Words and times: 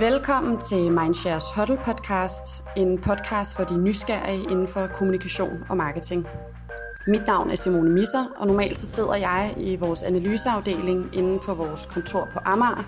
Velkommen 0.00 0.60
til 0.60 0.92
Mindshares 0.92 1.44
Huddle 1.56 1.80
podcast, 1.84 2.62
en 2.76 2.98
podcast 2.98 3.56
for 3.56 3.64
de 3.64 3.78
nysgerrige 3.78 4.42
inden 4.42 4.68
for 4.68 4.86
kommunikation 4.86 5.64
og 5.68 5.76
marketing. 5.76 6.26
Mit 7.06 7.26
navn 7.26 7.50
er 7.50 7.54
Simone 7.54 7.90
Misser, 7.90 8.24
og 8.36 8.46
normalt 8.46 8.78
så 8.78 8.86
sidder 8.86 9.14
jeg 9.14 9.54
i 9.56 9.76
vores 9.76 10.02
analyseafdeling 10.02 11.10
inde 11.12 11.38
på 11.38 11.54
vores 11.54 11.86
kontor 11.86 12.28
på 12.32 12.38
Amager, 12.44 12.84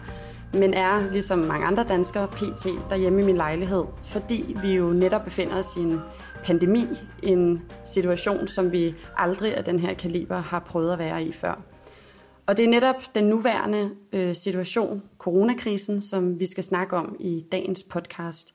men 0.52 0.74
er, 0.74 1.12
ligesom 1.12 1.38
mange 1.38 1.66
andre 1.66 1.84
danskere, 1.84 2.28
pt. 2.28 2.66
derhjemme 2.90 3.22
i 3.22 3.24
min 3.24 3.36
lejlighed, 3.36 3.84
fordi 4.02 4.56
vi 4.62 4.74
jo 4.74 4.86
netop 4.86 5.24
befinder 5.24 5.58
os 5.58 5.76
i 5.76 5.80
en 5.80 6.00
pandemi, 6.44 6.84
en 7.22 7.62
situation, 7.84 8.46
som 8.46 8.72
vi 8.72 8.94
aldrig 9.16 9.56
af 9.56 9.64
den 9.64 9.78
her 9.78 9.94
kaliber 9.94 10.36
har 10.36 10.58
prøvet 10.58 10.92
at 10.92 10.98
være 10.98 11.22
i 11.22 11.32
før. 11.32 11.69
Og 12.50 12.56
det 12.56 12.64
er 12.64 12.68
netop 12.68 13.14
den 13.14 13.24
nuværende 13.24 13.90
øh, 14.12 14.34
situation, 14.34 15.02
coronakrisen, 15.18 16.02
som 16.02 16.40
vi 16.40 16.46
skal 16.46 16.64
snakke 16.64 16.96
om 16.96 17.16
i 17.20 17.44
dagens 17.52 17.84
podcast. 17.90 18.54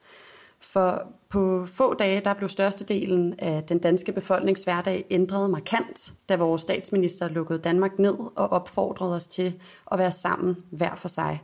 For 0.59 1.01
på 1.29 1.65
få 1.65 1.93
dage, 1.93 2.21
der 2.21 2.33
blev 2.33 2.49
størstedelen 2.49 3.35
af 3.39 3.63
den 3.63 3.79
danske 3.79 4.11
befolknings 4.11 4.63
hverdag 4.63 5.05
ændret 5.09 5.49
markant, 5.49 6.13
da 6.29 6.35
vores 6.35 6.61
statsminister 6.61 7.29
lukkede 7.29 7.59
Danmark 7.59 7.99
ned 7.99 8.13
og 8.35 8.51
opfordrede 8.51 9.15
os 9.15 9.27
til 9.27 9.53
at 9.91 9.99
være 9.99 10.11
sammen 10.11 10.55
hver 10.71 10.95
for 10.95 11.07
sig. 11.07 11.41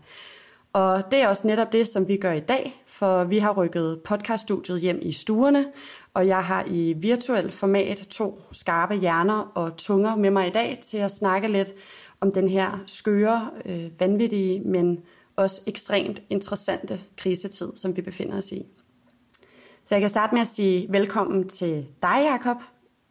Og 0.74 1.12
det 1.12 1.22
er 1.22 1.28
også 1.28 1.48
netop 1.48 1.72
det, 1.72 1.88
som 1.88 2.08
vi 2.08 2.18
gør 2.18 2.32
i 2.32 2.40
dag, 2.40 2.84
for 2.88 3.24
vi 3.24 3.38
har 3.38 3.54
rykket 3.54 4.02
podcaststudiet 4.06 4.82
hjem 4.82 5.00
i 5.02 5.12
stuerne, 5.12 5.66
og 6.14 6.28
jeg 6.28 6.44
har 6.44 6.66
i 6.68 6.94
virtuelt 6.94 7.54
format 7.54 7.98
to 7.98 8.42
skarpe 8.52 8.96
hjerner 8.96 9.52
og 9.56 9.78
tunger 9.78 10.16
med 10.16 10.32
mig 10.32 10.48
i 10.48 10.52
dag 10.52 10.80
til 10.84 10.98
at 10.98 11.12
snakke 11.12 11.48
lidt 11.48 11.74
om 12.22 12.32
den 12.32 12.48
her 12.48 12.84
skøre, 12.88 13.40
øh, 13.66 14.00
vanvittige, 14.00 14.62
men 14.66 15.04
også 15.36 15.62
ekstremt 15.68 16.22
interessante 16.30 16.94
krisetid, 17.18 17.72
som 17.76 17.98
vi 17.98 18.02
befinder 18.02 18.38
os 18.38 18.52
i. 18.52 18.66
Så 19.86 19.96
jeg 19.96 20.02
kan 20.02 20.10
starte 20.10 20.34
med 20.34 20.42
at 20.42 20.48
sige 20.48 20.88
velkommen 20.92 21.50
til 21.50 21.86
dig, 22.02 22.18
Jakob. 22.32 22.58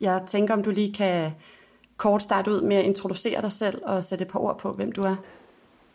Jeg 0.00 0.22
tænker, 0.26 0.54
om 0.54 0.62
du 0.62 0.70
lige 0.70 0.92
kan 0.92 1.30
kort 1.96 2.22
starte 2.22 2.50
ud 2.50 2.62
med 2.62 2.76
at 2.76 2.84
introducere 2.84 3.42
dig 3.42 3.52
selv 3.52 3.82
og 3.86 4.04
sætte 4.04 4.24
et 4.24 4.30
par 4.30 4.40
ord 4.40 4.58
på, 4.58 4.72
hvem 4.72 4.92
du 4.92 5.02
er. 5.02 5.16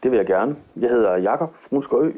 Det 0.04 0.12
vil 0.12 0.18
jeg 0.18 0.26
gerne. 0.26 0.56
Jeg 0.76 0.90
hedder 0.90 1.16
Jakob 1.18 1.56
Frunskerø, 1.60 2.12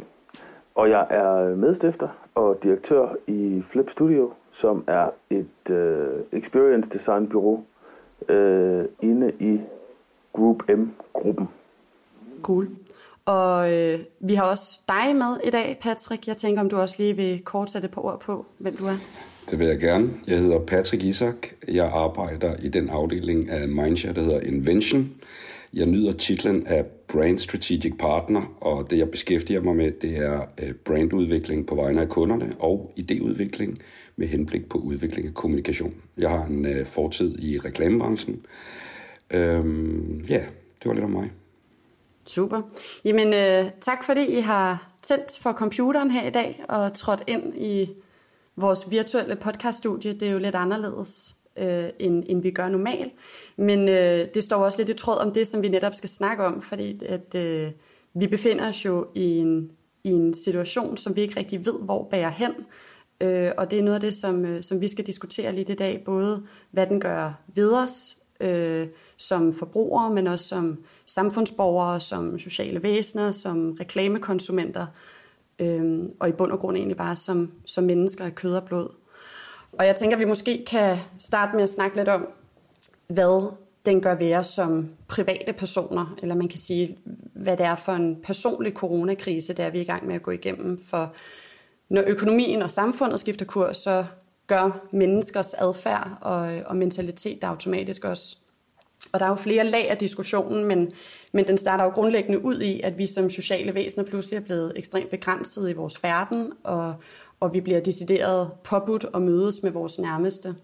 og 0.75 0.90
jeg 0.90 1.08
er 1.09 1.56
medstifter 1.56 2.09
og 2.36 2.64
direktør 2.64 3.16
i 3.28 3.64
Flip 3.70 3.90
Studio, 3.90 4.34
som 4.52 4.84
er 4.88 5.09
et 5.30 5.70
øh, 5.70 6.08
experience 6.31 6.90
design 6.90 7.28
bureau 7.28 7.64
øh, 8.30 8.86
inde 9.02 9.31
i 9.40 9.59
Group 10.38 10.64
M-gruppen. 10.70 11.48
Cool. 12.42 12.70
Og 13.26 13.74
øh, 13.74 14.00
vi 14.20 14.34
har 14.34 14.44
også 14.44 14.82
dig 14.88 15.16
med 15.16 15.38
i 15.44 15.50
dag, 15.50 15.78
Patrick. 15.82 16.28
Jeg 16.28 16.38
tænker, 16.38 16.62
om 16.62 16.70
du 16.70 16.78
også 16.78 16.96
lige 17.00 17.16
vil 17.16 17.42
kort 17.44 17.72
sætte 17.72 17.86
et 17.86 17.92
par 17.92 18.02
ord 18.02 18.20
på, 18.20 18.46
hvem 18.58 18.78
du 18.78 18.86
er. 18.86 18.98
Det 19.50 19.60
vil 19.60 19.68
jeg 19.68 19.80
gerne. 19.80 20.10
Jeg 20.28 20.38
hedder 20.40 20.60
Patrick 20.60 21.04
Isak. 21.04 21.36
Jeg 21.68 21.92
arbejder 21.94 22.56
i 22.60 22.68
den 22.68 22.90
afdeling 22.90 23.50
af 23.50 23.68
Mindshare, 23.68 24.14
der 24.14 24.22
hedder 24.22 24.40
Invention. 24.40 25.10
Jeg 25.74 25.86
nyder 25.86 26.12
titlen 26.12 26.68
af 26.68 26.86
Brand 27.08 27.40
Strategic 27.40 27.94
Partner, 28.00 28.58
og 28.62 28.90
det 28.90 28.98
jeg 28.98 29.12
beskæftiger 29.12 29.62
mig 29.62 29.76
med, 29.76 29.92
det 29.92 30.18
er 30.18 30.42
øh, 30.64 30.74
brandudvikling 30.86 31.68
på 31.68 31.76
vegne 31.76 32.02
af 32.02 32.10
kunderne 32.10 32.52
og 32.60 32.94
idéudvikling 33.00 33.76
med 34.16 34.28
henblik 34.28 34.70
på 34.70 34.78
udvikling 34.78 35.28
af 35.28 35.34
kommunikation. 35.34 35.94
Jeg 36.18 36.30
har 36.30 36.46
en 36.46 36.66
øh, 36.66 36.86
fortid 36.86 37.40
i 37.40 37.60
reklamebranchen, 37.60 38.46
Øhm, 39.31 40.22
ja, 40.30 40.45
det 40.83 40.86
var 40.86 40.94
lidt 40.94 41.06
om 41.06 41.11
mig. 41.11 41.31
Super. 42.25 42.61
Jamen, 43.06 43.34
øh, 43.34 43.72
tak 43.81 44.03
fordi 44.03 44.25
I 44.25 44.39
har 44.39 44.92
tændt 45.02 45.39
for 45.42 45.52
computeren 45.53 46.11
her 46.11 46.28
i 46.28 46.31
dag 46.31 46.64
og 46.69 46.94
trådt 46.94 47.23
ind 47.28 47.53
i 47.58 47.89
vores 48.56 48.91
virtuelle 48.91 49.35
podcaststudie. 49.35 50.13
Det 50.13 50.24
er 50.28 50.31
jo 50.31 50.38
lidt 50.38 50.56
anderledes, 50.56 51.35
øh, 51.57 51.90
end, 52.00 52.24
end 52.28 52.41
vi 52.41 52.52
gør 52.52 52.69
normalt. 52.69 53.13
Men 53.57 53.90
øh, 53.90 54.28
det 54.34 54.44
står 54.44 54.57
også 54.57 54.78
lidt 54.78 54.90
i 54.90 54.94
tråd 54.94 55.18
om 55.18 55.31
det, 55.31 55.47
som 55.47 55.62
vi 55.62 55.68
netop 55.68 55.94
skal 55.94 56.09
snakke 56.09 56.44
om, 56.44 56.62
fordi 56.62 57.06
at, 57.06 57.35
øh, 57.35 57.72
vi 58.13 58.28
befinder 58.28 58.69
os 58.69 58.85
jo 58.85 59.07
i 59.16 59.38
en, 59.38 59.72
i 60.03 60.09
en 60.09 60.34
situation, 60.34 60.97
som 60.97 61.16
vi 61.16 61.22
ikke 61.22 61.40
rigtig 61.40 61.66
ved, 61.66 61.79
hvor 61.81 62.07
bærer 62.12 62.29
hen. 62.29 62.52
Øh, 63.22 63.52
og 63.57 63.72
det 63.72 63.79
er 63.79 63.84
noget 63.84 63.96
af 63.96 64.02
det, 64.02 64.13
som, 64.13 64.46
øh, 64.46 64.63
som 64.63 64.81
vi 64.81 64.88
skal 64.88 65.06
diskutere 65.06 65.52
lidt 65.52 65.69
i 65.69 65.75
dag. 65.75 66.02
Både 66.06 66.44
hvad 66.72 66.88
den 66.88 67.00
gør 67.00 67.41
ved 67.56 67.73
os, 67.73 68.18
øh, 68.40 68.88
som 69.18 69.53
forbrugere, 69.53 70.14
men 70.14 70.28
også 70.28 70.48
som 70.48 70.78
samfundsborgere, 71.06 72.00
som 72.00 72.40
sociale 72.40 72.84
væsener, 72.84 73.31
som 73.31 73.78
reklamekonsumenter, 73.80 74.86
øh, 75.59 76.03
og 76.20 76.30
i 76.30 76.31
bund 76.31 76.52
og 76.52 76.59
grund 76.59 76.78
egentlig 76.78 76.97
bare 76.97 77.16
som, 77.16 77.52
som 77.66 77.84
mennesker 77.84 78.26
af 78.26 78.36
kød 78.36 78.56
og 78.56 78.64
blod. 78.64 78.90
Og 79.72 79.86
jeg 79.86 79.96
tænker, 79.96 80.18
at 80.18 80.20
vi 80.20 80.26
måske 80.26 80.66
kan 80.68 80.97
starte 81.18 81.56
med 81.56 81.64
at 81.64 81.70
snakke 81.70 81.97
lidt 81.97 82.08
om, 82.08 82.28
hvad 83.08 83.52
den 83.86 84.02
gør 84.02 84.16
ved 84.16 84.36
os 84.36 84.47
som 84.47 84.90
private 85.08 85.53
personer, 85.53 86.16
eller 86.22 86.36
man 86.36 86.47
kan 86.47 86.59
sige, 86.59 86.97
hvad 87.34 87.58
det 87.58 87.66
er 87.66 87.76
for 87.76 87.92
en 87.92 88.18
personlig 88.24 88.74
coronakrise, 88.74 89.53
der 89.53 89.66
er 89.66 89.70
vi 89.70 89.81
i 89.81 89.84
gang 89.84 90.08
med 90.08 90.16
at 90.16 90.24
gå 90.24 90.31
igennem. 90.31 90.80
For 90.90 91.14
når 91.90 92.03
økonomien 92.08 92.62
og 92.62 92.72
samfundet 92.72 93.20
skifter 93.20 93.46
kurs, 93.46 93.78
så 93.78 94.06
gør 94.47 94.88
menneskers 94.91 95.53
adfærd 95.53 96.18
og, 96.22 96.50
og 96.66 96.75
mentalitet 96.75 97.41
der 97.41 97.47
automatisk 97.47 98.06
også. 98.06 98.38
Og 99.13 99.19
der 99.19 99.25
er 99.25 99.30
jo 99.30 99.35
flere 99.35 99.63
lag 99.63 99.90
af 99.90 99.97
diskussionen, 99.97 100.66
men, 100.66 100.91
men 101.31 101.47
den 101.47 101.58
starter 101.58 101.84
jo 101.84 101.90
grundlæggende 101.90 102.46
ud 102.46 102.59
i, 102.59 102.81
at 102.81 102.97
vi 102.97 103.06
som 103.06 103.30
sociale 103.30 103.75
væsener 103.75 104.03
pludselig 104.03 104.38
er 104.38 104.41
blevet 104.41 104.74
ekstremt 104.75 105.09
begrænset 105.09 105.69
i 105.69 105.74
vores 105.74 105.97
færden, 105.97 106.52
og, 106.63 106.94
og 107.40 107.53
vi 107.53 107.62
bliver 107.62 107.80
decideret 107.80 108.52
påbudt 108.63 109.06
at 109.13 109.22
mødes 109.22 109.63
med 109.63 109.72
vores 109.72 110.00
nærmeste. 110.00 110.56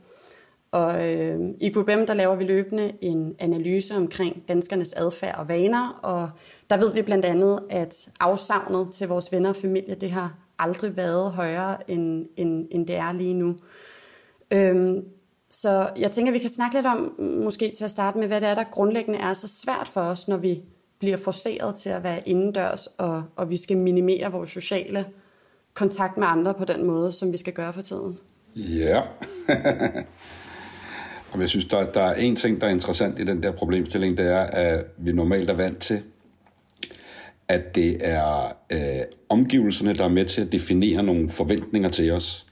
Og 0.71 1.09
øh, 1.09 1.39
i 1.61 1.69
GroupM, 1.69 2.05
der 2.05 2.13
laver 2.13 2.35
vi 2.35 2.43
løbende 2.43 2.91
en 3.01 3.35
analyse 3.39 3.95
omkring 3.95 4.47
danskernes 4.47 4.93
adfærd 4.93 5.39
og 5.39 5.47
vaner, 5.47 5.99
og 6.03 6.29
der 6.69 6.77
ved 6.77 6.93
vi 6.93 7.01
blandt 7.01 7.25
andet, 7.25 7.59
at 7.69 8.09
afsavnet 8.19 8.87
til 8.93 9.07
vores 9.07 9.31
venner 9.31 9.49
og 9.49 9.55
familie, 9.55 9.95
det 9.95 10.11
har 10.11 10.42
aldrig 10.59 10.97
været 10.97 11.31
højere, 11.31 11.91
end, 11.91 12.25
end, 12.37 12.67
end 12.71 12.87
det 12.87 12.95
er 12.95 13.13
lige 13.13 13.33
nu. 13.33 13.55
Øhm, 14.51 15.05
så 15.49 15.89
jeg 15.97 16.11
tænker, 16.11 16.31
at 16.31 16.33
vi 16.33 16.39
kan 16.39 16.49
snakke 16.49 16.75
lidt 16.75 16.85
om, 16.85 17.15
måske 17.19 17.71
til 17.77 17.83
at 17.83 17.91
starte 17.91 18.17
med, 18.17 18.27
hvad 18.27 18.41
det 18.41 18.49
er, 18.49 18.55
der 18.55 18.63
grundlæggende 18.63 19.19
er 19.19 19.33
så 19.33 19.47
svært 19.47 19.87
for 19.87 20.01
os, 20.01 20.27
når 20.27 20.37
vi 20.37 20.61
bliver 20.99 21.17
forceret 21.17 21.75
til 21.75 21.89
at 21.89 22.03
være 22.03 22.29
indendørs, 22.29 22.87
og, 22.87 23.23
og 23.35 23.49
vi 23.49 23.57
skal 23.57 23.77
minimere 23.77 24.31
vores 24.31 24.49
sociale 24.51 25.05
kontakt 25.73 26.17
med 26.17 26.27
andre 26.27 26.53
på 26.53 26.65
den 26.65 26.85
måde, 26.85 27.11
som 27.11 27.31
vi 27.31 27.37
skal 27.37 27.53
gøre 27.53 27.73
for 27.73 27.81
tiden. 27.81 28.17
Ja. 28.55 29.01
og 31.31 31.39
jeg 31.39 31.49
synes, 31.49 31.65
der, 31.65 31.91
der 31.91 32.01
er 32.01 32.13
en 32.13 32.35
ting, 32.35 32.61
der 32.61 32.67
er 32.67 32.71
interessant 32.71 33.19
i 33.19 33.23
den 33.23 33.43
der 33.43 33.51
problemstilling, 33.51 34.17
det 34.17 34.27
er, 34.27 34.41
at 34.41 34.85
vi 34.97 35.11
normalt 35.11 35.49
er 35.49 35.53
vant 35.53 35.77
til, 35.77 36.01
at 37.47 37.75
det 37.75 37.97
er 37.99 38.55
øh, 38.71 39.03
omgivelserne, 39.29 39.93
der 39.93 40.03
er 40.03 40.09
med 40.09 40.25
til 40.25 40.41
at 40.41 40.51
definere 40.51 41.03
nogle 41.03 41.29
forventninger 41.29 41.89
til 41.89 42.11
os. 42.11 42.45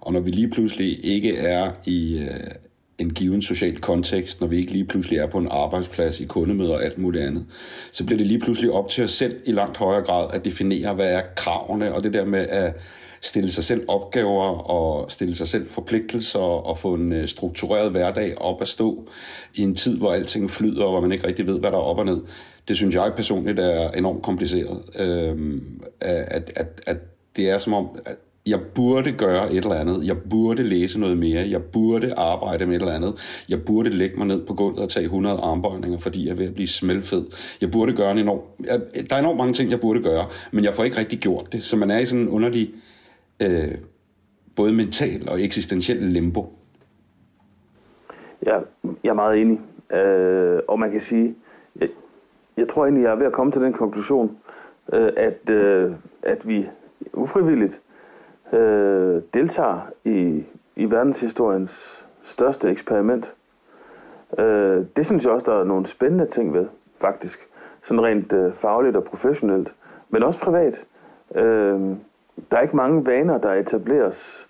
Og 0.00 0.12
når 0.12 0.20
vi 0.20 0.30
lige 0.30 0.50
pludselig 0.50 1.04
ikke 1.04 1.36
er 1.36 1.72
i 1.84 2.18
øh, 2.18 2.50
en 2.98 3.14
given 3.14 3.42
social 3.42 3.78
kontekst, 3.78 4.40
når 4.40 4.46
vi 4.46 4.56
ikke 4.56 4.72
lige 4.72 4.84
pludselig 4.84 5.18
er 5.18 5.26
på 5.26 5.38
en 5.38 5.48
arbejdsplads 5.50 6.20
i 6.20 6.24
kundemøder 6.24 6.74
og 6.74 6.84
alt 6.84 6.98
muligt 6.98 7.24
andet, 7.24 7.46
så 7.92 8.06
bliver 8.06 8.18
det 8.18 8.26
lige 8.26 8.40
pludselig 8.40 8.70
op 8.70 8.88
til 8.88 9.04
os 9.04 9.10
selv 9.10 9.36
i 9.44 9.52
langt 9.52 9.76
højere 9.76 10.04
grad 10.04 10.28
at 10.32 10.44
definere, 10.44 10.94
hvad 10.94 11.12
er 11.12 11.22
kravene, 11.36 11.94
og 11.94 12.04
det 12.04 12.12
der 12.12 12.24
med 12.24 12.46
at 12.48 12.74
stille 13.20 13.50
sig 13.50 13.64
selv 13.64 13.84
opgaver 13.88 14.70
og 14.70 15.10
stille 15.10 15.34
sig 15.34 15.48
selv 15.48 15.68
forpligtelser 15.68 16.38
og 16.38 16.78
få 16.78 16.94
en 16.94 17.12
øh, 17.12 17.28
struktureret 17.28 17.90
hverdag 17.90 18.38
op 18.38 18.62
at 18.62 18.68
stå 18.68 19.08
i 19.54 19.62
en 19.62 19.74
tid, 19.74 19.98
hvor 19.98 20.12
alting 20.12 20.50
flyder, 20.50 20.84
og 20.84 20.90
hvor 20.90 21.00
man 21.00 21.12
ikke 21.12 21.26
rigtig 21.26 21.46
ved, 21.46 21.60
hvad 21.60 21.70
der 21.70 21.76
er 21.76 21.80
op 21.80 21.98
og 21.98 22.04
ned. 22.04 22.20
Det 22.68 22.76
synes 22.76 22.94
jeg 22.94 23.12
personligt 23.16 23.58
er 23.58 23.90
enormt 23.90 24.22
kompliceret. 24.22 24.82
Øhm, 24.98 25.82
at, 26.00 26.52
at, 26.56 26.82
at 26.86 26.96
det 27.36 27.50
er 27.50 27.58
som 27.58 27.72
om, 27.72 27.88
at 28.06 28.16
jeg 28.46 28.60
burde 28.74 29.12
gøre 29.12 29.52
et 29.52 29.56
eller 29.56 29.74
andet, 29.74 30.06
jeg 30.06 30.16
burde 30.30 30.62
læse 30.62 31.00
noget 31.00 31.18
mere, 31.18 31.46
jeg 31.50 31.62
burde 31.62 32.14
arbejde 32.14 32.66
med 32.66 32.76
et 32.76 32.80
eller 32.80 32.94
andet, 32.94 33.44
jeg 33.48 33.64
burde 33.64 33.90
lægge 33.90 34.16
mig 34.16 34.26
ned 34.26 34.46
på 34.46 34.54
gulvet 34.54 34.78
og 34.78 34.88
tage 34.88 35.04
100 35.04 35.36
armbøjninger, 35.36 35.98
fordi 35.98 36.26
jeg 36.26 36.32
er 36.32 36.36
ved 36.36 36.46
at 36.46 36.54
blive 36.54 36.68
smeltfed. 36.68 37.24
Jeg 37.60 37.70
burde 37.70 37.96
gøre 37.96 38.12
en 38.12 38.18
enorm... 38.18 38.40
Der 39.10 39.16
er 39.16 39.18
enormt 39.18 39.38
mange 39.38 39.52
ting, 39.52 39.70
jeg 39.70 39.80
burde 39.80 40.02
gøre, 40.02 40.26
men 40.52 40.64
jeg 40.64 40.74
får 40.74 40.84
ikke 40.84 40.98
rigtig 40.98 41.18
gjort 41.18 41.52
det. 41.52 41.62
Så 41.62 41.76
man 41.76 41.90
er 41.90 41.98
i 41.98 42.06
sådan 42.06 42.22
en 42.22 42.28
underlig, 42.28 42.74
øh, 43.42 43.74
både 44.56 44.72
mental 44.72 45.28
og 45.28 45.42
eksistentiel 45.42 46.02
limbo. 46.02 46.52
Ja, 48.46 48.58
jeg 49.04 49.10
er 49.10 49.14
meget 49.14 49.40
enig. 49.40 49.60
Øh, 49.92 50.60
og 50.68 50.78
man 50.78 50.90
kan 50.90 51.00
sige, 51.00 51.34
jeg, 52.56 52.68
tror 52.68 52.84
egentlig, 52.84 53.02
jeg 53.02 53.12
er 53.12 53.16
ved 53.16 53.26
at 53.26 53.32
komme 53.32 53.52
til 53.52 53.62
den 53.62 53.72
konklusion, 53.72 54.38
øh, 54.92 55.12
at, 55.16 55.50
øh, 55.50 55.92
at 56.22 56.48
vi 56.48 56.68
ufrivilligt 57.12 57.80
øh, 58.52 59.22
deltager 59.34 59.80
i, 60.04 60.44
i 60.76 60.90
verdenshistoriens 60.90 62.06
største 62.22 62.70
eksperiment. 62.70 63.34
Øh, 64.38 64.84
det 64.96 65.06
synes 65.06 65.24
jeg 65.24 65.32
også, 65.32 65.52
der 65.52 65.60
er 65.60 65.64
nogle 65.64 65.86
spændende 65.86 66.26
ting 66.26 66.54
ved, 66.54 66.66
faktisk. 67.00 67.48
Sådan 67.82 68.04
rent 68.04 68.32
øh, 68.32 68.52
fagligt 68.52 68.96
og 68.96 69.04
professionelt, 69.04 69.74
men 70.08 70.22
også 70.22 70.38
privat. 70.38 70.84
Øh, 71.34 71.80
der 72.50 72.56
er 72.56 72.60
ikke 72.60 72.76
mange 72.76 73.06
vaner, 73.06 73.38
der 73.38 73.52
etableres 73.52 74.48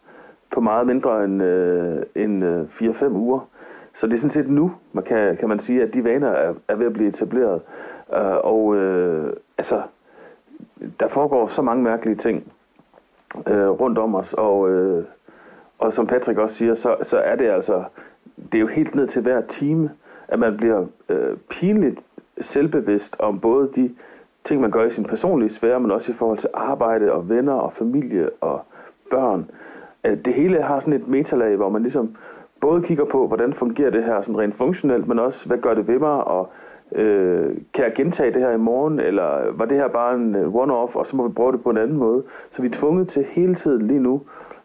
på 0.51 0.61
meget 0.61 0.87
mindre 0.87 1.25
end, 1.25 1.43
øh, 1.43 2.03
end 2.15 2.45
øh, 2.45 2.65
4-5 2.65 3.07
uger. 3.07 3.49
Så 3.95 4.07
det 4.07 4.15
er 4.15 4.19
sådan 4.19 4.31
set 4.31 4.49
nu, 4.49 4.73
man 4.93 5.05
kan, 5.05 5.37
kan 5.37 5.49
man 5.49 5.59
sige, 5.59 5.83
at 5.83 5.95
de 5.95 6.05
vaner 6.05 6.29
er, 6.29 6.55
er 6.69 6.75
ved 6.75 6.87
at 6.87 6.93
blive 6.93 7.09
etableret. 7.09 7.63
Øh, 8.15 8.37
og 8.37 8.77
øh, 8.77 9.33
altså, 9.59 9.83
der 11.01 11.09
foregår 11.09 11.47
så 11.47 11.63
mange 11.63 11.83
mærkelige 11.83 12.17
ting 12.17 12.53
øh, 13.47 13.69
rundt 13.69 13.99
om 13.99 14.15
os, 14.15 14.35
og, 14.35 14.71
øh, 14.71 15.05
og 15.79 15.93
som 15.93 16.07
Patrick 16.07 16.39
også 16.39 16.57
siger, 16.57 16.75
så, 16.75 16.97
så 17.03 17.19
er 17.19 17.37
det 17.37 17.51
altså, 17.51 17.85
det 18.37 18.55
er 18.55 18.61
jo 18.61 18.67
helt 18.67 18.95
ned 18.95 19.07
til 19.07 19.23
hver 19.23 19.41
time, 19.41 19.91
at 20.29 20.39
man 20.39 20.57
bliver 20.57 20.87
øh, 21.09 21.37
pinligt 21.51 22.01
selvbevidst 22.41 23.17
om 23.19 23.41
både 23.41 23.71
de 23.75 23.95
ting, 24.45 24.61
man 24.61 24.71
gør 24.71 24.85
i 24.85 24.91
sin 24.91 25.05
personlige 25.05 25.49
sfære, 25.49 25.81
men 25.81 25.91
også 25.91 26.13
i 26.13 26.15
forhold 26.15 26.39
til 26.39 26.51
arbejde 26.55 27.13
og 27.13 27.29
venner 27.29 27.53
og 27.53 27.73
familie 27.73 28.31
og 28.41 28.65
børn. 29.11 29.51
Øh, 30.05 30.19
det 30.25 30.35
hele 30.35 30.63
har 30.63 30.81
sådan 30.81 31.01
et 31.01 31.09
metalag, 31.09 31.57
hvor 31.57 31.69
man 31.69 31.83
ligesom 31.83 32.17
både 32.61 32.83
kigger 32.83 33.05
på, 33.05 33.27
hvordan 33.27 33.53
fungerer 33.53 33.91
det 33.91 34.05
her 34.05 34.23
sådan 34.23 34.41
rent 34.41 34.55
funktionelt, 34.55 35.09
men 35.09 35.19
også, 35.19 35.47
hvad 35.47 35.59
gør 35.59 35.75
det 35.75 35.89
ved 35.89 35.99
mig, 35.99 36.25
og 36.25 36.51
øh, 36.97 37.57
kan 37.75 37.85
jeg 37.85 37.93
gentage 37.95 38.33
det 38.33 38.43
her 38.43 38.51
i 38.51 38.59
morgen, 38.59 39.01
eller 39.01 39.53
var 39.53 39.65
det 39.65 39.79
her 39.79 39.89
bare 39.89 40.15
en 40.15 40.35
øh, 40.35 40.55
one-off, 40.55 40.97
og 40.97 41.07
så 41.07 41.17
må 41.17 41.29
vi 41.29 41.35
prøve 41.35 41.53
det 41.53 41.63
på 41.63 41.71
en 41.71 41.77
anden 41.77 41.97
måde. 41.97 42.23
Så 42.51 42.63
vi 42.63 42.69
er 42.69 42.73
tvunget 42.73 43.09
til 43.09 43.25
hele 43.25 43.55
tiden 43.55 43.87
lige 43.87 44.01
nu 44.01 44.23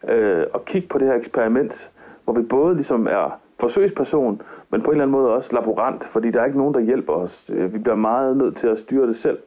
øh, 0.09 0.45
at 0.55 0.65
kigge 0.65 0.87
på 0.87 0.97
det 0.97 1.07
her 1.07 1.15
eksperiment, 1.15 1.91
hvor 2.23 2.33
vi 2.33 2.41
både 2.41 2.75
ligesom 2.75 3.07
er 3.07 3.39
forsøgsperson, 3.59 4.41
men 4.69 4.81
på 4.81 4.91
en 4.91 4.95
eller 4.95 5.03
anden 5.03 5.11
måde 5.11 5.33
også 5.33 5.55
laborant, 5.55 6.03
fordi 6.03 6.31
der 6.31 6.41
er 6.41 6.45
ikke 6.45 6.57
nogen, 6.57 6.73
der 6.73 6.79
hjælper 6.79 7.13
os. 7.13 7.51
Øh, 7.53 7.73
vi 7.73 7.77
bliver 7.77 7.95
meget 7.95 8.37
nødt 8.37 8.55
til 8.55 8.67
at 8.67 8.79
styre 8.79 9.07
det 9.07 9.15
selv. 9.15 9.37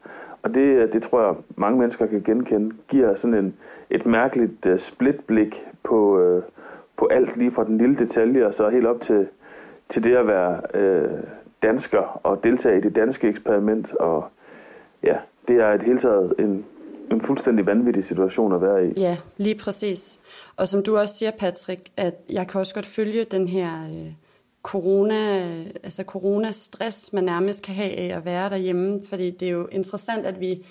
Og 0.43 0.55
det, 0.55 0.61
øh, 0.61 0.93
det 0.93 1.01
tror 1.01 1.21
jeg, 1.21 1.35
mange 1.55 1.79
mennesker 1.79 2.05
kan 2.05 2.21
genkende, 2.25 2.75
giver 2.87 3.15
sådan 3.15 3.33
en, 3.33 3.53
et 3.89 4.05
mærkeligt 4.05 4.65
uh, 4.65 4.77
splitblik 4.77 5.67
på, 5.83 6.19
uh, 6.19 6.43
på 6.97 7.05
alt, 7.05 7.37
lige 7.37 7.51
fra 7.51 7.63
den 7.63 7.77
lille 7.77 7.95
detalje, 7.95 8.45
og 8.45 8.53
så 8.53 8.69
helt 8.69 8.85
op 8.85 9.01
til, 9.01 9.27
til 9.89 10.03
det 10.03 10.15
at 10.15 10.27
være 10.27 10.61
uh, 10.73 11.19
dansker 11.65 12.19
og 12.23 12.43
deltage 12.43 12.77
i 12.77 12.81
det 12.81 12.95
danske 12.95 13.27
eksperiment. 13.27 13.93
Og 13.93 14.27
ja, 15.03 15.15
det 15.47 15.55
er 15.55 15.73
et 15.73 15.83
helt 15.83 16.01
taget 16.01 16.33
en, 16.39 16.65
en 17.11 17.21
fuldstændig 17.21 17.65
vanvittig 17.65 18.03
situation 18.03 18.53
at 18.53 18.61
være 18.61 18.87
i. 18.87 18.93
Ja, 18.97 19.17
lige 19.37 19.55
præcis. 19.55 20.19
Og 20.57 20.67
som 20.67 20.83
du 20.83 20.97
også 20.97 21.13
siger, 21.17 21.31
Patrick, 21.31 21.81
at 21.97 22.15
jeg 22.29 22.47
kan 22.47 22.59
også 22.59 22.73
godt 22.73 22.85
følge 22.85 23.23
den 23.23 23.47
her 23.47 23.69
øh, 23.83 24.11
corona, 24.63 25.43
altså 25.83 26.03
corona-stress, 26.03 27.13
man 27.13 27.23
nærmest 27.23 27.65
kan 27.65 27.75
have 27.75 27.91
af 27.91 28.17
at 28.17 28.25
være 28.25 28.49
derhjemme, 28.49 29.01
fordi 29.09 29.31
det 29.31 29.47
er 29.47 29.51
jo 29.51 29.67
interessant, 29.71 30.25
at 30.25 30.39
vi 30.39 30.65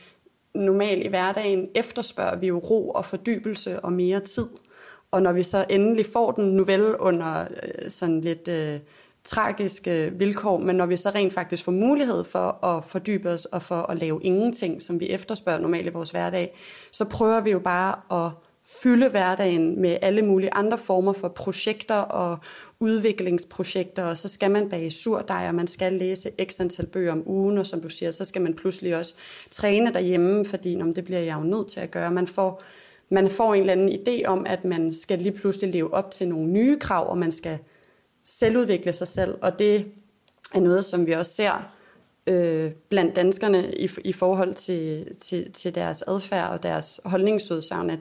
normalt 0.55 1.06
i 1.06 1.08
hverdagen 1.08 1.69
efterspørger 1.75 2.37
vi 2.37 2.46
jo 2.46 2.58
ro 2.58 2.91
og 2.91 3.05
fordybelse 3.05 3.81
og 3.81 3.93
mere 3.93 4.20
tid. 4.20 4.46
Og 5.11 5.23
når 5.23 5.32
vi 5.32 5.43
så 5.43 5.64
endelig 5.69 6.06
får 6.12 6.31
den, 6.31 6.44
nu 6.44 6.64
vel 6.64 6.96
under 6.96 7.41
øh, 7.41 7.91
sådan 7.91 8.20
lidt 8.20 8.49
øh, 8.49 8.79
tragiske 9.25 10.12
vilkår, 10.15 10.59
men 10.59 10.76
når 10.76 10.87
vi 10.87 10.97
så 10.97 11.11
rent 11.11 11.32
faktisk 11.32 11.65
får 11.65 11.73
mulighed 11.73 12.25
for 12.25 12.65
at 12.65 12.85
fordybe 12.85 13.31
os 13.31 13.44
og 13.44 13.62
for 13.62 13.82
at 13.91 14.00
lave 14.00 14.21
ingenting, 14.23 14.82
som 14.82 15.00
vi 15.00 15.11
efterspørger 15.11 15.61
normalt 15.61 15.87
i 15.87 15.91
vores 15.91 16.11
hverdag, 16.11 16.56
så 16.93 17.05
prøver 17.05 17.41
vi 17.41 17.50
jo 17.50 17.59
bare 17.59 18.25
at 18.25 18.31
fylde 18.82 19.09
hverdagen 19.09 19.81
med 19.81 19.97
alle 20.03 20.23
mulige 20.23 20.55
andre 20.55 20.79
former 20.79 21.12
for 21.12 21.29
projekter 21.29 21.94
og 21.94 22.38
udviklingsprojekter, 22.81 24.05
og 24.05 24.17
så 24.19 24.29
skal 24.29 24.50
man 24.50 24.69
bage 24.69 24.91
surdej, 24.91 25.49
og 25.49 25.55
man 25.55 25.67
skal 25.67 25.93
læse 25.93 26.31
x 26.44 26.61
antal 26.61 26.87
bøger 26.87 27.12
om 27.12 27.23
ugen, 27.27 27.59
og 27.59 27.67
som 27.67 27.81
du 27.81 27.88
siger, 27.88 28.11
så 28.11 28.25
skal 28.25 28.43
man 28.43 28.55
pludselig 28.55 28.97
også 28.97 29.15
træne 29.50 29.93
derhjemme, 29.93 30.44
fordi 30.44 30.79
om 30.81 30.94
det 30.94 31.05
bliver 31.05 31.20
jeg 31.20 31.37
jo 31.37 31.43
nødt 31.43 31.69
til 31.69 31.81
at 31.81 31.91
gøre. 31.91 32.11
Man 32.11 32.27
får, 32.27 32.62
man 33.11 33.31
får 33.31 33.55
en 33.55 33.61
eller 33.61 33.73
anden 33.73 33.88
idé 33.88 34.25
om, 34.27 34.47
at 34.47 34.65
man 34.65 34.93
skal 34.93 35.19
lige 35.19 35.32
pludselig 35.32 35.73
leve 35.73 35.94
op 35.94 36.11
til 36.11 36.29
nogle 36.29 36.47
nye 36.47 36.79
krav, 36.79 37.11
og 37.11 37.19
man 37.19 37.32
skal 37.32 37.59
selvudvikle 38.25 38.93
sig 38.93 39.09
selv, 39.09 39.38
og 39.43 39.59
det 39.59 39.87
er 40.55 40.61
noget, 40.61 40.85
som 40.85 41.06
vi 41.06 41.12
også 41.12 41.35
ser 41.35 41.71
øh, 42.26 42.71
blandt 42.88 43.17
danskerne 43.17 43.75
i, 43.75 43.88
i 44.05 44.12
forhold 44.12 44.55
til, 44.55 45.06
til, 45.21 45.53
til 45.53 45.75
deres 45.75 46.03
adfærd 46.03 46.50
og 46.50 46.62
deres 46.62 47.00
holdningsudsagn, 47.05 47.91
at 47.91 48.00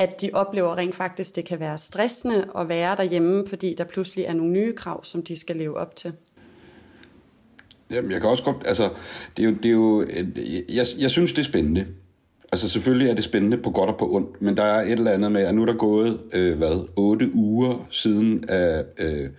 at 0.00 0.20
de 0.20 0.30
oplever 0.32 0.76
rent 0.76 0.94
faktisk, 0.94 1.36
det 1.36 1.44
kan 1.44 1.60
være 1.60 1.78
stressende 1.78 2.50
at 2.58 2.68
være 2.68 2.96
derhjemme, 2.96 3.46
fordi 3.48 3.74
der 3.74 3.84
pludselig 3.84 4.24
er 4.24 4.32
nogle 4.32 4.52
nye 4.52 4.72
krav, 4.72 5.04
som 5.04 5.22
de 5.22 5.40
skal 5.40 5.56
leve 5.56 5.76
op 5.76 5.96
til. 5.96 6.12
Jamen, 7.90 8.10
jeg 8.10 8.20
kan 8.20 8.30
også 8.30 8.44
godt, 8.44 8.56
altså, 8.64 8.90
det 9.36 9.42
er 9.44 9.48
jo, 9.48 9.56
det 9.62 9.64
er 9.64 9.72
jo 9.72 10.06
jeg, 10.68 10.86
jeg 10.98 11.10
synes, 11.10 11.32
det 11.32 11.38
er 11.38 11.44
spændende. 11.44 11.86
Altså 12.52 12.68
selvfølgelig 12.68 13.10
er 13.10 13.14
det 13.14 13.24
spændende 13.24 13.56
på 13.56 13.70
godt 13.70 13.90
og 13.90 13.96
på 13.98 14.14
ondt, 14.14 14.42
men 14.42 14.56
der 14.56 14.62
er 14.62 14.82
et 14.82 14.92
eller 14.92 15.10
andet 15.10 15.32
med, 15.32 15.42
at 15.42 15.54
nu 15.54 15.62
er 15.62 15.66
der 15.66 15.76
gået, 15.76 16.20
øh, 16.32 16.58
hvad, 16.58 16.88
otte 16.96 17.30
uger 17.34 17.86
siden 17.90 18.44
af, 18.48 18.84
øh, 18.98 19.30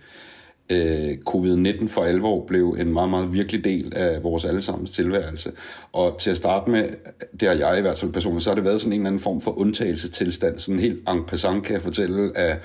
øh, 0.70 1.10
covid-19 1.28 1.88
for 1.88 2.02
alvor 2.04 2.46
blev 2.46 2.76
en 2.80 2.92
meget, 2.92 3.10
meget 3.10 3.34
virkelig 3.34 3.64
del 3.64 3.92
af 3.96 4.22
vores 4.22 4.44
allesammens 4.44 4.90
tilværelse. 4.90 5.52
Og 5.92 6.18
til 6.18 6.30
at 6.30 6.36
starte 6.36 6.70
med, 6.70 6.88
det 7.40 7.48
har 7.48 7.54
jeg 7.54 7.78
i 7.78 7.80
hvert 7.80 7.98
fald 7.98 8.12
personligt, 8.12 8.44
så 8.44 8.50
har 8.50 8.54
det 8.54 8.64
været 8.64 8.80
sådan 8.80 8.92
en 8.92 9.00
eller 9.00 9.06
anden 9.06 9.20
form 9.20 9.40
for 9.40 9.58
undtagelsestilstand. 9.58 10.58
Sådan 10.58 10.80
helt 10.80 11.08
en 11.08 11.24
passant 11.26 11.64
kan 11.64 11.74
jeg 11.74 11.82
fortælle, 11.82 12.38
at 12.38 12.58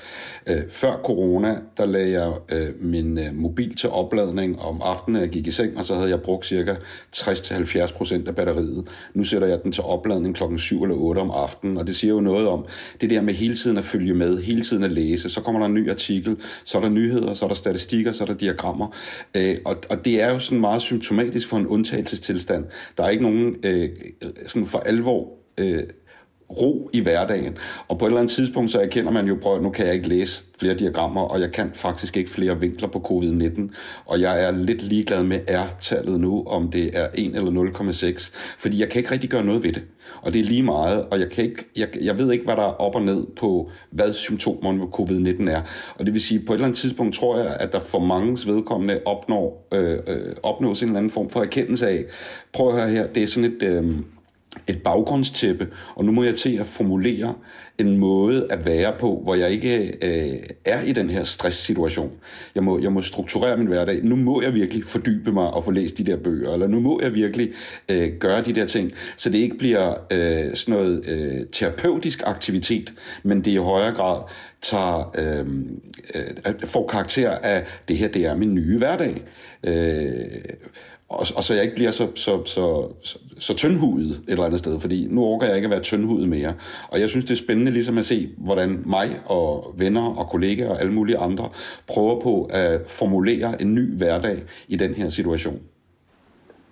øh, 0.50 0.70
før 0.70 1.00
corona, 1.04 1.58
der 1.78 1.86
lagde 1.86 2.12
jeg 2.12 2.34
øh, 2.52 2.68
min 2.82 3.18
øh, 3.18 3.36
mobil 3.36 3.76
til 3.76 3.90
opladning 3.90 4.60
om 4.60 4.82
aftenen, 4.84 5.22
jeg 5.22 5.30
gik 5.30 5.48
i 5.48 5.52
seng, 5.52 5.78
og 5.78 5.84
så 5.84 5.96
havde 5.96 6.10
jeg 6.10 6.22
brugt 6.22 6.46
cirka 6.46 6.76
60-70 7.16 7.98
procent 7.98 8.28
af 8.28 8.36
batteriet. 8.36 8.88
Nu 9.14 9.24
sætter 9.24 9.48
jeg 9.48 9.64
den 9.64 9.72
til 9.72 9.84
opladning 9.84 10.36
klokken 10.36 10.60
7 10.60 10.84
eller 10.84 10.96
8 10.96 11.20
om 11.20 11.32
aftenen, 11.32 11.78
og 11.78 11.88
det 11.88 11.96
siger 11.96 12.14
jo 12.14 12.22
noget 12.22 12.48
om 12.48 12.66
det 13.02 13.10
der 13.10 13.22
med 13.22 13.34
hele 13.34 13.56
tiden 13.56 13.78
at 13.78 13.86
følge 13.86 14.14
med, 14.14 14.44
hele 14.44 14.62
tiden 14.62 14.84
at 14.84 14.92
læse. 14.92 15.30
Så 15.30 15.42
kommer 15.42 15.60
der 15.60 15.66
en 15.66 15.74
ny 15.74 15.90
artikel, 15.90 16.38
så 16.64 16.78
er 16.78 16.82
der 16.82 16.90
nyheder, 16.90 17.34
så 17.34 17.46
er 17.46 17.48
der 17.48 17.56
statistikker, 17.88 18.12
så 18.12 18.24
er 18.24 18.26
der 18.26 18.34
diagrammer. 18.34 18.88
Øh, 19.38 19.58
og, 19.66 19.76
og 19.90 20.06
det 20.06 20.22
er 20.22 20.30
jo 20.30 20.40
sådan 20.40 20.60
meget 20.60 20.82
symptomatisk 20.82 21.50
for 21.50 21.58
en 21.58 21.68
undtagelsestilstand. 21.68 22.66
Der 22.98 23.04
er 23.04 23.10
ikke 23.10 23.24
nogen 23.24 23.56
øh, 23.64 23.90
sådan 24.46 24.66
for 24.66 24.80
alvor 24.80 25.30
øh, 25.58 25.84
ro 26.50 26.90
i 26.94 27.00
hverdagen. 27.00 27.58
Og 27.88 28.00
på 28.00 28.06
et 28.06 28.10
eller 28.10 28.20
andet 28.20 28.36
tidspunkt, 28.36 28.72
så 28.72 28.82
erkender 28.82 29.12
man 29.12 29.28
jo, 29.28 29.38
prøv, 29.42 29.62
nu 29.62 29.70
kan 29.70 29.86
jeg 29.86 29.94
ikke 29.94 30.10
læse 30.10 30.44
flere 30.60 30.74
diagrammer, 30.74 31.22
og 31.22 31.42
jeg 31.42 31.52
kan 31.52 31.72
faktisk 31.74 32.18
ikke 32.18 32.30
flere 32.30 32.60
vinkler 32.60 32.88
på 32.88 33.00
covid-19. 33.00 33.76
Og 34.06 34.22
jeg 34.22 34.44
er 34.44 34.52
lidt 34.52 34.82
ligeglad 34.82 35.24
med 35.24 35.40
R-tallet 35.50 36.20
nu, 36.20 36.44
om 36.48 36.72
det 36.72 36.98
er 36.98 37.08
1 37.14 37.36
eller 37.36 37.52
0,6, 37.52 38.32
fordi 38.58 38.80
jeg 38.80 38.90
kan 38.90 39.00
ikke 39.00 39.12
rigtig 39.12 39.30
gøre 39.30 39.46
noget 39.46 39.64
ved 39.64 39.72
det. 39.72 39.84
Og 40.22 40.34
det 40.34 40.42
er 40.42 40.46
lige 40.46 40.64
meget, 40.64 41.06
og 41.12 41.20
jeg, 41.20 41.30
kan 41.30 41.44
ikke, 41.44 41.66
jeg, 41.76 41.88
jeg 42.02 42.20
ved 42.20 42.32
ikke, 42.32 42.46
hvad 42.46 42.56
der 42.56 42.62
er 42.62 42.82
op 42.82 42.96
og 42.96 43.02
ned 43.02 43.26
på, 43.36 43.72
hvad 43.92 44.14
symptomerne 44.14 44.78
med 44.78 44.88
covid-19 44.88 45.50
er. 45.50 45.62
Og 46.00 46.06
det 46.06 46.14
vil 46.14 46.22
sige, 46.22 46.40
på 46.40 46.54
et 46.54 46.58
eller 46.58 46.66
andet 46.66 46.80
tidspunkt 46.80 47.16
tror 47.16 47.38
jeg, 47.38 47.58
at 47.60 47.74
der 47.74 47.80
for 47.80 48.00
mange 48.00 48.54
vedkommende 48.54 49.00
opnår, 49.06 49.68
øh, 49.74 50.00
øh, 50.08 50.36
opnås 50.44 50.82
en 50.82 50.88
eller 50.88 50.98
anden 50.98 51.10
form 51.10 51.30
for 51.30 51.42
erkendelse 51.42 51.88
af, 51.88 52.06
prøv 52.54 52.68
at 52.68 52.82
høre 52.82 52.90
her, 52.90 53.08
det 53.08 53.24
er 53.24 53.28
sådan 53.28 53.52
et... 53.52 53.64
Øh, 53.64 53.94
et 54.68 54.84
baggrundstæppe, 54.84 55.68
og 55.96 56.06
nu 56.06 56.12
må 56.12 56.24
jeg 56.24 56.36
til 56.36 56.58
at 56.58 56.66
formulere 56.66 57.34
en 57.78 57.98
måde 57.98 58.48
at 58.50 58.66
være 58.66 58.94
på, 59.00 59.22
hvor 59.24 59.36
jeg 59.36 59.50
ikke 59.50 59.98
øh, 60.02 60.40
er 60.66 60.82
i 60.82 60.92
den 60.92 61.10
her 61.10 61.24
stresssituation. 61.24 62.12
Jeg 62.56 62.64
må, 62.64 62.80
jeg 62.80 62.92
må 62.92 63.02
strukturere 63.02 63.58
min 63.58 63.68
hverdag. 63.68 64.04
Nu 64.04 64.16
må 64.16 64.42
jeg 64.42 64.54
virkelig 64.54 64.84
fordybe 64.84 65.32
mig 65.32 65.50
og 65.50 65.64
få 65.64 65.72
læst 65.72 65.98
de 65.98 66.04
der 66.04 66.18
bøger, 66.18 66.54
eller 66.54 66.68
nu 66.68 66.80
må 66.80 67.00
jeg 67.04 67.16
virkelig 67.16 67.50
øh, 67.92 68.14
gøre 68.20 68.42
de 68.42 68.54
der 68.54 68.66
ting, 68.66 68.92
så 69.18 69.30
det 69.30 69.38
ikke 69.38 69.58
bliver 69.58 69.94
øh, 70.12 70.56
sådan 70.56 70.80
noget 70.80 71.06
øh, 71.08 71.46
terapeutisk 71.52 72.24
aktivitet, 72.26 72.94
men 73.24 73.38
det 73.38 73.52
i 73.52 73.56
højere 73.56 73.94
grad 73.94 74.22
tager, 74.62 75.16
øh, 75.18 75.46
øh, 76.16 76.54
får 76.66 76.88
karakter 76.88 77.32
af, 77.32 77.66
det 77.88 77.98
her 77.98 78.08
det 78.08 78.26
er 78.26 78.36
min 78.36 78.54
nye 78.54 78.78
hverdag. 78.78 79.22
Øh, 79.64 80.16
og, 81.10 81.20
og 81.38 81.44
så 81.44 81.54
jeg 81.54 81.64
ikke 81.64 81.76
bliver 81.76 81.92
så, 81.92 82.08
så, 82.16 82.46
så, 82.46 82.88
så, 83.04 83.20
så 83.40 83.56
tyndhudet 83.56 84.10
et 84.10 84.24
eller 84.28 84.46
andet 84.46 84.60
sted, 84.60 84.80
fordi 84.80 85.08
nu 85.12 85.24
orker 85.24 85.46
jeg 85.46 85.56
ikke 85.56 85.66
at 85.66 85.72
være 85.72 85.80
tyndhudet 85.80 86.30
mere. 86.30 86.54
Og 86.92 87.00
jeg 87.00 87.10
synes, 87.10 87.26
det 87.26 87.32
er 87.32 87.44
spændende 87.44 87.72
ligesom 87.72 87.98
at 87.98 88.06
se, 88.06 88.30
hvordan 88.38 88.84
mig 88.86 89.22
og 89.26 89.74
venner 89.78 90.16
og 90.18 90.30
kollegaer 90.30 90.70
og 90.70 90.80
alle 90.80 90.94
mulige 90.94 91.18
andre 91.18 91.50
prøver 91.88 92.20
på 92.22 92.50
at 92.54 92.82
formulere 92.88 93.62
en 93.62 93.76
ny 93.76 93.98
hverdag 93.98 94.44
i 94.68 94.76
den 94.76 94.94
her 94.94 95.10
situation. 95.10 95.60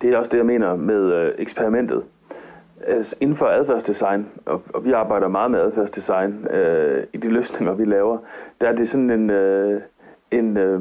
Det 0.02 0.12
er 0.12 0.18
også 0.18 0.30
det, 0.30 0.38
jeg 0.38 0.46
mener 0.46 0.76
med 0.76 1.12
øh, 1.12 1.32
eksperimentet. 1.38 2.02
Altså, 2.86 3.16
inden 3.20 3.36
for 3.36 3.46
adfærdsdesign, 3.46 4.26
og, 4.46 4.62
og 4.74 4.84
vi 4.84 4.92
arbejder 4.92 5.28
meget 5.28 5.50
med 5.50 5.60
adfærdsdesign 5.60 6.46
øh, 6.50 7.04
i 7.12 7.16
de 7.16 7.28
løsninger, 7.28 7.74
vi 7.74 7.84
laver, 7.84 8.18
der 8.60 8.68
er 8.68 8.76
det 8.76 8.88
sådan 8.88 9.10
en, 9.10 9.30
øh, 9.30 9.80
en 10.30 10.56
øh, 10.56 10.80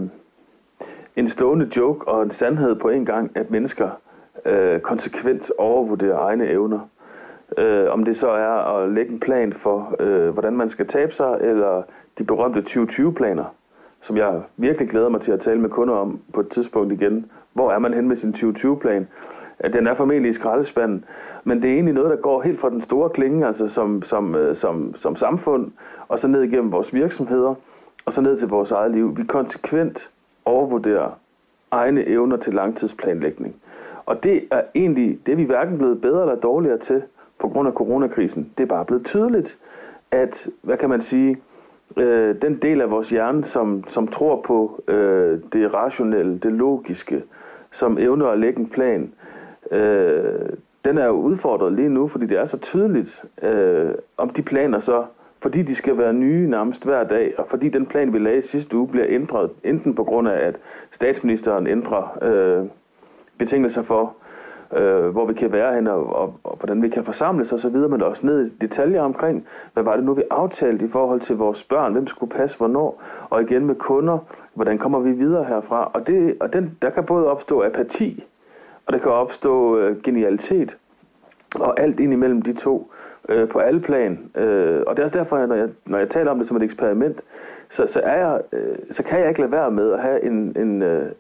en 1.16 1.28
stående 1.28 1.70
joke 1.78 2.08
og 2.08 2.24
en 2.24 2.30
sandhed 2.30 2.76
på 2.76 2.90
en 2.90 3.06
gang, 3.06 3.32
at 3.36 3.52
mennesker 3.52 3.90
øh, 4.46 4.80
konsekvent 4.80 5.52
overvurderer 5.58 6.20
egne 6.20 6.48
evner. 6.48 6.80
Øh, 7.58 7.92
om 7.92 8.04
det 8.04 8.18
så 8.18 8.30
er 8.30 8.78
at 8.78 8.92
lægge 8.92 9.12
en 9.12 9.20
plan 9.20 9.54
for, 9.54 9.96
øh, 10.00 10.30
hvordan 10.30 10.54
man 10.54 10.70
skal 10.70 10.88
tabe 10.88 11.12
sig, 11.12 11.38
eller 11.42 11.84
de 12.18 12.24
berømte 12.24 12.60
2020-planer, 12.60 13.46
som 14.02 14.18
jeg 14.18 14.42
virkelig 14.58 14.90
glæder 14.90 15.10
mig 15.10 15.22
til 15.22 15.32
at 15.32 15.40
tale 15.40 15.60
med 15.60 15.70
kunder 15.70 15.94
om 15.94 16.20
på 16.34 16.40
et 16.40 16.50
tidspunkt 16.50 16.94
igen. 16.94 17.32
Hvor 17.54 17.72
er 17.72 17.80
man 17.80 17.94
hen 17.94 18.08
med 18.08 18.16
sin 18.16 18.34
2020-plan? 18.38 19.08
at 19.60 19.74
den 19.74 19.88
er 19.88 19.94
formentlig 19.94 20.30
i 20.30 20.34
skraldespanden. 20.34 21.06
Men 21.44 21.62
det 21.62 21.70
er 21.70 21.74
egentlig 21.74 21.94
noget, 21.94 22.10
der 22.10 22.16
går 22.16 22.42
helt 22.42 22.60
fra 22.60 22.70
den 22.70 22.82
store 22.82 23.10
klinge, 23.10 23.48
altså 23.48 23.68
som, 23.68 24.04
som, 24.04 24.36
øh, 24.36 24.56
som, 24.56 24.96
som 24.96 25.16
samfund, 25.16 25.72
og 26.08 26.20
så 26.20 26.28
ned 26.28 26.42
igennem 26.42 26.72
vores 26.72 26.94
virksomheder, 26.94 27.56
og 28.06 28.14
så 28.14 28.22
ned 28.22 28.38
til 28.38 28.48
vores 28.48 28.72
eget 28.72 28.92
liv. 28.92 29.18
Vi 29.18 29.24
konsekvent 29.24 30.10
overvurderer 30.46 31.20
egne 31.72 32.08
evner 32.08 32.38
til 32.38 32.54
langtidsplanlægning. 32.54 33.56
Og 34.06 34.24
det 34.24 34.44
er 34.52 34.62
egentlig, 34.76 35.20
det 35.26 35.32
er 35.32 35.36
vi 35.36 35.44
hverken 35.44 35.78
blevet 35.78 36.02
bedre 36.02 36.22
eller 36.22 36.36
dårligere 36.36 36.78
til 36.78 37.02
på 37.40 37.50
grund 37.50 37.68
af 37.68 37.74
coronakrisen. 37.74 38.52
Det 38.58 38.64
er 38.64 38.68
bare 38.68 38.86
blevet 38.86 39.06
tydeligt, 39.06 39.58
at, 40.12 40.48
hvad 40.62 40.78
kan 40.78 40.90
man 40.90 41.02
sige, 41.02 41.38
øh, 41.98 42.42
den 42.42 42.56
del 42.56 42.82
af 42.82 42.92
vores 42.92 43.10
hjerne, 43.10 43.44
som, 43.44 43.84
som 43.88 44.08
tror 44.08 44.42
på 44.42 44.84
øh, 44.88 45.40
det 45.54 45.74
rationelle, 45.74 46.38
det 46.38 46.52
logiske, 46.52 47.24
som 47.72 47.98
evner 47.98 48.28
at 48.28 48.40
lægge 48.40 48.60
en 48.60 48.70
plan, 48.70 49.14
øh, 49.72 50.50
den 50.86 50.98
er 50.98 51.06
jo 51.06 51.14
udfordret 51.14 51.74
lige 51.74 51.90
nu, 51.90 52.08
fordi 52.08 52.26
det 52.26 52.38
er 52.38 52.46
så 52.46 52.60
tydeligt, 52.60 53.26
øh, 53.42 53.92
om 54.18 54.30
de 54.30 54.42
planer 54.42 54.80
så, 54.80 55.06
fordi 55.46 55.62
de 55.62 55.76
skal 55.76 55.98
være 55.98 56.14
nye 56.14 56.50
nærmest 56.50 56.86
hver 56.86 57.04
dag, 57.04 57.34
og 57.38 57.46
fordi 57.48 57.70
den 57.70 57.86
plan, 57.86 58.14
vi 58.14 58.20
lagde 58.20 58.42
sidste 58.42 58.78
uge, 58.78 58.88
bliver 58.88 59.06
ændret, 59.10 59.50
enten 59.64 59.96
på 59.96 60.04
grund 60.04 60.28
af, 60.28 60.48
at 60.48 60.56
statsministeren 60.92 61.68
ændrer 61.68 62.18
øh, 62.22 62.66
betingelser 63.38 63.82
for, 63.82 64.16
øh, 64.78 65.08
hvor 65.08 65.26
vi 65.26 65.34
kan 65.34 65.52
være 65.52 65.76
hen, 65.76 65.88
og, 65.88 66.16
og, 66.16 66.40
og 66.44 66.58
hvordan 66.58 66.82
vi 66.82 66.90
kan 66.90 67.04
forsamles 67.04 67.54
osv., 67.54 67.76
men 67.76 68.02
også 68.02 68.26
ned 68.26 68.46
i 68.46 68.50
detaljer 68.62 69.02
omkring, 69.02 69.48
hvad 69.74 69.84
var 69.84 69.96
det 69.96 70.06
nu, 70.06 70.14
vi 70.14 70.24
aftalte 70.32 70.86
i 70.86 70.90
forhold 70.90 71.20
til 71.20 71.36
vores 71.36 71.64
børn, 71.64 71.94
hvem 71.94 72.08
skulle 72.08 72.32
passe 72.32 72.58
hvornår, 72.58 73.02
og 73.30 73.42
igen 73.42 73.66
med 73.66 73.76
kunder, 73.76 74.18
hvordan 74.54 74.78
kommer 74.78 75.00
vi 75.00 75.12
videre 75.12 75.44
herfra. 75.44 75.92
Og, 75.94 76.08
det, 76.08 76.36
og 76.40 76.54
den, 76.54 76.78
der 76.82 76.90
kan 76.90 77.04
både 77.04 77.28
opstå 77.28 77.64
apati, 77.64 78.24
og 78.86 78.94
der 78.94 79.00
kan 79.00 79.12
opstå 79.12 79.78
øh, 79.78 80.02
genialitet, 80.02 80.78
og 81.56 81.80
alt 81.80 82.00
ind 82.00 82.14
imellem 82.14 82.42
de 82.42 82.54
to 82.54 82.92
øh, 83.30 83.50
på 83.50 83.60
alle 83.60 83.80
plan. 83.80 84.32
Øh, 84.36 84.84
og 84.88 84.96
det 84.96 85.00
er 85.00 85.04
også 85.04 85.20
derfor, 85.20 85.46
når 85.46 85.56
jeg, 85.56 85.70
når 85.86 85.98
jeg 85.98 86.10
taler 86.10 86.32
om 86.32 86.38
det 86.38 86.48
som 86.48 86.58
et 86.58 86.64
eksperiment, 86.64 87.22
så, 87.70 87.88
så, 87.88 88.02
er 88.04 88.18
jeg, 88.18 88.42
øh, 88.52 88.78
så 88.92 89.04
kan 89.04 89.20
jeg 89.20 89.28
ikke 89.30 89.40
lade 89.40 89.52
være 89.52 89.72
med 89.72 89.92
at 89.92 90.02
have 90.02 90.24
en, 90.24 90.56
en, 90.58 90.82
øh, 90.82 91.12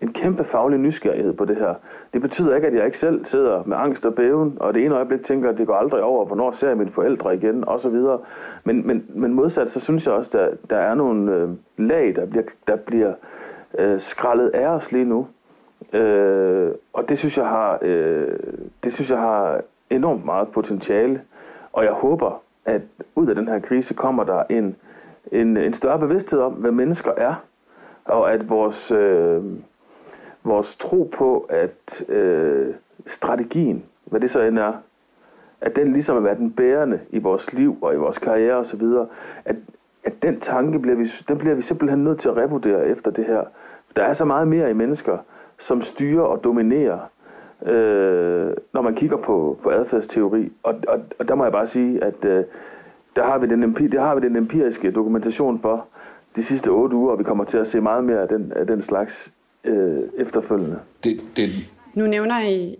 en 0.00 0.12
kæmpe 0.12 0.44
faglig 0.44 0.78
nysgerrighed 0.78 1.32
på 1.32 1.44
det 1.44 1.56
her. 1.56 1.74
Det 2.12 2.20
betyder 2.20 2.54
ikke, 2.54 2.66
at 2.66 2.74
jeg 2.74 2.84
ikke 2.84 2.98
selv 2.98 3.24
sidder 3.24 3.62
med 3.66 3.76
angst 3.76 4.06
og 4.06 4.14
bæven, 4.14 4.56
og 4.60 4.74
det 4.74 4.84
ene 4.84 4.94
øjeblik 4.94 5.22
tænker, 5.22 5.50
at 5.50 5.58
det 5.58 5.66
går 5.66 5.74
aldrig 5.74 6.02
over, 6.02 6.24
hvornår 6.24 6.50
ser 6.50 6.68
jeg 6.68 6.76
mine 6.76 6.90
forældre 6.90 7.36
igen, 7.36 7.64
og 7.68 7.80
så 7.80 7.88
videre. 7.88 8.18
Men, 8.64 8.86
men, 8.86 9.06
men 9.08 9.32
modsat, 9.34 9.70
så 9.70 9.80
synes 9.80 10.06
jeg 10.06 10.14
også, 10.14 10.38
at 10.38 10.50
der, 10.50 10.76
der 10.76 10.82
er 10.82 10.94
nogle 10.94 11.34
øh, 11.34 11.48
lag, 11.76 12.16
der 12.16 12.26
bliver, 12.26 12.44
der 12.66 12.76
bliver 12.76 13.12
øh, 13.78 14.00
skrællet 14.00 14.48
af 14.48 14.66
os 14.66 14.92
lige 14.92 15.04
nu. 15.04 15.26
Øh, 15.92 16.70
og 16.92 17.08
det 17.08 17.18
synes 17.18 17.38
jeg 17.38 17.46
har, 17.46 17.78
øh, 17.82 18.38
det 18.84 18.92
synes 18.92 19.10
jeg 19.10 19.18
har 19.18 19.60
enormt 19.90 20.24
meget 20.24 20.48
potentiale. 20.48 21.20
Og 21.72 21.84
jeg 21.84 21.92
håber, 21.92 22.42
at 22.64 22.82
ud 23.14 23.26
af 23.26 23.34
den 23.34 23.48
her 23.48 23.58
krise 23.58 23.94
kommer 23.94 24.24
der 24.24 24.42
en, 24.50 24.76
en, 25.32 25.56
en 25.56 25.74
større 25.74 25.98
bevidsthed 25.98 26.40
om, 26.40 26.52
hvad 26.52 26.70
mennesker 26.70 27.12
er, 27.16 27.34
og 28.04 28.32
at 28.32 28.48
vores, 28.48 28.90
øh, 28.90 29.42
vores 30.44 30.76
tro 30.76 31.10
på, 31.16 31.46
at 31.48 32.04
øh, 32.08 32.74
strategien, 33.06 33.84
hvad 34.04 34.20
det 34.20 34.30
så 34.30 34.40
end 34.40 34.58
er, 34.58 34.72
at 35.60 35.76
den 35.76 35.92
ligesom 35.92 36.16
er 36.16 36.20
være 36.20 36.34
den 36.34 36.52
bærende 36.52 37.00
i 37.10 37.18
vores 37.18 37.52
liv 37.52 37.78
og 37.82 37.94
i 37.94 37.96
vores 37.96 38.18
karriere 38.18 38.56
osv., 38.56 38.82
at, 39.44 39.56
at 40.04 40.22
den 40.22 40.40
tanke 40.40 40.78
bliver 40.78 40.96
vi, 40.96 41.06
den 41.28 41.38
bliver 41.38 41.54
vi 41.54 41.62
simpelthen 41.62 42.04
nødt 42.04 42.18
til 42.18 42.28
at 42.28 42.36
revurdere 42.36 42.86
efter 42.86 43.10
det 43.10 43.24
her. 43.24 43.44
Der 43.96 44.02
er 44.02 44.12
så 44.12 44.24
meget 44.24 44.48
mere 44.48 44.70
i 44.70 44.72
mennesker, 44.72 45.18
som 45.58 45.80
styrer 45.80 46.22
og 46.22 46.44
dominerer, 46.44 46.98
øh, 47.66 48.52
når 48.72 48.82
man 48.82 48.94
kigger 48.94 49.16
på, 49.16 49.58
på 49.62 49.70
adfærdsteori. 49.70 50.52
Og, 50.62 50.74
og, 50.88 51.00
og 51.18 51.28
der 51.28 51.34
må 51.34 51.44
jeg 51.44 51.52
bare 51.52 51.66
sige, 51.66 52.04
at 52.04 52.24
øh, 52.24 52.44
der, 53.16 53.24
har 53.24 53.38
vi 53.38 53.46
den 53.46 53.62
empi, 53.62 53.86
der 53.86 54.00
har 54.00 54.14
vi 54.14 54.28
den 54.28 54.36
empiriske 54.36 54.90
dokumentation 54.90 55.60
for 55.60 55.86
de 56.36 56.42
sidste 56.42 56.68
otte 56.68 56.96
uger, 56.96 57.12
og 57.12 57.18
vi 57.18 57.24
kommer 57.24 57.44
til 57.44 57.58
at 57.58 57.66
se 57.66 57.80
meget 57.80 58.04
mere 58.04 58.22
af 58.22 58.28
den, 58.28 58.52
af 58.56 58.66
den 58.66 58.82
slags 58.82 59.32
øh, 59.64 59.98
efterfølgende. 60.18 60.78
Det, 61.04 61.20
det, 61.36 61.48
nu 61.94 62.06
nævner 62.06 62.34
I 62.48 62.78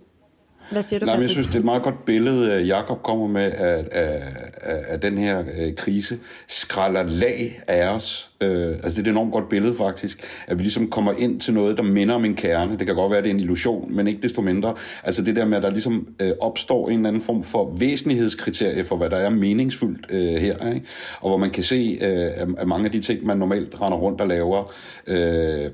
hvad 0.71 0.81
siger 0.81 0.99
du, 0.99 1.05
Nej, 1.05 1.15
jeg 1.15 1.29
synes, 1.29 1.47
det 1.47 1.55
er 1.55 1.59
et 1.59 1.65
meget 1.65 1.83
godt 1.83 2.05
billede, 2.05 2.61
Jakob 2.61 3.03
kommer 3.03 3.27
med 3.27 3.51
af, 3.51 3.85
af, 3.91 4.21
af, 4.61 4.83
af 4.87 4.99
den 4.99 5.17
her 5.17 5.43
øh, 5.57 5.75
krise. 5.75 6.19
Skralder 6.47 7.03
lag 7.03 7.61
af 7.67 7.87
os. 7.87 8.31
Øh, 8.41 8.67
altså, 8.67 8.89
det 8.89 8.97
er 8.97 9.01
et 9.01 9.07
enormt 9.07 9.31
godt 9.31 9.49
billede, 9.49 9.75
faktisk. 9.75 10.23
At 10.47 10.57
vi 10.57 10.63
ligesom 10.63 10.89
kommer 10.89 11.13
ind 11.17 11.39
til 11.39 11.53
noget, 11.53 11.77
der 11.77 11.83
minder 11.83 12.15
om 12.15 12.25
en 12.25 12.35
kerne. 12.35 12.77
Det 12.77 12.87
kan 12.87 12.95
godt 12.95 13.11
være, 13.11 13.17
at 13.17 13.23
det 13.23 13.29
er 13.29 13.33
en 13.33 13.39
illusion, 13.39 13.95
men 13.95 14.07
ikke 14.07 14.21
desto 14.21 14.41
mindre. 14.41 14.75
Altså 15.03 15.23
det 15.23 15.35
der 15.35 15.45
med, 15.45 15.57
at 15.57 15.63
der 15.63 15.69
ligesom 15.69 16.07
øh, 16.19 16.31
opstår 16.41 16.89
en 16.89 16.95
eller 16.95 17.07
anden 17.07 17.21
form 17.21 17.43
for 17.43 17.75
væsentlighedskriterie 17.79 18.85
for, 18.85 18.95
hvad 18.95 19.09
der 19.09 19.17
er 19.17 19.29
meningsfuldt 19.29 20.05
øh, 20.09 20.35
her. 20.35 20.73
Ikke? 20.73 20.87
Og 21.19 21.29
hvor 21.29 21.37
man 21.37 21.49
kan 21.49 21.63
se, 21.63 21.97
øh, 22.01 22.47
at 22.57 22.67
mange 22.67 22.85
af 22.85 22.91
de 22.91 23.01
ting, 23.01 23.25
man 23.25 23.37
normalt 23.37 23.81
render 23.81 23.97
rundt 23.97 24.21
og 24.21 24.27
laver, 24.27 24.73
øh, 25.07 25.71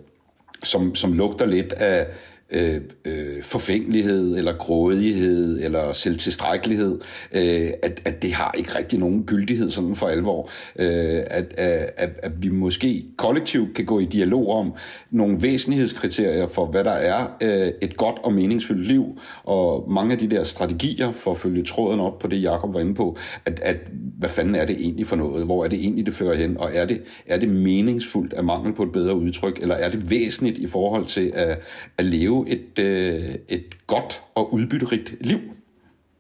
som, 0.64 0.96
som 0.96 1.14
lugter 1.14 1.46
lidt 1.46 1.74
af 1.74 2.08
øh, 2.52 2.76
øh, 3.06 3.44
forfængelighed, 3.44 4.38
eller 4.38 4.58
grådighed, 4.58 5.64
eller 5.64 5.94
selvtilstrækkelighed, 5.94 7.00
øh, 7.36 7.70
at, 7.84 8.02
at 8.06 8.22
det 8.22 8.34
har 8.34 8.56
ikke 8.58 8.78
rigtig 8.78 9.00
nogen 9.00 9.24
gyldighed 9.24 9.70
sådan 9.70 9.96
for 9.96 10.08
alvor. 10.08 10.50
Øh, 10.80 11.24
at, 11.28 11.54
at, 11.58 12.20
at 12.24 12.44
vi 12.44 12.50
måske 12.50 13.06
kollektivt 13.18 13.76
kan 13.76 13.86
gå 13.86 14.00
i 14.00 14.06
dialog 14.06 14.50
om 14.50 14.74
nogle 15.12 15.38
væsentlighedskriterier 15.42 16.48
for, 16.48 16.66
hvad 16.66 16.84
der 16.84 16.92
er 16.92 17.28
øh, 17.42 17.72
et 17.82 17.98
godt 17.98 18.16
og 18.24 18.34
meningsfyldt 18.34 18.88
liv, 18.88 19.20
og 19.44 19.92
mange 19.92 20.12
af 20.12 20.18
de 20.18 20.30
der 20.30 20.44
strategier 20.44 21.12
for 21.12 21.32
at 21.32 21.38
følge 21.38 21.64
tråden 21.64 22.00
op 22.00 22.20
på 22.20 22.28
det, 22.28 22.44
Jacob 22.44 22.74
var 22.74 22.80
inde 22.80 22.94
på, 22.94 23.18
at, 23.46 23.60
at 23.64 23.78
hvad 24.20 24.30
fanden 24.30 24.56
er 24.56 24.66
det 24.66 24.76
egentlig 24.80 25.08
for 25.08 25.16
noget? 25.16 25.46
Hvor 25.46 25.64
er 25.64 25.68
det 25.68 25.80
egentlig, 25.80 26.06
det 26.06 26.14
fører 26.14 26.36
hen? 26.36 26.58
Og 26.58 26.70
er 26.74 26.86
det, 26.86 27.02
er 27.28 27.38
det 27.38 27.50
meningsfuldt 27.50 28.34
af 28.34 28.44
mangel 28.44 28.74
på 28.74 28.84
et 28.84 28.92
bedre 28.92 29.16
udtryk, 29.16 29.60
eller 29.62 29.76
er 29.76 29.90
det 29.90 30.10
væsentligt 30.10 30.58
i 30.58 30.68
forhold 30.68 31.06
til 31.06 31.32
at, 31.36 31.60
at 31.98 32.06
leve 32.06 32.39
et, 32.48 32.80
øh, 32.80 33.36
et 33.50 33.88
godt 33.88 34.24
og 34.36 34.54
udbytterigt 34.54 35.16
liv 35.22 35.40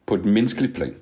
på 0.06 0.16
et 0.16 0.26
menneskeligt 0.26 0.76
plan. 0.76 0.96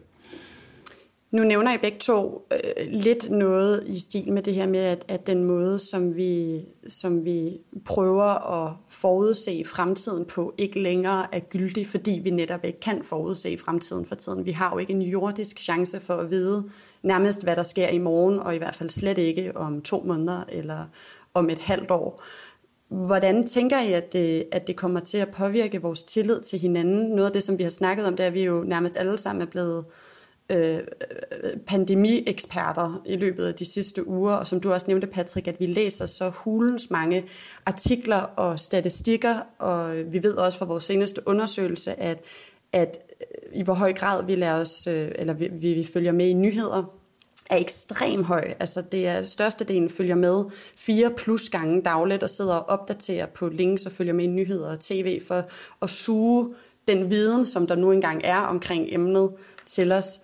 Nu 1.31 1.43
nævner 1.43 1.73
I 1.73 1.77
begge 1.77 1.97
to 1.99 2.47
øh, 2.51 2.87
lidt 2.91 3.29
noget 3.29 3.83
i 3.87 3.99
stil 3.99 4.31
med 4.31 4.41
det 4.41 4.53
her 4.53 4.67
med, 4.67 4.79
at, 4.79 5.05
at 5.07 5.27
den 5.27 5.43
måde, 5.43 5.79
som 5.79 6.15
vi, 6.15 6.61
som 6.87 7.25
vi 7.25 7.57
prøver 7.85 8.63
at 8.63 8.73
forudse 8.89 9.63
fremtiden 9.65 10.25
på, 10.25 10.53
ikke 10.57 10.79
længere 10.79 11.35
er 11.35 11.39
gyldig, 11.39 11.87
fordi 11.87 12.19
vi 12.23 12.29
netop 12.29 12.65
ikke 12.65 12.79
kan 12.79 13.03
forudse 13.03 13.57
fremtiden 13.57 14.05
for 14.05 14.15
tiden. 14.15 14.45
Vi 14.45 14.51
har 14.51 14.71
jo 14.73 14.77
ikke 14.77 14.93
en 14.93 15.01
jordisk 15.01 15.59
chance 15.59 15.99
for 15.99 16.13
at 16.13 16.29
vide 16.29 16.69
nærmest, 17.03 17.43
hvad 17.43 17.55
der 17.55 17.63
sker 17.63 17.87
i 17.87 17.97
morgen, 17.97 18.39
og 18.39 18.55
i 18.55 18.57
hvert 18.57 18.75
fald 18.75 18.89
slet 18.89 19.17
ikke 19.17 19.57
om 19.57 19.81
to 19.81 20.03
måneder 20.05 20.43
eller 20.49 20.85
om 21.33 21.49
et 21.49 21.59
halvt 21.59 21.91
år. 21.91 22.23
Hvordan 22.89 23.47
tænker 23.47 23.81
I, 23.81 23.93
at 23.93 24.13
det, 24.13 24.45
at 24.51 24.67
det 24.67 24.75
kommer 24.75 24.99
til 24.99 25.17
at 25.17 25.31
påvirke 25.31 25.81
vores 25.81 26.03
tillid 26.03 26.41
til 26.41 26.59
hinanden? 26.59 27.09
Noget 27.09 27.25
af 27.25 27.33
det, 27.33 27.43
som 27.43 27.57
vi 27.57 27.63
har 27.63 27.69
snakket 27.69 28.05
om, 28.05 28.15
det 28.15 28.23
er, 28.23 28.27
at 28.27 28.33
vi 28.33 28.43
jo 28.43 28.63
nærmest 28.63 28.97
alle 28.97 29.17
sammen 29.17 29.41
er 29.41 29.45
blevet 29.45 29.85
øh, 30.49 30.79
pandemieksperter 31.67 33.01
i 33.05 33.15
løbet 33.15 33.45
af 33.45 33.53
de 33.53 33.65
sidste 33.65 34.07
uger, 34.07 34.33
og 34.33 34.47
som 34.47 34.59
du 34.59 34.73
også 34.73 34.87
nævnte, 34.87 35.07
Patrick, 35.07 35.47
at 35.47 35.59
vi 35.59 35.65
læser 35.65 36.05
så 36.05 36.29
hulens 36.29 36.91
mange 36.91 37.25
artikler 37.65 38.17
og 38.17 38.59
statistikker, 38.59 39.35
og 39.59 39.95
vi 40.11 40.23
ved 40.23 40.33
også 40.33 40.59
fra 40.59 40.65
vores 40.65 40.83
seneste 40.83 41.21
undersøgelse, 41.27 41.99
at, 41.99 42.21
at 42.73 42.97
i 43.53 43.63
hvor 43.63 43.73
høj 43.73 43.93
grad 43.93 44.25
vi 44.25 44.35
lader 44.35 44.61
os, 44.61 44.87
øh, 44.87 45.11
eller 45.15 45.33
vi, 45.33 45.47
vi 45.47 45.87
følger 45.93 46.11
med 46.11 46.27
i 46.27 46.33
nyheder, 46.33 46.96
er 47.49 47.57
ekstrem 47.57 48.23
høj. 48.23 48.53
Altså 48.59 48.81
det 48.81 49.07
er 49.07 49.23
størstedelen 49.23 49.89
følger 49.89 50.15
med 50.15 50.43
fire 50.77 51.11
plus 51.17 51.49
gange 51.49 51.81
dagligt 51.81 52.23
og 52.23 52.29
sidder 52.29 52.55
og 52.55 52.79
opdaterer 52.79 53.25
på 53.25 53.49
links 53.49 53.85
og 53.85 53.91
følger 53.91 54.13
med 54.13 54.23
i 54.23 54.27
nyheder 54.27 54.71
og 54.71 54.79
tv 54.79 55.21
for 55.27 55.43
at 55.81 55.89
suge 55.89 56.53
den 56.87 57.09
viden, 57.09 57.45
som 57.45 57.67
der 57.67 57.75
nu 57.75 57.91
engang 57.91 58.21
er 58.23 58.39
omkring 58.39 58.85
emnet 58.89 59.29
til 59.65 59.91
os. 59.91 60.19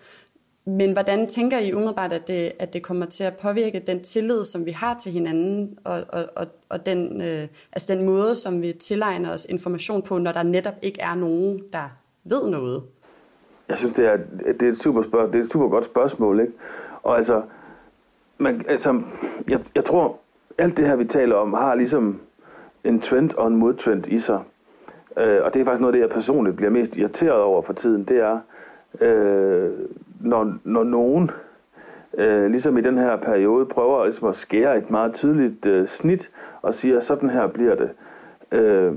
Men 0.65 0.91
hvordan 0.91 1.27
tænker 1.27 1.59
I 1.59 1.73
umiddelbart, 1.73 2.13
at 2.13 2.27
det, 2.27 2.51
at 2.59 2.73
det 2.73 2.83
kommer 2.83 3.05
til 3.05 3.23
at 3.23 3.37
påvirke 3.37 3.83
den 3.87 4.03
tillid, 4.03 4.45
som 4.45 4.65
vi 4.65 4.71
har 4.71 4.97
til 5.03 5.11
hinanden, 5.11 5.77
og, 5.83 6.03
og, 6.09 6.25
og, 6.35 6.47
og 6.69 6.85
den, 6.85 7.21
øh, 7.21 7.47
altså 7.71 7.95
den 7.95 8.05
måde, 8.05 8.35
som 8.35 8.61
vi 8.61 8.73
tilegner 8.73 9.33
os 9.33 9.45
information 9.49 10.01
på, 10.01 10.17
når 10.17 10.31
der 10.31 10.43
netop 10.43 10.73
ikke 10.81 11.01
er 11.01 11.15
nogen, 11.15 11.63
der 11.73 11.97
ved 12.23 12.49
noget? 12.49 12.83
Jeg 13.69 13.77
synes, 13.77 13.93
det 13.93 14.05
er, 14.05 14.17
det 14.59 14.67
er, 14.67 14.71
et, 14.71 14.81
super 14.83 15.03
spørg- 15.03 15.31
det 15.33 15.39
er 15.39 15.43
et 15.43 15.51
super 15.51 15.69
godt 15.69 15.85
spørgsmål. 15.85 16.39
Ikke? 16.39 16.53
Og 17.03 17.17
altså, 17.17 17.41
man, 18.37 18.65
altså 18.67 19.01
jeg, 19.47 19.59
jeg 19.75 19.83
tror, 19.83 20.19
alt 20.57 20.77
det 20.77 20.87
her, 20.87 20.95
vi 20.95 21.05
taler 21.05 21.35
om, 21.35 21.53
har 21.53 21.75
ligesom 21.75 22.19
en 22.83 23.01
trend 23.01 23.33
og 23.37 23.47
en 23.47 23.55
modtrend 23.55 24.07
i 24.07 24.19
sig. 24.19 24.39
Øh, 25.17 25.39
og 25.43 25.53
det 25.53 25.61
er 25.61 25.65
faktisk 25.65 25.81
noget 25.81 25.93
af 25.93 25.97
det, 25.97 26.01
jeg 26.01 26.09
personligt 26.09 26.55
bliver 26.55 26.71
mest 26.71 26.97
irriteret 26.97 27.41
over 27.41 27.61
for 27.61 27.73
tiden. 27.73 28.03
Det 28.03 28.17
er, 28.17 28.39
øh, 29.01 29.71
når, 30.21 30.53
når 30.63 30.83
nogen, 30.83 31.31
øh, 32.17 32.51
ligesom 32.51 32.77
i 32.77 32.81
den 32.81 32.97
her 32.97 33.15
periode, 33.15 33.65
prøver 33.65 34.03
ligesom 34.03 34.27
at 34.27 34.35
skære 34.35 34.77
et 34.77 34.91
meget 34.91 35.13
tydeligt 35.13 35.65
øh, 35.65 35.87
snit 35.87 36.31
og 36.61 36.73
siger, 36.73 36.99
sådan 36.99 37.29
her 37.29 37.47
bliver 37.47 37.75
det. 37.75 37.89
Øh, 38.51 38.93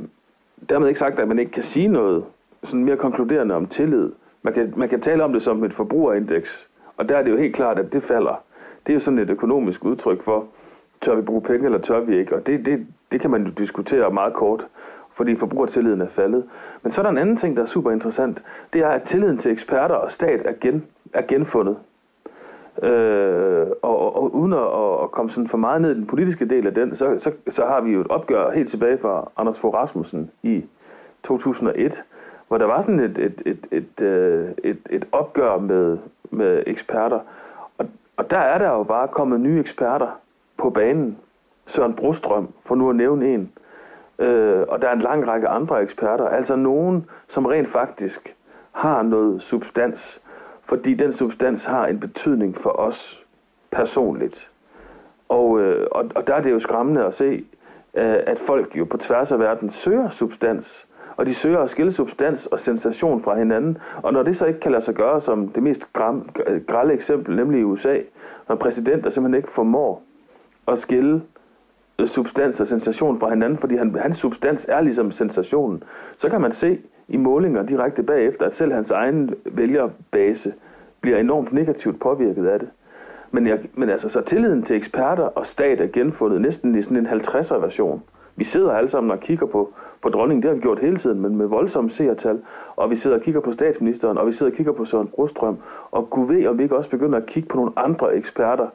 dermed 0.69 0.89
ikke 0.89 1.01
sagt, 1.01 1.19
at 1.19 1.29
man 1.29 1.39
ikke 1.39 1.53
kan 1.53 1.63
sige 1.63 1.89
noget, 1.89 2.25
sådan 2.65 2.85
mere 2.85 2.97
konkluderende 2.97 3.55
om 3.55 3.67
tillid. 3.67 4.13
Man 4.43 4.55
kan, 4.55 4.75
man 4.77 4.89
kan 4.89 5.01
tale 5.01 5.25
om 5.25 5.33
det 5.33 5.43
som 5.43 5.65
et 5.65 5.73
forbrugerindeks, 5.73 6.69
og 6.97 7.09
der 7.09 7.17
er 7.17 7.23
det 7.23 7.31
jo 7.31 7.37
helt 7.37 7.55
klart, 7.55 7.79
at 7.79 7.93
det 7.93 8.03
falder. 8.03 8.43
Det 8.87 8.93
er 8.93 8.95
jo 8.95 9.01
sådan 9.01 9.19
et 9.19 9.31
økonomisk 9.31 9.85
udtryk 9.85 10.23
for, 10.23 10.47
tør 11.01 11.15
vi 11.15 11.23
bruge 11.23 11.43
penge, 11.43 11.65
eller 11.65 11.79
tør 11.79 12.01
vi 12.01 12.19
ikke? 12.19 12.35
Og 12.35 12.47
det, 12.47 12.67
det, 12.67 12.87
det 13.13 13.21
kan 13.21 13.31
man 13.31 13.45
jo 13.45 13.51
diskutere 13.51 14.11
meget 14.11 14.35
kort, 14.35 14.67
fordi 15.13 15.37
forbrugertilliden 15.37 16.01
er 16.01 16.09
faldet. 16.09 16.45
Men 16.83 16.93
så 16.93 17.01
er 17.01 17.03
der 17.03 17.11
en 17.11 17.19
anden 17.19 17.37
ting, 17.37 17.57
der 17.57 17.63
er 17.63 17.67
super 17.67 17.91
interessant. 17.91 18.43
Det 18.73 18.81
er, 18.81 18.89
at 18.89 19.03
tilliden 19.03 19.39
til 19.39 19.53
eksperter 19.53 19.95
og 19.95 20.13
stat 20.13 20.43
er, 20.45 20.53
gen, 20.61 20.87
er 21.13 21.23
genfundet. 21.29 21.77
Øh, 22.83 23.67
og, 23.83 23.99
og, 23.99 24.17
og 24.17 24.35
uden 24.35 24.53
at, 24.53 25.03
at 25.03 25.11
komme 25.11 25.31
sådan 25.31 25.49
for 25.49 25.59
meget 25.59 25.81
ned 25.81 25.91
i 25.91 25.95
den 25.95 26.07
politiske 26.07 26.45
del 26.45 26.67
af 26.67 26.75
den, 26.75 26.95
så, 26.95 27.15
så, 27.19 27.33
så 27.49 27.65
har 27.65 27.81
vi 27.81 27.93
jo 27.93 28.01
et 28.01 28.07
opgør 28.07 28.51
helt 28.51 28.69
tilbage 28.69 28.99
fra 28.99 29.31
Anders 29.37 29.61
Fogh 29.61 29.75
Rasmussen 29.75 30.31
i 30.43 30.65
2001, 31.23 32.05
hvor 32.49 32.59
der 32.59 32.67
var 32.67 32.81
sådan 32.81 33.01
et, 33.01 33.19
et, 33.19 33.43
et, 33.47 33.67
et, 33.71 34.03
øh, 34.03 34.49
et, 34.65 34.79
et 34.91 35.09
opgør 35.13 35.59
med, 35.59 35.99
med 36.31 36.63
eksperter. 36.67 37.21
Og, 37.79 37.87
og 38.17 38.31
der 38.31 38.39
er 38.39 38.59
der 38.59 38.69
jo 38.69 38.83
bare 38.83 39.09
kommet 39.09 39.41
nye 39.41 39.61
eksperter 39.61 40.21
på 40.57 40.71
banen. 40.71 41.19
Søren 41.67 41.95
Brostrøm, 41.95 42.49
for 42.65 42.75
nu 42.75 42.91
at 42.91 42.97
nævne 42.97 43.35
en. 43.35 43.53
Øh, 44.19 44.65
og 44.69 44.83
der 44.83 44.89
er 44.89 44.93
en 44.93 45.01
lang 45.01 45.29
række 45.29 45.49
andre 45.49 45.83
eksperter. 45.83 46.29
Altså 46.29 46.57
nogen, 46.57 47.11
som 47.29 47.47
rent 47.47 47.69
faktisk 47.69 48.37
har 48.73 49.03
noget 49.03 49.43
substans. 49.43 50.23
Fordi 50.63 50.95
den 50.95 51.13
substans 51.13 51.65
har 51.65 51.87
en 51.87 52.01
betydning 52.01 52.57
for 52.57 52.71
os 52.71 53.25
personligt. 53.71 54.51
Og, 55.29 55.61
øh, 55.61 55.87
og, 55.91 56.05
og 56.15 56.27
der 56.27 56.35
er 56.35 56.41
det 56.41 56.51
jo 56.51 56.61
skræmmende 56.61 57.05
at 57.05 57.15
se, 57.15 57.45
øh, 57.95 58.19
at 58.27 58.39
folk 58.39 58.77
jo 58.77 58.85
på 58.85 58.97
tværs 58.97 59.33
af 59.33 59.39
verden 59.39 59.71
søger 59.71 60.09
substans 60.09 60.89
og 61.17 61.27
de 61.27 61.35
søger 61.35 61.59
at 61.59 61.71
skille 61.71 61.93
substans 61.93 62.47
og 62.47 62.61
sensation 62.61 63.23
fra 63.23 63.39
hinanden. 63.39 63.79
Og 64.03 64.13
når 64.13 64.23
det 64.23 64.37
så 64.37 64.47
ikke 64.47 64.61
kan 64.61 64.73
lade 64.73 64.85
sig 64.85 64.95
gøre 64.95 65.21
som 65.21 65.49
det 65.49 65.63
mest 65.63 65.93
grælde 66.67 66.95
eksempel, 66.95 67.37
nemlig 67.37 67.61
i 67.61 67.65
USA, 67.65 67.99
når 68.49 68.57
præsidenter 68.57 69.11
simpelthen 69.11 69.37
ikke 69.39 69.51
formår 69.51 70.03
at 70.69 70.79
skille 70.79 71.23
øh, 71.99 72.07
substans 72.07 72.61
og 72.61 72.67
sensation 72.67 73.21
fra 73.21 73.31
hinanden, 73.31 73.59
fordi 73.59 73.77
han, 73.77 73.95
hans 73.95 74.17
substans 74.17 74.67
er 74.69 74.81
ligesom 74.81 75.11
sensationen, 75.11 75.83
så 76.17 76.29
kan 76.29 76.41
man 76.41 76.53
se 76.53 76.79
i 77.09 77.17
målinger 77.17 77.63
direkte 77.63 78.03
bagefter, 78.03 78.47
at 78.47 78.55
selv 78.55 78.73
hans 78.73 78.91
egen 78.91 79.35
vælgerbase 79.45 80.55
bliver 81.01 81.19
enormt 81.19 81.53
negativt 81.53 82.01
påvirket 82.01 82.47
af 82.47 82.59
det. 82.59 82.69
Men, 83.31 83.47
jeg, 83.47 83.59
men 83.75 83.91
altså, 83.91 84.09
så 84.09 84.21
tilliden 84.21 84.63
til 84.63 84.77
eksperter 84.77 85.23
og 85.23 85.47
stat 85.47 85.81
er 85.81 85.87
genfundet 85.87 86.41
næsten 86.41 86.75
i 86.75 86.83
sådan 86.83 86.97
en 86.97 87.07
50'er 87.07 87.57
version. 87.57 88.03
Vi 88.37 88.45
sidder 88.45 88.73
alle 88.73 88.89
sammen 88.89 89.11
og 89.11 89.21
kigger 89.21 89.47
på, 89.47 89.73
på 90.03 90.09
dronningen, 90.09 90.43
det 90.43 90.49
har 90.49 90.55
vi 90.55 90.61
gjort 90.61 90.79
hele 90.79 90.97
tiden, 90.97 91.21
men 91.21 91.37
med 91.37 91.47
voldsomme 91.47 91.91
seertal, 91.91 92.39
og 92.77 92.91
vi 92.91 92.97
sidder 92.97 93.17
og 93.17 93.23
kigger 93.23 93.41
på 93.41 93.53
statsministeren, 93.53 94.19
og 94.19 94.27
vi 94.27 94.33
sidder 94.33 94.53
og 94.53 94.57
kigger 94.57 94.73
på 94.73 94.85
Søren 94.85 95.09
Brostrøm, 95.09 95.59
og 95.91 96.11
gud 96.11 96.29
ved, 96.29 96.47
om 96.47 96.59
vi 96.59 96.63
ikke 96.63 96.77
også 96.77 96.91
begynder 96.91 97.19
at 97.19 97.27
kigge 97.27 97.49
på 97.49 97.57
nogle 97.57 97.73
andre 97.77 98.17
eksperter, 98.17 98.67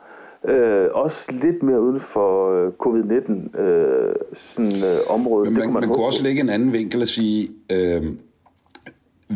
øh, 0.48 0.88
også 0.94 1.32
lidt 1.32 1.64
mere 1.64 1.82
uden 1.82 2.00
for 2.00 2.52
øh, 2.54 2.72
covid-19 2.84 3.60
øh, 3.60 4.16
sådan, 4.34 4.72
øh, 4.72 5.16
område. 5.16 5.46
Men 5.46 5.54
man, 5.54 5.56
det 5.56 5.64
kunne 5.64 5.74
man, 5.74 5.82
man 5.82 5.90
kunne 5.90 6.06
også 6.06 6.24
lægge 6.24 6.42
en 6.42 6.50
anden 6.50 6.74
vinkel 6.74 7.02
og 7.02 7.08
sige, 7.08 7.50
øh, 7.72 8.04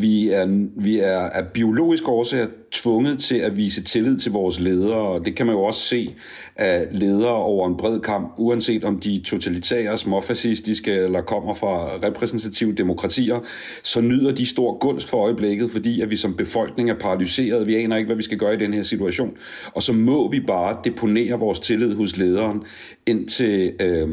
vi 0.01 0.29
er, 0.29 0.67
vi 0.75 0.99
er 0.99 1.19
af 1.19 1.47
biologiske 1.47 2.07
årsager 2.07 2.47
tvunget 2.71 3.19
til 3.19 3.35
at 3.35 3.57
vise 3.57 3.83
tillid 3.83 4.17
til 4.17 4.31
vores 4.31 4.59
ledere, 4.59 4.97
og 4.97 5.25
det 5.25 5.35
kan 5.35 5.45
man 5.45 5.55
jo 5.55 5.63
også 5.63 5.79
se 5.79 6.15
af 6.55 6.87
ledere 6.91 7.33
over 7.33 7.67
en 7.67 7.77
bred 7.77 7.99
kamp, 7.99 8.33
uanset 8.37 8.83
om 8.83 8.99
de 8.99 9.15
er 9.15 9.23
totalitære, 9.23 9.97
småfascistiske 9.97 10.91
eller 10.91 11.21
kommer 11.21 11.53
fra 11.53 12.07
repræsentative 12.07 12.73
demokratier, 12.73 13.39
så 13.83 14.01
nyder 14.01 14.31
de 14.31 14.45
stor 14.45 14.77
gunst 14.77 15.09
for 15.09 15.17
øjeblikket, 15.17 15.71
fordi 15.71 16.01
at 16.01 16.09
vi 16.09 16.15
som 16.15 16.33
befolkning 16.33 16.89
er 16.89 16.95
paralyseret. 16.99 17.67
Vi 17.67 17.75
aner 17.75 17.97
ikke, 17.97 18.07
hvad 18.07 18.17
vi 18.17 18.23
skal 18.23 18.37
gøre 18.37 18.53
i 18.53 18.57
den 18.57 18.73
her 18.73 18.83
situation. 18.83 19.37
Og 19.73 19.83
så 19.83 19.93
må 19.93 20.31
vi 20.31 20.39
bare 20.39 20.77
deponere 20.83 21.39
vores 21.39 21.59
tillid 21.59 21.95
hos 21.95 22.17
lederen, 22.17 22.63
indtil... 23.07 23.73
Øh, 23.81 24.09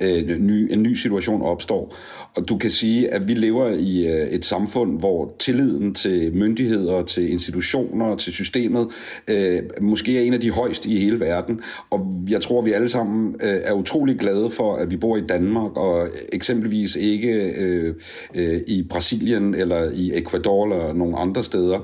øh, 0.00 0.38
ny, 0.38 0.72
en 0.72 0.82
ny 0.82 0.94
situation 0.94 1.42
opstår. 1.42 1.94
Og 2.36 2.48
du 2.48 2.58
kan 2.58 2.70
sige, 2.70 3.14
at 3.14 3.28
vi 3.28 3.34
lever 3.34 3.68
i 3.68 4.06
øh, 4.06 4.28
et 4.28 4.44
samfund, 4.44 4.98
hvor 4.98 5.34
tilliden 5.38 5.94
til 5.94 6.36
myndigheder, 6.36 7.02
til 7.02 7.32
institutioner, 7.32 8.16
til 8.16 8.32
systemet, 8.32 8.88
øh, 9.28 9.62
måske 9.80 10.18
er 10.18 10.22
en 10.22 10.34
af 10.34 10.40
de 10.40 10.50
højeste 10.50 10.90
i 10.90 11.00
hele 11.00 11.20
verden. 11.20 11.60
Og 11.90 12.24
jeg 12.28 12.40
tror, 12.40 12.62
vi 12.62 12.72
alle 12.72 12.88
sammen 12.88 13.36
øh, 13.42 13.60
er 13.64 13.72
utrolig 13.72 14.18
glade 14.18 14.50
for, 14.50 14.76
at 14.76 14.90
vi 14.90 14.96
bor 14.96 15.16
i 15.16 15.26
Danmark, 15.28 15.76
og 15.76 16.08
eksempelvis 16.32 16.96
ikke 16.96 17.52
øh, 17.56 17.94
øh, 18.34 18.60
i 18.66 18.82
Brasilien 18.82 19.54
eller 19.54 19.90
i 19.94 20.18
Ecuador 20.18 20.64
eller 20.64 20.92
nogle 20.92 21.16
andre 21.16 21.44
steder 21.44 21.80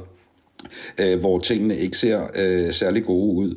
øh, 1.00 1.20
hvor 1.20 1.38
tingene 1.38 1.78
ikke 1.78 1.96
ser 1.96 2.26
øh, 2.34 2.72
særlig 2.72 3.04
gode 3.04 3.36
ud. 3.36 3.56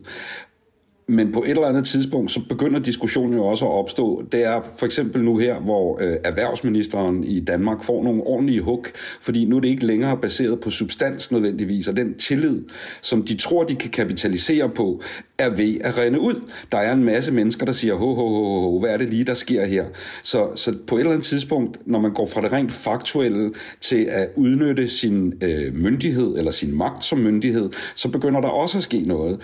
Men 1.09 1.31
på 1.31 1.43
et 1.43 1.49
eller 1.49 1.67
andet 1.67 1.85
tidspunkt, 1.85 2.31
så 2.31 2.41
begynder 2.49 2.79
diskussionen 2.79 3.33
jo 3.33 3.45
også 3.45 3.65
at 3.65 3.71
opstå. 3.71 4.23
Det 4.31 4.45
er 4.45 4.61
for 4.77 4.85
eksempel 4.85 5.23
nu 5.23 5.37
her, 5.37 5.59
hvor 5.59 6.01
øh, 6.01 6.17
erhvervsministeren 6.23 7.23
i 7.23 7.39
Danmark 7.39 7.83
får 7.83 8.03
nogle 8.03 8.23
ordentlige 8.23 8.61
hug, 8.61 8.85
fordi 9.21 9.45
nu 9.45 9.57
er 9.57 9.59
det 9.59 9.67
ikke 9.67 9.85
længere 9.85 10.17
baseret 10.17 10.59
på 10.59 10.69
substans 10.69 11.31
nødvendigvis, 11.31 11.87
og 11.87 11.97
den 11.97 12.13
tillid, 12.13 12.61
som 13.01 13.23
de 13.23 13.37
tror, 13.37 13.63
de 13.63 13.75
kan 13.75 13.91
kapitalisere 13.91 14.69
på, 14.69 15.01
er 15.37 15.49
ved 15.49 15.77
at 15.81 15.97
rende 15.97 16.19
ud. 16.19 16.41
Der 16.71 16.77
er 16.77 16.93
en 16.93 17.03
masse 17.03 17.33
mennesker, 17.33 17.65
der 17.65 17.73
siger, 17.73 17.95
ho, 17.95 18.13
ho, 18.13 18.27
ho, 18.27 18.61
ho, 18.61 18.79
hvad 18.79 18.89
er 18.89 18.97
det 18.97 19.09
lige, 19.09 19.23
der 19.23 19.33
sker 19.33 19.65
her? 19.65 19.85
Så, 20.23 20.49
så 20.55 20.75
på 20.87 20.95
et 20.95 20.99
eller 20.99 21.11
andet 21.11 21.25
tidspunkt, 21.25 21.77
når 21.85 21.99
man 21.99 22.13
går 22.13 22.25
fra 22.25 22.41
det 22.41 22.53
rent 22.53 22.71
faktuelle 22.71 23.51
til 23.81 24.07
at 24.09 24.29
udnytte 24.35 24.87
sin 24.87 25.33
øh, 25.43 25.75
myndighed 25.75 26.37
eller 26.37 26.51
sin 26.51 26.77
magt 26.77 27.03
som 27.03 27.19
myndighed, 27.19 27.69
så 27.95 28.09
begynder 28.09 28.41
der 28.41 28.47
også 28.47 28.77
at 28.77 28.83
ske 28.83 29.01
noget. 29.01 29.39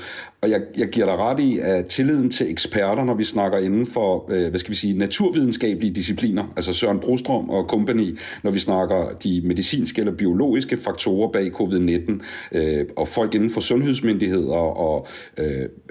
Og 0.46 0.52
jeg, 0.52 0.62
jeg 0.78 0.88
giver 0.88 1.06
dig 1.06 1.18
ret 1.18 1.40
i, 1.40 1.60
at 1.60 1.86
tilliden 1.86 2.30
til 2.30 2.52
eksperter, 2.52 3.04
når 3.04 3.14
vi 3.14 3.24
snakker 3.24 3.58
inden 3.58 3.86
for, 3.86 4.32
øh, 4.32 4.50
hvad 4.50 4.60
skal 4.60 4.72
vi 4.72 4.76
sige, 4.76 4.98
naturvidenskabelige 4.98 5.94
discipliner, 5.94 6.54
altså 6.56 6.74
Søren 6.74 7.00
Brostrøm 7.00 7.50
og 7.50 7.66
company, 7.70 8.20
når 8.44 8.52
vi 8.52 8.60
snakker 8.60 9.18
de 9.24 9.42
medicinske 9.46 10.00
eller 10.00 10.14
biologiske 10.14 10.78
faktorer 10.78 11.32
bag 11.32 11.52
covid-19, 11.52 12.22
øh, 12.52 12.86
og 12.96 13.08
folk 13.08 13.36
inden 13.36 13.50
for 13.50 13.62
sundhedsmyndigheder 13.62 14.54
og 14.54 15.08
øh, 15.40 15.46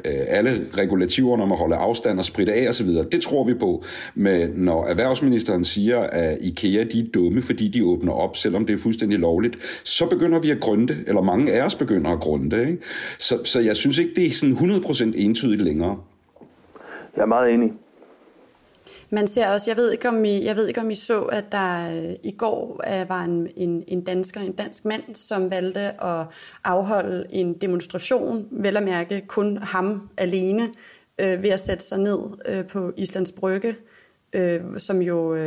øh 0.05 0.13
alle 0.29 0.67
regulativerne 0.79 1.43
om 1.43 1.53
at 1.53 1.59
holde 1.59 1.77
afstand 1.77 2.19
og 2.19 2.25
spritte 2.25 2.53
af 2.53 2.69
osv., 2.69 2.89
det 2.89 3.21
tror 3.21 3.45
vi 3.45 3.55
på. 3.55 3.85
Men 4.15 4.51
når 4.57 4.87
erhvervsministeren 4.87 5.65
siger, 5.65 5.99
at 5.99 6.39
IKEA 6.41 6.85
de 6.93 7.01
er 7.01 7.05
dumme, 7.15 7.43
fordi 7.43 7.69
de 7.69 7.85
åbner 7.85 8.13
op, 8.13 8.37
selvom 8.37 8.67
det 8.67 8.75
er 8.75 8.79
fuldstændig 8.79 9.19
lovligt, 9.19 9.57
så 9.85 10.07
begynder 10.07 10.39
vi 10.39 10.51
at 10.51 10.61
grunde, 10.61 10.97
eller 11.07 11.23
mange 11.23 11.53
af 11.53 11.65
os 11.65 11.75
begynder 11.75 12.11
at 12.11 12.21
grunde. 12.21 12.61
Ikke? 12.61 12.79
Så, 13.19 13.39
så 13.45 13.61
jeg 13.61 13.77
synes 13.77 13.99
ikke, 13.99 14.13
det 14.17 14.27
er 14.27 14.31
sådan 14.53 15.13
100% 15.13 15.13
entydigt 15.17 15.63
længere. 15.63 16.01
Jeg 17.17 17.23
er 17.23 17.27
meget 17.27 17.55
enig. 17.55 17.73
Man 19.11 19.27
ser 19.27 19.49
også, 19.49 19.71
jeg 19.71 19.77
ved 19.77 19.93
ikke 19.93 20.09
om 20.09 20.25
I, 20.25 20.45
jeg 20.45 20.57
ved 20.57 20.69
ikke 20.69 20.81
om 20.81 20.91
I 20.91 20.95
så, 20.95 21.23
at 21.23 21.53
der 21.53 21.97
øh, 21.97 22.15
i 22.23 22.31
går 22.31 22.83
uh, 22.87 23.09
var 23.09 23.25
en, 23.25 23.49
en, 23.57 23.85
en 23.89 24.05
dansker, 24.05 24.41
en 24.41 24.53
dansk 24.53 24.85
mand, 24.85 25.15
som 25.15 25.51
valgte 25.51 25.81
at 26.05 26.27
afholde 26.65 27.27
en 27.31 27.55
demonstration, 27.55 28.49
vel 28.51 28.77
at 28.77 28.83
mærke 28.83 29.25
kun 29.27 29.57
ham 29.57 30.09
alene, 30.17 30.63
uh, 31.23 31.43
ved 31.43 31.51
at 31.51 31.61
sætte 31.61 31.85
sig 31.85 31.99
ned 31.99 32.19
uh, 32.19 32.67
på 32.67 32.93
Islands 32.97 33.33
Brygge, 33.33 33.77
uh, 34.37 34.79
som 34.79 35.03
jo 35.03 35.33
uh, 35.33 35.39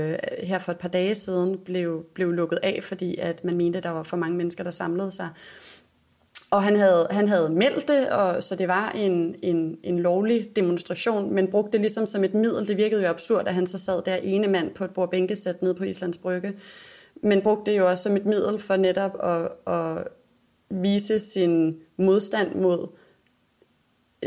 her 0.43 0.59
for 0.59 0.71
et 0.71 0.77
par 0.77 0.89
dage 0.89 1.15
siden 1.15 1.57
blev, 1.65 2.05
blev 2.13 2.31
lukket 2.31 2.59
af, 2.63 2.79
fordi 2.83 3.15
at 3.17 3.43
man 3.43 3.57
mente, 3.57 3.77
at 3.77 3.83
der 3.83 3.89
var 3.89 4.03
for 4.03 4.17
mange 4.17 4.37
mennesker, 4.37 4.63
der 4.63 4.71
samlede 4.71 5.11
sig. 5.11 5.29
Og 6.51 6.63
han 6.63 6.75
havde, 6.75 7.07
han 7.11 7.27
havde 7.27 7.49
meldt 7.49 7.87
det, 7.87 8.09
og, 8.09 8.43
så 8.43 8.55
det 8.55 8.67
var 8.67 8.89
en, 8.89 9.35
en, 9.43 9.77
en 9.83 9.99
lovlig 9.99 10.55
demonstration, 10.55 11.33
men 11.33 11.47
brugte 11.47 11.71
det 11.71 11.81
ligesom 11.81 12.07
som 12.07 12.23
et 12.23 12.33
middel. 12.33 12.67
Det 12.67 12.77
virkede 12.77 13.01
jo 13.03 13.09
absurd, 13.09 13.47
at 13.47 13.53
han 13.53 13.67
så 13.67 13.77
sad 13.77 14.01
der 14.01 14.15
ene 14.15 14.47
mand 14.47 14.73
på 14.73 14.83
et 14.83 14.91
bordbænkesæt 14.91 15.61
nede 15.61 15.73
på 15.75 15.83
Islands 15.83 16.17
Brygge. 16.17 16.53
Men 17.23 17.41
brugte 17.41 17.71
det 17.71 17.77
jo 17.77 17.89
også 17.89 18.03
som 18.03 18.17
et 18.17 18.25
middel 18.25 18.59
for 18.59 18.75
netop 18.75 19.11
at, 19.23 19.73
at 19.73 20.07
vise 20.69 21.19
sin 21.19 21.75
modstand 21.97 22.55
mod 22.55 22.87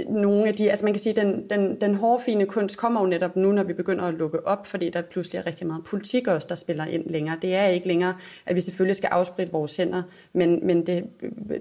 nogle 0.08 0.48
af 0.48 0.54
de, 0.54 0.70
altså 0.70 0.84
man 0.84 0.94
kan 0.94 1.00
sige, 1.00 1.12
den, 1.12 1.50
den, 1.50 1.80
den 1.80 1.94
hårfine 1.94 2.46
kunst 2.46 2.78
kommer 2.78 3.00
jo 3.00 3.06
netop 3.06 3.36
nu, 3.36 3.52
når 3.52 3.62
vi 3.62 3.72
begynder 3.72 4.04
at 4.04 4.14
lukke 4.14 4.46
op, 4.46 4.66
fordi 4.66 4.90
der 4.90 5.02
pludselig 5.02 5.38
er 5.38 5.46
rigtig 5.46 5.66
meget 5.66 5.84
politik 5.84 6.28
også, 6.28 6.46
der 6.48 6.54
spiller 6.54 6.84
ind 6.84 7.10
længere. 7.10 7.36
Det 7.42 7.54
er 7.54 7.66
ikke 7.66 7.86
længere, 7.86 8.16
at 8.46 8.56
vi 8.56 8.60
selvfølgelig 8.60 8.96
skal 8.96 9.08
afspritte 9.08 9.52
vores 9.52 9.76
hænder, 9.76 10.02
men, 10.32 10.66
men 10.66 10.86
det, 10.86 11.04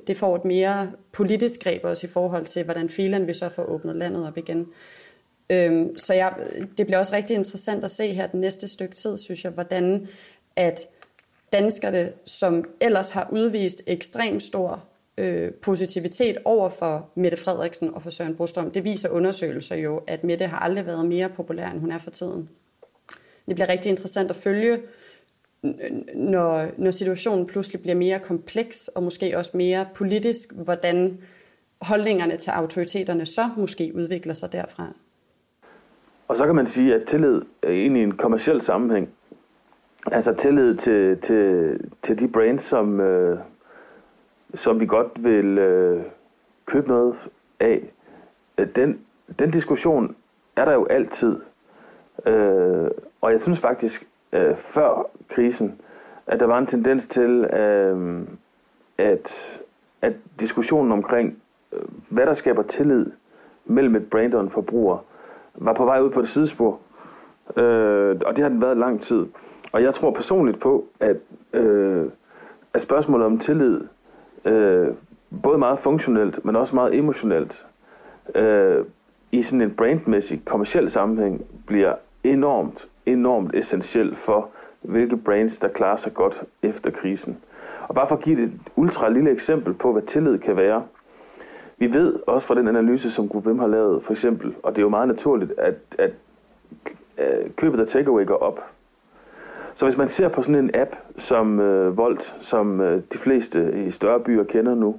det 0.08 0.18
får 0.18 0.36
et 0.36 0.46
mere 0.46 0.92
politisk 1.12 1.64
greb 1.64 1.84
også 1.84 2.08
i 2.08 2.10
forhold 2.10 2.46
til, 2.46 2.64
hvordan 2.64 2.90
filen 2.90 3.28
vi 3.28 3.34
så 3.34 3.50
får 3.50 3.64
åbnet 3.64 3.96
landet 3.96 4.28
op 4.28 4.38
igen. 4.38 4.68
Øhm, 5.50 5.98
så 5.98 6.14
jeg, 6.14 6.34
det 6.78 6.86
bliver 6.86 7.00
også 7.00 7.16
rigtig 7.16 7.36
interessant 7.36 7.84
at 7.84 7.92
se 7.92 8.14
her 8.14 8.28
den 8.28 8.42
næste 8.42 8.68
stykke 8.68 8.96
tid, 8.96 9.18
synes 9.18 9.44
jeg, 9.44 9.52
hvordan 9.52 10.08
at 10.56 10.88
danskerne, 11.54 12.12
som 12.26 12.66
ellers 12.82 13.10
har 13.10 13.30
udvist 13.32 13.82
ekstremt 13.88 14.44
stor 14.44 14.84
øh, 15.20 15.52
positivitet 15.52 16.38
over 16.46 16.70
for 16.70 17.10
Mette 17.16 17.38
Frederiksen 17.38 17.94
og 17.94 18.02
for 18.02 18.10
Søren 18.10 18.36
Brostrøm. 18.36 18.72
Det 18.72 18.84
viser 18.84 19.10
undersøgelser 19.10 19.76
jo, 19.76 20.02
at 20.08 20.24
Mette 20.24 20.48
har 20.48 20.60
aldrig 20.60 20.86
været 20.86 21.06
mere 21.06 21.30
populær, 21.30 21.70
end 21.70 21.80
hun 21.80 21.92
er 21.92 21.98
for 21.98 22.12
tiden. 22.12 22.50
Det 23.48 23.56
bliver 23.56 23.70
rigtig 23.70 23.90
interessant 23.90 24.30
at 24.30 24.36
følge, 24.36 24.80
når, 26.16 26.68
når 26.78 26.92
situationen 26.92 27.46
pludselig 27.46 27.82
bliver 27.82 27.96
mere 27.96 28.20
kompleks 28.20 28.88
og 28.88 29.04
måske 29.04 29.38
også 29.38 29.58
mere 29.58 29.86
politisk, 29.96 30.54
hvordan 30.54 31.18
holdningerne 31.82 32.38
til 32.38 32.52
autoriteterne 32.52 33.26
så 33.26 33.50
måske 33.58 33.92
udvikler 33.96 34.34
sig 34.34 34.52
derfra. 34.52 34.94
Og 36.28 36.38
så 36.38 36.46
kan 36.46 36.56
man 36.56 36.68
sige, 36.68 36.96
at 36.96 37.04
tillid 37.08 37.42
er 37.64 37.70
i 37.70 37.86
en 37.86 38.12
kommersiel 38.12 38.62
sammenhæng. 38.62 39.10
Altså 40.12 40.34
tillid 40.34 40.76
til, 40.76 41.18
til, 41.18 41.74
til 42.02 42.20
de 42.20 42.28
brands, 42.28 42.64
som, 42.64 43.00
øh, 43.00 43.40
som 44.54 44.80
vi 44.80 44.86
godt 44.86 45.24
vil 45.24 45.58
øh, 45.58 46.04
købe 46.66 46.88
noget 46.88 47.16
af. 47.60 47.92
Øh, 48.58 48.68
den, 48.76 49.00
den 49.40 49.52
diskussion 49.52 50.16
er 50.56 50.66
der 50.66 50.74
jo 50.74 50.86
altid. 50.86 51.40
Øh, 52.26 52.92
og 53.22 53.32
jeg 53.32 53.42
synes 53.42 53.60
faktisk, 53.60 54.08
øh, 54.34 54.56
før 54.56 55.10
krisen, 55.30 55.82
at 56.28 56.40
der 56.40 56.46
var 56.46 56.58
en 56.58 56.66
tendens 56.66 57.08
til, 57.08 57.46
øh, 57.46 58.22
at, 58.98 59.60
at 60.02 60.14
diskussionen 60.40 60.92
omkring, 60.92 61.42
øh, 61.72 61.82
hvad 62.10 62.26
der 62.26 62.34
skaber 62.34 62.64
tillid 62.64 63.06
mellem 63.66 63.96
et 63.96 64.10
brand 64.10 64.34
og 64.34 64.42
en 64.42 64.50
forbruger, 64.50 64.98
var 65.56 65.74
på 65.74 65.86
vej 65.86 66.02
ud 66.02 66.10
på 66.10 66.20
et 66.20 66.28
sidespor. 66.28 66.80
Øh, 67.58 68.20
og 68.26 68.36
det 68.36 68.40
har 68.40 68.50
den 68.50 68.62
været 68.62 68.78
lang 68.78 69.02
tid. 69.02 69.26
Og 69.72 69.84
jeg 69.84 69.94
tror 69.94 70.12
personligt 70.12 70.60
på, 70.60 70.86
at, 71.00 71.18
øh, 71.54 72.06
at 72.74 72.82
spørgsmålet 72.82 73.26
om 73.26 73.40
tillid, 73.40 73.82
øh, 74.46 74.88
både 75.44 75.58
meget 75.58 75.80
funktionelt, 75.80 76.46
men 76.46 76.56
også 76.56 76.76
meget 76.76 76.96
emotionelt, 76.96 77.66
øh, 78.36 78.86
i 79.32 79.44
sådan 79.44 79.62
en 79.62 79.72
brandmæssig, 79.72 80.42
kommersiel 80.46 80.90
sammenhæng, 80.90 81.46
bliver 81.68 81.94
enormt, 82.24 82.88
enormt 83.06 83.56
essentiel 83.56 84.16
for, 84.16 84.50
hvilke 84.82 85.18
brands, 85.18 85.60
der 85.60 85.68
klarer 85.68 85.98
sig 85.98 86.14
godt 86.14 86.44
efter 86.62 86.92
krisen. 86.92 87.38
Og 87.88 87.96
bare 87.96 88.08
for 88.08 88.16
at 88.16 88.22
give 88.22 88.44
et 88.44 88.52
ultra 88.76 89.10
lille 89.10 89.32
eksempel 89.32 89.74
på, 89.74 89.92
hvad 89.92 90.02
tillid 90.02 90.40
kan 90.40 90.58
være. 90.58 90.84
Vi 91.78 91.94
ved 91.94 92.20
også 92.28 92.48
fra 92.48 92.56
den 92.56 92.68
analyse, 92.68 93.12
som 93.12 93.30
GroupM 93.30 93.60
har 93.60 93.68
lavet, 93.68 94.04
for 94.04 94.12
eksempel, 94.12 94.56
og 94.64 94.72
det 94.72 94.78
er 94.78 94.84
jo 94.84 94.90
meget 94.90 95.08
naturligt, 95.08 95.54
at, 95.58 95.76
at, 95.98 96.12
at 97.18 97.56
købet 97.56 97.80
af 97.80 97.88
takeaway 97.88 98.26
går 98.26 98.36
op. 98.36 98.64
Så 99.80 99.86
hvis 99.86 99.98
man 99.98 100.08
ser 100.08 100.28
på 100.28 100.42
sådan 100.42 100.64
en 100.64 100.72
app 100.74 100.96
som 101.18 101.60
øh, 101.60 101.98
Volt, 101.98 102.36
som 102.42 102.82
øh, 102.82 103.02
de 103.14 103.18
fleste 103.18 103.86
i 103.88 103.92
større 103.92 104.20
byer 104.20 104.44
kender 104.44 104.76
nu, 104.76 104.96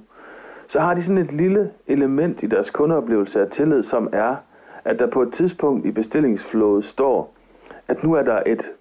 så 0.67 0.79
har 0.79 0.93
de 0.93 1.03
sådan 1.03 1.17
et 1.17 1.31
lille 1.31 1.71
element 1.87 2.43
i 2.43 2.47
deres 2.47 2.69
kundeoplevelse 2.69 3.41
af 3.41 3.47
tillid, 3.47 3.83
som 3.83 4.09
er, 4.11 4.35
at 4.85 4.99
der 4.99 5.07
på 5.07 5.21
et 5.21 5.31
tidspunkt 5.33 5.85
i 5.85 5.91
bestillingsflowet 5.91 6.85
står, 6.85 7.33
at 7.87 8.03
nu 8.03 8.13
er 8.13 8.23
der 8.23 8.43
et 8.45 8.71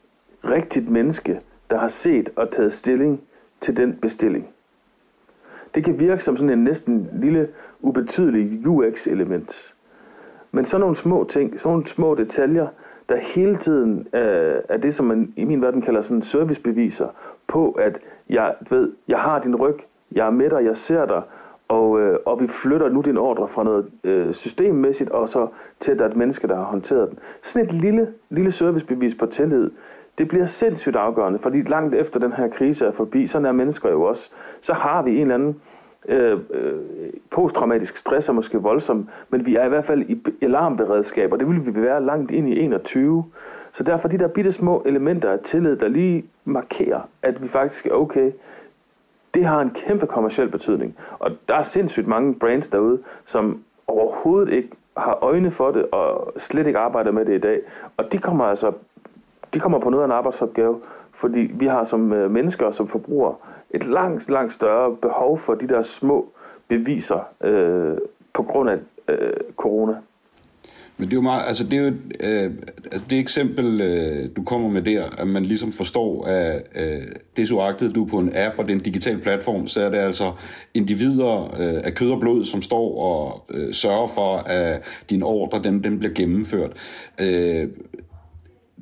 rigtigt 0.45 0.91
menneske, 0.91 1.41
der 1.71 1.79
har 1.79 1.89
set 1.89 2.31
og 2.37 2.51
taget 2.51 2.73
stilling 2.73 3.21
til 3.61 3.77
den 3.77 3.99
bestilling. 4.03 4.49
Det 5.75 5.85
kan 5.85 6.01
virke 6.01 6.23
som 6.23 6.37
sådan 6.37 6.59
en 6.59 6.65
næsten 6.65 7.09
lille, 7.13 7.49
ubetydelig 7.81 8.67
UX-element. 8.67 9.75
Men 10.53 10.65
sådan 10.65 10.81
nogle 10.81 10.97
små 10.97 11.25
ting, 11.25 11.61
sådan 11.61 11.73
nogle 11.73 11.87
små 11.87 12.15
detaljer, 12.15 12.67
der 13.11 13.17
hele 13.17 13.57
tiden 13.57 14.07
øh, 14.15 14.55
er 14.69 14.77
det, 14.77 14.95
som 14.95 15.07
man 15.07 15.33
i 15.37 15.45
min 15.45 15.63
verden 15.63 15.83
kalder 15.83 16.03
sådan 16.03 16.23
servicebeviser 16.23 17.09
på, 17.47 17.71
at 17.71 18.01
jeg 18.29 18.55
ved, 18.71 18.93
jeg 19.09 19.19
har 19.19 19.39
din 19.39 19.57
ryg, 19.57 19.77
jeg 20.13 20.27
er 20.27 20.31
med 20.31 20.51
dig, 20.51 20.65
jeg 20.65 20.77
ser 20.77 21.07
dig, 21.07 21.23
og, 21.69 22.01
øh, 22.01 22.19
og 22.27 22.41
vi 22.41 22.47
flytter 22.47 22.89
nu 22.89 23.01
din 23.01 23.17
ordre 23.17 23.49
fra 23.49 23.65
noget 23.65 23.91
øh, 24.05 24.35
systemmæssigt, 24.35 25.11
og 25.11 25.29
så 25.29 25.49
til, 25.79 25.93
at 25.93 25.99
der 25.99 26.05
er 26.05 26.09
et 26.09 26.17
menneske, 26.17 26.49
der 26.49 26.57
har 26.57 26.65
håndteret 26.65 27.11
den. 27.11 27.19
Sådan 27.43 27.69
et 27.69 27.75
lille, 27.75 28.09
lille 28.31 28.51
servicebevis 28.51 29.15
på 29.15 29.27
tillid, 29.27 29.71
det 30.19 30.29
bliver 30.29 30.47
sindssygt 30.47 30.97
afgørende, 30.97 31.39
fordi 31.39 31.63
langt 31.63 31.95
efter 31.95 32.21
den 32.21 32.33
her 32.33 32.49
krise 32.49 32.87
er 32.87 32.93
forbi, 32.93 33.27
så 33.27 33.39
er 33.39 33.53
mennesker 33.53 33.91
jo 33.91 34.03
også, 34.03 34.31
så 34.61 34.75
har 34.75 35.03
vi 35.03 35.11
en 35.11 35.21
eller 35.21 35.35
anden 35.35 35.61
øh, 36.09 36.39
øh, 36.51 36.81
posttraumatisk 37.31 37.97
stress 37.97 38.29
er 38.29 38.33
måske 38.33 38.59
voldsom, 38.59 39.09
men 39.31 39.47
vi 39.47 39.57
er 39.57 39.65
i 39.65 39.69
hvert 39.69 39.85
fald 39.85 40.03
i 40.03 40.23
alarmberedskab, 40.43 41.33
og 41.33 41.39
det 41.39 41.49
vil 41.49 41.75
vi 41.75 41.83
være 41.83 42.05
langt 42.05 42.31
ind 42.31 42.49
i 42.49 42.61
21. 42.61 43.25
Så 43.73 43.83
derfor 43.83 44.09
de 44.09 44.19
der 44.19 44.29
bitte 44.29 44.53
små 44.53 44.83
elementer 44.87 45.31
af 45.31 45.39
tillid, 45.39 45.77
der 45.77 45.89
lige 45.89 46.25
markerer, 46.45 47.01
at 47.23 47.43
vi 47.43 47.49
faktisk 47.49 47.87
er 47.87 47.93
okay, 47.93 48.33
det 49.35 49.45
har 49.45 49.61
en 49.61 49.71
kæmpe 49.71 50.07
kommersiel 50.07 50.49
betydning. 50.49 50.97
Og 51.19 51.31
der 51.49 51.55
er 51.55 51.63
sindssygt 51.63 52.07
mange 52.07 52.35
brands 52.35 52.69
derude, 52.69 52.99
som 53.25 53.63
overhovedet 53.87 54.53
ikke 54.53 54.69
har 54.97 55.19
øjne 55.23 55.51
for 55.51 55.71
det, 55.71 55.87
og 55.93 56.33
slet 56.37 56.67
ikke 56.67 56.79
arbejder 56.79 57.11
med 57.11 57.25
det 57.25 57.35
i 57.35 57.39
dag. 57.39 57.61
Og 57.97 58.13
de 58.13 58.19
kommer 58.19 58.45
altså 58.45 58.73
de 59.55 59.61
kommer 59.61 59.79
på 59.79 59.91
noget 59.91 60.03
af 60.03 60.07
en 60.07 60.13
arbejdsopgave, 60.13 60.81
fordi 61.13 61.41
vi 61.41 61.67
har 61.67 61.85
som 61.85 62.13
øh, 62.13 62.31
mennesker 62.31 62.67
og 62.67 62.75
som 62.75 62.89
forbrugere 62.89 63.35
et 63.75 63.87
langt, 63.87 64.31
langt 64.31 64.53
større 64.53 64.97
behov 64.97 65.39
for 65.39 65.55
de 65.55 65.69
der 65.69 65.83
små 65.83 66.33
beviser 66.69 67.29
øh, 67.45 67.99
på 68.35 68.43
grund 68.43 68.71
af 68.71 68.79
øh, 69.09 69.33
corona. 69.57 69.95
Men 70.97 71.09
det 71.09 71.13
er 71.13 71.17
jo 71.17 71.23
meget, 71.23 71.47
altså 71.47 71.65
det 71.65 71.79
er 71.79 71.83
jo, 71.83 71.93
øh, 72.21 72.53
altså 72.93 73.07
det 73.11 73.19
eksempel, 73.19 73.81
øh, 73.81 74.37
du 74.37 74.43
kommer 74.45 74.69
med 74.69 74.83
der, 74.83 75.05
at 75.19 75.29
man 75.29 75.45
ligesom 75.45 75.73
forstår, 75.73 76.25
at 76.25 76.63
øh, 76.77 77.03
det 77.37 77.49
så 77.49 77.91
du 77.95 78.05
er 78.05 78.09
på 78.09 78.19
en 78.19 78.33
app 78.35 78.59
og 78.59 78.65
det 78.65 78.71
er 78.71 78.77
en 78.77 78.83
digital 78.83 79.19
platform, 79.19 79.67
så 79.67 79.83
er 79.83 79.91
det 79.91 79.99
altså 79.99 80.33
individer 80.75 81.43
øh, 81.61 81.81
af 81.85 81.95
kød 81.95 82.11
og 82.11 82.21
blod, 82.21 82.45
som 82.45 82.63
står 82.63 82.99
og 82.99 83.45
øh, 83.55 83.73
sørger 83.73 84.07
for, 84.07 84.37
at 84.37 84.83
din 85.11 85.23
ordre, 85.23 85.63
den, 85.63 85.85
den 85.85 85.99
bliver 85.99 86.15
gennemført. 86.15 86.73
Øh, 87.21 87.69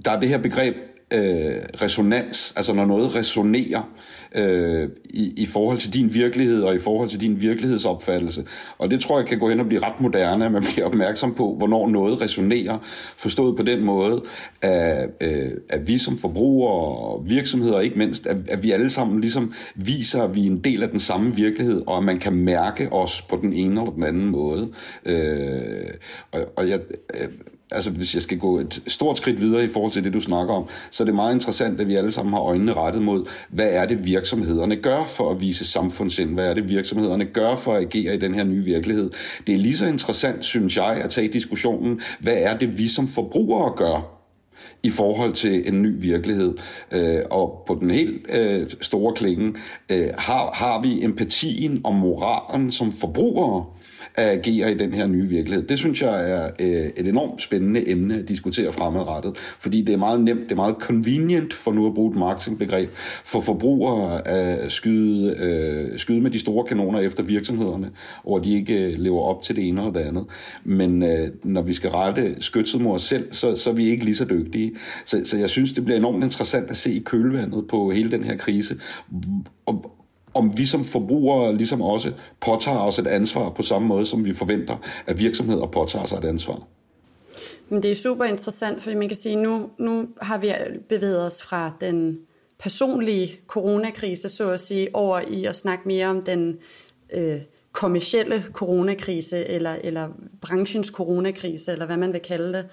der 0.04 0.10
er 0.10 0.20
det 0.20 0.28
her 0.28 0.38
begreb 0.38 0.76
øh, 1.10 1.56
resonans, 1.82 2.52
altså 2.56 2.72
når 2.72 2.84
noget 2.84 3.16
resonerer 3.16 3.90
øh, 4.34 4.88
i, 5.04 5.32
i 5.36 5.46
forhold 5.46 5.78
til 5.78 5.94
din 5.94 6.14
virkelighed 6.14 6.62
og 6.62 6.74
i 6.74 6.78
forhold 6.78 7.08
til 7.08 7.20
din 7.20 7.40
virkelighedsopfattelse. 7.40 8.44
Og 8.78 8.90
det 8.90 9.00
tror 9.00 9.18
jeg 9.18 9.28
kan 9.28 9.38
gå 9.38 9.48
hen 9.48 9.60
og 9.60 9.66
blive 9.66 9.82
ret 9.82 10.00
moderne, 10.00 10.46
at 10.46 10.52
man 10.52 10.62
bliver 10.62 10.86
opmærksom 10.86 11.34
på, 11.34 11.54
hvornår 11.58 11.88
noget 11.88 12.20
resonerer, 12.20 12.78
forstået 13.16 13.56
på 13.56 13.62
den 13.62 13.84
måde, 13.84 14.22
at, 14.62 15.10
øh, 15.20 15.50
at 15.68 15.88
vi 15.88 15.98
som 15.98 16.18
forbrugere 16.18 16.72
og 16.72 17.24
virksomheder, 17.28 17.80
ikke 17.80 17.98
mindst, 17.98 18.26
at, 18.26 18.36
at 18.48 18.62
vi 18.62 18.70
alle 18.70 18.90
sammen 18.90 19.20
ligesom 19.20 19.52
viser, 19.74 20.22
at 20.22 20.34
vi 20.34 20.42
er 20.42 20.50
en 20.50 20.58
del 20.58 20.82
af 20.82 20.88
den 20.88 21.00
samme 21.00 21.34
virkelighed, 21.34 21.82
og 21.86 21.96
at 21.96 22.04
man 22.04 22.18
kan 22.18 22.34
mærke 22.34 22.92
os 22.92 23.22
på 23.22 23.36
den 23.42 23.52
ene 23.52 23.80
eller 23.80 23.92
den 23.92 24.02
anden 24.02 24.26
måde. 24.26 24.68
Øh, 25.06 25.94
og, 26.32 26.40
og 26.56 26.68
jeg... 26.68 26.80
Øh, 27.14 27.28
altså 27.70 27.90
hvis 27.90 28.14
jeg 28.14 28.22
skal 28.22 28.38
gå 28.38 28.58
et 28.58 28.82
stort 28.86 29.16
skridt 29.18 29.40
videre 29.40 29.64
i 29.64 29.68
forhold 29.68 29.92
til 29.92 30.04
det, 30.04 30.12
du 30.12 30.20
snakker 30.20 30.54
om, 30.54 30.68
så 30.90 31.02
er 31.02 31.04
det 31.04 31.14
meget 31.14 31.34
interessant, 31.34 31.80
at 31.80 31.88
vi 31.88 31.94
alle 31.94 32.12
sammen 32.12 32.32
har 32.32 32.40
øjnene 32.40 32.72
rettet 32.72 33.02
mod, 33.02 33.24
hvad 33.48 33.70
er 33.70 33.86
det 33.86 34.04
virksomhederne 34.04 34.76
gør 34.76 35.04
for 35.06 35.30
at 35.30 35.40
vise 35.40 35.64
samfundsind? 35.64 36.34
Hvad 36.34 36.46
er 36.46 36.54
det 36.54 36.68
virksomhederne 36.68 37.24
gør 37.24 37.56
for 37.56 37.74
at 37.74 37.82
agere 37.82 38.14
i 38.14 38.18
den 38.18 38.34
her 38.34 38.44
nye 38.44 38.64
virkelighed? 38.64 39.10
Det 39.46 39.54
er 39.54 39.58
lige 39.58 39.76
så 39.76 39.86
interessant, 39.86 40.44
synes 40.44 40.76
jeg, 40.76 41.00
at 41.04 41.10
tage 41.10 41.28
diskussionen, 41.28 42.00
hvad 42.20 42.36
er 42.36 42.56
det 42.56 42.78
vi 42.78 42.88
som 42.88 43.08
forbrugere 43.08 43.72
gør 43.76 44.18
i 44.82 44.90
forhold 44.90 45.32
til 45.32 45.68
en 45.68 45.82
ny 45.82 46.00
virkelighed. 46.00 46.54
Øh, 46.92 47.20
og 47.30 47.64
på 47.66 47.78
den 47.80 47.90
helt 47.90 48.26
øh, 48.28 48.66
store 48.80 49.14
klinge 49.14 49.54
øh, 49.92 50.08
har, 50.18 50.50
har 50.54 50.82
vi 50.82 51.04
empatien 51.04 51.80
og 51.84 51.94
moralen 51.94 52.72
som 52.72 52.92
forbrugere 52.92 53.64
at 54.14 54.28
agere 54.28 54.72
i 54.72 54.74
den 54.74 54.92
her 54.92 55.06
nye 55.06 55.28
virkelighed. 55.28 55.66
Det 55.66 55.78
synes 55.78 56.02
jeg 56.02 56.30
er 56.30 56.50
øh, 56.58 56.90
et 56.96 57.08
enormt 57.08 57.42
spændende 57.42 57.90
emne 57.90 58.18
at 58.18 58.28
diskutere 58.28 58.72
fremadrettet, 58.72 59.36
fordi 59.36 59.82
det 59.82 59.92
er 59.92 59.98
meget 59.98 60.20
nemt, 60.20 60.42
det 60.42 60.52
er 60.52 60.56
meget 60.56 60.76
convenient, 60.78 61.54
for 61.54 61.72
nu 61.72 61.86
at 61.86 61.94
bruge 61.94 62.10
et 62.10 62.16
marketingbegreb, 62.16 62.90
for 63.24 63.40
forbrugere 63.40 64.28
at 64.28 64.72
skyde, 64.72 65.36
øh, 65.38 65.98
skyde 65.98 66.20
med 66.20 66.30
de 66.30 66.38
store 66.38 66.64
kanoner 66.64 67.00
efter 67.00 67.22
virksomhederne, 67.22 67.90
og 68.24 68.44
de 68.44 68.54
ikke 68.54 68.74
øh, 68.74 68.98
lever 68.98 69.22
op 69.22 69.42
til 69.42 69.56
det 69.56 69.68
ene 69.68 69.80
eller 69.80 69.92
det 69.92 70.00
andet. 70.00 70.24
Men 70.64 71.02
øh, 71.02 71.28
når 71.44 71.62
vi 71.62 71.74
skal 71.74 71.90
rette 71.90 72.36
skytset 72.40 72.80
mod 72.80 72.94
os 72.94 73.02
selv, 73.02 73.32
så, 73.32 73.56
så 73.56 73.70
er 73.70 73.74
vi 73.74 73.88
ikke 73.88 74.04
lige 74.04 74.16
så 74.16 74.24
dygtige. 74.24 74.72
Så, 75.04 75.20
så 75.24 75.38
jeg 75.38 75.50
synes, 75.50 75.72
det 75.72 75.84
bliver 75.84 75.98
enormt 75.98 76.24
interessant 76.24 76.70
at 76.70 76.76
se 76.76 76.92
i 76.92 76.98
kølvandet 76.98 77.64
på 77.68 77.90
hele 77.90 78.10
den 78.10 78.24
her 78.24 78.36
krise, 78.36 78.80
og, 79.66 79.97
om 80.38 80.58
vi 80.58 80.66
som 80.66 80.84
forbrugere 80.84 81.56
ligesom 81.56 81.82
også 81.82 82.12
påtager 82.40 82.78
os 82.78 82.98
et 82.98 83.06
ansvar 83.06 83.50
på 83.50 83.62
samme 83.62 83.88
måde, 83.88 84.06
som 84.06 84.24
vi 84.24 84.32
forventer, 84.32 84.76
at 85.06 85.18
virksomheder 85.18 85.66
påtager 85.66 86.06
sig 86.06 86.18
et 86.18 86.24
ansvar. 86.24 86.62
Men 87.68 87.82
det 87.82 87.90
er 87.90 87.96
super 87.96 88.24
interessant, 88.24 88.82
fordi 88.82 88.96
man 88.96 89.08
kan 89.08 89.16
sige, 89.16 89.36
nu, 89.36 89.70
nu 89.78 90.08
har 90.22 90.38
vi 90.38 90.52
bevæget 90.88 91.26
os 91.26 91.42
fra 91.42 91.72
den 91.80 92.18
personlige 92.58 93.40
coronakrise, 93.46 94.28
så 94.28 94.50
at 94.50 94.60
sige, 94.60 94.88
over 94.94 95.20
i 95.20 95.44
at 95.44 95.56
snakke 95.56 95.88
mere 95.88 96.06
om 96.06 96.22
den 96.22 96.56
øh, 97.12 97.40
kommercielle 97.72 98.44
coronakrise, 98.52 99.44
eller, 99.44 99.76
eller 99.84 100.08
branchens 100.40 100.86
coronakrise, 100.86 101.72
eller 101.72 101.86
hvad 101.86 101.96
man 101.96 102.12
vil 102.12 102.20
kalde 102.20 102.52
det. 102.52 102.66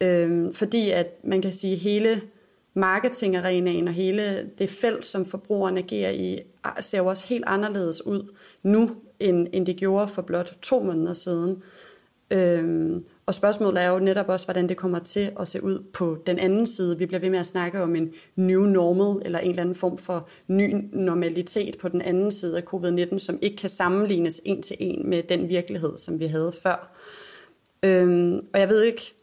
Øh, 0.00 0.54
fordi 0.54 0.90
at 0.90 1.06
man 1.24 1.42
kan 1.42 1.52
sige, 1.52 1.76
hele 1.76 2.20
marketingarenaen 2.76 3.88
og 3.88 3.94
hele 3.94 4.50
det 4.58 4.70
felt, 4.70 5.06
som 5.06 5.24
forbrugerne 5.24 5.78
agerer 5.80 6.10
i, 6.10 6.38
ser 6.80 6.98
jo 6.98 7.06
også 7.06 7.26
helt 7.26 7.44
anderledes 7.46 8.06
ud 8.06 8.32
nu, 8.62 8.90
end, 9.20 9.46
end 9.52 9.66
det 9.66 9.76
gjorde 9.76 10.08
for 10.08 10.22
blot 10.22 10.52
to 10.62 10.82
måneder 10.82 11.12
siden. 11.12 11.62
Øhm, 12.30 13.04
Og 13.26 13.34
spørgsmålet 13.34 13.82
er 13.82 13.88
jo 13.88 13.98
netop 13.98 14.28
også, 14.28 14.46
hvordan 14.46 14.68
det 14.68 14.76
kommer 14.76 14.98
til 14.98 15.30
at 15.40 15.48
se 15.48 15.62
ud 15.62 15.82
på 15.92 16.18
den 16.26 16.38
anden 16.38 16.66
side. 16.66 16.98
Vi 16.98 17.06
bliver 17.06 17.20
ved 17.20 17.30
med 17.30 17.38
at 17.38 17.46
snakke 17.46 17.82
om 17.82 17.96
en 17.96 18.12
new 18.36 18.62
normal, 18.62 19.22
eller 19.26 19.38
en 19.38 19.50
eller 19.50 19.62
anden 19.62 19.74
form 19.74 19.98
for 19.98 20.28
ny 20.48 20.74
normalitet 20.92 21.78
på 21.78 21.88
den 21.88 22.02
anden 22.02 22.30
side 22.30 22.56
af 22.56 22.62
covid-19, 22.74 23.18
som 23.18 23.38
ikke 23.42 23.56
kan 23.56 23.70
sammenlignes 23.70 24.40
en 24.44 24.62
til 24.62 24.76
en 24.80 25.10
med 25.10 25.22
den 25.22 25.48
virkelighed, 25.48 25.96
som 25.96 26.20
vi 26.20 26.26
havde 26.26 26.52
før. 26.62 26.96
Øhm, 27.82 28.40
og 28.54 28.60
jeg 28.60 28.68
ved 28.68 28.82
ikke, 28.82 29.15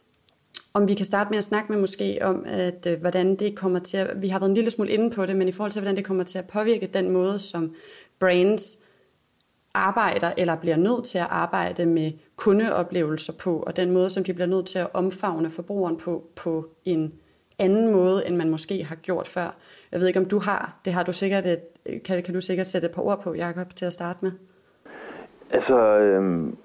om 0.74 0.88
vi 0.88 0.94
kan 0.94 1.04
starte 1.04 1.30
med 1.30 1.38
at 1.38 1.44
snakke 1.44 1.72
med 1.72 1.80
måske 1.80 2.18
om, 2.22 2.44
at 2.46 2.86
øh, 2.86 3.00
hvordan 3.00 3.36
det 3.36 3.56
kommer 3.56 3.78
til 3.78 3.96
at, 3.96 4.22
vi 4.22 4.28
har 4.28 4.38
været 4.38 4.48
en 4.48 4.54
lille 4.54 4.70
smule 4.70 4.90
inde 4.90 5.10
på 5.10 5.26
det, 5.26 5.36
men 5.36 5.48
i 5.48 5.52
forhold 5.52 5.72
til, 5.72 5.80
hvordan 5.80 5.96
det 5.96 6.04
kommer 6.04 6.24
til 6.24 6.38
at 6.38 6.46
påvirke 6.46 6.86
den 6.86 7.10
måde, 7.10 7.38
som 7.38 7.74
brands 8.18 8.78
arbejder 9.74 10.32
eller 10.36 10.56
bliver 10.56 10.76
nødt 10.76 11.04
til 11.04 11.18
at 11.18 11.26
arbejde 11.30 11.86
med 11.86 12.12
kundeoplevelser 12.36 13.32
på, 13.44 13.58
og 13.58 13.76
den 13.76 13.90
måde, 13.90 14.10
som 14.10 14.24
de 14.24 14.34
bliver 14.34 14.46
nødt 14.46 14.66
til 14.66 14.78
at 14.78 14.88
omfavne 14.94 15.50
forbrugeren 15.50 15.96
på, 15.96 16.24
på 16.36 16.66
en 16.84 17.12
anden 17.58 17.92
måde, 17.92 18.26
end 18.26 18.36
man 18.36 18.50
måske 18.50 18.84
har 18.84 18.94
gjort 18.94 19.26
før. 19.26 19.54
Jeg 19.92 20.00
ved 20.00 20.06
ikke, 20.06 20.20
om 20.20 20.26
du 20.26 20.38
har, 20.38 20.80
det 20.84 20.92
har 20.92 21.02
du 21.02 21.12
sikkert 21.12 21.46
et, 21.46 21.60
kan, 22.04 22.22
kan 22.22 22.34
du 22.34 22.40
sikkert 22.40 22.66
sætte 22.66 22.88
et 22.88 22.94
par 22.94 23.02
ord 23.02 23.22
på, 23.22 23.34
Jacob, 23.34 23.76
til 23.76 23.84
at 23.84 23.92
starte 23.92 24.18
med? 24.22 24.32
Altså, 25.50 25.78
øhm, 25.98 26.56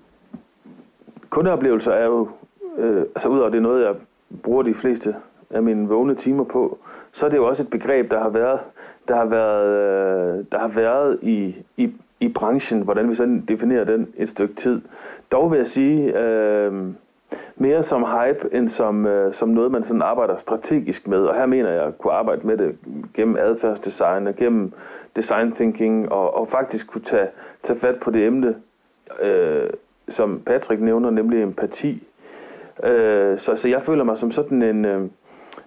kundeoplevelser 1.30 1.92
er 1.92 2.06
jo, 2.06 2.30
øh, 2.80 3.02
altså 3.02 3.30
udover 3.30 3.50
det 3.50 3.58
er 3.58 3.62
noget, 3.62 3.86
jeg 3.86 3.96
bruger 4.44 4.64
de 4.64 4.74
fleste 4.74 5.16
af 5.50 5.64
mine 5.64 5.88
vågne 5.88 6.16
timer 6.16 6.44
på, 6.44 6.78
så 7.12 7.26
er 7.26 7.30
det 7.30 7.38
jo 7.38 7.48
også 7.48 7.64
et 7.64 7.70
begreb, 7.70 8.12
der 8.12 8.20
har 8.20 8.30
været, 8.30 8.60
der 9.08 9.16
har 9.16 9.26
været, 9.26 9.68
øh, 9.68 10.46
der 10.52 10.60
har 10.60 10.68
været 10.68 11.20
i, 11.22 11.56
i, 11.78 11.94
i 12.20 12.28
branchen, 12.28 12.82
hvordan 12.82 13.10
vi 13.10 13.16
så 13.16 13.42
definerer 13.48 13.84
den 13.84 14.08
et 14.18 14.30
stykke 14.30 14.56
tid. 14.56 14.82
Dog 15.32 15.52
vil 15.52 15.58
jeg 15.58 15.68
sige, 15.68 16.20
øh, 16.20 16.74
mere 17.56 17.84
som 17.84 18.06
hype, 18.06 18.56
end 18.56 18.70
som, 18.70 19.06
øh, 19.06 19.34
som 19.34 19.50
noget, 19.50 19.72
man 19.72 19.84
sådan 19.84 20.02
arbejder 20.02 20.38
strategisk 20.38 21.08
med. 21.08 21.18
Og 21.18 21.36
her 21.36 21.46
mener 21.46 21.70
jeg 21.70 21.84
at 21.84 21.98
kunne 21.98 22.14
arbejde 22.14 22.48
med 22.48 22.58
det 22.58 22.78
gennem 23.14 23.38
adfærdsdesign 23.40 24.28
og 24.28 24.36
gennem 24.36 24.74
design 25.16 25.52
thinking, 25.52 26.12
og, 26.12 26.38
og 26.38 26.48
faktisk 26.48 26.92
kunne 26.92 27.02
tage, 27.02 27.28
tage 27.64 27.80
fat 27.80 27.96
på 28.00 28.12
det 28.12 28.26
emne, 28.26 28.56
øh, 29.22 29.70
som 30.10 30.42
Patrick 30.46 30.82
nævner, 30.82 31.10
nemlig 31.10 31.44
empati. 31.44 32.04
Øh, 32.84 33.40
så, 33.40 33.56
så 33.56 33.70
jeg 33.70 33.84
føler 33.84 34.04
mig 34.04 34.18
som 34.18 34.32
sådan 34.32 34.62
en, 34.62 34.86
øh, 34.86 35.10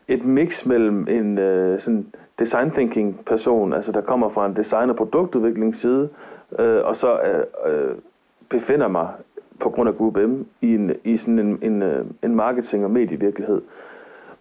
et 0.09 0.25
mix 0.25 0.67
mellem 0.67 1.09
en 1.09 1.39
øh, 1.39 1.81
sådan 1.81 2.07
design 2.39 2.71
thinking 2.71 3.25
person, 3.27 3.73
altså 3.73 3.93
der 3.93 4.01
kommer 4.01 4.29
fra 4.29 4.47
en 4.47 4.57
design- 4.57 4.91
og 4.91 4.97
produktudviklingsside, 4.97 6.09
øh, 6.59 6.85
og 6.85 6.97
så 6.97 7.21
øh, 7.21 7.45
øh, 7.73 7.95
befinder 8.49 8.89
mig 8.89 9.09
på 9.61 9.71
grund 9.71 9.89
af 9.89 9.97
Group 9.97 10.17
M 10.17 10.47
i, 10.61 10.75
en, 10.75 10.93
i 11.05 11.17
sådan 11.17 11.39
en, 11.39 11.59
en, 11.63 11.83
øh, 11.83 12.05
en 12.23 12.35
marketing- 12.35 12.85
og 12.85 12.91
medievirkelighed. 12.91 13.63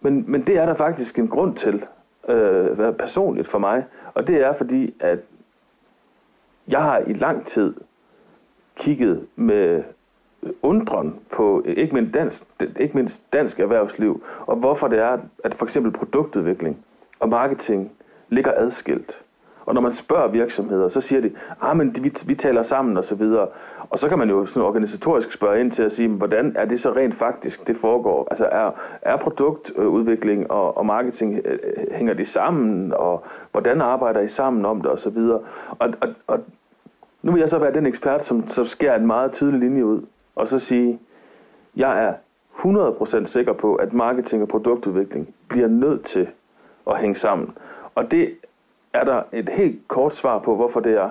Men, 0.00 0.24
men 0.26 0.42
det 0.42 0.58
er 0.58 0.66
der 0.66 0.74
faktisk 0.74 1.18
en 1.18 1.28
grund 1.28 1.54
til, 1.54 1.84
øh, 2.28 2.92
personligt 2.92 3.48
for 3.48 3.58
mig, 3.58 3.84
og 4.14 4.28
det 4.28 4.42
er 4.42 4.52
fordi, 4.52 4.94
at 5.00 5.18
jeg 6.68 6.82
har 6.82 6.98
i 6.98 7.12
lang 7.12 7.44
tid 7.44 7.74
kigget 8.76 9.26
med 9.36 9.82
undren 10.62 11.14
på 11.30 11.62
ikke 11.66 11.94
mindst, 11.94 12.14
dansk, 12.14 12.44
ikke 12.80 12.96
mindst 12.96 13.32
dansk 13.32 13.60
erhvervsliv, 13.60 14.22
og 14.46 14.56
hvorfor 14.56 14.88
det 14.88 14.98
er, 14.98 15.18
at 15.44 15.54
for 15.54 15.64
eksempel 15.64 15.92
produktudvikling 15.92 16.78
og 17.20 17.28
marketing 17.28 17.92
ligger 18.28 18.52
adskilt. 18.56 19.22
Og 19.66 19.74
når 19.74 19.80
man 19.80 19.92
spørger 19.92 20.28
virksomheder, 20.28 20.88
så 20.88 21.00
siger 21.00 21.20
de, 21.20 21.30
ah, 21.60 21.76
men 21.76 21.96
vi, 22.02 22.12
vi 22.26 22.34
taler 22.34 22.62
sammen 22.62 22.96
og 22.96 23.04
så 23.04 23.14
videre. 23.14 23.48
Og 23.90 23.98
så 23.98 24.08
kan 24.08 24.18
man 24.18 24.30
jo 24.30 24.46
sådan 24.46 24.66
organisatorisk 24.66 25.32
spørge 25.32 25.60
ind 25.60 25.70
til 25.70 25.82
at 25.82 25.92
sige, 25.92 26.08
hvordan 26.08 26.52
er 26.56 26.64
det 26.64 26.80
så 26.80 26.92
rent 26.92 27.14
faktisk, 27.14 27.68
det 27.68 27.76
foregår? 27.76 28.26
Altså 28.30 28.44
er, 28.44 28.70
er 29.02 29.16
produktudvikling 29.16 30.50
og, 30.50 30.76
og 30.76 30.86
marketing, 30.86 31.40
øh, 31.44 31.58
øh, 31.62 31.92
hænger 31.92 32.14
de 32.14 32.24
sammen? 32.24 32.92
Og 32.92 33.24
hvordan 33.50 33.80
arbejder 33.80 34.20
I 34.20 34.28
sammen 34.28 34.64
om 34.64 34.80
det 34.80 34.90
og 34.90 34.98
så 34.98 35.10
videre? 35.10 35.40
Og, 35.78 35.88
og, 36.00 36.08
og 36.26 36.40
nu 37.22 37.32
vil 37.32 37.40
jeg 37.40 37.48
så 37.48 37.58
være 37.58 37.74
den 37.74 37.86
ekspert, 37.86 38.24
som, 38.24 38.48
som 38.48 38.66
skærer 38.66 38.96
en 38.96 39.06
meget 39.06 39.32
tydelig 39.32 39.60
linje 39.60 39.84
ud, 39.84 40.02
og 40.36 40.48
så 40.48 40.58
sige, 40.58 41.00
jeg 41.76 42.04
er 42.04 42.14
100% 42.58 43.24
sikker 43.24 43.52
på, 43.52 43.74
at 43.74 43.92
marketing 43.92 44.42
og 44.42 44.48
produktudvikling 44.48 45.34
bliver 45.48 45.68
nødt 45.68 46.04
til 46.04 46.28
at 46.90 47.00
hænge 47.00 47.16
sammen. 47.16 47.50
Og 47.94 48.10
det 48.10 48.34
er 48.92 49.04
der 49.04 49.22
et 49.32 49.48
helt 49.48 49.88
kort 49.88 50.14
svar 50.14 50.38
på, 50.38 50.56
hvorfor 50.56 50.80
det 50.80 50.92
er. 50.92 51.10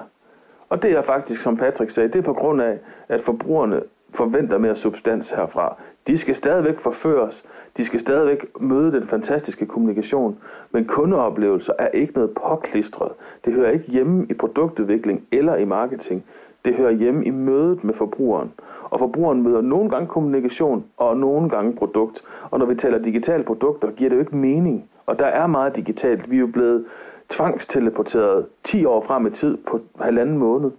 Og 0.70 0.84
det 0.84 0.92
er 0.92 1.02
faktisk, 1.02 1.42
som 1.42 1.58
Patrick 1.58 1.92
sagde, 1.92 2.10
det 2.10 2.16
er 2.20 2.24
på 2.24 2.34
grund 2.34 2.62
af, 2.62 2.80
at 3.08 3.22
forbrugerne 3.22 3.82
forventer 4.14 4.58
mere 4.58 4.76
substans 4.76 5.32
herfra. 5.32 5.76
De 6.08 6.18
skal 6.18 6.36
stadigvæk 6.36 6.78
forføres, 6.78 7.46
de 7.78 7.86
skal 7.86 8.00
stadigvæk 8.00 8.62
møde 8.62 8.92
den 8.92 9.08
fantastiske 9.08 9.66
kommunikation, 9.66 10.38
men 10.72 10.86
kundeoplevelser 10.86 11.74
er 11.80 11.88
ikke 11.88 12.14
noget 12.14 12.32
påklistret. 12.32 13.12
Det 13.46 13.54
hører 13.54 13.72
ikke 13.72 13.86
hjemme 13.92 14.26
i 14.30 14.34
produktudvikling 14.34 15.28
eller 15.32 15.56
i 15.56 15.66
marketing. 15.66 16.26
Det 16.66 16.76
hører 16.76 16.92
hjemme 16.92 17.26
i 17.26 17.30
mødet 17.30 17.84
med 17.84 17.94
forbrugeren. 17.94 18.54
Og 18.92 19.00
forbrugeren 19.00 19.44
møder 19.44 19.62
nogle 19.62 19.90
gange 19.90 20.08
kommunikation 20.08 20.86
og 20.98 21.18
nogle 21.18 21.50
gange 21.50 21.76
produkt. 21.76 22.24
Og 22.52 22.60
når 22.60 22.66
vi 22.66 22.76
taler 22.76 22.98
digitale 22.98 23.44
produkter, 23.44 23.92
giver 23.92 24.10
det 24.10 24.16
jo 24.16 24.22
ikke 24.22 24.38
mening. 24.38 24.90
Og 25.06 25.20
der 25.20 25.26
er 25.26 25.48
meget 25.48 25.76
digitalt. 25.76 26.32
Vi 26.32 26.36
er 26.36 26.40
jo 26.40 26.48
blevet 26.48 26.86
tvangsteleporteret 27.30 28.46
10 28.64 28.86
år 28.86 29.02
frem 29.02 29.28
i 29.28 29.30
tid 29.30 29.58
på 29.58 29.80
halvanden 30.00 30.38
måned. 30.38 30.72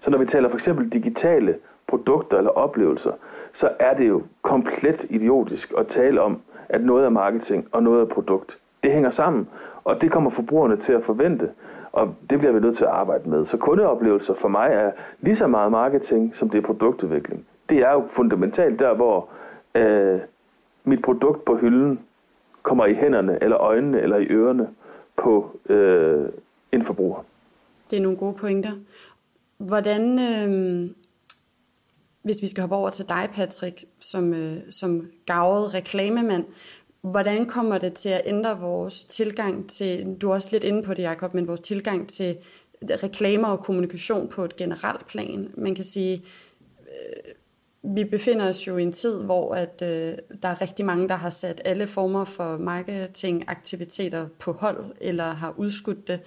Så 0.00 0.10
når 0.10 0.18
vi 0.18 0.26
taler 0.26 0.48
for 0.48 0.56
eksempel 0.56 0.88
digitale 0.88 1.54
produkter 1.86 2.38
eller 2.38 2.50
oplevelser, 2.50 3.12
så 3.52 3.68
er 3.78 3.94
det 3.94 4.08
jo 4.08 4.22
komplet 4.42 5.06
idiotisk 5.10 5.72
at 5.78 5.86
tale 5.86 6.20
om, 6.20 6.38
at 6.68 6.84
noget 6.84 7.04
er 7.04 7.10
marketing 7.10 7.68
og 7.72 7.82
noget 7.82 8.00
er 8.00 8.04
produkt. 8.04 8.58
Det 8.82 8.92
hænger 8.92 9.10
sammen, 9.10 9.48
og 9.84 10.02
det 10.02 10.10
kommer 10.10 10.30
forbrugerne 10.30 10.76
til 10.76 10.92
at 10.92 11.04
forvente, 11.04 11.50
og 11.92 12.14
det 12.30 12.38
bliver 12.38 12.52
vi 12.52 12.60
nødt 12.60 12.76
til 12.76 12.84
at 12.84 12.90
arbejde 12.90 13.30
med. 13.30 13.44
Så 13.44 13.56
kundeoplevelser 13.56 14.34
for 14.34 14.48
mig 14.48 14.68
er 14.72 14.90
lige 15.20 15.36
så 15.36 15.46
meget 15.46 15.70
marketing, 15.70 16.34
som 16.34 16.50
det 16.50 16.58
er 16.58 16.62
produktudvikling. 16.62 17.46
Det 17.68 17.78
er 17.78 17.92
jo 17.92 18.06
fundamentalt 18.10 18.78
der, 18.78 18.94
hvor 18.94 19.28
øh, 19.74 20.20
mit 20.84 21.02
produkt 21.02 21.44
på 21.44 21.56
hylden 21.56 22.00
kommer 22.62 22.86
i 22.86 22.94
hænderne, 22.94 23.38
eller 23.42 23.56
øjnene, 23.56 24.00
eller 24.00 24.16
i 24.16 24.24
ørerne 24.24 24.68
på 25.16 25.60
øh, 25.68 26.28
en 26.72 26.82
forbruger. 26.82 27.24
Det 27.90 27.96
er 27.96 28.02
nogle 28.02 28.18
gode 28.18 28.34
pointer. 28.34 28.72
Hvordan, 29.58 30.18
øh, 30.18 30.90
hvis 32.22 32.42
vi 32.42 32.46
skal 32.46 32.60
hoppe 32.60 32.76
over 32.76 32.90
til 32.90 33.08
dig, 33.08 33.28
Patrick, 33.34 33.84
som, 34.00 34.34
øh, 34.34 34.56
som 34.70 35.10
gavet 35.26 35.74
reklamemand, 35.74 36.44
hvordan 37.00 37.46
kommer 37.46 37.78
det 37.78 37.92
til 37.92 38.08
at 38.08 38.22
ændre 38.24 38.60
vores 38.60 39.04
tilgang 39.04 39.70
til, 39.70 40.16
du 40.20 40.30
er 40.30 40.34
også 40.34 40.48
lidt 40.52 40.64
inde 40.64 40.82
på 40.82 40.94
det, 40.94 41.02
Jacob, 41.02 41.34
men 41.34 41.48
vores 41.48 41.60
tilgang 41.60 42.08
til 42.08 42.36
reklamer 42.82 43.48
og 43.48 43.64
kommunikation 43.64 44.28
på 44.28 44.44
et 44.44 44.56
generelt 44.56 45.06
plan? 45.06 45.50
Man 45.54 45.74
kan 45.74 45.84
sige, 45.84 46.24
øh, 46.80 47.32
vi 47.84 48.04
befinder 48.04 48.48
os 48.48 48.66
jo 48.66 48.76
i 48.76 48.82
en 48.82 48.92
tid, 48.92 49.22
hvor 49.22 49.54
at, 49.54 49.82
øh, 49.82 50.14
der 50.42 50.48
er 50.48 50.60
rigtig 50.60 50.84
mange, 50.84 51.08
der 51.08 51.14
har 51.14 51.30
sat 51.30 51.62
alle 51.64 51.86
former 51.86 52.24
for 52.24 52.56
marketingaktiviteter 52.56 54.26
på 54.38 54.52
hold, 54.52 54.84
eller 55.00 55.24
har 55.24 55.54
udskudt 55.56 56.08
det. 56.08 56.20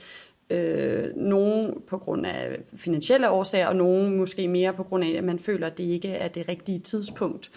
Øh, 0.49 1.15
nogle 1.15 1.73
på 1.87 1.97
grund 1.97 2.25
af 2.25 2.59
finansielle 2.75 3.29
årsager, 3.29 3.67
og 3.67 3.75
nogle 3.75 4.17
måske 4.17 4.47
mere 4.47 4.73
på 4.73 4.83
grund 4.83 5.03
af, 5.03 5.09
at 5.09 5.23
man 5.23 5.39
føler, 5.39 5.67
at 5.67 5.77
det 5.77 5.83
ikke 5.83 6.09
er 6.09 6.27
det 6.27 6.49
rigtige 6.49 6.79
tidspunkt 6.79 7.51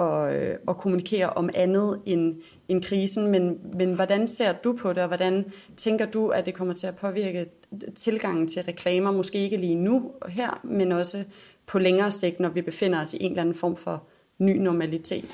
at, 0.00 0.34
øh, 0.34 0.56
at 0.68 0.76
kommunikere 0.76 1.30
om 1.30 1.50
andet 1.54 2.00
end, 2.06 2.36
end 2.68 2.82
krisen. 2.82 3.26
Men, 3.30 3.60
men 3.74 3.94
hvordan 3.94 4.28
ser 4.28 4.52
du 4.52 4.72
på 4.72 4.92
det, 4.92 4.98
og 4.98 5.08
hvordan 5.08 5.44
tænker 5.76 6.06
du, 6.06 6.28
at 6.28 6.46
det 6.46 6.54
kommer 6.54 6.74
til 6.74 6.86
at 6.86 6.96
påvirke 6.96 7.46
tilgangen 7.94 8.48
til 8.48 8.62
reklamer, 8.62 9.12
måske 9.12 9.38
ikke 9.38 9.56
lige 9.56 9.74
nu 9.74 10.12
her, 10.28 10.60
men 10.64 10.92
også 10.92 11.24
på 11.70 11.78
længere 11.78 12.10
sigt, 12.10 12.40
når 12.40 12.48
vi 12.48 12.62
befinder 12.62 13.00
os 13.00 13.14
i 13.14 13.16
en 13.20 13.30
eller 13.30 13.42
anden 13.42 13.54
form 13.54 13.76
for 13.76 14.02
ny 14.38 14.56
normalitet? 14.56 15.24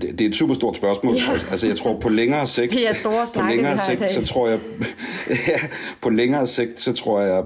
det, 0.00 0.20
er 0.20 0.26
et 0.26 0.34
super 0.34 0.54
stort 0.54 0.76
spørgsmål. 0.76 1.14
Ja. 1.14 1.32
Altså, 1.50 1.66
jeg 1.66 1.76
tror 1.76 2.00
på 2.00 2.08
længere 2.08 2.46
sigt... 2.46 2.72
Det 2.72 2.88
er 2.88 2.92
store 2.92 3.26
snakke, 3.26 3.50
på 3.50 3.56
længere 3.56 3.78
sigt, 3.78 4.10
så 4.10 4.32
tror 4.32 4.48
jeg... 4.48 4.60
ja, 5.48 5.58
på 6.02 6.10
længere 6.10 6.46
sigt, 6.46 6.80
så 6.80 6.92
tror 6.92 7.20
jeg... 7.20 7.44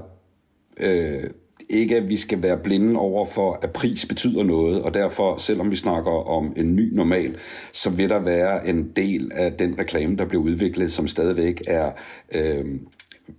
Øh, 0.80 1.30
ikke, 1.70 1.96
at 1.96 2.08
vi 2.08 2.16
skal 2.16 2.42
være 2.42 2.58
blinde 2.58 3.00
over 3.00 3.26
for, 3.26 3.58
at 3.62 3.72
pris 3.72 4.06
betyder 4.06 4.42
noget, 4.42 4.82
og 4.82 4.94
derfor, 4.94 5.36
selvom 5.36 5.70
vi 5.70 5.76
snakker 5.76 6.10
om 6.10 6.52
en 6.56 6.76
ny 6.76 6.94
normal, 6.94 7.36
så 7.72 7.90
vil 7.90 8.08
der 8.08 8.18
være 8.18 8.68
en 8.68 8.90
del 8.96 9.30
af 9.34 9.52
den 9.52 9.78
reklame, 9.78 10.16
der 10.16 10.24
bliver 10.24 10.42
udviklet, 10.42 10.92
som 10.92 11.08
stadigvæk 11.08 11.62
er 11.66 11.90
øh, 12.34 12.64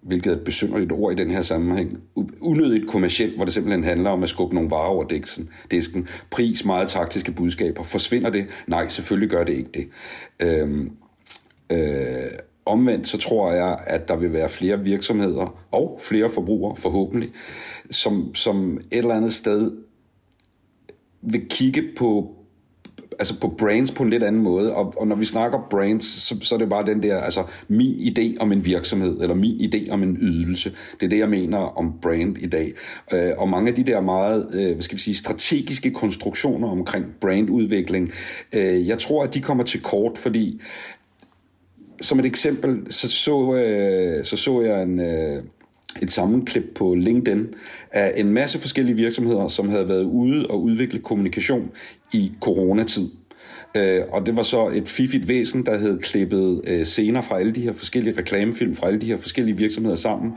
hvilket 0.02 0.32
er 0.32 0.36
et 0.36 0.43
besynderligt 0.43 0.91
ord 0.91 1.13
i 1.13 1.15
den 1.15 1.32
her 1.32 1.41
sammenhæng, 1.41 1.99
unødigt 2.41 2.89
kommercielt, 2.89 3.36
hvor 3.36 3.45
det 3.45 3.54
simpelthen 3.54 3.84
handler 3.84 4.10
om 4.10 4.23
at 4.23 4.30
skubbe 4.30 4.56
nogle 4.56 4.69
varer 4.69 4.89
over 4.89 5.04
disken. 5.04 5.49
disken. 5.71 6.08
Pris, 6.32 6.65
meget 6.65 6.88
taktiske 6.88 7.32
budskaber. 7.32 7.84
Forsvinder 7.84 8.30
det? 8.30 8.47
Nej, 8.67 8.88
selvfølgelig 8.88 9.30
gør 9.30 9.43
det 9.43 9.54
ikke 9.54 9.69
det. 9.73 9.88
Øhm, 10.39 10.91
øh, 11.71 12.32
omvendt 12.65 13.08
så 13.08 13.17
tror 13.17 13.52
jeg, 13.52 13.80
at 13.88 14.08
der 14.08 14.15
vil 14.15 14.34
være 14.34 14.49
flere 14.49 14.84
virksomheder 14.84 15.65
og 15.71 15.99
flere 16.02 16.30
forbrugere 16.30 16.75
forhåbentlig, 16.75 17.30
som, 17.91 18.36
som 18.36 18.78
et 18.78 18.97
eller 18.97 19.15
andet 19.15 19.34
sted 19.34 19.71
vil 21.21 21.49
kigge 21.49 21.84
på 21.97 22.38
altså 23.19 23.39
på 23.39 23.47
brands 23.47 23.91
på 23.91 24.03
en 24.03 24.10
lidt 24.10 24.23
anden 24.23 24.41
måde. 24.41 24.75
Og, 24.75 24.93
og 24.97 25.08
når 25.08 25.15
vi 25.15 25.25
snakker 25.25 25.67
brands, 25.69 26.05
så, 26.05 26.36
så 26.41 26.55
er 26.55 26.60
det 26.60 26.69
bare 26.69 26.86
den 26.86 27.03
der, 27.03 27.17
altså 27.17 27.43
min 27.67 27.95
idé 27.95 28.38
om 28.39 28.51
en 28.51 28.65
virksomhed, 28.65 29.21
eller 29.21 29.36
min 29.36 29.71
idé 29.73 29.91
om 29.91 30.03
en 30.03 30.17
ydelse. 30.21 30.71
Det 30.99 31.05
er 31.05 31.10
det, 31.10 31.17
jeg 31.17 31.29
mener 31.29 31.58
om 31.58 31.93
brand 32.01 32.38
i 32.38 32.47
dag. 32.47 32.73
Øh, 33.13 33.32
og 33.38 33.49
mange 33.49 33.69
af 33.69 33.75
de 33.75 33.84
der 33.84 34.01
meget, 34.01 34.47
øh, 34.53 34.73
hvad 34.73 34.82
skal 34.82 34.97
vi 34.97 35.01
sige, 35.01 35.15
strategiske 35.15 35.91
konstruktioner 35.91 36.67
omkring 36.67 37.05
brandudvikling, 37.21 38.12
øh, 38.55 38.88
jeg 38.88 38.99
tror, 38.99 39.23
at 39.23 39.34
de 39.34 39.41
kommer 39.41 39.63
til 39.63 39.82
kort, 39.82 40.17
fordi 40.17 40.62
som 42.01 42.19
et 42.19 42.25
eksempel, 42.25 42.93
så 42.93 43.10
så, 43.10 43.53
øh, 43.53 44.25
så, 44.25 44.38
så 44.38 44.62
jeg 44.62 44.84
en... 44.84 44.99
Øh, 44.99 45.43
et 46.02 46.12
sammenklip 46.12 46.63
på 46.75 46.93
LinkedIn 46.93 47.47
af 47.91 48.13
en 48.15 48.34
masse 48.34 48.60
forskellige 48.60 48.95
virksomheder, 48.95 49.47
som 49.47 49.69
havde 49.69 49.88
været 49.88 50.04
ude 50.04 50.47
og 50.47 50.62
udvikle 50.63 50.99
kommunikation 50.99 51.71
i 52.13 52.32
coronatid. 52.41 53.10
Øh, 53.78 54.02
og 54.12 54.25
det 54.25 54.38
var 54.38 54.43
så 54.43 54.67
et 54.67 54.89
fiffigt 54.89 55.28
væsen, 55.28 55.65
der 55.65 55.78
havde 55.78 55.99
klippet 56.02 56.62
øh, 56.67 56.86
scener 56.86 57.21
fra 57.21 57.39
alle 57.39 57.52
de 57.52 57.62
her 57.62 57.73
forskellige 57.73 58.17
reklamefilm, 58.17 58.75
fra 58.75 58.88
alle 58.88 59.02
de 59.02 59.06
her 59.06 59.17
forskellige 59.17 59.58
virksomheder 59.58 59.95
sammen, 59.95 60.32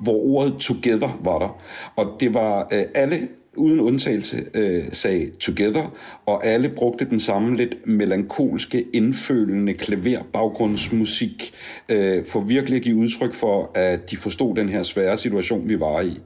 hvor 0.00 0.16
ordet 0.16 0.54
together 0.54 1.20
var 1.24 1.38
der. 1.38 1.60
Og 1.96 2.16
det 2.20 2.34
var 2.34 2.68
øh, 2.72 2.84
alle 2.94 3.28
uden 3.58 3.80
undtagelse 3.80 4.44
øh, 4.54 4.84
sagde 4.92 5.30
Together, 5.40 5.94
og 6.26 6.46
alle 6.46 6.68
brugte 6.68 7.04
den 7.04 7.20
samme 7.20 7.56
lidt 7.56 7.86
melankolske, 7.86 8.84
indfølende 8.92 9.74
klaverbaggrundsmusik 9.74 11.52
øh, 11.88 12.24
for 12.24 12.40
virkelig 12.40 12.76
at 12.76 12.82
give 12.82 12.96
udtryk 12.96 13.34
for, 13.34 13.70
at 13.74 14.10
de 14.10 14.16
forstod 14.16 14.56
den 14.56 14.68
her 14.68 14.82
svære 14.82 15.16
situation, 15.18 15.68
vi 15.68 15.80
var 15.80 16.00
i. 16.00 16.20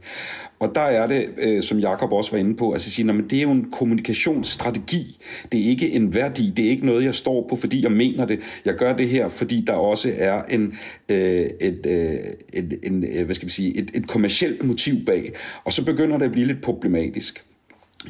Og 0.62 0.74
der 0.74 0.80
er 0.80 1.06
det, 1.06 1.28
øh, 1.38 1.62
som 1.62 1.78
Jakob 1.78 2.12
også 2.12 2.30
var 2.30 2.38
inde 2.38 2.56
på, 2.56 2.72
altså 2.72 2.88
at 2.88 2.92
sige, 2.92 3.12
men 3.12 3.30
det 3.30 3.38
er 3.38 3.42
jo 3.42 3.50
en 3.50 3.70
kommunikationsstrategi. 3.70 5.18
Det 5.52 5.60
er 5.60 5.64
ikke 5.64 5.90
en 5.90 6.14
værdi. 6.14 6.52
Det 6.56 6.66
er 6.66 6.70
ikke 6.70 6.86
noget, 6.86 7.04
jeg 7.04 7.14
står 7.14 7.46
på, 7.48 7.56
fordi 7.56 7.82
jeg 7.82 7.92
mener 7.92 8.24
det. 8.24 8.40
Jeg 8.64 8.74
gør 8.74 8.92
det 8.96 9.08
her, 9.08 9.28
fordi 9.28 9.64
der 9.66 9.72
også 9.72 10.12
er 10.18 10.42
en, 10.42 10.74
øh, 11.08 11.46
et, 11.60 11.86
øh, 11.86 12.14
et, 12.52 12.78
en, 12.82 13.04
øh, 13.04 13.24
hvad 13.24 13.34
skal 13.34 13.46
vi 13.46 13.52
sige, 13.52 13.76
et, 13.76 13.90
et 13.94 14.08
kommersielt 14.08 14.64
motiv 14.64 15.04
bag. 15.04 15.32
Og 15.64 15.72
så 15.72 15.84
begynder 15.84 16.18
det 16.18 16.24
at 16.24 16.32
blive 16.32 16.46
lidt 16.46 16.62
problematisk. 16.62 17.44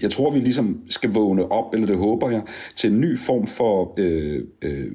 Jeg 0.02 0.10
tror, 0.10 0.30
vi 0.30 0.38
ligesom 0.38 0.80
skal 0.88 1.10
vågne 1.10 1.52
op, 1.52 1.74
eller 1.74 1.86
det 1.86 1.96
håber 1.96 2.30
jeg, 2.30 2.42
til 2.76 2.92
en 2.92 3.00
ny 3.00 3.18
form 3.18 3.46
for 3.46 3.94
øh, 3.96 4.40
øh, 4.62 4.86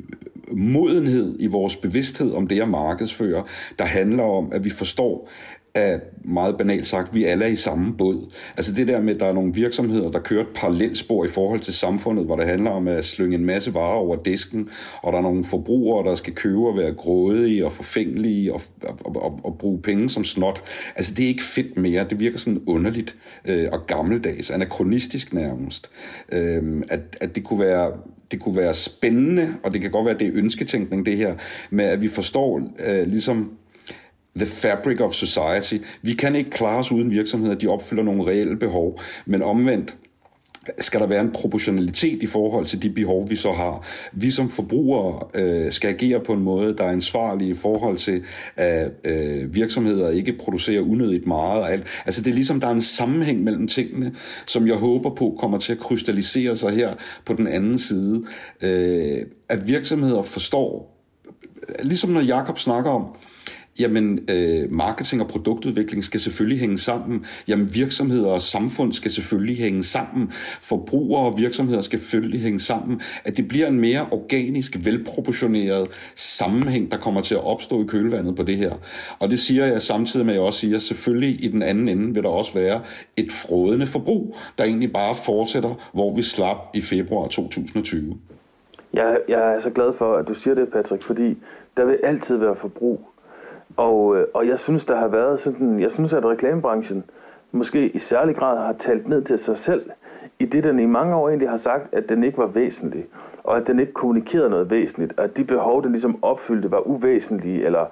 modenhed 0.52 1.36
i 1.39 1.48
vores 1.48 1.76
bevidsthed 1.76 2.32
om 2.32 2.48
det 2.48 2.62
at 2.62 2.70
markedsføre, 2.70 3.43
der 3.80 3.86
handler 3.86 4.24
om, 4.24 4.52
at 4.52 4.65
vi 4.65 4.70
forstår, 4.70 5.30
er 5.78 6.00
meget 6.26 6.58
banalt 6.58 6.88
sagt, 6.88 7.16
vi 7.16 7.24
alle 7.24 7.46
er 7.46 7.50
i 7.50 7.56
samme 7.56 7.94
båd. 7.98 8.32
Altså 8.58 8.74
det 8.74 8.88
der 8.88 9.02
med, 9.02 9.13
at 9.13 9.20
der 9.20 9.26
er 9.26 9.34
nogle 9.34 9.54
virksomheder, 9.54 10.10
der 10.12 10.20
kører 10.20 10.42
et 10.42 10.50
parallelspor 10.56 11.26
i 11.26 11.28
forhold 11.28 11.60
til 11.60 11.74
samfundet, 11.74 12.26
hvor 12.26 12.36
det 12.36 12.46
handler 12.46 12.72
om 12.72 12.88
at 12.88 13.06
slynge 13.06 13.36
en 13.36 13.46
masse 13.46 13.74
varer 13.74 13.96
over 13.96 14.16
disken, 14.16 14.70
og 15.02 15.13
der 15.13 15.20
er 15.20 15.24
nogle 15.24 15.44
forbrugere, 15.44 16.10
der 16.10 16.16
skal 16.16 16.34
købe 16.34 16.68
og 16.68 16.78
være 16.78 16.94
grådige 16.94 17.66
og 17.66 17.72
forfængelige 17.72 18.54
og, 18.54 18.62
og, 18.84 19.16
og, 19.16 19.40
og 19.44 19.58
bruge 19.58 19.82
penge 19.82 20.10
som 20.10 20.24
snot. 20.24 20.62
Altså 20.96 21.13
det 21.13 21.24
er 21.24 21.28
ikke 21.28 21.44
fedt 21.44 21.78
mere. 21.78 22.06
Det 22.10 22.20
virker 22.20 22.38
sådan 22.38 22.62
underligt 22.66 23.18
øh, 23.46 23.68
og 23.72 23.88
gammeldags, 23.88 24.52
anachronistisk 24.52 25.34
nærmest. 25.34 25.90
Øh, 26.32 26.84
at, 26.90 27.00
at 27.22 27.36
det 27.36 27.44
kunne 27.44 27.60
være 27.60 27.92
det 28.32 28.40
kunne 28.40 28.56
være 28.56 28.74
spændende, 28.74 29.54
og 29.63 29.74
det 29.74 29.82
kan 29.82 29.92
godt 29.92 30.06
være, 30.06 30.13
at 30.13 30.20
det 30.20 30.28
er 30.28 30.32
ønsketænkning, 30.36 31.06
det 31.06 31.18
her, 31.18 31.36
med 31.70 31.86
at 31.86 32.02
vi 32.02 32.08
forstår 32.08 32.72
øh, 32.86 33.08
ligesom 33.08 33.52
the 34.38 34.45
fabric 34.45 35.02
of 35.02 35.13
society. 35.13 35.76
Vi 36.02 36.13
kan 36.13 36.36
ikke 36.36 36.50
klare 36.50 36.78
os 36.78 36.91
uden 36.91 37.12
virksomheder, 37.12 37.56
de 37.56 37.67
opfylder 37.67 38.04
nogle 38.04 38.28
reelle 38.28 38.58
behov, 38.58 39.00
men 39.26 39.41
omvendt, 39.41 39.97
skal 40.80 41.00
der 41.00 41.08
være 41.08 41.21
en 41.21 41.32
proportionalitet 41.32 42.23
i 42.23 42.26
forhold 42.26 42.65
til 42.65 42.82
de 42.82 42.89
behov, 42.89 43.30
vi 43.30 43.36
så 43.36 43.52
har. 43.52 43.86
Vi 44.13 44.32
som 44.32 44.50
forbrugere 44.50 45.19
øh, 45.34 45.71
skal 45.71 45.88
agere 45.88 46.19
på 46.19 46.34
en 46.34 46.43
måde, 46.43 46.78
der 46.78 46.84
er 46.84 46.91
ansvarlig 46.91 47.47
i 47.47 47.54
forhold 47.54 47.97
til, 47.97 48.23
at 48.56 48.91
øh, 49.06 49.56
virksomheder 49.56 50.10
ikke 50.10 50.34
producerer 50.34 50.82
unødigt 50.82 51.28
meget. 51.28 51.62
Og 51.62 51.71
alt. 51.71 51.84
Altså 52.06 52.21
det 52.21 52.30
er 52.30 52.36
ligesom, 52.36 52.60
der 52.60 52.67
er 52.67 52.71
en 52.71 52.82
sammenhæng 52.82 53.43
mellem 53.43 53.67
tingene, 53.67 54.15
som 54.45 54.67
jeg 54.67 54.76
håber 54.76 55.15
på 55.15 55.38
kommer 55.39 55.58
til 55.58 55.73
at 55.73 55.80
krystallisere 55.80 56.56
sig 56.56 56.76
her 56.76 56.93
på 57.26 57.34
den 57.34 57.47
anden 57.47 57.78
side. 57.78 58.23
Øh, 58.63 59.17
at 59.50 59.67
virksomheder 59.67 60.21
forstår, 60.21 60.97
ligesom 61.84 62.10
når 62.10 62.21
Jakob 62.21 62.60
snakker 62.60 62.91
om, 62.91 63.06
Jamen, 63.80 64.20
øh, 64.30 64.72
marketing 64.72 65.22
og 65.22 65.28
produktudvikling 65.28 66.04
skal 66.04 66.20
selvfølgelig 66.20 66.60
hænge 66.60 66.78
sammen. 66.78 67.26
Jamen, 67.48 67.70
virksomheder 67.76 68.28
og 68.28 68.42
samfund 68.42 68.94
skal 68.94 69.12
selvfølgelig 69.12 69.58
hænge 69.58 69.84
sammen. 69.84 70.32
Forbrugere 70.62 71.32
og 71.32 71.38
virksomheder 71.38 71.82
skal 71.82 72.00
selvfølgelig 72.00 72.42
hænge 72.42 72.60
sammen. 72.60 73.02
At 73.26 73.38
det 73.38 73.48
bliver 73.48 73.68
en 73.68 73.80
mere 73.80 74.08
organisk, 74.12 74.78
velproportioneret 74.86 75.88
sammenhæng, 76.16 76.92
der 76.92 76.98
kommer 76.98 77.22
til 77.22 77.36
at 77.36 77.44
opstå 77.44 77.84
i 77.84 77.86
kølvandet 77.88 78.36
på 78.36 78.44
det 78.44 78.58
her. 78.58 78.72
Og 79.20 79.32
det 79.32 79.40
siger 79.40 79.66
jeg 79.66 79.82
samtidig 79.82 80.26
med, 80.26 80.34
at 80.34 80.38
jeg 80.38 80.46
også 80.46 80.60
siger, 80.60 80.76
at 80.76 80.82
selvfølgelig 80.82 81.44
i 81.44 81.48
den 81.48 81.62
anden 81.62 81.88
ende 81.88 82.13
vil 82.13 82.24
der 82.24 82.30
også 82.30 82.54
være 82.54 82.82
et 83.18 83.32
frådende 83.32 83.88
forbrug, 83.88 84.36
der 84.58 84.63
egentlig 84.63 84.94
bare 84.94 85.16
fortsætter, 85.26 85.90
hvor 85.94 86.16
vi 86.16 86.22
slap 86.22 86.58
i 86.74 86.82
februar 86.82 87.28
2020. 87.28 88.18
Jeg, 88.94 89.18
jeg 89.28 89.56
er 89.56 89.60
så 89.60 89.70
glad 89.70 89.94
for, 89.94 90.16
at 90.16 90.28
du 90.28 90.34
siger 90.34 90.54
det, 90.56 90.70
Patrick, 90.74 91.04
fordi 91.04 91.44
der 91.78 91.86
vil 91.86 92.00
altid 92.04 92.38
være 92.38 92.56
forbrug 92.56 93.10
og, 93.78 94.18
øh, 94.18 94.28
og 94.34 94.48
jeg 94.48 94.60
synes, 94.60 94.86
der 94.86 94.96
har 94.96 95.08
været 95.08 95.40
sådan, 95.40 95.80
jeg 95.80 95.92
synes, 95.92 96.13
at 96.13 96.26
reklamebranchen 96.26 97.04
måske 97.52 97.90
i 97.90 98.00
særlig 98.00 98.36
grad 98.36 98.58
har 98.58 98.74
talt 98.74 99.08
ned 99.08 99.22
til 99.22 99.40
sig 99.40 99.58
selv, 99.58 99.90
i 100.40 100.46
det 100.46 100.63
den 100.63 100.80
i 100.80 100.86
mange 100.86 101.16
år 101.16 101.30
egentlig 101.30 101.50
har 101.50 101.58
sagt, 101.58 101.94
at 101.94 102.10
den 102.10 102.24
ikke 102.24 102.38
var 102.38 102.48
væsentlig, 102.48 103.06
og 103.44 103.58
at 103.58 103.68
den 103.68 103.80
ikke 103.80 103.94
kommunikerede 103.94 104.50
noget 104.50 104.70
væsentligt, 104.70 105.13
og 105.18 105.24
at 105.24 105.38
de 105.38 105.44
behov, 105.44 105.84
den 105.84 105.92
ligesom 105.92 106.24
opfyldte, 106.24 106.72
var 106.72 106.88
uvæsentlige, 106.88 107.66
eller 107.66 107.86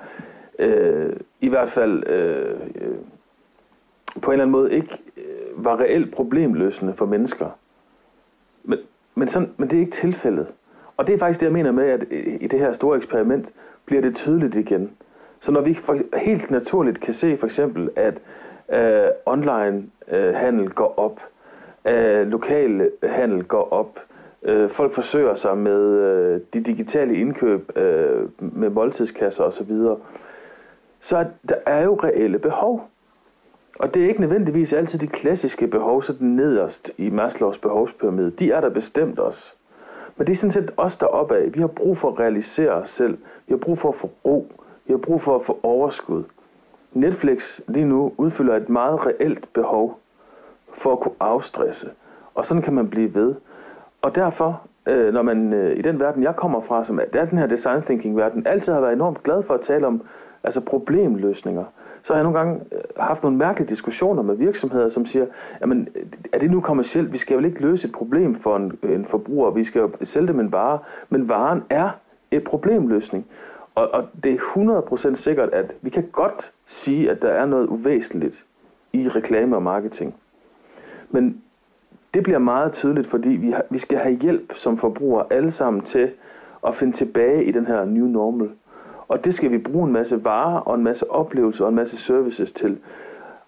øh, 0.60 1.13
i 1.41 1.50
hvert 1.50 1.69
fald 1.69 2.08
øh, 2.08 2.60
øh, 2.76 2.95
på 4.21 4.32
en 4.32 4.34
eller 4.34 4.43
anden 4.43 4.52
måde 4.52 4.76
ikke 4.76 4.98
øh, 5.17 5.65
var 5.65 5.80
reelt 5.80 6.13
problemløsende 6.13 6.93
for 6.93 7.06
mennesker. 7.06 7.50
Men, 8.63 8.80
men, 9.15 9.28
sådan, 9.28 9.50
men 9.58 9.69
det 9.69 9.78
er 9.78 9.80
ikke 9.80 9.91
tilfældet. 9.91 10.48
Og 10.98 11.08
det 11.08 11.15
er 11.15 11.19
faktisk 11.19 11.39
det, 11.39 11.45
jeg 11.45 11.54
mener 11.54 11.71
med, 11.71 11.86
at 11.86 12.06
i 12.41 12.48
det 12.48 12.60
her 12.60 12.74
store 12.74 12.98
eksperiment 12.98 13.52
bliver 13.86 14.02
det 14.02 14.15
tydeligt 14.15 14.56
igen. 14.56 14.91
Så 15.45 15.51
når 15.51 15.62
vi 15.62 15.73
for, 15.73 15.97
helt 16.17 16.51
naturligt 16.51 17.01
kan 17.01 17.13
se 17.13 17.38
for 17.38 17.45
eksempel, 17.45 17.89
at 17.95 18.13
øh, 18.73 19.10
online 19.25 19.84
øh, 20.12 20.36
handel 20.36 20.69
går 20.69 20.93
op, 20.97 21.19
øh, 21.86 22.27
lokal 22.27 22.91
handel 23.03 23.43
går 23.43 23.73
op, 23.73 23.99
øh, 24.43 24.69
folk 24.69 24.93
forsøger 24.93 25.36
sig 25.36 25.58
med 25.58 25.81
øh, 25.81 26.41
de 26.53 26.62
digitale 26.62 27.15
indkøb 27.15 27.77
øh, 27.77 28.29
med 28.39 28.69
måltidskasser 28.69 29.43
osv., 29.43 29.71
så 31.01 31.25
der 31.49 31.55
er 31.65 31.84
jo 31.84 31.99
reelle 32.03 32.39
behov. 32.39 32.89
Og 33.79 33.93
det 33.93 34.03
er 34.03 34.08
ikke 34.08 34.21
nødvendigvis 34.21 34.73
altid 34.73 34.99
de 34.99 35.08
klassiske 35.08 35.67
behov, 35.67 36.03
så 36.03 36.13
den 36.13 36.36
nederst 36.36 36.91
i 36.97 37.10
Maslows 37.10 37.58
behovspyramide. 37.58 38.31
De 38.31 38.51
er 38.51 38.62
der 38.62 38.69
bestemt 38.69 39.19
også. 39.19 39.53
Men 40.17 40.27
det 40.27 40.34
er 40.34 40.38
sådan 40.38 40.51
set 40.51 40.71
os 40.77 40.97
deroppe 40.97 41.38
af. 41.38 41.53
Vi 41.53 41.60
har 41.60 41.67
brug 41.67 41.97
for 41.97 42.12
at 42.12 42.19
realisere 42.19 42.71
os 42.71 42.89
selv. 42.89 43.17
Vi 43.47 43.51
har 43.51 43.58
brug 43.58 43.77
for 43.77 43.89
at 43.89 43.95
få 43.95 44.12
ro. 44.25 44.47
Vi 44.88 44.93
har 44.93 44.98
brug 44.98 45.21
for 45.21 45.36
at 45.36 45.43
få 45.43 45.60
overskud. 45.63 46.24
Netflix 46.93 47.60
lige 47.67 47.86
nu 47.86 48.13
udfylder 48.17 48.56
et 48.56 48.69
meget 48.69 49.06
reelt 49.06 49.54
behov 49.54 50.00
for 50.74 50.91
at 50.91 51.00
kunne 51.00 51.15
afstresse. 51.19 51.89
Og 52.36 52.45
sådan 52.45 52.63
kan 52.63 52.74
man 52.74 52.89
blive 52.89 53.15
ved. 53.15 53.36
Og 54.02 54.15
derfor, 54.15 54.62
øh, 54.86 55.13
når 55.13 55.21
man 55.21 55.54
øh, 55.54 55.78
i 55.78 55.82
den 55.82 56.00
verden, 56.00 56.24
jeg 56.24 56.36
kommer 56.36 56.62
fra, 56.62 56.84
som 56.84 57.00
er 57.00 57.26
den 57.26 57.38
her 57.38 57.48
design 57.48 57.82
thinking 57.82 58.17
verden, 58.17 58.48
altid 58.48 58.74
har 58.74 58.82
været 58.82 58.93
enormt 58.93 59.24
glad 59.24 59.43
for 59.43 59.54
at 59.54 59.62
tale 59.62 59.88
om 59.88 60.02
altså 60.43 60.62
problemløsninger, 60.62 61.63
så 62.04 62.13
har 62.13 62.17
jeg 62.17 62.24
nogle 62.24 62.39
gange 62.39 62.62
øh, 62.71 62.82
haft 62.98 63.24
nogle 63.24 63.38
mærkelige 63.38 63.69
diskussioner 63.69 64.21
med 64.21 64.36
virksomheder, 64.36 64.89
som 64.89 65.06
siger, 65.06 65.26
jamen, 65.62 65.88
er 66.34 66.39
det 66.39 66.52
nu 66.52 66.62
kommercielt? 66.62 67.13
Vi 67.13 67.17
skal 67.17 67.34
jo 67.39 67.45
ikke 67.45 67.62
løse 67.62 67.88
et 67.88 67.93
problem 67.93 68.36
for 68.36 68.56
en, 68.56 68.80
en 68.84 69.06
forbruger, 69.06 69.52
vi 69.52 69.63
skal 69.63 69.80
jo 69.80 69.91
sælge 70.04 70.28
dem 70.28 70.40
en 70.40 70.52
vare, 70.52 70.79
men 71.10 71.29
varen 71.29 71.63
er 71.69 71.90
et 72.31 72.44
problemløsning. 72.44 73.25
Og, 73.76 73.90
og 73.92 74.08
det 74.23 74.34
er 74.34 75.12
100% 75.12 75.15
sikkert, 75.15 75.50
at 75.50 75.71
vi 75.82 75.90
kan 75.90 76.10
godt 76.12 76.52
sige, 76.65 77.12
at 77.12 77.21
der 77.21 77.30
er 77.30 77.46
noget 77.46 77.67
uvæsentligt 77.67 78.46
i 78.94 79.10
reklame 79.10 79.56
og 79.56 79.63
marketing. 79.63 80.15
Men 81.10 81.42
det 82.13 82.23
bliver 82.23 82.40
meget 82.40 82.73
tydeligt, 82.73 83.08
fordi 83.08 83.30
vi, 83.30 83.52
har, 83.52 83.63
vi 83.69 83.78
skal 83.78 83.98
have 83.98 84.15
hjælp 84.15 84.54
som 84.56 84.78
forbrugere 84.78 85.26
alle 85.30 85.52
sammen 85.52 85.82
til 85.82 86.12
at 86.67 86.76
finde 86.76 86.94
tilbage 86.94 87.44
i 87.44 87.52
den 87.52 87.65
her 87.65 87.86
new 87.86 88.06
normal. 88.06 88.50
Og 89.08 89.26
det 89.26 89.34
skal 89.34 89.52
vi 89.52 89.58
bruge 89.58 89.88
en 89.88 89.94
masse 89.94 90.23
varer 90.23 90.60
og 90.60 90.76
en 90.76 90.84
masse 90.84 91.12
oplevelser 91.12 91.63
og 91.63 91.69
en 91.69 91.76
masse 91.76 91.98
services 91.98 92.52
til. 92.52 92.78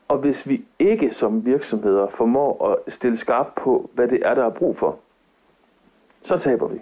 Og 0.07 0.17
hvis 0.17 0.49
vi 0.49 0.65
ikke 0.79 1.13
som 1.13 1.45
virksomheder 1.45 2.07
formår 2.07 2.69
at 2.69 2.93
stille 2.93 3.17
skarpt 3.17 3.55
på, 3.55 3.89
hvad 3.93 4.07
det 4.07 4.19
er, 4.25 4.33
der 4.33 4.45
er 4.45 4.49
brug 4.49 4.77
for, 4.77 4.97
så 6.23 6.37
taber 6.37 6.67
vi. 6.67 6.81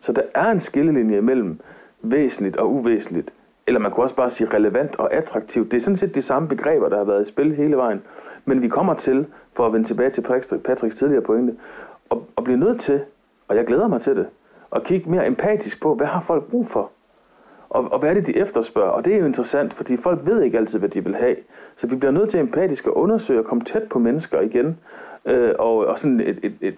Så 0.00 0.12
der 0.12 0.22
er 0.34 0.50
en 0.50 0.60
skillelinje 0.60 1.20
mellem 1.20 1.60
væsentligt 2.02 2.56
og 2.56 2.72
uvæsentligt. 2.72 3.32
Eller 3.66 3.80
man 3.80 3.90
kunne 3.90 4.04
også 4.04 4.16
bare 4.16 4.30
sige 4.30 4.50
relevant 4.50 4.96
og 4.96 5.14
attraktivt. 5.14 5.70
Det 5.70 5.76
er 5.76 5.80
sådan 5.80 5.96
set 5.96 6.14
de 6.14 6.22
samme 6.22 6.48
begreber, 6.48 6.88
der 6.88 6.96
har 6.96 7.04
været 7.04 7.22
i 7.22 7.28
spil 7.28 7.54
hele 7.54 7.76
vejen. 7.76 8.02
Men 8.44 8.62
vi 8.62 8.68
kommer 8.68 8.94
til, 8.94 9.26
for 9.52 9.66
at 9.66 9.72
vende 9.72 9.86
tilbage 9.86 10.10
til 10.10 10.22
Patricks 10.64 10.96
tidligere 10.96 11.22
pointe, 11.22 11.54
at, 12.10 12.18
at 12.38 12.44
blive 12.44 12.58
nødt 12.58 12.80
til 12.80 13.00
og 13.48 13.56
jeg 13.56 13.66
glæder 13.66 13.88
mig 13.88 14.00
til 14.00 14.16
det, 14.16 14.26
at 14.74 14.84
kigge 14.84 15.10
mere 15.10 15.26
empatisk 15.26 15.82
på, 15.82 15.94
hvad 15.94 16.06
har 16.06 16.20
folk 16.20 16.44
brug 16.50 16.66
for? 16.66 16.90
Og, 17.68 17.92
og 17.92 17.98
hvad 17.98 18.10
er 18.10 18.14
det, 18.14 18.26
de 18.26 18.36
efterspørger? 18.36 18.90
Og 18.90 19.04
det 19.04 19.14
er 19.14 19.18
jo 19.18 19.26
interessant, 19.26 19.74
fordi 19.74 19.96
folk 19.96 20.20
ved 20.26 20.42
ikke 20.42 20.58
altid, 20.58 20.78
hvad 20.78 20.88
de 20.88 21.04
vil 21.04 21.14
have. 21.14 21.36
Så 21.76 21.86
vi 21.86 21.96
bliver 21.96 22.12
nødt 22.12 22.30
til 22.30 22.40
empatisk 22.40 22.86
at 22.86 22.92
undersøge 22.92 23.40
og 23.40 23.44
komme 23.44 23.64
tæt 23.64 23.88
på 23.88 23.98
mennesker 23.98 24.40
igen. 24.40 24.78
Øh, 25.24 25.54
og, 25.58 25.76
og 25.76 25.98
sådan 25.98 26.20
et, 26.20 26.38
et, 26.42 26.54
et, 26.60 26.74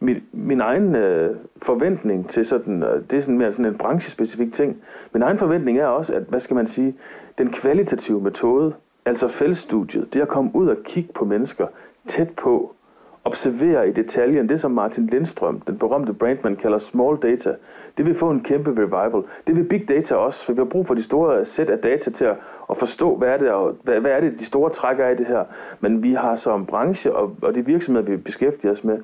min, 0.00 0.22
min 0.32 0.60
egen 0.60 0.94
øh, 0.94 1.36
forventning 1.62 2.28
til 2.28 2.46
sådan, 2.46 2.82
øh, 2.82 3.02
det 3.10 3.16
er 3.16 3.20
sådan 3.20 3.38
mere 3.38 3.52
sådan 3.52 3.64
en 3.64 3.78
branchespecifik 3.78 4.52
ting. 4.52 4.76
Min 5.12 5.22
egen 5.22 5.38
forventning 5.38 5.78
er 5.78 5.86
også, 5.86 6.14
at, 6.14 6.22
hvad 6.22 6.40
skal 6.40 6.54
man 6.54 6.66
sige, 6.66 6.94
den 7.38 7.52
kvalitative 7.52 8.20
metode, 8.20 8.74
altså 9.04 9.28
feltstudiet, 9.28 10.14
det 10.14 10.20
at 10.20 10.28
komme 10.28 10.50
ud 10.54 10.68
og 10.68 10.76
kigge 10.84 11.12
på 11.12 11.24
mennesker 11.24 11.66
tæt 12.06 12.30
på, 12.30 12.76
observere 13.26 13.88
i 13.88 13.92
detaljen, 13.92 14.48
det 14.48 14.60
som 14.60 14.70
Martin 14.70 15.06
Lindstrøm, 15.06 15.60
den 15.60 15.78
berømte 15.78 16.12
brandman, 16.12 16.56
kalder 16.56 16.78
small 16.78 17.16
data, 17.22 17.54
det 17.98 18.06
vil 18.06 18.14
få 18.14 18.30
en 18.30 18.40
kæmpe 18.40 18.70
revival. 18.70 19.22
Det 19.46 19.56
vil 19.56 19.64
big 19.64 19.88
data 19.88 20.14
også, 20.14 20.44
for 20.44 20.52
vi 20.52 20.58
har 20.58 20.64
brug 20.64 20.86
for 20.86 20.94
de 20.94 21.02
store 21.02 21.44
sæt 21.44 21.70
af 21.70 21.78
data 21.78 22.10
til 22.10 22.24
at, 22.24 22.36
at 22.70 22.76
forstå, 22.76 23.16
hvad 23.16 23.28
er, 23.28 23.36
det, 23.36 23.50
og 23.50 23.76
hvad, 23.82 24.00
hvad 24.00 24.10
er 24.10 24.20
det, 24.20 24.38
de 24.38 24.44
store 24.44 24.70
trækker 24.70 25.04
af 25.04 25.16
det 25.16 25.26
her. 25.26 25.44
Men 25.80 26.02
vi 26.02 26.12
har 26.12 26.36
som 26.36 26.66
branche 26.66 27.14
og, 27.14 27.36
og 27.42 27.54
de 27.54 27.66
virksomheder, 27.66 28.06
vi 28.06 28.16
beskæftiger 28.16 28.72
os 28.72 28.84
med, 28.84 28.98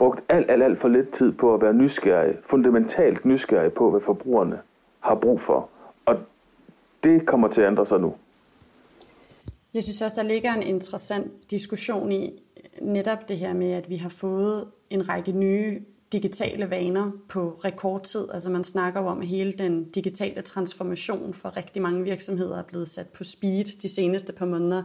brugt 0.00 0.20
alt, 0.28 0.50
alt, 0.50 0.62
alt 0.62 0.78
for 0.78 0.88
lidt 0.88 1.10
tid 1.10 1.32
på 1.32 1.54
at 1.54 1.62
være 1.62 1.74
nysgerrig, 1.74 2.34
fundamentalt 2.44 3.24
nysgerrig 3.24 3.72
på, 3.72 3.90
hvad 3.90 4.00
forbrugerne 4.00 4.58
har 5.00 5.14
brug 5.14 5.40
for. 5.40 5.68
Og 6.06 6.16
det 7.04 7.26
kommer 7.26 7.48
til 7.48 7.60
at 7.60 7.66
ændre 7.66 7.86
sig 7.86 8.00
nu. 8.00 8.14
Jeg 9.74 9.82
synes 9.82 10.02
også, 10.02 10.22
der 10.22 10.28
ligger 10.28 10.54
en 10.54 10.62
interessant 10.62 11.50
diskussion 11.50 12.12
i 12.12 12.42
netop 12.82 13.28
det 13.28 13.36
her 13.36 13.54
med, 13.54 13.72
at 13.72 13.90
vi 13.90 13.96
har 13.96 14.08
fået 14.08 14.68
en 14.90 15.08
række 15.08 15.32
nye 15.32 15.80
digitale 16.12 16.70
vaner 16.70 17.10
på 17.28 17.60
rekordtid. 17.64 18.28
Altså 18.32 18.50
man 18.50 18.64
snakker 18.64 19.00
om, 19.00 19.20
at 19.20 19.26
hele 19.26 19.52
den 19.52 19.84
digitale 19.84 20.42
transformation 20.42 21.34
for 21.34 21.56
rigtig 21.56 21.82
mange 21.82 22.02
virksomheder 22.02 22.58
er 22.58 22.62
blevet 22.62 22.88
sat 22.88 23.08
på 23.08 23.24
speed 23.24 23.80
de 23.82 23.88
seneste 23.88 24.32
par 24.32 24.46
måneder, 24.46 24.82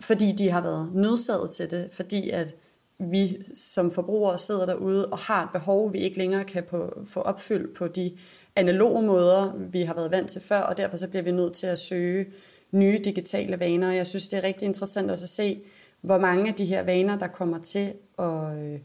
fordi 0.00 0.32
de 0.32 0.50
har 0.50 0.62
været 0.62 0.90
nødsaget 0.94 1.50
til 1.50 1.70
det, 1.70 1.88
fordi 1.92 2.30
at 2.30 2.54
vi 2.98 3.38
som 3.54 3.90
forbrugere 3.90 4.38
sidder 4.38 4.66
derude 4.66 5.06
og 5.06 5.18
har 5.18 5.44
et 5.44 5.50
behov, 5.52 5.92
vi 5.92 5.98
ikke 5.98 6.18
længere 6.18 6.44
kan 6.44 6.64
på, 6.64 7.02
få 7.06 7.20
opfyldt 7.20 7.76
på 7.76 7.88
de 7.88 8.16
analoge 8.56 9.02
måder, 9.02 9.52
vi 9.56 9.82
har 9.82 9.94
været 9.94 10.10
vant 10.10 10.30
til 10.30 10.42
før, 10.42 10.60
og 10.60 10.76
derfor 10.76 10.96
så 10.96 11.08
bliver 11.08 11.22
vi 11.22 11.30
nødt 11.30 11.52
til 11.52 11.66
at 11.66 11.78
søge 11.78 12.26
nye 12.70 12.98
digitale 13.04 13.60
vaner. 13.60 13.92
Jeg 13.92 14.06
synes, 14.06 14.28
det 14.28 14.36
er 14.38 14.42
rigtig 14.42 14.66
interessant 14.66 15.10
også 15.10 15.24
at 15.24 15.28
se, 15.28 15.60
hvor 16.00 16.18
mange 16.18 16.48
af 16.48 16.54
de 16.54 16.64
her 16.64 16.82
vaner, 16.82 17.18
der 17.18 17.26
kommer 17.26 17.58
til 17.58 17.92
at, 18.18 18.58
øh, 18.58 18.78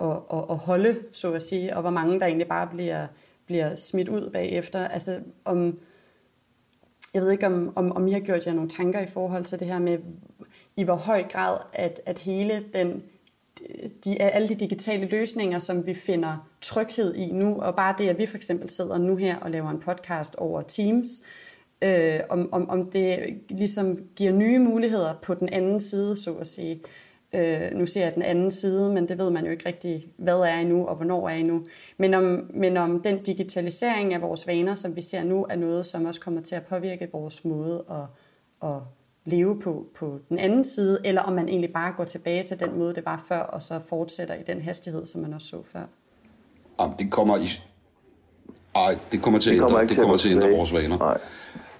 at, 0.00 0.16
at, 0.32 0.44
at 0.50 0.56
holde, 0.56 0.96
så 1.12 1.32
at 1.32 1.42
sige, 1.42 1.76
og 1.76 1.80
hvor 1.80 1.90
mange, 1.90 2.20
der 2.20 2.26
egentlig 2.26 2.48
bare 2.48 2.66
bliver, 2.66 3.06
bliver 3.46 3.76
smidt 3.76 4.08
ud 4.08 4.30
bagefter. 4.30 4.88
Altså 4.88 5.20
om, 5.44 5.78
jeg 7.14 7.22
ved 7.22 7.30
ikke, 7.30 7.46
om, 7.46 7.72
om, 7.76 7.92
om 7.92 8.06
I 8.06 8.12
har 8.12 8.20
gjort 8.20 8.46
jer 8.46 8.52
nogle 8.52 8.70
tanker 8.70 9.00
i 9.00 9.06
forhold 9.06 9.44
til 9.44 9.58
det 9.58 9.66
her 9.66 9.78
med, 9.78 9.98
i 10.76 10.82
hvor 10.82 10.94
høj 10.94 11.22
grad, 11.22 11.58
at, 11.72 12.00
at 12.06 12.18
hele 12.18 12.64
den 12.72 13.02
de, 14.04 14.10
øh, 14.10 14.36
alle 14.36 14.48
de 14.48 14.54
digitale 14.54 15.06
løsninger, 15.06 15.58
som 15.58 15.86
vi 15.86 15.94
finder 15.94 16.48
tryghed 16.60 17.14
i 17.14 17.32
nu, 17.32 17.60
og 17.60 17.76
bare 17.76 17.94
det, 17.98 18.08
at 18.08 18.18
vi 18.18 18.26
for 18.26 18.36
eksempel 18.36 18.70
sidder 18.70 18.98
nu 18.98 19.16
her 19.16 19.36
og 19.36 19.50
laver 19.50 19.70
en 19.70 19.80
podcast 19.80 20.36
over 20.36 20.62
Teams, 20.62 21.08
øh, 21.82 22.20
om, 22.28 22.48
om, 22.52 22.70
om 22.70 22.90
det 22.90 23.18
ligesom 23.48 23.98
giver 24.16 24.32
nye 24.32 24.58
muligheder 24.58 25.14
på 25.22 25.34
den 25.34 25.48
anden 25.48 25.80
side, 25.80 26.16
så 26.16 26.34
at 26.34 26.46
sige. 26.46 26.80
Øh, 27.32 27.70
nu 27.72 27.86
ser 27.86 28.04
jeg 28.04 28.14
den 28.14 28.22
anden 28.22 28.50
side, 28.50 28.90
men 28.90 29.08
det 29.08 29.18
ved 29.18 29.30
man 29.30 29.44
jo 29.44 29.50
ikke 29.50 29.66
rigtig, 29.66 30.06
hvad 30.16 30.40
er 30.40 30.58
endnu, 30.58 30.86
og 30.86 30.96
hvornår 30.96 31.28
er 31.28 31.34
endnu. 31.34 31.66
Men 31.96 32.14
om, 32.14 32.50
men 32.54 32.76
om 32.76 33.02
den 33.02 33.22
digitalisering 33.22 34.14
af 34.14 34.22
vores 34.22 34.46
vaner, 34.46 34.74
som 34.74 34.96
vi 34.96 35.02
ser 35.02 35.24
nu, 35.24 35.46
er 35.50 35.56
noget, 35.56 35.86
som 35.86 36.04
også 36.04 36.20
kommer 36.20 36.42
til 36.42 36.54
at 36.54 36.66
påvirke 36.66 37.08
vores 37.12 37.44
måde 37.44 37.84
at, 37.90 38.04
at 38.68 38.76
leve 39.28 39.60
på, 39.60 39.86
på 39.98 40.18
den 40.28 40.38
anden 40.38 40.64
side, 40.64 40.98
eller 41.04 41.22
om 41.22 41.32
man 41.32 41.48
egentlig 41.48 41.72
bare 41.72 41.92
går 41.92 42.04
tilbage 42.04 42.42
til 42.42 42.60
den 42.60 42.78
måde, 42.78 42.94
det 42.94 43.04
var 43.04 43.24
før, 43.28 43.40
og 43.40 43.62
så 43.62 43.80
fortsætter 43.88 44.34
i 44.34 44.42
den 44.46 44.62
hastighed, 44.62 45.06
som 45.06 45.20
man 45.20 45.34
også 45.34 45.46
så 45.48 45.62
før. 45.72 45.82
Jamen, 46.80 46.94
det 46.98 47.12
kommer 47.12 47.36
i... 47.36 47.46
Ej, 48.74 48.98
det 49.12 49.22
kommer 49.22 49.40
til 49.40 49.50
at 49.50 49.56
ændre, 49.56 49.86
det 49.86 49.96
kommer 49.96 50.16
til 50.16 50.28
at 50.28 50.36
ændre 50.36 50.50
vores 50.50 50.74
vaner. 50.74 50.98
Nej. 50.98 51.18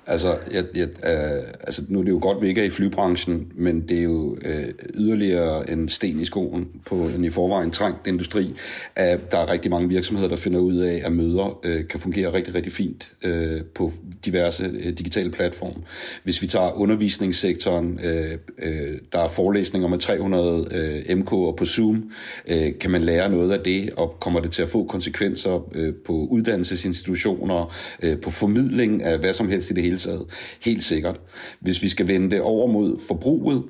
Altså, 0.09 0.39
jeg, 0.53 0.65
jeg, 0.75 0.89
øh, 0.89 1.43
altså, 1.61 1.83
nu 1.89 1.99
er 1.99 2.05
det 2.05 2.11
jo 2.11 2.19
godt, 2.23 2.37
at 2.37 2.43
vi 2.43 2.49
ikke 2.49 2.61
er 2.61 2.65
i 2.65 2.71
flybranchen, 2.71 3.53
men 3.55 3.81
det 3.89 3.99
er 3.99 4.03
jo 4.03 4.37
øh, 4.45 4.65
yderligere 4.95 5.71
en 5.71 5.89
sten 5.89 6.21
i 6.21 6.25
skoen 6.25 6.69
på 6.87 6.95
en 6.95 7.25
i 7.25 7.31
forvejen 7.31 7.71
trængt 7.71 8.07
industri, 8.07 8.55
at 8.97 9.31
der 9.31 9.39
er 9.39 9.51
rigtig 9.51 9.71
mange 9.71 9.89
virksomheder, 9.89 10.29
der 10.29 10.37
finder 10.37 10.61
ud 10.61 10.77
af, 10.77 11.03
at 11.05 11.13
møder 11.13 11.59
øh, 11.65 11.89
kan 11.89 12.01
fungere 12.01 12.33
rigtig, 12.33 12.55
rigtig 12.55 12.73
fint 12.73 13.13
øh, 13.25 13.61
på 13.75 13.93
diverse 14.25 14.65
øh, 14.65 14.93
digitale 14.93 15.31
platforme. 15.31 15.83
Hvis 16.25 16.43
vi 16.43 16.47
tager 16.47 16.73
undervisningssektoren, 16.73 18.01
øh, 18.05 18.39
øh, 18.59 18.99
der 19.13 19.19
er 19.19 19.29
forelæsninger 19.29 19.89
med 19.89 19.99
300 19.99 20.69
øh, 20.71 21.19
MK'er 21.19 21.57
på 21.57 21.65
Zoom, 21.65 22.11
øh, 22.49 22.79
kan 22.81 22.91
man 22.91 23.01
lære 23.01 23.31
noget 23.31 23.53
af 23.53 23.61
det, 23.61 23.91
og 23.97 24.17
kommer 24.21 24.41
det 24.41 24.51
til 24.51 24.63
at 24.63 24.69
få 24.69 24.85
konsekvenser 24.85 25.69
øh, 25.75 25.95
på 26.07 26.13
uddannelsesinstitutioner, 26.13 27.75
øh, 28.03 28.21
på 28.21 28.31
formidling 28.31 29.03
af 29.03 29.19
hvad 29.19 29.33
som 29.33 29.49
helst 29.49 29.71
i 29.71 29.75
det 29.75 29.83
hele 29.83 29.98
hele 29.99 30.17
taget. 30.17 30.27
Helt 30.65 30.85
sikkert. 30.85 31.21
Hvis 31.61 31.83
vi 31.83 31.89
skal 31.89 32.09
vende 32.09 32.31
det 32.31 32.41
over 32.41 32.67
mod 32.67 32.97
forbruget, 33.09 33.63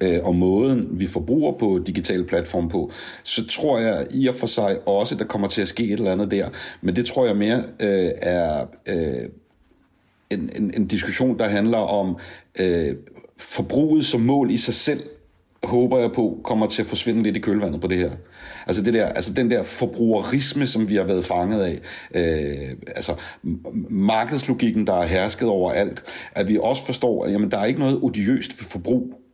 øh, 0.00 0.18
og 0.22 0.34
måden, 0.34 0.88
vi 0.90 1.06
forbruger 1.06 1.52
på 1.52 1.82
digitale 1.86 2.24
platforme 2.24 2.68
på, 2.68 2.90
så 3.24 3.46
tror 3.46 3.78
jeg 3.78 4.06
i 4.10 4.26
og 4.26 4.34
for 4.34 4.46
sig 4.46 4.88
også, 4.88 5.14
at 5.14 5.18
der 5.18 5.26
kommer 5.26 5.48
til 5.48 5.62
at 5.62 5.68
ske 5.68 5.84
et 5.84 5.92
eller 5.92 6.12
andet 6.12 6.30
der. 6.30 6.48
Men 6.80 6.96
det 6.96 7.06
tror 7.06 7.26
jeg 7.26 7.36
mere 7.36 7.64
øh, 7.80 8.10
er 8.16 8.66
øh, 8.86 9.28
en, 10.30 10.50
en, 10.56 10.74
en 10.76 10.86
diskussion, 10.86 11.38
der 11.38 11.48
handler 11.48 11.78
om 11.78 12.16
øh, 12.60 12.94
forbruget 13.38 14.06
som 14.06 14.20
mål 14.20 14.50
i 14.50 14.56
sig 14.56 14.74
selv, 14.74 15.00
håber 15.62 15.98
jeg 15.98 16.12
på, 16.12 16.40
kommer 16.44 16.66
til 16.66 16.82
at 16.82 16.86
forsvinde 16.86 17.22
lidt 17.22 17.36
i 17.36 17.40
kølvandet 17.40 17.80
på 17.80 17.86
det 17.86 17.98
her. 17.98 18.10
Altså, 18.66 18.82
det 18.82 18.94
der, 18.94 19.06
altså 19.06 19.32
den 19.32 19.50
der 19.50 19.62
forbrugerisme, 19.62 20.66
som 20.66 20.88
vi 20.90 20.96
har 20.96 21.04
været 21.04 21.24
fanget 21.24 21.62
af, 21.62 21.80
øh, 22.14 22.76
altså 22.96 23.14
markedslogikken, 23.90 24.86
der 24.86 24.94
er 24.94 25.06
hersket 25.06 25.48
over 25.48 25.72
alt, 25.72 26.04
at 26.32 26.48
vi 26.48 26.58
også 26.62 26.86
forstår, 26.86 27.24
at 27.24 27.32
jamen, 27.32 27.50
der 27.50 27.58
er 27.58 27.64
ikke 27.64 27.80
noget 27.80 27.98
odiøst 28.02 28.52
forbrug. 28.52 29.25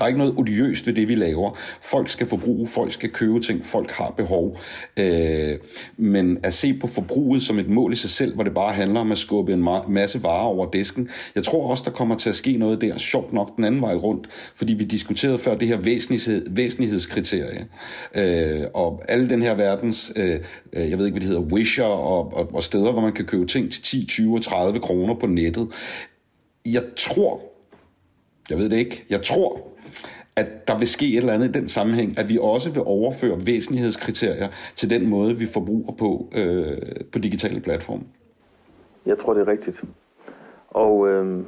Der 0.00 0.04
er 0.04 0.08
ikke 0.08 0.18
noget 0.18 0.34
odiøst 0.36 0.86
ved 0.86 0.94
det, 0.94 1.08
vi 1.08 1.14
laver. 1.14 1.58
Folk 1.82 2.08
skal 2.08 2.26
forbruge, 2.26 2.66
folk 2.66 2.92
skal 2.92 3.10
købe 3.10 3.40
ting, 3.40 3.66
folk 3.66 3.90
har 3.90 4.14
behov. 4.16 4.58
Øh, 4.96 5.58
men 5.96 6.38
at 6.42 6.54
se 6.54 6.74
på 6.74 6.86
forbruget 6.86 7.42
som 7.42 7.58
et 7.58 7.68
mål 7.68 7.92
i 7.92 7.96
sig 7.96 8.10
selv, 8.10 8.34
hvor 8.34 8.44
det 8.44 8.54
bare 8.54 8.72
handler 8.72 9.00
om 9.00 9.12
at 9.12 9.18
skubbe 9.18 9.52
en 9.52 9.68
masse 9.88 10.22
varer 10.22 10.42
over 10.42 10.70
disken, 10.70 11.08
jeg 11.34 11.44
tror 11.44 11.70
også, 11.70 11.82
der 11.86 11.90
kommer 11.90 12.16
til 12.16 12.28
at 12.28 12.36
ske 12.36 12.52
noget 12.52 12.80
der, 12.80 12.98
sjovt 12.98 13.32
nok 13.32 13.56
den 13.56 13.64
anden 13.64 13.80
vej 13.80 13.94
rundt, 13.94 14.28
fordi 14.54 14.74
vi 14.74 14.84
diskuterede 14.84 15.38
før 15.38 15.54
det 15.54 15.68
her 15.68 15.76
væsentlighed, 15.76 16.46
væsentlighedskriterie. 16.50 17.66
Øh, 18.14 18.66
og 18.74 19.02
alle 19.08 19.30
den 19.30 19.42
her 19.42 19.54
verdens, 19.54 20.12
øh, 20.16 20.40
øh, 20.72 20.90
jeg 20.90 20.98
ved 20.98 21.06
ikke, 21.06 21.18
hvad 21.18 21.20
det 21.20 21.28
hedder, 21.28 21.54
wisher 21.54 21.84
og, 21.84 22.34
og, 22.34 22.54
og 22.54 22.62
steder, 22.62 22.92
hvor 22.92 23.02
man 23.02 23.12
kan 23.12 23.24
købe 23.24 23.46
ting 23.46 23.72
til 23.72 23.82
10, 23.82 24.06
20 24.06 24.34
og 24.34 24.42
30 24.42 24.80
kroner 24.80 25.14
på 25.14 25.26
nettet. 25.26 25.68
Jeg 26.66 26.82
tror, 26.96 27.40
jeg 28.50 28.58
ved 28.58 28.68
det 28.68 28.76
ikke, 28.76 29.04
jeg 29.10 29.22
tror, 29.22 29.69
at 30.40 30.68
der 30.68 30.78
vil 30.78 30.88
ske 30.88 31.06
et 31.12 31.16
eller 31.16 31.32
andet 31.32 31.48
i 31.48 31.60
den 31.60 31.68
sammenhæng, 31.68 32.18
at 32.18 32.28
vi 32.28 32.38
også 32.40 32.70
vil 32.70 32.82
overføre 32.86 33.36
væsentlighedskriterier 33.46 34.48
til 34.74 34.90
den 34.90 35.08
måde, 35.08 35.36
vi 35.36 35.46
forbruger 35.54 35.92
på 35.92 36.28
øh, 36.32 36.78
på 37.12 37.18
digitale 37.18 37.60
platforme. 37.60 38.02
Jeg 39.06 39.18
tror, 39.18 39.34
det 39.34 39.40
er 39.40 39.48
rigtigt. 39.48 39.84
Og 40.70 41.08
øh, 41.08 41.44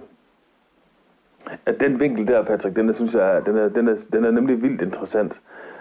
at 1.66 1.80
den 1.80 2.00
vinkel 2.00 2.26
der, 2.26 2.44
Patrick, 2.44 2.76
den 2.76 2.88
der, 2.88 2.94
synes 2.94 3.14
jeg, 3.14 3.42
den 3.46 3.56
er, 3.56 3.68
den 3.68 3.88
er, 3.88 3.96
den 4.12 4.24
er 4.24 4.30
nemlig 4.30 4.62
vildt 4.62 4.82
interessant. 4.82 5.40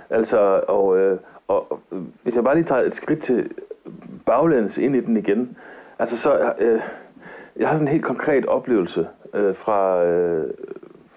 Altså, 0.09 0.39
og, 0.67 0.97
øh, 0.99 1.19
og 1.47 1.79
hvis 2.23 2.35
jeg 2.35 2.43
bare 2.43 2.55
lige 2.55 2.65
tager 2.65 2.81
et 2.81 2.95
skridt 2.95 3.19
til 3.19 3.49
baglæns 4.25 4.77
ind 4.77 4.95
i 4.95 4.99
den 4.99 5.17
igen, 5.17 5.57
altså 5.99 6.17
så, 6.17 6.53
øh, 6.59 6.81
jeg 7.55 7.67
har 7.67 7.75
sådan 7.75 7.87
en 7.87 7.91
helt 7.91 8.05
konkret 8.05 8.45
oplevelse 8.45 9.07
øh, 9.33 9.55
fra, 9.55 10.03
øh, 10.03 10.53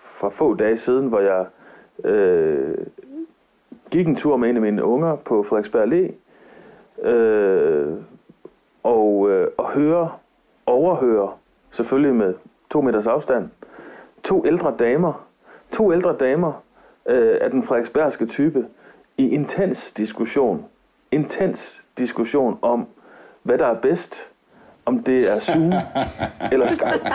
fra 0.03 0.28
få 0.28 0.55
dage 0.55 0.76
siden, 0.76 1.07
hvor 1.07 1.20
jeg 1.20 1.47
øh, 2.05 2.86
gik 3.90 4.09
en 4.09 4.16
tur 4.16 4.36
med 4.36 4.51
en 4.51 4.57
af 4.57 4.62
mine 4.62 4.84
unger 4.84 5.16
på 5.16 5.42
Frederiksberg 5.42 5.88
Allé, 5.88 6.12
øh, 7.09 7.95
og, 8.82 9.30
øh, 9.30 9.49
og 9.59 9.70
høre, 9.70 10.12
overhøre, 10.66 11.32
selvfølgelig 11.70 12.14
med 12.14 12.34
to 12.70 12.80
meters 12.80 13.07
afstand, 13.07 13.51
to 14.22 14.47
ældre 14.47 14.74
damer, 14.78 15.26
to 15.72 15.92
ældre 15.92 16.16
damer 16.20 16.53
øh, 17.07 17.38
af 17.40 17.51
den 17.51 17.62
frederiksbergske 17.62 18.26
type, 18.26 18.66
i 19.16 19.28
intens 19.28 19.92
diskussion, 19.92 20.64
intens 21.11 21.82
diskussion 21.99 22.59
om, 22.62 22.86
hvad 23.42 23.59
der 23.59 23.66
er 23.66 23.80
bedst, 23.80 24.30
om 24.86 25.03
det 25.03 25.32
er 25.32 25.40
Zoom 25.40 25.72
eller 26.53 26.66
Skype. 26.66 27.11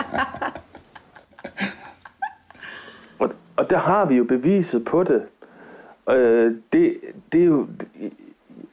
Og 3.60 3.70
der 3.70 3.78
har 3.78 4.04
vi 4.04 4.14
jo 4.14 4.24
beviset 4.24 4.84
på 4.84 5.02
det. 5.02 5.22
Øh, 6.10 6.54
det, 6.72 6.96
det 7.32 7.40
er 7.40 7.44
jo, 7.44 7.66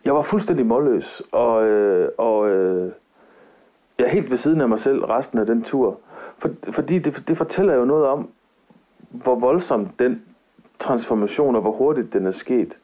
jeg 0.05 0.15
var 0.15 0.21
fuldstændig 0.21 0.65
målløs, 0.65 1.21
og, 1.31 1.65
øh, 1.65 2.09
og 2.17 2.49
øh, 2.49 2.91
jeg 3.97 4.05
er 4.05 4.09
helt 4.09 4.29
ved 4.29 4.37
siden 4.37 4.61
af 4.61 4.69
mig 4.69 4.79
selv 4.79 5.05
resten 5.05 5.39
af 5.39 5.45
den 5.45 5.63
tur. 5.63 5.99
For, 6.37 6.49
fordi 6.71 6.99
det, 6.99 7.23
det 7.27 7.37
fortæller 7.37 7.73
jo 7.73 7.85
noget 7.85 8.05
om, 8.05 8.29
hvor 9.09 9.35
voldsom 9.35 9.87
den 9.99 10.21
transformation, 10.79 11.55
og 11.55 11.61
hvor 11.61 11.71
hurtigt 11.71 12.13
den 12.13 12.25
er 12.25 12.31
sket. 12.31 12.77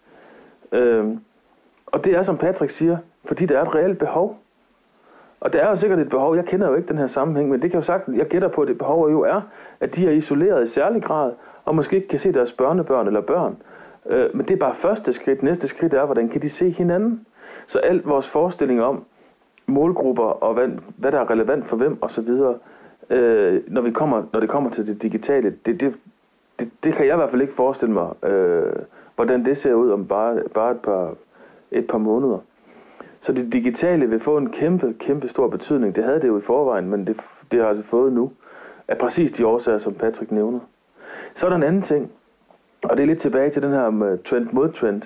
Øh, 0.71 1.07
og 1.85 2.05
det 2.05 2.15
er, 2.15 2.21
som 2.21 2.37
Patrick 2.37 2.71
siger, 2.71 2.97
fordi 3.25 3.45
der 3.45 3.57
er 3.57 3.61
et 3.61 3.75
reelt 3.75 3.99
behov. 3.99 4.39
Og 5.39 5.53
der 5.53 5.59
er 5.59 5.69
jo 5.69 5.75
sikkert 5.75 5.99
et 5.99 6.09
behov, 6.09 6.35
jeg 6.35 6.45
kender 6.45 6.67
jo 6.67 6.75
ikke 6.75 6.87
den 6.87 6.97
her 6.97 7.07
sammenhæng, 7.07 7.49
men 7.49 7.61
det 7.61 7.71
kan 7.71 7.79
jo 7.79 7.83
sagt, 7.83 8.07
jeg 8.07 8.27
gætter 8.27 8.47
på, 8.47 8.61
at 8.61 8.67
det 8.67 8.77
behov 8.77 9.11
jo 9.11 9.21
er, 9.21 9.41
at 9.79 9.95
de 9.95 10.07
er 10.07 10.11
isoleret 10.11 10.63
i 10.63 10.67
særlig 10.67 11.03
grad, 11.03 11.31
og 11.65 11.75
måske 11.75 11.95
ikke 11.95 12.07
kan 12.07 12.19
se 12.19 12.31
deres 12.31 12.53
børnebørn 12.53 13.07
eller 13.07 13.21
børn. 13.21 13.57
Øh, 14.09 14.35
men 14.35 14.45
det 14.47 14.53
er 14.53 14.57
bare 14.57 14.75
første 14.75 15.13
skridt. 15.13 15.43
Næste 15.43 15.67
skridt 15.67 15.93
er, 15.93 16.05
hvordan 16.05 16.29
kan 16.29 16.41
de 16.41 16.49
se 16.49 16.69
hinanden? 16.69 17.25
Så 17.67 17.79
alt 17.79 18.07
vores 18.07 18.27
forestilling 18.27 18.83
om 18.83 19.03
målgrupper 19.67 20.23
og 20.23 20.53
hvad, 20.53 20.67
hvad 20.97 21.11
der 21.11 21.19
er 21.19 21.29
relevant 21.29 21.65
for 21.65 21.75
hvem 21.75 21.97
osv., 22.01 22.29
øh, 23.09 23.61
når, 23.67 23.81
vi 23.81 23.91
kommer, 23.91 24.23
når 24.33 24.39
det 24.39 24.49
kommer 24.49 24.69
til 24.69 24.87
det 24.87 25.01
digitale, 25.01 25.55
det, 25.65 25.81
det, 25.81 25.95
det, 26.59 26.69
det 26.83 26.93
kan 26.93 27.05
jeg 27.05 27.13
i 27.13 27.17
hvert 27.17 27.29
fald 27.29 27.41
ikke 27.41 27.53
forestille 27.53 27.93
mig, 27.93 28.23
øh, 28.23 28.73
hvordan 29.15 29.45
det 29.45 29.57
ser 29.57 29.73
ud 29.73 29.89
om 29.89 30.07
bare, 30.07 30.41
bare 30.53 30.71
et, 30.71 30.79
par, 30.79 31.13
et 31.71 31.87
par 31.87 31.97
måneder. 31.97 32.37
Så 33.21 33.33
det 33.33 33.53
digitale 33.53 34.09
vil 34.09 34.19
få 34.19 34.37
en 34.37 34.49
kæmpe, 34.49 34.93
kæmpe 34.99 35.27
stor 35.27 35.47
betydning. 35.47 35.95
Det 35.95 36.03
havde 36.03 36.21
det 36.21 36.27
jo 36.27 36.37
i 36.37 36.41
forvejen, 36.41 36.89
men 36.89 37.07
det, 37.07 37.21
det 37.51 37.63
har 37.63 37.73
det 37.73 37.85
fået 37.85 38.13
nu. 38.13 38.31
Af 38.87 38.97
præcis 38.97 39.31
de 39.31 39.47
årsager, 39.47 39.77
som 39.77 39.93
Patrick 39.93 40.31
nævner. 40.31 40.59
Så 41.35 41.45
er 41.45 41.49
der 41.49 41.57
en 41.57 41.63
anden 41.63 41.81
ting, 41.81 42.11
og 42.83 42.97
det 42.97 43.03
er 43.03 43.07
lidt 43.07 43.19
tilbage 43.19 43.49
til 43.49 43.61
den 43.61 43.71
her 43.71 43.89
med 43.89 44.23
trend 44.23 44.47
mod 44.51 44.71
trend. 44.71 45.01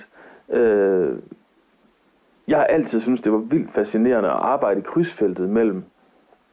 Øh, 0.49 1.17
jeg 2.47 2.57
har 2.57 2.65
altid 2.65 2.99
synes 2.99 3.21
det 3.21 3.32
var 3.32 3.38
vildt 3.38 3.71
fascinerende 3.71 4.30
at 4.30 4.36
arbejde 4.36 4.80
i 4.80 4.84
krydsfeltet 4.84 5.49
mellem 5.49 5.84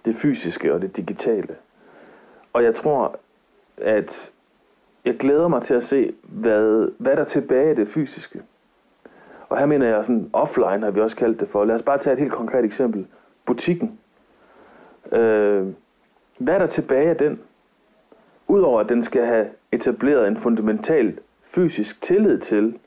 det 0.04 0.14
fysiske 0.14 0.74
og 0.74 0.82
det 0.82 0.96
digitale. 0.96 1.56
Og 2.52 2.64
jeg 2.64 2.74
tror, 2.74 3.18
at 3.76 4.32
jeg 5.04 5.16
glæder 5.16 5.48
mig 5.48 5.62
til 5.62 5.74
at 5.74 5.84
se, 5.84 6.14
hvad, 6.22 6.90
hvad 6.98 7.12
der 7.12 7.20
er 7.20 7.24
tilbage 7.24 7.70
af 7.70 7.76
det 7.76 7.88
fysiske. 7.88 8.42
Og 9.48 9.58
her 9.58 9.66
mener 9.66 9.86
jeg 9.86 10.04
sådan 10.04 10.30
offline, 10.32 10.84
har 10.84 10.90
vi 10.90 11.00
også 11.00 11.16
kaldt 11.16 11.40
det 11.40 11.48
for. 11.48 11.64
Lad 11.64 11.74
os 11.74 11.82
bare 11.82 11.98
tage 11.98 12.14
et 12.14 12.20
helt 12.20 12.32
konkret 12.32 12.64
eksempel. 12.64 13.06
Butikken. 13.44 13.98
Øh, 15.12 15.66
hvad 16.38 16.54
er 16.54 16.58
der 16.58 16.66
tilbage 16.66 17.10
af 17.10 17.16
den? 17.16 17.40
Udover 18.48 18.80
at 18.80 18.88
den 18.88 19.02
skal 19.02 19.26
have 19.26 19.46
etableret 19.74 20.28
en 20.28 20.36
fundamental 20.36 21.18
fysisk 21.42 22.02
tillid 22.02 22.38
til, 22.38 22.78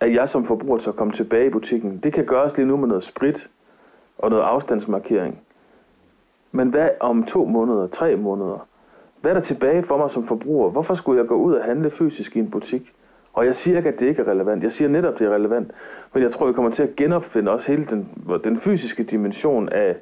at 0.00 0.14
jeg 0.14 0.28
som 0.28 0.44
forbruger 0.44 0.78
så 0.78 0.92
komme 0.92 1.12
tilbage 1.12 1.46
i 1.46 1.50
butikken. 1.50 1.98
Det 1.98 2.12
kan 2.12 2.24
gøres 2.24 2.56
lige 2.56 2.66
nu 2.66 2.76
med 2.76 2.88
noget 2.88 3.04
sprit 3.04 3.50
og 4.18 4.30
noget 4.30 4.42
afstandsmarkering. 4.42 5.40
Men 6.52 6.68
hvad 6.68 6.88
om 7.00 7.24
to 7.24 7.44
måneder, 7.44 7.86
tre 7.86 8.16
måneder? 8.16 8.66
Hvad 9.20 9.30
er 9.30 9.34
der 9.34 9.40
tilbage 9.40 9.82
for 9.82 9.96
mig 9.96 10.10
som 10.10 10.26
forbruger? 10.26 10.70
Hvorfor 10.70 10.94
skulle 10.94 11.20
jeg 11.20 11.28
gå 11.28 11.34
ud 11.34 11.54
og 11.54 11.64
handle 11.64 11.90
fysisk 11.90 12.36
i 12.36 12.38
en 12.38 12.50
butik? 12.50 12.92
Og 13.32 13.46
jeg 13.46 13.56
siger 13.56 13.76
ikke, 13.76 13.88
at 13.88 14.00
det 14.00 14.06
ikke 14.06 14.22
er 14.22 14.28
relevant. 14.28 14.62
Jeg 14.62 14.72
siger 14.72 14.88
netop, 14.88 15.12
at 15.12 15.18
det 15.18 15.26
er 15.26 15.34
relevant. 15.34 15.70
Men 16.14 16.22
jeg 16.22 16.30
tror, 16.30 16.46
vi 16.46 16.52
kommer 16.52 16.70
til 16.70 16.82
at 16.82 16.96
genopfinde 16.96 17.52
også 17.52 17.70
hele 17.70 17.84
den, 17.84 18.08
den 18.44 18.58
fysiske 18.58 19.02
dimension 19.02 19.68
af 19.68 19.96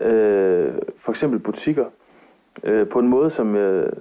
øh, 0.00 0.72
for 0.98 1.12
eksempel 1.12 1.38
butikker 1.38 1.84
øh, 2.64 2.88
på 2.88 2.98
en 2.98 3.08
måde, 3.08 3.30
som, 3.30 3.56
øh, 3.56 3.92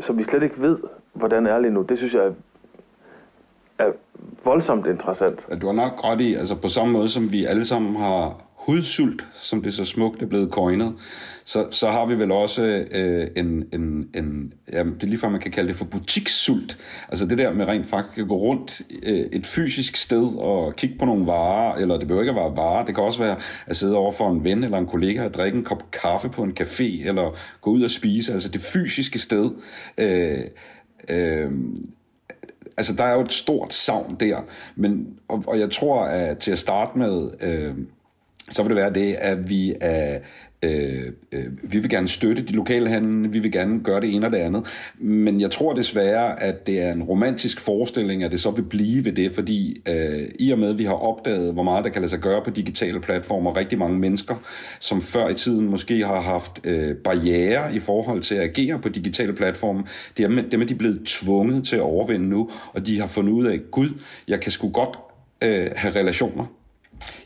som 0.00 0.18
vi 0.18 0.24
slet 0.24 0.42
ikke 0.42 0.62
ved, 0.62 0.78
hvordan 1.12 1.46
er 1.46 1.58
lige 1.58 1.70
nu. 1.70 1.82
Det 1.82 1.98
synes 1.98 2.14
jeg 2.14 2.24
er, 2.24 2.32
er 3.78 3.92
voldsomt 4.44 4.86
interessant. 4.86 5.46
Du 5.60 5.66
har 5.66 5.74
nok 5.74 6.04
ret 6.04 6.20
i, 6.20 6.34
altså 6.34 6.54
på 6.54 6.68
samme 6.68 6.92
måde 6.92 7.08
som 7.08 7.32
vi 7.32 7.44
alle 7.44 7.64
sammen 7.64 7.96
har 7.96 8.47
hudsult, 8.68 9.26
som 9.34 9.62
det 9.62 9.74
så 9.74 9.84
smukt 9.84 10.22
er 10.22 10.26
blevet 10.26 10.50
coinet, 10.50 10.94
så, 11.44 11.66
så 11.70 11.90
har 11.90 12.06
vi 12.06 12.18
vel 12.18 12.32
også 12.32 12.84
øh, 12.90 13.26
en, 13.36 13.64
en, 13.72 14.08
en 14.14 14.52
jamen, 14.72 14.94
det 14.94 15.02
er 15.02 15.06
lige 15.06 15.18
før 15.18 15.28
man 15.28 15.40
kan 15.40 15.50
kalde 15.50 15.68
det 15.68 15.76
for 15.76 15.84
butikssult. 15.84 16.78
Altså 17.08 17.26
det 17.26 17.38
der 17.38 17.52
med 17.52 17.66
rent 17.66 17.86
faktisk 17.86 18.18
at 18.18 18.28
gå 18.28 18.36
rundt 18.36 18.80
øh, 19.02 19.26
et 19.32 19.46
fysisk 19.46 19.96
sted 19.96 20.36
og 20.38 20.76
kigge 20.76 20.98
på 20.98 21.04
nogle 21.04 21.26
varer, 21.26 21.74
eller 21.74 21.98
det 21.98 22.08
behøver 22.08 22.22
ikke 22.22 22.40
at 22.40 22.44
være 22.44 22.56
varer, 22.56 22.84
det 22.84 22.94
kan 22.94 23.04
også 23.04 23.22
være 23.22 23.36
at 23.66 23.76
sidde 23.76 23.96
over 23.96 24.12
for 24.12 24.30
en 24.30 24.44
ven 24.44 24.64
eller 24.64 24.78
en 24.78 24.86
kollega 24.86 25.24
og 25.24 25.34
drikke 25.34 25.58
en 25.58 25.64
kop 25.64 25.90
kaffe 25.90 26.28
på 26.28 26.42
en 26.42 26.56
café, 26.60 27.08
eller 27.08 27.36
gå 27.60 27.70
ud 27.70 27.82
og 27.82 27.90
spise, 27.90 28.32
altså 28.32 28.48
det 28.48 28.60
fysiske 28.60 29.18
sted. 29.18 29.50
Øh, 29.98 30.38
øh, 31.08 31.50
altså 32.76 32.92
der 32.92 33.04
er 33.04 33.14
jo 33.14 33.20
et 33.20 33.32
stort 33.32 33.74
savn 33.74 34.16
der, 34.20 34.40
men, 34.76 35.06
og, 35.28 35.44
og 35.46 35.58
jeg 35.58 35.70
tror, 35.70 36.02
at 36.02 36.38
til 36.38 36.50
at 36.50 36.58
starte 36.58 36.98
med, 36.98 37.30
øh, 37.40 37.74
så 38.50 38.62
vil 38.62 38.68
det 38.68 38.76
være 38.76 38.92
det, 38.92 39.14
at 39.14 39.50
vi 39.50 39.74
er 39.80 40.18
Øh, 40.62 41.12
øh, 41.32 41.72
vi 41.72 41.78
vil 41.78 41.90
gerne 41.90 42.08
støtte 42.08 42.42
de 42.42 42.52
lokale 42.52 42.88
handlende, 42.88 43.32
vi 43.32 43.38
vil 43.38 43.52
gerne 43.52 43.80
gøre 43.80 44.00
det 44.00 44.14
ene 44.14 44.26
og 44.26 44.32
det 44.32 44.38
andet, 44.38 44.66
men 44.98 45.40
jeg 45.40 45.50
tror 45.50 45.72
desværre, 45.72 46.42
at 46.42 46.66
det 46.66 46.82
er 46.82 46.92
en 46.92 47.02
romantisk 47.02 47.60
forestilling, 47.60 48.22
at 48.22 48.32
det 48.32 48.40
så 48.40 48.50
vil 48.50 48.62
blive 48.62 49.04
ved 49.04 49.12
det, 49.12 49.34
fordi 49.34 49.82
øh, 49.88 50.28
i 50.38 50.50
og 50.50 50.58
med, 50.58 50.70
at 50.70 50.78
vi 50.78 50.84
har 50.84 50.92
opdaget, 50.92 51.52
hvor 51.52 51.62
meget 51.62 51.84
der 51.84 51.90
kan 51.90 52.02
lade 52.02 52.10
sig 52.10 52.20
gøre 52.20 52.42
på 52.44 52.50
digitale 52.50 53.00
platformer, 53.00 53.56
rigtig 53.56 53.78
mange 53.78 53.98
mennesker, 53.98 54.34
som 54.80 55.02
før 55.02 55.28
i 55.28 55.34
tiden 55.34 55.68
måske 55.70 56.06
har 56.06 56.20
haft 56.20 56.60
øh, 56.64 56.96
barriere 56.96 57.74
i 57.74 57.78
forhold 57.78 58.20
til 58.20 58.34
at 58.34 58.42
agere 58.42 58.78
på 58.78 58.88
digitale 58.88 59.32
platforme, 59.32 59.84
dem, 60.16 60.50
dem 60.50 60.62
er 60.62 60.66
de 60.66 60.74
blevet 60.74 61.00
tvunget 61.06 61.64
til 61.66 61.76
at 61.76 61.82
overvinde 61.82 62.28
nu, 62.28 62.50
og 62.72 62.86
de 62.86 63.00
har 63.00 63.06
fundet 63.06 63.32
ud 63.32 63.46
af, 63.46 63.60
gud, 63.70 63.88
jeg 64.28 64.40
kan 64.40 64.52
sgu 64.52 64.70
godt 64.70 64.98
øh, 65.42 65.70
have 65.76 65.94
relationer 65.94 66.57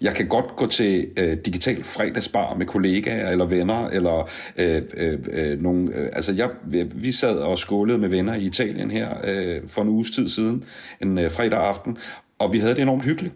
jeg 0.01 0.15
kan 0.15 0.29
godt 0.29 0.57
gå 0.57 0.67
til 0.67 1.09
øh, 1.17 1.37
digital 1.47 1.83
fredagsbar 1.83 2.55
med 2.55 2.67
kollegaer 2.67 3.31
eller 3.31 3.45
venner, 3.45 3.89
eller 3.89 4.31
øh, 4.57 4.83
øh, 4.97 5.19
øh, 5.33 5.63
nogle... 5.63 5.95
Øh, 5.95 6.11
altså, 6.13 6.33
jeg, 6.33 6.51
vi 6.95 7.13
sad 7.13 7.37
og 7.37 7.59
skålede 7.59 7.99
med 7.99 8.09
venner 8.09 8.35
i 8.35 8.43
Italien 8.43 8.91
her 8.91 9.09
øh, 9.25 9.61
for 9.69 9.83
en 9.83 9.89
uges 9.89 10.11
tid 10.11 10.29
siden, 10.29 10.65
en 11.03 11.19
øh, 11.19 11.31
fredag 11.31 11.59
aften, 11.59 11.99
og 12.39 12.53
vi 12.53 12.59
havde 12.59 12.75
det 12.75 12.83
enormt 12.83 13.05
hyggeligt. 13.05 13.35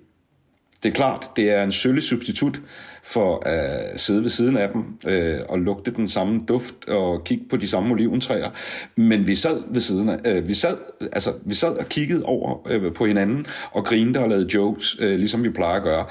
Det 0.82 0.88
er 0.88 0.92
klart, 0.92 1.30
det 1.36 1.50
er 1.50 1.62
en 1.62 1.72
sølle 1.72 2.02
substitut 2.02 2.60
for 3.02 3.48
at 3.48 3.92
øh, 3.92 3.98
sidde 3.98 4.22
ved 4.22 4.30
siden 4.30 4.56
af 4.56 4.68
dem 4.68 4.84
øh, 5.06 5.40
og 5.48 5.58
lugte 5.58 5.90
den 5.90 6.08
samme 6.08 6.42
duft 6.48 6.88
og 6.88 7.24
kigge 7.24 7.44
på 7.50 7.56
de 7.56 7.68
samme 7.68 7.92
oliventræer. 7.92 8.50
Men 8.96 9.26
vi 9.26 9.34
sad 9.34 9.62
ved 9.68 9.80
siden 9.80 10.08
af, 10.08 10.18
øh, 10.24 10.48
vi 10.48 10.54
sad, 10.54 10.76
altså, 11.12 11.32
vi 11.44 11.54
sad 11.54 11.76
og 11.76 11.86
kiggede 11.88 12.22
over 12.24 12.68
øh, 12.68 12.92
på 12.92 13.06
hinanden 13.06 13.46
og 13.72 13.84
grinede 13.84 14.20
og 14.20 14.28
lavede 14.28 14.48
jokes, 14.54 14.96
øh, 15.00 15.18
ligesom 15.18 15.44
vi 15.44 15.50
plejer 15.50 15.76
at 15.76 15.82
gøre. 15.82 16.06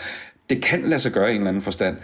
Det 0.50 0.62
kan 0.62 0.82
lade 0.82 1.00
sig 1.00 1.12
gøre 1.12 1.28
i 1.28 1.32
en 1.32 1.38
eller 1.38 1.50
anden 1.50 1.62
forstand, 1.62 1.98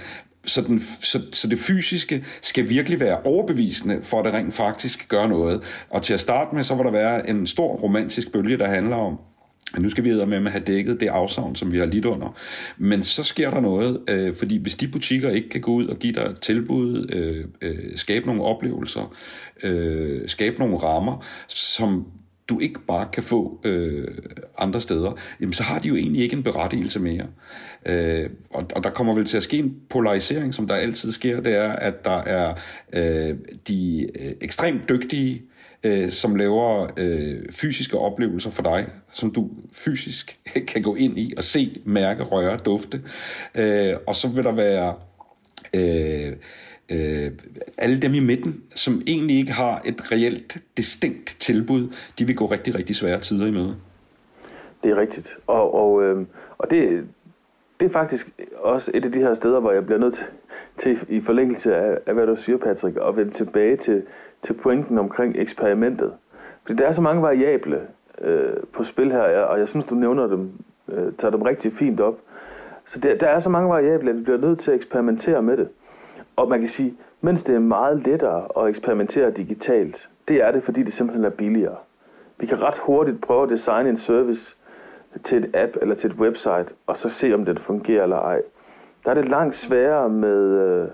så, 0.45 0.61
den, 0.61 0.79
så, 0.79 1.21
så 1.31 1.47
det 1.47 1.57
fysiske 1.57 2.25
skal 2.41 2.69
virkelig 2.69 2.99
være 2.99 3.21
overbevisende, 3.21 3.99
for 4.03 4.19
at 4.19 4.25
det 4.25 4.33
rent 4.33 4.53
faktisk 4.53 5.09
gør 5.09 5.27
noget. 5.27 5.63
Og 5.89 6.01
til 6.01 6.13
at 6.13 6.19
starte 6.19 6.55
med, 6.55 6.63
så 6.63 6.75
vil 6.75 6.85
der 6.85 6.91
være 6.91 7.29
en 7.29 7.47
stor 7.47 7.75
romantisk 7.75 8.31
bølge, 8.31 8.57
der 8.57 8.67
handler 8.67 8.95
om, 8.95 9.19
nu 9.79 9.89
skal 9.89 10.03
vi 10.03 10.25
med 10.25 10.37
at 10.37 10.51
have 10.51 10.63
dækket 10.63 10.99
det 10.99 11.07
afsavn, 11.07 11.55
som 11.55 11.71
vi 11.71 11.77
har 11.77 11.85
lidt 11.85 12.05
under. 12.05 12.37
Men 12.77 13.03
så 13.03 13.23
sker 13.23 13.51
der 13.51 13.59
noget, 13.59 13.99
øh, 14.09 14.33
fordi 14.33 14.57
hvis 14.57 14.75
de 14.75 14.87
butikker 14.87 15.29
ikke 15.29 15.49
kan 15.49 15.61
gå 15.61 15.71
ud 15.71 15.87
og 15.87 15.99
give 15.99 16.13
dig 16.13 16.35
tilbud, 16.41 17.09
øh, 17.13 17.45
øh, 17.61 17.97
skabe 17.97 18.25
nogle 18.25 18.43
oplevelser, 18.43 19.15
øh, 19.63 20.21
skabe 20.27 20.59
nogle 20.59 20.77
rammer, 20.77 21.25
som 21.47 22.05
du 22.49 22.59
ikke 22.59 22.79
bare 22.87 23.07
kan 23.13 23.23
få 23.23 23.59
øh, 23.63 24.07
andre 24.57 24.81
steder, 24.81 25.11
jamen 25.41 25.53
så 25.53 25.63
har 25.63 25.79
de 25.79 25.87
jo 25.87 25.95
egentlig 25.95 26.23
ikke 26.23 26.35
en 26.35 26.43
berettigelse 26.43 26.99
mere. 26.99 27.27
Øh, 27.85 28.29
og, 28.49 28.65
og 28.75 28.83
der 28.83 28.89
kommer 28.89 29.13
vel 29.13 29.25
til 29.25 29.37
at 29.37 29.43
ske 29.43 29.57
en 29.57 29.75
polarisering, 29.89 30.53
som 30.53 30.67
der 30.67 30.75
altid 30.75 31.11
sker, 31.11 31.41
det 31.41 31.55
er, 31.55 31.69
at 31.69 32.05
der 32.05 32.17
er 32.17 32.53
øh, 32.93 33.37
de 33.67 34.07
øh, 34.19 34.31
ekstremt 34.41 34.89
dygtige, 34.89 35.41
øh, 35.83 36.09
som 36.09 36.35
laver 36.35 36.87
øh, 36.97 37.51
fysiske 37.51 37.97
oplevelser 37.97 38.49
for 38.49 38.63
dig, 38.63 38.87
som 39.13 39.31
du 39.31 39.49
fysisk 39.73 40.39
kan 40.73 40.81
gå 40.81 40.95
ind 40.95 41.19
i 41.19 41.33
og 41.37 41.43
se, 41.43 41.81
mærke, 41.85 42.23
røre, 42.23 42.57
dufte. 42.57 43.01
Øh, 43.55 43.93
og 44.07 44.15
så 44.15 44.27
vil 44.27 44.43
der 44.43 44.51
være... 44.51 44.95
Øh, 45.73 46.35
øh, 46.91 47.31
alle 47.77 47.99
dem 47.99 48.13
i 48.13 48.19
midten, 48.19 48.63
som 48.75 49.01
egentlig 49.07 49.37
ikke 49.37 49.51
har 49.51 49.81
et 49.85 50.11
reelt 50.11 50.57
distinkt 50.77 51.35
tilbud, 51.39 51.95
de 52.19 52.25
vil 52.25 52.35
gå 52.35 52.45
rigtig, 52.45 52.75
rigtig 52.75 52.95
svære 52.95 53.19
tider 53.19 53.47
i 53.47 53.51
møde. 53.51 53.75
Det 54.83 54.91
er 54.91 54.95
rigtigt. 54.95 55.37
Og, 55.47 55.73
og, 55.73 56.03
øh, 56.03 56.25
og 56.57 56.71
det, 56.71 57.07
det 57.79 57.85
er 57.85 57.91
faktisk 57.91 58.29
også 58.57 58.91
et 58.93 59.05
af 59.05 59.11
de 59.11 59.19
her 59.19 59.33
steder, 59.33 59.59
hvor 59.59 59.71
jeg 59.71 59.85
bliver 59.85 59.99
nødt 59.99 60.13
til, 60.13 60.25
til 60.77 60.99
i 61.09 61.21
forlængelse 61.21 61.75
af, 61.75 61.97
af 62.05 62.13
hvad 62.13 62.27
du 62.27 62.35
siger, 62.35 62.57
Patrick, 62.57 62.97
at 63.07 63.17
vende 63.17 63.31
tilbage 63.31 63.77
til, 63.77 64.03
til 64.41 64.53
pointen 64.53 64.97
omkring 64.97 65.35
eksperimentet. 65.37 66.13
Fordi 66.65 66.77
der 66.77 66.87
er 66.87 66.91
så 66.91 67.01
mange 67.01 67.21
variable 67.21 67.81
øh, 68.21 68.53
på 68.73 68.83
spil 68.83 69.11
her, 69.11 69.21
og 69.21 69.59
jeg 69.59 69.67
synes, 69.67 69.85
du 69.85 69.95
nævner 69.95 70.27
dem, 70.27 70.51
øh, 70.87 71.13
tager 71.13 71.31
dem 71.31 71.41
rigtig 71.41 71.71
fint 71.73 71.99
op. 71.99 72.17
Så 72.85 72.99
der, 72.99 73.17
der 73.17 73.27
er 73.27 73.39
så 73.39 73.49
mange 73.49 73.69
variable, 73.69 74.09
at 74.09 74.17
vi 74.17 74.21
bliver 74.21 74.37
nødt 74.37 74.59
til 74.59 74.71
at 74.71 74.77
eksperimentere 74.77 75.41
med 75.41 75.57
det. 75.57 75.69
Og 76.35 76.49
man 76.49 76.59
kan 76.59 76.67
sige, 76.67 76.93
mens 77.21 77.43
det 77.43 77.55
er 77.55 77.59
meget 77.59 78.07
lettere 78.07 78.47
at 78.57 78.69
eksperimentere 78.69 79.31
digitalt, 79.31 80.09
det 80.27 80.43
er 80.43 80.51
det, 80.51 80.63
fordi 80.63 80.83
det 80.83 80.93
simpelthen 80.93 81.25
er 81.25 81.29
billigere. 81.29 81.75
Vi 82.37 82.45
kan 82.45 82.61
ret 82.61 82.77
hurtigt 82.77 83.21
prøve 83.21 83.43
at 83.43 83.49
designe 83.49 83.89
en 83.89 83.97
service, 83.97 84.55
til 85.23 85.43
et 85.43 85.55
app 85.55 85.77
eller 85.81 85.95
til 85.95 86.11
et 86.11 86.17
website, 86.17 86.65
og 86.87 86.97
så 86.97 87.09
se, 87.09 87.33
om 87.33 87.45
den 87.45 87.57
fungerer 87.57 88.03
eller 88.03 88.17
ej. 88.17 88.41
Der 89.03 89.09
er 89.09 89.13
det 89.13 89.29
langt 89.29 89.55
sværere 89.55 90.09
med 90.09 90.37
øh, 90.37 90.87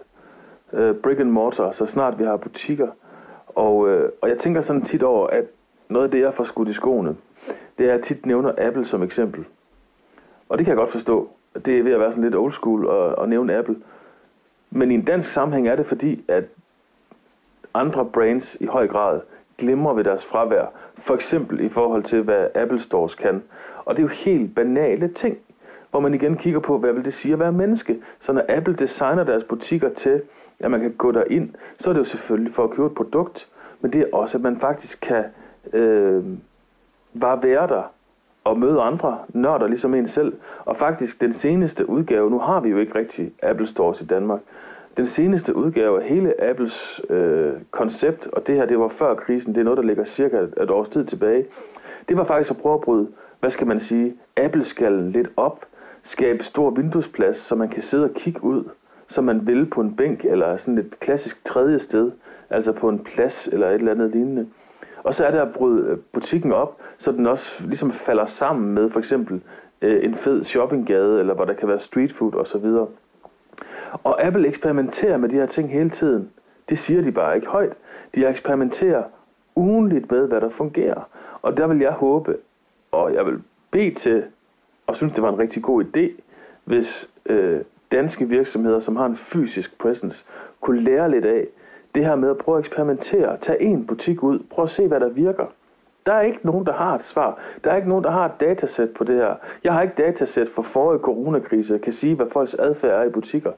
øh 0.74 0.96
brick 0.96 1.20
and 1.20 1.30
mortar, 1.30 1.72
så 1.72 1.86
snart 1.86 2.20
vi 2.20 2.24
har 2.24 2.38
butikker. 2.38 2.88
Og, 3.58 3.90
øh, 3.90 4.10
og 4.22 4.30
jeg 4.30 4.38
tænker 4.38 4.62
sådan 4.62 4.82
tit 4.82 5.04
over, 5.04 5.28
at 5.28 5.46
noget 5.90 6.06
af 6.06 6.12
det, 6.12 6.22
jeg 6.22 6.34
får 6.34 6.44
skudt 6.44 6.70
i 6.70 6.74
skoene, 6.74 7.16
det 7.78 7.86
er, 7.86 7.90
at 7.90 7.96
jeg 7.96 8.04
tit 8.04 8.26
nævner 8.26 8.52
Apple 8.58 8.86
som 8.86 9.04
eksempel. 9.04 9.46
Og 10.50 10.58
det 10.58 10.66
kan 10.66 10.72
jeg 10.72 10.78
godt 10.78 10.92
forstå. 10.92 11.30
Det 11.66 11.80
er 11.80 11.84
ved 11.84 11.92
at 11.92 12.00
være 12.00 12.12
sådan 12.12 12.24
lidt 12.24 12.36
old 12.36 12.52
school 12.52 12.90
at, 12.90 13.24
at 13.24 13.30
nævne 13.30 13.56
Apple. 13.58 13.76
Men 14.72 14.92
i 14.92 14.94
en 14.94 15.02
dansk 15.02 15.32
sammenhæng 15.32 15.68
er 15.68 15.76
det 15.76 15.86
fordi, 15.86 16.24
at 16.28 16.44
andre 17.74 18.06
brands 18.06 18.56
i 18.56 18.66
høj 18.66 18.88
grad 18.88 19.22
glemmer 19.58 19.94
ved 19.94 20.04
deres 20.04 20.26
fravær. 20.26 20.72
For 20.98 21.14
eksempel 21.14 21.60
i 21.60 21.70
forhold 21.70 22.04
til, 22.04 22.22
hvad 22.22 22.48
Apple 22.56 22.80
Stores 22.80 23.16
kan. 23.16 23.44
Og 23.86 23.98
det 23.98 24.04
er 24.04 24.08
jo 24.08 24.14
helt 24.26 24.56
banale 24.56 25.08
ting, 25.08 25.38
hvor 25.92 26.00
man 26.00 26.14
igen 26.14 26.38
kigger 26.38 26.60
på, 26.60 26.78
hvad 26.78 26.94
vil 26.94 27.06
det 27.06 27.14
sige 27.14 27.34
at 27.34 27.40
være 27.40 27.52
menneske. 27.52 27.98
Så 28.20 28.34
når 28.34 28.46
Apple 28.50 28.76
designer 28.76 29.24
deres 29.24 29.44
butikker 29.44 29.90
til, 29.90 30.22
at 30.60 30.72
man 30.72 30.80
kan 30.80 30.94
gå 30.94 31.12
derind, 31.12 31.50
så 31.78 31.90
er 31.90 31.94
det 31.94 32.00
jo 32.00 32.06
selvfølgelig 32.06 32.54
for 32.54 32.64
at 32.64 32.70
købe 32.70 32.86
et 32.86 32.94
produkt, 32.94 33.48
men 33.82 33.94
det 33.94 34.02
er 34.02 34.06
også, 34.14 34.38
at 34.38 34.44
man 34.44 34.60
faktisk 34.60 35.02
kan 35.02 35.24
øh, 35.74 36.24
bare 37.20 37.44
være 37.44 37.68
der 37.68 37.92
og 38.44 38.60
møde 38.60 38.82
andre 38.82 39.18
nørder 39.30 39.68
ligesom 39.68 39.94
en 39.94 40.08
selv. 40.08 40.34
Og 40.66 40.78
faktisk 40.78 41.22
den 41.22 41.34
seneste 41.34 41.90
udgave, 41.90 42.30
nu 42.30 42.40
har 42.40 42.60
vi 42.60 42.70
jo 42.70 42.78
ikke 42.78 42.96
rigtig 42.96 43.32
Apple 43.44 43.68
Stores 43.68 44.02
i 44.02 44.06
Danmark, 44.06 44.40
den 44.98 45.08
seneste 45.08 45.56
udgave 45.56 46.02
af 46.02 46.08
hele 46.08 46.44
Apples 46.44 47.02
øh, 47.10 47.54
koncept, 47.72 48.28
og 48.28 48.48
det 48.48 48.56
her 48.56 48.66
det 48.66 48.80
var 48.80 48.88
før 48.88 49.16
krisen, 49.16 49.56
det 49.56 49.62
er 49.62 49.66
noget, 49.66 49.78
der 49.78 49.84
ligger 49.84 50.06
cirka 50.06 50.38
et 50.38 50.70
års 50.70 50.90
tid 50.90 51.06
tilbage, 51.06 51.46
det 52.10 52.18
var 52.18 52.24
faktisk 52.24 52.52
at 52.52 52.58
prøve 52.58 52.76
at 52.76 52.82
bryde, 52.82 53.08
hvad 53.40 53.50
skal 53.50 53.68
man 53.68 53.80
sige, 53.80 54.16
Apple-skallen 54.38 55.12
lidt 55.12 55.28
op, 55.38 55.66
skabe 56.04 56.44
stor 56.44 56.70
vinduesplads, 56.70 57.38
så 57.38 57.56
man 57.56 57.70
kan 57.70 57.82
sidde 57.82 58.04
og 58.04 58.14
kigge 58.14 58.44
ud, 58.44 58.64
som 59.08 59.24
man 59.24 59.48
vil 59.48 59.66
på 59.66 59.82
en 59.82 59.96
bænk 59.96 60.26
eller 60.26 60.58
sådan 60.58 60.78
et 60.78 61.00
klassisk 61.00 61.46
tredje 61.46 61.80
sted, 61.80 62.12
altså 62.50 62.72
på 62.72 62.90
en 62.90 63.00
plads 63.00 63.48
eller 63.48 63.70
et 63.70 63.74
eller 63.74 63.92
andet 63.92 64.12
lignende. 64.12 64.48
Og 65.04 65.16
så 65.16 65.26
er 65.26 65.32
det 65.32 65.38
at 65.38 65.54
bryde 65.54 65.88
øh, 65.90 65.98
butikken 66.14 66.52
op, 66.52 66.78
så 66.98 67.12
den 67.12 67.28
også 67.28 67.68
ligesom 67.68 67.92
falder 67.92 68.26
sammen 68.26 68.74
med 68.74 68.90
for 68.90 69.00
eksempel 69.00 69.42
øh, 69.82 70.06
en 70.06 70.16
fed 70.16 70.44
shoppinggade, 70.44 71.20
eller 71.20 71.34
hvor 71.34 71.46
der 71.46 71.54
kan 71.54 71.68
være 71.68 71.80
street 71.80 72.14
food 72.14 72.36
osv. 72.36 72.66
Og 74.04 74.24
Apple 74.24 74.48
eksperimenterer 74.48 75.18
med 75.18 75.30
de 75.30 75.36
her 75.36 75.46
ting 75.46 75.72
hele 75.72 75.90
tiden. 75.90 76.30
Det 76.70 76.78
siger 76.78 77.02
de 77.02 77.12
bare 77.12 77.36
ikke 77.36 77.48
højt. 77.48 77.74
De 78.16 78.28
eksperimenterer 78.28 79.04
ugenligt 79.56 80.12
med, 80.12 80.28
hvad 80.28 80.42
der 80.42 80.50
fungerer. 80.50 81.10
Og 81.42 81.58
der 81.58 81.68
vil 81.68 81.80
jeg 81.80 81.92
håbe, 81.92 82.38
og 82.92 83.14
jeg 83.14 83.26
vil 83.26 83.40
bede 83.72 83.94
til, 83.94 84.24
og 84.88 84.96
synes, 84.96 85.14
det 85.14 85.24
var 85.24 85.30
en 85.30 85.40
rigtig 85.40 85.64
god 85.64 85.84
idé, 85.84 86.22
hvis 86.64 87.10
øh, 87.26 87.62
danske 87.92 88.30
virksomheder, 88.30 88.80
som 88.80 88.96
har 88.96 89.06
en 89.06 89.16
fysisk 89.16 89.78
presence, 89.78 90.26
kunne 90.62 90.84
lære 90.84 91.12
lidt 91.12 91.26
af 91.26 91.48
det 91.96 92.06
her 92.06 92.16
med 92.16 92.30
at 92.30 92.38
prøve 92.38 92.58
at 92.58 92.60
eksperimentere. 92.60 93.38
Tag 93.38 93.58
en 93.60 93.86
butik 93.86 94.24
ud, 94.24 94.40
prøv 94.50 94.64
at 94.64 94.70
se, 94.70 94.88
hvad 94.88 95.00
der 95.00 95.10
virker. 95.10 95.46
Der 96.06 96.14
er 96.14 96.22
ikke 96.22 96.40
nogen, 96.44 96.66
der 96.66 96.74
har 96.74 96.96
et 96.96 97.04
svar. 97.04 97.40
Der 97.64 97.72
er 97.72 97.76
ikke 97.76 97.90
nogen, 97.90 98.04
der 98.04 98.12
har 98.12 98.26
et 98.26 98.40
datasæt 98.40 98.90
på 98.90 99.04
det 99.04 99.16
her. 99.16 99.36
Jeg 99.64 99.74
har 99.74 99.82
ikke 99.82 99.94
datasæt 99.98 100.50
for 100.50 100.62
forrige 100.62 101.00
coronakrise, 101.00 101.74
jeg 101.74 101.82
kan 101.82 101.94
sige, 101.94 102.16
hvad 102.16 102.26
folks 102.32 102.54
adfærd 102.54 103.02
er 103.02 103.04
i 103.04 103.10
butikker. 103.10 103.52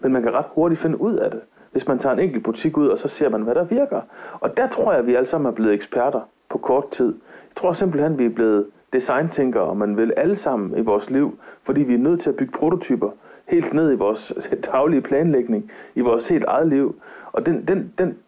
Men 0.00 0.12
man 0.12 0.22
kan 0.22 0.34
ret 0.34 0.44
hurtigt 0.54 0.80
finde 0.80 1.00
ud 1.00 1.14
af 1.14 1.30
det, 1.30 1.40
hvis 1.72 1.88
man 1.88 1.98
tager 1.98 2.12
en 2.12 2.20
enkelt 2.20 2.44
butik 2.44 2.76
ud, 2.76 2.88
og 2.88 2.98
så 2.98 3.08
ser 3.08 3.28
man, 3.28 3.42
hvad 3.42 3.54
der 3.54 3.64
virker. 3.64 4.00
Og 4.40 4.56
der 4.56 4.68
tror 4.68 4.92
jeg, 4.92 4.98
at 4.98 5.06
vi 5.06 5.14
alle 5.14 5.26
sammen 5.26 5.50
er 5.50 5.54
blevet 5.54 5.74
eksperter 5.74 6.20
på 6.48 6.58
kort 6.58 6.90
tid. 6.90 7.14
Jeg 7.48 7.56
tror 7.56 7.72
simpelthen, 7.72 8.12
at 8.12 8.18
vi 8.18 8.24
er 8.24 8.34
blevet 8.34 8.66
designtænkere, 8.92 9.62
og 9.62 9.76
man 9.76 9.96
vil 9.96 10.12
alle 10.16 10.36
sammen 10.36 10.78
i 10.78 10.80
vores 10.80 11.10
liv, 11.10 11.38
fordi 11.62 11.82
vi 11.82 11.94
er 11.94 11.98
nødt 11.98 12.20
til 12.20 12.30
at 12.30 12.36
bygge 12.36 12.52
prototyper 12.52 13.10
helt 13.48 13.72
ned 13.72 13.92
i 13.92 13.94
vores 13.94 14.32
daglige 14.72 15.00
planlægning, 15.00 15.70
i 15.94 16.00
vores 16.00 16.28
helt 16.28 16.44
eget 16.44 16.68
liv. 16.68 17.00
Og 17.32 17.46
den, 17.46 17.64
den, 17.68 17.92
den, 17.98 18.18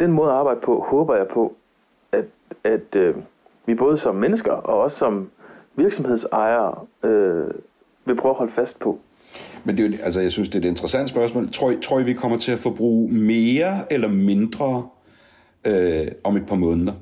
den 0.00 0.12
måde 0.12 0.30
at 0.30 0.36
arbejde 0.36 0.60
på, 0.60 0.86
håber 0.88 1.16
jeg 1.16 1.26
på, 1.28 1.56
at, 2.12 2.24
at 2.64 2.96
øh, 2.96 3.14
vi 3.66 3.74
både 3.74 3.98
som 3.98 4.14
mennesker 4.14 4.52
og 4.52 4.80
også 4.80 4.98
som 4.98 5.30
virksomhedsejere 5.76 6.74
øh, 7.02 7.46
vil 8.04 8.16
prøve 8.16 8.30
at 8.30 8.36
holde 8.36 8.52
fast 8.52 8.78
på. 8.78 8.98
Men 9.64 9.76
det 9.76 9.84
er 9.84 9.88
jo, 9.88 9.94
altså, 10.04 10.20
jeg 10.20 10.32
synes, 10.32 10.48
det 10.48 10.64
er 10.64 10.68
et 10.68 10.70
interessant 10.70 11.08
spørgsmål. 11.08 11.52
Tror, 11.52 11.74
tror 11.82 12.00
I, 12.00 12.04
vi 12.04 12.12
kommer 12.12 12.38
til 12.38 12.52
at 12.52 12.58
forbruge 12.58 13.12
mere 13.12 13.92
eller 13.92 14.08
mindre 14.08 14.88
øh, 15.66 16.06
om 16.24 16.36
et 16.36 16.46
par 16.46 16.56
måneder? 16.56 16.92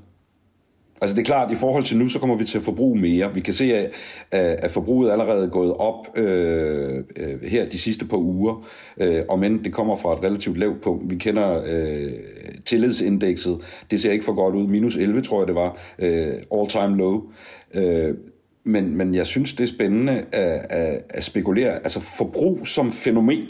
Altså 1.00 1.16
det 1.16 1.22
er 1.22 1.26
klart, 1.26 1.46
at 1.46 1.52
i 1.52 1.56
forhold 1.56 1.84
til 1.84 1.96
nu, 1.96 2.08
så 2.08 2.18
kommer 2.18 2.36
vi 2.36 2.44
til 2.44 2.58
at 2.58 2.64
forbruge 2.64 3.00
mere. 3.00 3.34
Vi 3.34 3.40
kan 3.40 3.54
se, 3.54 3.74
at, 3.74 3.92
at 4.32 4.70
forbruget 4.70 5.08
er 5.08 5.12
allerede 5.12 5.48
gået 5.48 5.74
op 5.74 6.18
øh, 6.18 7.04
øh, 7.16 7.42
her 7.42 7.68
de 7.68 7.78
sidste 7.78 8.06
par 8.06 8.16
uger, 8.16 8.66
øh, 9.00 9.22
og 9.28 9.38
men 9.38 9.64
det 9.64 9.72
kommer 9.72 9.96
fra 9.96 10.12
et 10.12 10.22
relativt 10.22 10.58
lavt 10.58 10.80
punkt. 10.80 11.10
Vi 11.10 11.16
kender 11.16 11.62
øh, 11.66 12.12
tillidsindekset. 12.64 13.58
Det 13.90 14.00
ser 14.00 14.12
ikke 14.12 14.24
for 14.24 14.34
godt 14.34 14.54
ud. 14.54 14.66
Minus 14.66 14.96
11, 14.96 15.20
tror 15.20 15.40
jeg, 15.40 15.46
det 15.48 15.54
var. 15.54 15.78
Øh, 15.98 16.34
all 16.52 16.68
time 16.68 16.96
low. 16.96 17.22
Øh, 17.74 18.14
men, 18.64 18.96
men 18.96 19.14
jeg 19.14 19.26
synes, 19.26 19.52
det 19.52 19.64
er 19.64 19.68
spændende 19.68 20.24
at, 20.32 20.66
at, 20.70 21.02
at 21.08 21.24
spekulere. 21.24 21.72
Altså 21.72 22.00
forbrug 22.00 22.66
som 22.66 22.92
fænomen. 22.92 23.44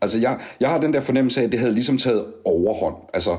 Altså 0.00 0.18
jeg, 0.18 0.38
jeg 0.60 0.70
har 0.70 0.80
den 0.80 0.92
der 0.92 1.00
fornemmelse 1.00 1.40
af, 1.40 1.44
at 1.44 1.52
det 1.52 1.60
havde 1.60 1.72
ligesom 1.72 1.98
taget 1.98 2.26
overhånd. 2.44 2.94
Altså, 3.14 3.36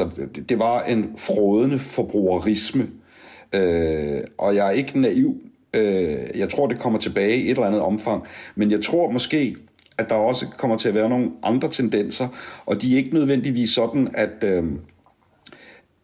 altså 0.00 0.26
det, 0.34 0.48
det 0.48 0.58
var 0.58 0.82
en 0.82 1.10
frådende 1.18 1.78
forbrugerisme. 1.78 2.88
Øh, 3.54 4.20
og 4.38 4.56
jeg 4.56 4.66
er 4.66 4.70
ikke 4.70 5.00
naiv. 5.00 5.36
Øh, 5.74 6.18
jeg 6.34 6.48
tror, 6.48 6.66
det 6.66 6.78
kommer 6.78 6.98
tilbage 6.98 7.36
i 7.36 7.44
et 7.44 7.50
eller 7.50 7.66
andet 7.66 7.80
omfang. 7.80 8.22
Men 8.54 8.70
jeg 8.70 8.82
tror 8.82 9.10
måske, 9.10 9.56
at 9.98 10.08
der 10.08 10.14
også 10.14 10.46
kommer 10.58 10.76
til 10.76 10.88
at 10.88 10.94
være 10.94 11.08
nogle 11.08 11.30
andre 11.42 11.68
tendenser, 11.68 12.28
og 12.66 12.82
de 12.82 12.92
er 12.92 12.96
ikke 12.96 13.14
nødvendigvis 13.14 13.70
sådan, 13.70 14.08
at, 14.14 14.44
øh, 14.44 14.64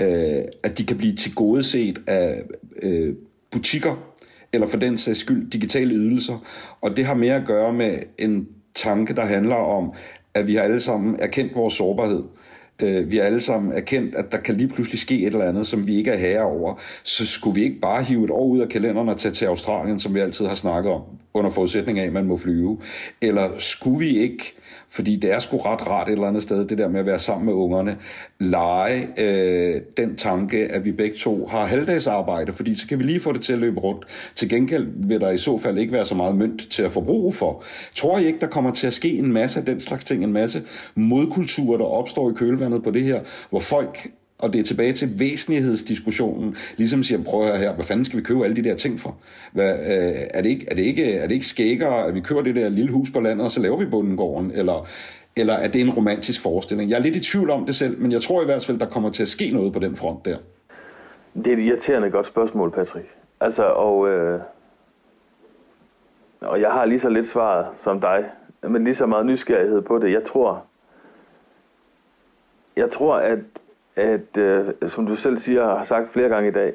øh, 0.01 0.45
at 0.63 0.79
de 0.79 0.85
kan 0.87 0.97
blive 0.97 1.17
tilgodeset 1.17 1.99
af 2.07 2.43
øh, 2.83 3.15
butikker, 3.51 4.15
eller 4.53 4.67
for 4.67 4.79
den 4.79 4.99
sags 4.99 5.19
skyld 5.19 5.51
digitale 5.51 5.95
ydelser. 5.95 6.45
Og 6.81 6.97
det 6.97 7.05
har 7.05 7.15
mere 7.15 7.35
at 7.35 7.47
gøre 7.47 7.73
med 7.73 7.99
en 8.19 8.49
tanke, 8.75 9.15
der 9.15 9.25
handler 9.25 9.57
om, 9.57 9.93
at 10.35 10.47
vi 10.47 10.55
har 10.55 10.63
alle 10.63 10.81
sammen 10.81 11.17
erkendt 11.21 11.55
vores 11.55 11.75
sårbarhed. 11.75 12.23
Øh, 12.23 12.48
øh, 12.83 13.11
vi 13.11 13.17
har 13.17 13.25
alle 13.25 13.41
sammen 13.41 13.73
erkendt, 13.73 14.15
at 14.15 14.33
der 14.33 14.39
kan 14.39 14.57
lige 14.57 14.69
pludselig 14.69 15.01
ske 15.01 15.21
et 15.21 15.27
eller 15.27 15.49
andet, 15.49 15.67
som 15.67 15.87
vi 15.87 15.97
ikke 15.97 16.11
er 16.11 16.19
herre 16.19 16.45
over. 16.45 16.75
Så 17.03 17.27
skulle 17.27 17.55
vi 17.55 17.63
ikke 17.63 17.81
bare 17.81 18.03
hive 18.03 18.25
et 18.25 18.31
år 18.31 18.47
ud 18.47 18.61
af 18.61 18.69
kalenderen 18.69 19.09
og 19.09 19.17
tage 19.17 19.33
til 19.33 19.47
Australien, 19.47 19.99
som 19.99 20.15
vi 20.15 20.21
altid 20.21 20.47
har 20.47 20.55
snakket 20.55 20.93
om, 20.93 21.03
under 21.35 21.51
forudsætning 21.51 21.99
af, 21.99 22.07
at 22.07 22.13
man 22.13 22.27
må 22.27 22.37
flyve? 22.37 22.81
Eller 23.23 23.51
skulle 23.59 23.99
vi 23.99 24.19
ikke 24.19 24.55
fordi 24.91 25.17
det 25.17 25.33
er 25.33 25.39
sgu 25.39 25.59
ret 25.59 25.87
rart 25.87 26.09
et 26.09 26.13
eller 26.13 26.27
andet 26.27 26.43
sted, 26.43 26.65
det 26.65 26.79
der 26.79 26.89
med 26.89 27.01
at 27.01 27.07
være 27.07 27.19
sammen 27.19 27.47
med 27.47 27.55
ungerne. 27.55 27.97
Lege 28.39 29.09
øh, 29.19 29.81
den 29.97 30.15
tanke, 30.15 30.73
at 30.73 30.85
vi 30.85 30.93
begge 30.93 31.17
to 31.17 31.47
har 31.47 31.67
halvdagsarbejde, 31.67 32.53
fordi 32.53 32.75
så 32.75 32.89
kan 32.89 32.99
vi 32.99 33.05
lige 33.05 33.21
få 33.21 33.33
det 33.33 33.41
til 33.41 33.53
at 33.53 33.59
løbe 33.59 33.81
rundt. 33.81 34.05
Til 34.35 34.49
gengæld 34.49 34.87
vil 34.95 35.21
der 35.21 35.31
i 35.31 35.39
så 35.39 35.59
fald 35.59 35.79
ikke 35.79 35.93
være 35.93 36.05
så 36.05 36.15
meget 36.15 36.37
mønt 36.37 36.71
til 36.71 36.83
at 36.83 36.93
forbruge 36.93 37.33
for. 37.33 37.63
Tror 37.95 38.19
I 38.19 38.27
ikke, 38.27 38.39
der 38.41 38.47
kommer 38.47 38.71
til 38.71 38.87
at 38.87 38.93
ske 38.93 39.19
en 39.19 39.33
masse 39.33 39.61
af 39.61 39.67
den 39.67 39.81
slags 39.81 40.05
ting, 40.05 40.25
en 40.25 40.33
masse 40.33 40.63
modkulturer, 40.95 41.79
der 41.79 41.85
opstår 41.85 42.31
i 42.31 42.35
kølvandet 42.35 42.83
på 42.83 42.91
det 42.91 43.03
her, 43.03 43.21
hvor 43.51 43.61
folk 43.61 44.11
og 44.39 44.53
det 44.53 44.59
er 44.59 44.65
tilbage 44.65 44.93
til 44.93 45.21
væsentlighedsdiskussionen, 45.21 46.57
ligesom 46.77 47.03
siger, 47.03 47.25
prøv 47.25 47.43
at 47.43 47.59
her, 47.59 47.75
hvad 47.75 47.85
fanden 47.85 48.05
skal 48.05 48.19
vi 48.19 48.25
købe 48.25 48.45
alle 48.45 48.57
de 48.57 48.65
der 48.65 48.77
ting 48.77 49.01
for? 49.01 49.17
Hvad, 49.53 49.73
øh, 49.73 50.15
er, 50.35 50.43
det 50.43 50.49
ikke, 50.49 50.67
er, 50.71 50.75
det 50.75 50.83
ikke, 50.83 51.15
er 51.15 51.27
det 51.27 51.35
ikke 51.35 51.47
skækkere, 51.47 52.07
at 52.07 52.15
vi 52.15 52.21
køber 52.21 52.43
det 52.43 52.57
der 52.57 52.69
lille 52.69 52.93
hus 52.93 53.11
på 53.11 53.21
landet, 53.21 53.45
og 53.45 53.51
så 53.51 53.63
laver 53.63 53.79
vi 53.79 53.87
bundengården? 53.87 54.51
Eller, 54.51 54.87
eller 55.37 55.55
er 55.55 55.69
det 55.69 55.81
en 55.81 55.91
romantisk 55.91 56.43
forestilling? 56.43 56.91
Jeg 56.91 56.97
er 56.97 57.03
lidt 57.03 57.17
i 57.17 57.21
tvivl 57.21 57.51
om 57.51 57.67
det 57.67 57.75
selv, 57.75 58.01
men 58.01 58.13
jeg 58.13 58.23
tror 58.23 58.43
i 58.43 58.45
hvert 58.45 58.65
fald, 58.65 58.79
der 58.79 58.87
kommer 58.87 59.11
til 59.11 59.23
at 59.23 59.29
ske 59.29 59.51
noget 59.51 59.73
på 59.73 59.79
den 59.79 59.97
front 59.97 60.25
der. 60.25 60.37
Det 61.35 61.47
er 61.47 61.53
et 61.53 61.63
irriterende 61.63 62.11
godt 62.11 62.27
spørgsmål, 62.27 62.71
Patrick. 62.71 63.07
Altså, 63.41 63.65
og, 63.65 64.09
øh, 64.09 64.41
og 66.41 66.61
jeg 66.61 66.71
har 66.71 66.85
lige 66.85 67.01
så 67.01 67.09
lidt 67.09 67.27
svaret 67.27 67.67
som 67.77 68.01
dig, 68.01 68.25
men 68.63 68.85
lige 68.85 68.95
så 68.95 69.07
meget 69.07 69.27
nysgerrighed 69.27 69.83
på 69.83 69.99
det. 69.99 70.13
Jeg 70.13 70.25
tror, 70.25 70.65
jeg 72.77 72.91
tror, 72.91 73.17
at 73.17 73.39
at, 73.99 74.39
øh, 74.39 74.67
som 74.87 75.07
du 75.07 75.17
selv 75.17 75.37
siger 75.37 75.63
og 75.63 75.77
har 75.77 75.85
sagt 75.85 76.13
flere 76.13 76.29
gange 76.29 76.49
i 76.49 76.53
dag, 76.53 76.73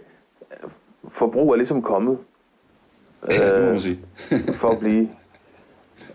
forbrug 1.10 1.52
er 1.52 1.56
ligesom 1.56 1.82
kommet. 1.82 2.18
Ja, 3.30 3.56
det 3.56 3.64
må 3.64 3.70
man 3.70 3.80
sige. 3.80 4.00
for 4.62 4.70
at 4.70 4.80
blive. 4.80 5.10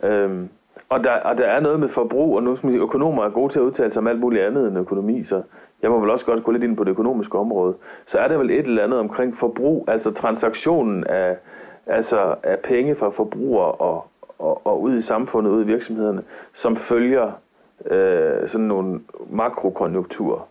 Øhm, 0.03 0.49
og, 0.89 1.05
der, 1.05 1.13
og 1.13 1.39
der 1.39 1.45
er 1.45 1.61
noget 1.61 1.81
med 1.81 1.89
forbrug, 1.89 2.37
og 2.37 2.43
nu 2.43 2.57
sige, 2.57 2.79
økonomer 2.79 3.25
er 3.25 3.31
gode 3.31 3.53
til 3.53 3.61
at 3.61 3.65
udtale 3.65 3.93
sig 3.93 4.01
om 4.01 4.07
alt 4.07 4.21
muligt 4.21 4.45
andet 4.45 4.69
end 4.69 4.79
økonomi, 4.79 5.23
så 5.23 5.43
jeg 5.83 5.91
må 5.91 6.01
vel 6.01 6.11
også 6.11 6.27
godt 6.27 6.45
gå 6.45 6.53
lidt 6.53 6.63
ind 6.63 6.77
på 6.77 6.85
det 6.85 6.91
økonomiske 6.91 7.39
område. 7.39 7.75
Så 8.07 8.19
er 8.19 8.29
der 8.29 8.39
vel 8.39 8.51
et 8.51 8.59
eller 8.59 8.85
andet 8.85 8.99
omkring 8.99 9.37
forbrug, 9.37 9.85
altså 9.89 10.13
transaktionen 10.13 11.05
af, 11.05 11.37
altså 11.87 12.35
af 12.43 12.59
penge 12.59 12.95
fra 12.95 13.11
forbrugere 13.11 13.73
og, 13.73 14.07
og, 14.39 14.67
og 14.67 14.83
ud 14.83 14.97
i 14.97 15.01
samfundet, 15.01 15.51
ud 15.51 15.63
i 15.63 15.67
virksomhederne, 15.67 16.23
som 16.53 16.77
følger 16.77 17.33
øh, 17.87 18.49
sådan 18.49 18.67
nogle 18.67 19.01
makrokonjunkturer 19.31 20.49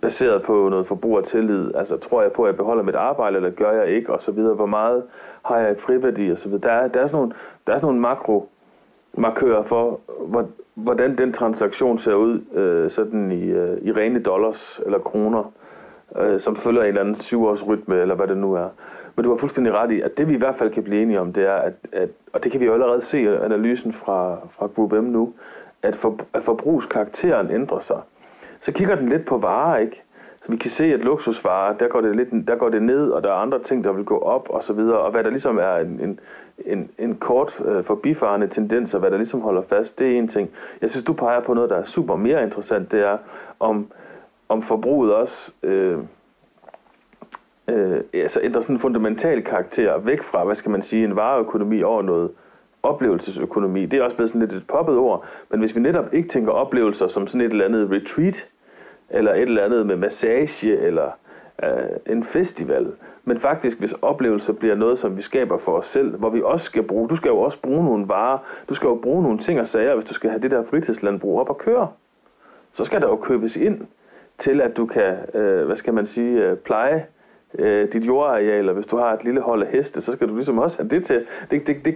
baseret 0.00 0.42
på 0.42 0.68
noget 0.68 0.86
forbrugertillid. 0.86 1.74
Altså, 1.74 1.96
tror 1.96 2.22
jeg 2.22 2.32
på, 2.32 2.42
at 2.42 2.46
jeg 2.46 2.56
beholder 2.56 2.82
mit 2.82 2.94
arbejde, 2.94 3.36
eller 3.36 3.50
gør 3.50 3.72
jeg 3.72 3.88
ikke, 3.88 4.12
og 4.12 4.22
så 4.22 4.32
videre. 4.32 4.54
Hvor 4.54 4.66
meget 4.66 5.02
har 5.44 5.58
jeg 5.58 5.72
i 5.72 5.80
friværdi, 5.80 6.30
og 6.30 6.38
så 6.38 6.48
videre. 6.48 6.62
Der 6.62 6.72
er, 6.72 6.88
der 6.88 7.00
er 7.00 7.06
sådan 7.06 7.18
nogle, 7.20 7.34
der 7.66 7.72
er 7.72 7.76
sådan 7.76 7.86
nogle 7.86 8.00
makro 8.00 8.48
markører 9.16 9.62
for, 9.62 10.00
hvordan 10.74 11.18
den 11.18 11.32
transaktion 11.32 11.98
ser 11.98 12.14
ud 12.14 12.40
øh, 12.54 12.90
sådan 12.90 13.32
i, 13.32 13.44
øh, 13.44 13.78
i 13.82 13.92
rene 13.92 14.22
dollars 14.22 14.80
eller 14.86 14.98
kroner, 14.98 15.52
øh, 16.18 16.40
som 16.40 16.56
følger 16.56 16.82
en 16.82 16.88
eller 16.88 17.00
anden 17.00 17.14
syvårsrytme, 17.14 18.00
eller 18.00 18.14
hvad 18.14 18.26
det 18.26 18.36
nu 18.36 18.52
er. 18.54 18.68
Men 19.16 19.24
du 19.24 19.30
har 19.30 19.36
fuldstændig 19.36 19.72
ret 19.72 19.90
i, 19.90 20.00
at 20.00 20.18
det 20.18 20.28
vi 20.28 20.34
i 20.34 20.38
hvert 20.38 20.56
fald 20.56 20.70
kan 20.70 20.82
blive 20.82 21.02
enige 21.02 21.20
om, 21.20 21.32
det 21.32 21.46
er, 21.48 21.54
at, 21.54 21.72
at 21.92 22.08
og 22.32 22.44
det 22.44 22.52
kan 22.52 22.60
vi 22.60 22.66
jo 22.66 22.72
allerede 22.72 23.00
se 23.00 23.22
i 23.22 23.26
analysen 23.26 23.92
fra, 23.92 24.36
fra 24.50 24.66
Group 24.66 24.92
M 24.92 25.04
nu, 25.04 25.32
at, 25.82 25.96
for, 25.96 26.18
at 26.32 26.42
forbrugskarakteren 26.42 27.50
ændrer 27.50 27.80
sig. 27.80 28.00
Så 28.64 28.72
kigger 28.72 28.94
den 28.94 29.08
lidt 29.08 29.26
på 29.26 29.38
varer, 29.38 29.78
ikke? 29.78 30.02
Så 30.44 30.52
vi 30.52 30.56
kan 30.56 30.70
se, 30.70 30.84
at 30.84 31.00
luksusvarer, 31.00 31.76
der 31.76 31.88
går 31.88 32.00
det, 32.00 32.16
lidt, 32.16 32.48
der 32.48 32.56
går 32.56 32.68
det 32.68 32.82
ned, 32.82 33.10
og 33.10 33.22
der 33.22 33.28
er 33.28 33.34
andre 33.34 33.58
ting, 33.58 33.84
der 33.84 33.92
vil 33.92 34.04
gå 34.04 34.18
op, 34.18 34.46
og 34.50 34.62
så 34.62 34.72
videre. 34.72 34.98
Og 34.98 35.10
hvad 35.10 35.24
der 35.24 35.30
ligesom 35.30 35.58
er 35.58 35.76
en, 35.76 36.00
en, 36.00 36.20
en, 36.66 36.90
en 36.98 37.16
kort 37.16 37.62
øh, 37.66 37.84
forbifarende 37.84 38.46
tendens, 38.46 38.94
og 38.94 39.00
hvad 39.00 39.10
der 39.10 39.16
ligesom 39.16 39.40
holder 39.40 39.62
fast, 39.62 39.98
det 39.98 40.12
er 40.12 40.18
en 40.18 40.28
ting. 40.28 40.50
Jeg 40.80 40.90
synes, 40.90 41.04
du 41.04 41.12
peger 41.12 41.40
på 41.40 41.54
noget, 41.54 41.70
der 41.70 41.76
er 41.76 41.84
super 41.84 42.16
mere 42.16 42.42
interessant, 42.42 42.92
det 42.92 43.00
er, 43.00 43.18
om, 43.60 43.86
om 44.48 44.62
forbruget 44.62 45.14
også 45.14 45.52
øh, 45.62 45.98
øh, 47.68 48.00
altså 48.14 48.40
ændrer 48.42 48.60
sådan 48.60 48.76
en 48.76 48.80
fundamental 48.80 49.42
karakter 49.42 49.98
væk 49.98 50.22
fra, 50.22 50.44
hvad 50.44 50.54
skal 50.54 50.70
man 50.70 50.82
sige, 50.82 51.04
en 51.04 51.16
vareøkonomi 51.16 51.82
over 51.82 52.02
noget 52.02 52.30
oplevelsesøkonomi. 52.82 53.86
Det 53.86 53.98
er 53.98 54.02
også 54.04 54.16
blevet 54.16 54.30
sådan 54.30 54.40
lidt 54.40 54.52
et 54.52 54.66
poppet 54.66 54.96
ord, 54.96 55.24
men 55.50 55.60
hvis 55.60 55.74
vi 55.74 55.80
netop 55.80 56.14
ikke 56.14 56.28
tænker 56.28 56.52
oplevelser 56.52 57.08
som 57.08 57.26
sådan 57.26 57.46
et 57.46 57.50
eller 57.50 57.64
andet 57.64 57.90
retreat, 57.90 58.48
eller 59.10 59.34
et 59.34 59.42
eller 59.42 59.64
andet 59.64 59.86
med 59.86 59.96
massage, 59.96 60.78
eller 60.78 61.10
øh, 61.62 61.68
en 62.06 62.24
festival, 62.24 62.92
men 63.24 63.40
faktisk 63.40 63.78
hvis 63.78 63.92
oplevelser 64.02 64.52
bliver 64.52 64.74
noget, 64.74 64.98
som 64.98 65.16
vi 65.16 65.22
skaber 65.22 65.58
for 65.58 65.72
os 65.72 65.86
selv, 65.86 66.16
hvor 66.16 66.30
vi 66.30 66.42
også 66.44 66.66
skal 66.66 66.82
bruge, 66.82 67.08
du 67.08 67.16
skal 67.16 67.28
jo 67.28 67.38
også 67.38 67.60
bruge 67.62 67.84
nogle 67.84 68.08
varer, 68.08 68.38
du 68.68 68.74
skal 68.74 68.86
jo 68.86 68.94
bruge 68.94 69.22
nogle 69.22 69.38
ting 69.38 69.60
og 69.60 69.66
sager, 69.66 69.94
hvis 69.94 70.08
du 70.08 70.14
skal 70.14 70.30
have 70.30 70.42
det 70.42 70.50
der 70.50 70.64
fritidslandbrug 70.64 71.40
op 71.40 71.50
og 71.50 71.58
køre. 71.58 71.88
Så 72.72 72.84
skal 72.84 73.00
der 73.00 73.08
jo 73.08 73.16
købes 73.16 73.56
ind 73.56 73.80
til, 74.38 74.60
at 74.60 74.76
du 74.76 74.86
kan, 74.86 75.14
øh, 75.34 75.66
hvad 75.66 75.76
skal 75.76 75.94
man 75.94 76.06
sige, 76.06 76.44
øh, 76.44 76.56
pleje 76.56 77.06
øh, 77.58 77.92
dit 77.92 78.04
jordareal, 78.04 78.68
og 78.68 78.74
hvis 78.74 78.86
du 78.86 78.96
har 78.96 79.12
et 79.12 79.24
lille 79.24 79.40
hold 79.40 79.62
af 79.62 79.68
heste, 79.68 80.00
så 80.00 80.12
skal 80.12 80.28
du 80.28 80.34
ligesom 80.34 80.58
også 80.58 80.78
have 80.78 80.88
det 80.88 81.04
til. 81.04 81.26
Det, 81.50 81.66
det, 81.66 81.84
det, 81.84 81.94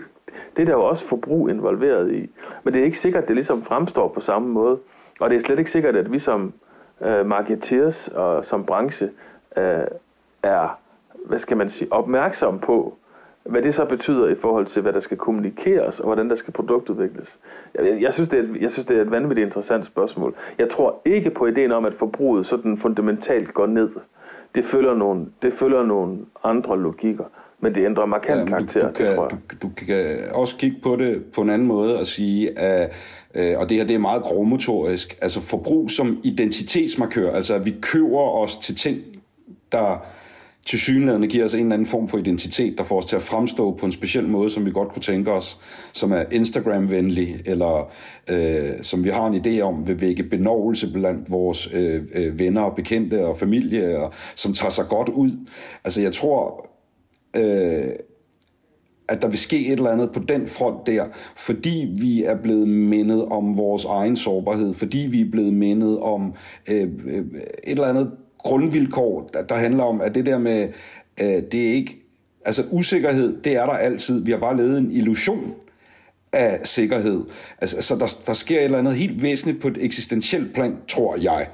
det 0.57 0.63
er 0.63 0.67
der 0.67 0.73
jo 0.73 0.85
også 0.85 1.05
forbrug 1.05 1.51
involveret 1.51 2.13
i. 2.13 2.31
Men 2.65 2.75
det 2.75 2.81
er 2.81 2.85
ikke 2.85 2.99
sikkert, 2.99 3.23
at 3.23 3.29
det 3.29 3.37
ligesom 3.37 3.63
fremstår 3.63 4.09
på 4.09 4.21
samme 4.21 4.49
måde. 4.49 4.79
Og 5.21 5.31
det 5.31 5.37
er 5.37 5.41
slet 5.41 5.59
ikke 5.59 5.71
sikkert, 5.71 5.97
at 5.97 6.13
vi 6.13 6.19
som 6.19 6.53
øh, 7.01 7.27
marketeers 7.27 8.09
og 8.09 8.45
som 8.45 8.65
branche 8.65 9.11
øh, 9.57 9.85
er, 10.43 10.79
hvad 11.27 11.39
skal 11.39 11.57
man 11.57 11.71
sige, 11.71 11.93
opmærksom 11.93 12.59
på, 12.59 12.95
hvad 13.43 13.63
det 13.63 13.75
så 13.75 13.85
betyder 13.85 14.29
i 14.29 14.35
forhold 14.35 14.67
til, 14.67 14.83
hvad 14.83 14.93
der 14.93 15.01
skal 15.01 15.17
kommunikeres, 15.17 16.01
og 16.01 16.07
hvordan 16.07 16.29
der 16.29 16.35
skal 16.35 16.53
produktudvikles. 16.53 17.39
Jeg, 17.75 18.03
jeg, 18.03 18.13
synes, 18.13 18.29
det 18.29 18.39
er 18.39 18.43
et, 18.43 18.61
jeg 18.61 18.71
synes, 18.71 18.87
det 18.87 18.97
er 18.97 19.03
et 19.03 19.11
vanvittigt 19.11 19.47
interessant 19.47 19.87
spørgsmål. 19.87 20.35
Jeg 20.59 20.69
tror 20.69 21.01
ikke 21.05 21.31
på 21.31 21.47
ideen 21.47 21.73
om, 21.73 21.85
at 21.85 21.95
forbruget 21.95 22.47
sådan 22.47 22.79
fundamentalt 22.79 23.55
går 23.55 23.67
ned. 23.67 23.91
Det 24.55 24.65
følger 24.65 24.95
nogle, 24.95 25.27
det 25.43 25.53
følger 25.53 25.85
nogle 25.85 26.19
andre 26.45 26.79
logikker 26.79 27.25
men 27.63 27.75
det 27.75 27.85
ændrer 27.85 28.07
markant 28.07 28.41
ja, 28.41 28.45
karakter, 28.45 28.81
du, 28.81 28.87
du, 28.87 28.93
kan, 28.93 29.07
det 29.07 29.17
tror 29.17 29.29
jeg. 29.31 29.39
Du, 29.63 29.69
du 29.69 29.87
kan 29.87 30.19
også 30.33 30.57
kigge 30.57 30.77
på 30.83 30.97
det 30.97 31.25
på 31.35 31.43
en 31.43 31.51
anden 31.51 31.69
måde 31.69 31.99
og 31.99 32.07
sige, 32.07 32.59
at, 32.59 32.93
øh, 33.35 33.59
og 33.59 33.69
det 33.69 33.77
her 33.77 33.85
det 33.85 33.95
er 33.95 33.99
meget 33.99 34.23
grovmotorisk, 34.23 35.19
altså 35.23 35.41
forbrug 35.41 35.91
som 35.91 36.21
identitetsmarkør, 36.25 37.33
altså 37.33 37.55
at 37.55 37.67
vi 37.67 37.75
køber 37.83 38.19
os 38.19 38.57
til 38.57 38.77
ting, 38.77 38.99
der 39.73 40.07
til 40.69 40.79
synligheden 40.79 41.29
giver 41.29 41.45
os 41.45 41.55
en 41.55 41.61
eller 41.61 41.75
anden 41.75 41.87
form 41.87 42.09
for 42.09 42.19
identitet, 42.19 42.79
der 42.79 42.85
får 42.85 42.99
os 42.99 43.05
til 43.05 43.17
at 43.17 43.23
fremstå 43.23 43.77
på 43.81 43.87
en 43.87 43.93
speciel 43.93 44.29
måde, 44.29 44.51
som 44.51 44.67
vi 44.67 44.71
godt 44.71 44.89
kunne 44.89 45.03
tænke 45.03 45.33
os, 45.33 45.59
som 45.93 46.13
er 46.13 46.25
Instagram-venlig, 46.31 47.43
eller 47.47 47.91
øh, 48.31 48.83
som 48.83 49.05
vi 49.05 49.09
har 49.09 49.27
en 49.27 49.47
idé 49.47 49.61
om 49.61 49.89
vil 49.89 50.01
vække 50.01 50.23
benovelse 50.23 50.93
blandt 50.93 51.31
vores 51.31 51.69
øh, 51.75 52.03
øh, 52.15 52.39
venner 52.39 52.61
og 52.61 52.77
bekendte 52.77 53.27
og 53.27 53.37
familie, 53.37 53.99
og 53.99 54.13
som 54.35 54.53
tager 54.53 54.71
sig 54.71 54.85
godt 54.89 55.09
ud. 55.09 55.31
Altså 55.85 56.03
jeg 56.03 56.13
tror, 56.13 56.67
øh, 57.37 57.89
at 59.09 59.23
der 59.23 59.29
vil 59.29 59.39
ske 59.39 59.67
et 59.67 59.73
eller 59.73 59.91
andet 59.91 60.13
på 60.13 60.21
den 60.21 60.47
front 60.47 60.87
der, 60.87 61.05
fordi 61.37 61.95
vi 62.01 62.25
er 62.25 62.37
blevet 62.43 62.69
mindet 62.69 63.25
om 63.25 63.59
vores 63.59 63.85
egen 63.85 64.17
sårbarhed, 64.17 64.75
fordi 64.75 65.09
vi 65.11 65.21
er 65.21 65.31
blevet 65.31 65.53
mindet 65.53 65.99
om 65.99 66.35
øh, 66.71 66.89
øh, 67.07 67.19
et 67.19 67.25
eller 67.65 67.87
andet 67.87 68.11
grundvilkår, 68.39 69.31
der, 69.33 69.43
der 69.43 69.55
handler 69.55 69.85
om, 69.85 70.01
at 70.01 70.15
det 70.15 70.27
der 70.27 70.39
med, 70.39 70.69
øh, 71.21 71.43
det 71.53 71.69
er 71.69 71.73
ikke, 71.73 71.99
altså 72.45 72.65
usikkerhed, 72.71 73.43
det 73.43 73.57
er 73.57 73.67
der 73.67 73.73
altid. 73.73 74.25
Vi 74.25 74.31
har 74.31 74.39
bare 74.39 74.57
levet 74.57 74.79
en 74.79 74.91
illusion 74.91 75.55
af 76.33 76.61
sikkerhed. 76.65 77.25
Altså, 77.61 77.83
så 77.83 77.97
der, 77.97 78.17
der 78.27 78.33
sker 78.33 78.59
et 78.59 78.65
eller 78.65 78.79
andet 78.79 78.97
helt 78.97 79.23
væsentligt 79.23 79.63
på 79.63 79.69
et 79.69 79.79
eksistentielt 79.81 80.55
plan, 80.55 80.77
tror 80.89 81.17
jeg. 81.23 81.49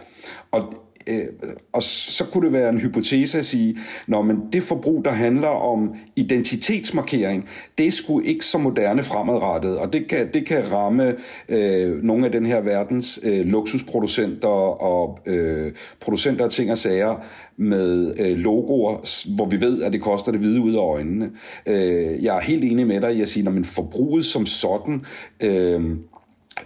Og 0.51 0.84
øh, 1.07 1.25
og 1.73 1.83
så 1.83 2.25
kunne 2.25 2.45
det 2.45 2.53
være 2.53 2.69
en 2.69 2.81
hypotese 2.81 3.39
at 3.39 3.45
sige, 3.45 3.79
når 4.09 4.23
men 4.23 4.37
det 4.53 4.63
forbrug, 4.63 5.05
der 5.05 5.11
handler 5.11 5.49
om 5.49 5.95
identitetsmarkering, 6.17 7.49
det 7.79 7.87
er 7.87 7.91
sgu 7.91 8.21
ikke 8.21 8.47
så 8.47 8.59
moderne 8.59 9.03
fremadrettet, 9.03 9.79
og 9.79 9.93
det 9.93 10.09
kan, 10.09 10.29
det 10.35 10.47
kan 10.47 10.73
ramme 10.73 11.15
øh, 11.49 12.03
nogle 12.03 12.27
af 12.27 12.33
den 12.33 12.47
her 12.47 12.61
verdens 12.61 13.21
øh, 13.23 13.47
luksusproducenter 13.47 14.49
og 14.83 15.19
øh, 15.27 15.73
producenter 16.01 16.45
af 16.45 16.51
ting 16.51 16.71
og 16.71 16.79
sager 16.79 17.25
med 17.57 18.15
øh, 18.21 18.39
logoer, 18.39 18.97
hvor 19.37 19.47
vi 19.47 19.61
ved, 19.61 19.83
at 19.83 19.93
det 19.93 20.01
koster 20.01 20.33
det 20.33 20.41
hvide 20.41 20.61
ud 20.61 20.75
af 20.75 20.95
øjnene. 20.95 21.31
Øh, 21.67 22.25
jeg 22.25 22.37
er 22.37 22.41
helt 22.41 22.65
enig 22.65 22.87
med 22.87 23.01
dig 23.01 23.15
i 23.15 23.23
at 23.23 23.29
sige, 23.29 23.49
at 23.49 23.67
forbruget 23.67 24.25
som 24.25 24.47
sådan... 24.47 25.05
Øh, 25.43 25.81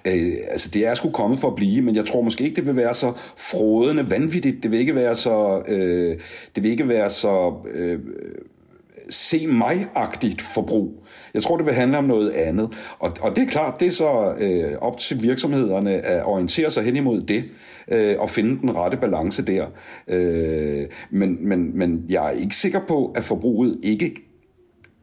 Øh, 0.05 0.33
altså 0.51 0.71
det 0.71 0.87
er 0.87 0.95
sgu 0.95 1.11
kommet 1.11 1.39
for 1.39 1.49
at 1.49 1.55
blive, 1.55 1.83
men 1.83 1.97
jeg 1.97 2.05
tror 2.05 2.23
måske 2.23 2.45
ikke, 2.45 2.57
det 2.57 2.67
vil 2.67 2.77
være 2.77 2.95
så 2.95 3.13
frodende 3.37 4.11
vanvittigt. 4.11 4.63
Det 4.63 4.71
vil 4.71 4.81
ikke 4.81 4.95
være 4.95 5.15
så, 5.15 5.63
øh, 5.69 6.17
det 6.55 6.63
vil 6.63 6.71
ikke 6.71 6.89
være 6.89 7.11
så 7.11 7.55
øh, 7.75 7.99
se 9.11 9.47
mig-agtigt 9.47 10.43
forbrug. 10.43 11.05
Jeg 11.35 11.43
tror, 11.43 11.57
det 11.57 11.67
vil 11.67 11.75
handle 11.75 11.99
om 11.99 12.05
noget 12.05 12.31
andet. 12.31 12.73
Og, 12.99 13.13
og 13.21 13.37
det 13.37 13.43
er 13.43 13.51
klart, 13.51 13.81
det 13.81 13.87
er 13.87 13.93
så 13.93 14.35
øh, 14.39 14.79
op 14.81 14.99
til 14.99 15.23
virksomhederne 15.23 15.93
at 15.93 16.25
orientere 16.25 16.71
sig 16.71 16.85
hen 16.85 16.97
imod 16.97 17.21
det 17.21 17.45
øh, 17.89 18.17
og 18.19 18.31
finde 18.31 18.61
den 18.61 18.77
rette 18.77 18.97
balance 18.97 19.47
der. 19.47 19.67
Øh, 20.09 20.87
men, 21.11 21.49
men, 21.49 21.79
men 21.79 22.05
jeg 22.09 22.27
er 22.27 22.31
ikke 22.31 22.57
sikker 22.57 22.81
på, 22.89 23.13
at 23.17 23.25
forbruget 23.25 23.77
ikke 23.83 24.28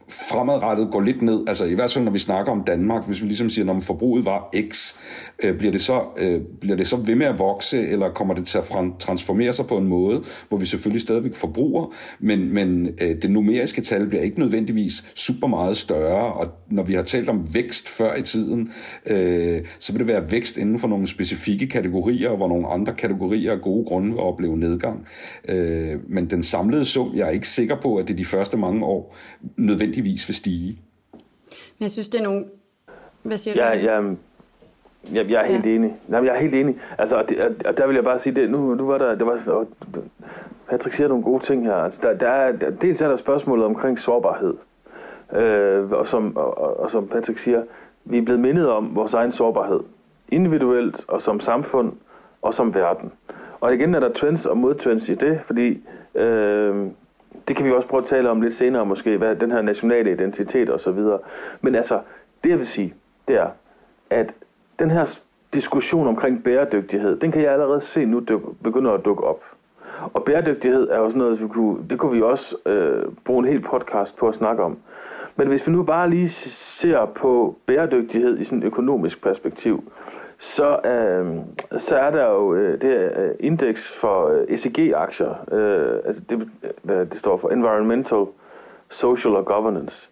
fremadrettet 0.09 0.91
går 0.91 1.01
lidt 1.01 1.21
ned, 1.21 1.43
altså 1.47 1.65
i 1.65 1.73
hvert 1.73 1.93
fald 1.93 2.05
når 2.05 2.11
vi 2.11 2.19
snakker 2.19 2.51
om 2.51 2.63
Danmark, 2.63 3.07
hvis 3.07 3.21
vi 3.21 3.27
ligesom 3.27 3.49
siger, 3.49 3.65
når 3.65 3.79
forbruget 3.79 4.25
var 4.25 4.55
X, 4.71 4.95
øh, 5.43 5.57
bliver, 5.57 5.71
det 5.71 5.81
så, 5.81 6.01
øh, 6.17 6.41
bliver 6.61 6.77
det 6.77 6.87
så 6.87 6.95
ved 6.97 7.15
med 7.15 7.25
at 7.25 7.39
vokse, 7.39 7.87
eller 7.87 8.09
kommer 8.09 8.33
det 8.33 8.47
til 8.47 8.57
at 8.57 8.63
transformere 8.99 9.53
sig 9.53 9.67
på 9.67 9.77
en 9.77 9.87
måde, 9.87 10.23
hvor 10.49 10.57
vi 10.57 10.65
selvfølgelig 10.65 11.01
stadigvæk 11.01 11.33
forbruger, 11.33 11.93
men, 12.19 12.53
men 12.53 12.89
øh, 13.01 13.15
det 13.21 13.31
numeriske 13.31 13.81
tal 13.81 14.07
bliver 14.07 14.23
ikke 14.23 14.39
nødvendigvis 14.39 15.03
super 15.15 15.47
meget 15.47 15.77
større, 15.77 16.33
og 16.33 16.47
når 16.71 16.83
vi 16.83 16.93
har 16.93 17.03
talt 17.03 17.29
om 17.29 17.47
vækst 17.53 17.89
før 17.89 18.15
i 18.15 18.21
tiden, 18.21 18.71
øh, 19.09 19.59
så 19.79 19.91
vil 19.91 19.99
det 19.99 20.07
være 20.07 20.31
vækst 20.31 20.57
inden 20.57 20.79
for 20.79 20.87
nogle 20.87 21.07
specifikke 21.07 21.67
kategorier, 21.67 22.35
hvor 22.35 22.47
nogle 22.47 22.67
andre 22.67 22.93
kategorier 22.93 23.51
af 23.51 23.61
gode 23.61 23.85
grunde 23.85 24.09
vil 24.09 24.19
opleve 24.19 24.57
nedgang. 24.57 25.07
Øh, 25.49 25.91
men 26.07 26.29
den 26.29 26.43
samlede 26.43 26.85
sum, 26.85 27.11
jeg 27.15 27.27
er 27.27 27.31
ikke 27.31 27.47
sikker 27.47 27.75
på, 27.81 27.95
at 27.95 28.07
det 28.07 28.17
de 28.17 28.25
første 28.25 28.57
mange 28.57 28.85
år 28.85 29.15
nødvendigvis 29.57 29.94
nødvendigvis 29.95 30.27
vil 30.27 30.35
stige. 30.35 30.79
Men 31.51 31.81
jeg 31.81 31.91
synes, 31.91 32.09
det 32.09 32.19
er 32.19 32.23
nogle... 32.23 32.45
Hvad 33.23 33.37
siger 33.37 33.65
ja, 33.65 33.75
du? 33.75 33.85
Ja, 33.85 34.15
jeg, 35.13 35.29
jeg 35.31 35.41
er 35.41 35.47
helt 35.47 35.65
ja. 35.65 35.69
enig. 35.69 35.95
Nej, 36.07 36.23
jeg 36.23 36.35
er 36.35 36.39
helt 36.39 36.55
enig. 36.55 36.75
Altså, 36.97 37.15
og, 37.15 37.29
det, 37.29 37.45
og 37.65 37.77
der 37.77 37.87
vil 37.87 37.95
jeg 37.95 38.03
bare 38.03 38.19
sige, 38.19 38.35
det, 38.35 38.49
nu, 38.49 38.75
nu 38.75 38.87
var 38.87 38.97
der, 38.97 39.15
det 39.15 39.25
var, 39.25 39.41
og, 39.47 39.67
Patrick 40.69 40.95
siger 40.95 41.07
nogle 41.07 41.23
gode 41.23 41.43
ting 41.43 41.65
her. 41.65 41.75
Altså, 41.75 41.99
der, 42.03 42.13
der 42.13 42.27
er, 42.27 42.51
der, 42.51 42.69
dels 42.69 43.01
er 43.01 43.07
der 43.07 43.15
spørgsmålet 43.15 43.65
omkring 43.65 43.99
sårbarhed. 43.99 44.53
Øh, 45.33 45.91
og, 45.91 46.07
som, 46.07 46.37
og, 46.37 46.57
og, 46.57 46.79
og 46.79 46.91
som 46.91 47.07
Patrick 47.07 47.39
siger, 47.39 47.63
vi 48.05 48.17
er 48.17 48.21
blevet 48.21 48.41
mindet 48.41 48.69
om 48.69 48.95
vores 48.95 49.13
egen 49.13 49.31
sårbarhed. 49.31 49.79
Individuelt 50.29 51.05
og 51.07 51.21
som 51.21 51.39
samfund 51.39 51.91
og 52.41 52.53
som 52.53 52.73
verden. 52.73 53.11
Og 53.59 53.73
igen 53.73 53.95
er 53.95 53.99
der 53.99 54.13
trends 54.13 54.45
og 54.45 54.57
modtrends 54.57 55.09
i 55.09 55.15
det, 55.15 55.39
fordi 55.45 55.83
øh, 56.15 56.87
det 57.47 57.55
kan 57.55 57.65
vi 57.65 57.71
også 57.71 57.87
prøve 57.87 58.01
at 58.01 58.07
tale 58.07 58.29
om 58.29 58.41
lidt 58.41 58.55
senere 58.55 58.85
måske, 58.85 59.17
hvad 59.17 59.35
den 59.35 59.51
her 59.51 59.61
nationale 59.61 60.11
identitet 60.11 60.69
og 60.69 60.79
så 60.79 60.91
videre. 60.91 61.19
Men 61.61 61.75
altså, 61.75 61.99
det 62.43 62.49
jeg 62.49 62.57
vil 62.57 62.67
sige, 62.67 62.93
det 63.27 63.35
er, 63.35 63.47
at 64.09 64.33
den 64.79 64.91
her 64.91 65.19
diskussion 65.53 66.07
omkring 66.07 66.43
bæredygtighed, 66.43 67.19
den 67.19 67.31
kan 67.31 67.41
jeg 67.41 67.51
allerede 67.51 67.81
se 67.81 68.05
nu 68.05 68.19
begynder 68.63 68.91
at 68.91 69.05
dukke 69.05 69.23
op. 69.23 69.43
Og 70.13 70.23
bæredygtighed 70.23 70.89
er 70.89 70.97
jo 70.97 71.09
sådan 71.09 71.19
noget, 71.19 71.41
vi 71.41 71.47
kunne, 71.47 71.77
det 71.89 71.99
kunne 71.99 72.11
vi 72.11 72.21
også 72.21 72.55
øh, 72.65 73.03
bruge 73.25 73.39
en 73.39 73.51
hel 73.53 73.61
podcast 73.61 74.17
på 74.17 74.27
at 74.27 74.35
snakke 74.35 74.63
om. 74.63 74.77
Men 75.35 75.47
hvis 75.47 75.67
vi 75.67 75.71
nu 75.71 75.83
bare 75.83 76.09
lige 76.09 76.29
ser 76.29 77.05
på 77.05 77.57
bæredygtighed 77.65 78.39
i 78.39 78.43
sådan 78.43 78.59
et 78.59 78.65
økonomisk 78.65 79.23
perspektiv, 79.23 79.91
så, 80.45 80.79
øh, 80.85 81.35
så 81.79 81.97
er 81.97 82.11
der 82.11 82.29
jo 82.29 82.53
øh, 82.53 82.81
det 82.81 83.17
øh, 83.17 83.35
indeks 83.39 83.87
for 83.91 84.27
øh, 84.27 84.45
ECG-aktier. 84.47 85.53
Øh, 85.53 85.99
altså 86.05 86.21
det, 86.29 86.49
øh, 86.89 87.09
det 87.09 87.17
står 87.17 87.37
for 87.37 87.49
Environmental, 87.49 88.25
Social 88.89 89.35
og 89.35 89.45
Governance. 89.45 90.09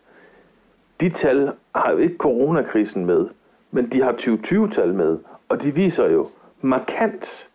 De 1.02 1.10
tal 1.10 1.52
har 1.76 1.92
jo 1.92 1.98
ikke 1.98 2.18
coronakrisen 2.18 3.06
med, 3.06 3.28
men 3.72 3.90
de 3.90 4.02
har 4.02 4.12
2020-tal 4.12 4.94
med, 4.94 5.18
og 5.50 5.62
de 5.62 5.74
viser 5.74 6.10
jo 6.10 6.30
markant, 6.62 7.50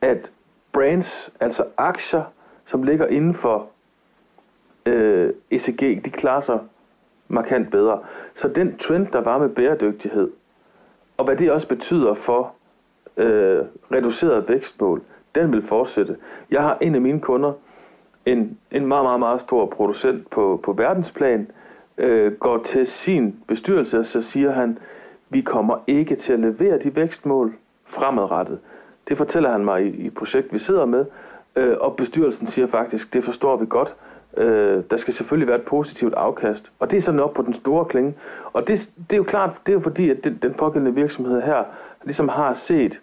at 0.00 0.30
brands, 0.72 1.30
altså 1.40 1.64
aktier, 1.76 2.22
som 2.66 2.82
ligger 2.82 3.06
inden 3.06 3.34
for 3.34 3.68
øh, 4.86 5.32
ECG, 5.50 6.04
de 6.04 6.10
klarer 6.10 6.40
sig 6.40 6.58
markant 7.28 7.70
bedre. 7.70 8.00
Så 8.34 8.48
den 8.48 8.76
trend, 8.78 9.06
der 9.06 9.20
var 9.20 9.38
med 9.38 9.48
bæredygtighed, 9.48 10.30
og 11.16 11.24
hvad 11.24 11.36
det 11.36 11.50
også 11.50 11.68
betyder 11.68 12.14
for 12.14 12.52
øh, 13.16 13.62
reduceret 13.92 14.48
vækstmål, 14.48 15.02
den 15.34 15.52
vil 15.52 15.62
fortsætte. 15.62 16.16
Jeg 16.50 16.62
har 16.62 16.78
en 16.80 16.94
af 16.94 17.00
mine 17.00 17.20
kunder, 17.20 17.52
en, 18.26 18.58
en 18.70 18.86
meget, 18.86 19.04
meget, 19.04 19.20
meget 19.20 19.40
stor 19.40 19.66
producent 19.66 20.30
på, 20.30 20.60
på 20.62 20.72
verdensplan, 20.72 21.50
øh, 21.98 22.32
går 22.32 22.58
til 22.58 22.86
sin 22.86 23.36
bestyrelse, 23.48 23.98
og 23.98 24.06
så 24.06 24.22
siger 24.22 24.52
han, 24.52 24.78
vi 25.28 25.40
kommer 25.40 25.78
ikke 25.86 26.16
til 26.16 26.32
at 26.32 26.40
levere 26.40 26.78
de 26.78 26.96
vækstmål 26.96 27.54
fremadrettet. 27.84 28.58
Det 29.08 29.16
fortæller 29.16 29.50
han 29.50 29.64
mig 29.64 29.86
i, 29.86 29.88
i 29.88 30.10
projekt, 30.10 30.52
vi 30.52 30.58
sidder 30.58 30.84
med, 30.84 31.04
øh, 31.56 31.76
og 31.80 31.96
bestyrelsen 31.96 32.46
siger 32.46 32.66
faktisk, 32.66 33.14
det 33.14 33.24
forstår 33.24 33.56
vi 33.56 33.66
godt, 33.68 33.96
Øh, 34.36 34.82
der 34.90 34.96
skal 34.96 35.14
selvfølgelig 35.14 35.48
være 35.48 35.56
et 35.56 35.64
positivt 35.64 36.14
afkast. 36.14 36.72
Og 36.78 36.90
det 36.90 36.96
er 36.96 37.00
sådan 37.00 37.20
op 37.20 37.34
på 37.34 37.42
den 37.42 37.54
store 37.54 37.84
klinge. 37.84 38.14
Og 38.52 38.68
det, 38.68 38.90
det 39.10 39.12
er 39.12 39.16
jo 39.16 39.22
klart, 39.24 39.50
det 39.66 39.72
er 39.72 39.76
jo 39.76 39.80
fordi, 39.80 40.10
at 40.10 40.24
den, 40.24 40.38
den 40.42 40.54
pågældende 40.54 40.94
virksomhed 40.94 41.42
her 41.42 41.64
ligesom 42.04 42.28
har 42.28 42.54
set 42.54 43.00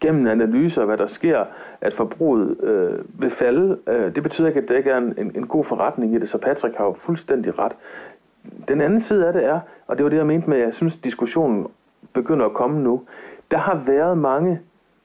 gennem 0.00 0.26
analyser, 0.26 0.84
hvad 0.84 0.96
der 0.96 1.06
sker, 1.06 1.44
at 1.80 1.92
forbruget 1.92 2.60
øh, 2.62 3.20
vil 3.20 3.30
falde. 3.30 3.78
Øh, 3.86 4.14
det 4.14 4.22
betyder 4.22 4.48
ikke, 4.48 4.60
at 4.60 4.68
det 4.68 4.76
ikke 4.76 4.90
er 4.90 4.98
en, 4.98 5.14
en, 5.18 5.32
en 5.34 5.46
god 5.46 5.64
forretning 5.64 6.14
i 6.14 6.18
det, 6.18 6.28
så 6.28 6.38
Patrick 6.38 6.76
har 6.76 6.84
jo 6.84 6.92
fuldstændig 6.92 7.58
ret. 7.58 7.72
Den 8.68 8.80
anden 8.80 9.00
side 9.00 9.26
af 9.26 9.32
det 9.32 9.44
er, 9.44 9.60
og 9.86 9.98
det 9.98 10.04
var 10.04 10.10
det, 10.10 10.16
jeg 10.16 10.26
mente 10.26 10.50
med, 10.50 10.58
at 10.58 10.64
jeg 10.64 10.74
synes, 10.74 10.96
diskussionen 10.96 11.66
begynder 12.12 12.46
at 12.46 12.52
komme 12.52 12.80
nu, 12.80 13.02
der 13.50 13.58
har 13.58 13.82
været 13.86 14.18
mange 14.18 14.60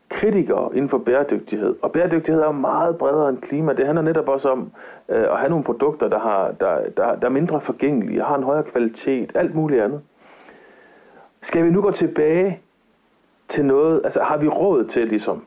kritikere 0.09 0.69
inden 0.73 0.89
for 0.89 0.97
bæredygtighed. 0.97 1.75
Og 1.81 1.91
bæredygtighed 1.91 2.41
er 2.41 2.51
meget 2.51 2.97
bredere 2.97 3.29
end 3.29 3.37
klima. 3.37 3.73
Det 3.73 3.85
handler 3.85 4.01
netop 4.01 4.27
også 4.27 4.49
om 4.49 4.71
øh, 5.09 5.23
at 5.31 5.37
have 5.37 5.49
nogle 5.49 5.63
produkter, 5.63 6.07
der, 6.07 6.19
har, 6.19 6.51
der, 6.51 6.89
der, 6.97 7.15
der 7.15 7.25
er 7.25 7.29
mindre 7.29 7.61
forgængelige, 7.61 8.23
har 8.23 8.37
en 8.37 8.43
højere 8.43 8.63
kvalitet, 8.63 9.31
alt 9.35 9.55
muligt 9.55 9.81
andet. 9.81 10.01
Skal 11.41 11.65
vi 11.65 11.69
nu 11.69 11.81
gå 11.81 11.91
tilbage 11.91 12.59
til 13.47 13.65
noget, 13.65 14.01
altså 14.03 14.21
har 14.21 14.37
vi 14.37 14.47
råd 14.47 14.85
til 14.85 15.07
ligesom 15.07 15.45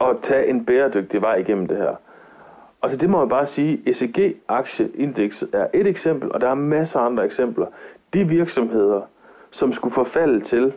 at 0.00 0.16
tage 0.22 0.46
en 0.46 0.64
bæredygtig 0.64 1.22
vej 1.22 1.34
igennem 1.34 1.66
det 1.66 1.76
her? 1.76 1.94
Og 2.80 2.90
til 2.90 3.00
det 3.00 3.10
må 3.10 3.18
man 3.18 3.28
bare 3.28 3.46
sige, 3.46 3.82
ECG-aktieindekset 3.86 5.48
er 5.52 5.66
et 5.72 5.86
eksempel, 5.86 6.32
og 6.32 6.40
der 6.40 6.48
er 6.48 6.54
masser 6.54 7.00
af 7.00 7.06
andre 7.06 7.24
eksempler. 7.24 7.66
De 8.14 8.28
virksomheder, 8.28 9.00
som 9.50 9.72
skulle 9.72 9.94
forfalde 9.94 10.40
til, 10.40 10.72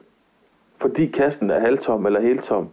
fordi 0.78 1.06
kassen 1.06 1.50
er 1.50 1.60
halvtom 1.60 2.06
eller 2.06 2.20
heltom, 2.20 2.70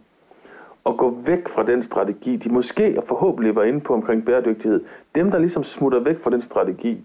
at 0.85 0.97
gå 0.97 1.17
væk 1.25 1.47
fra 1.47 1.63
den 1.63 1.83
strategi, 1.83 2.35
de 2.35 2.49
måske 2.49 2.93
og 2.97 3.03
forhåbentlig 3.03 3.55
var 3.55 3.63
inde 3.63 3.79
på 3.79 3.93
omkring 3.93 4.25
bæredygtighed, 4.25 4.83
dem 5.15 5.31
der 5.31 5.37
ligesom 5.37 5.63
smutter 5.63 5.99
væk 5.99 6.19
fra 6.19 6.29
den 6.29 6.41
strategi, 6.41 7.01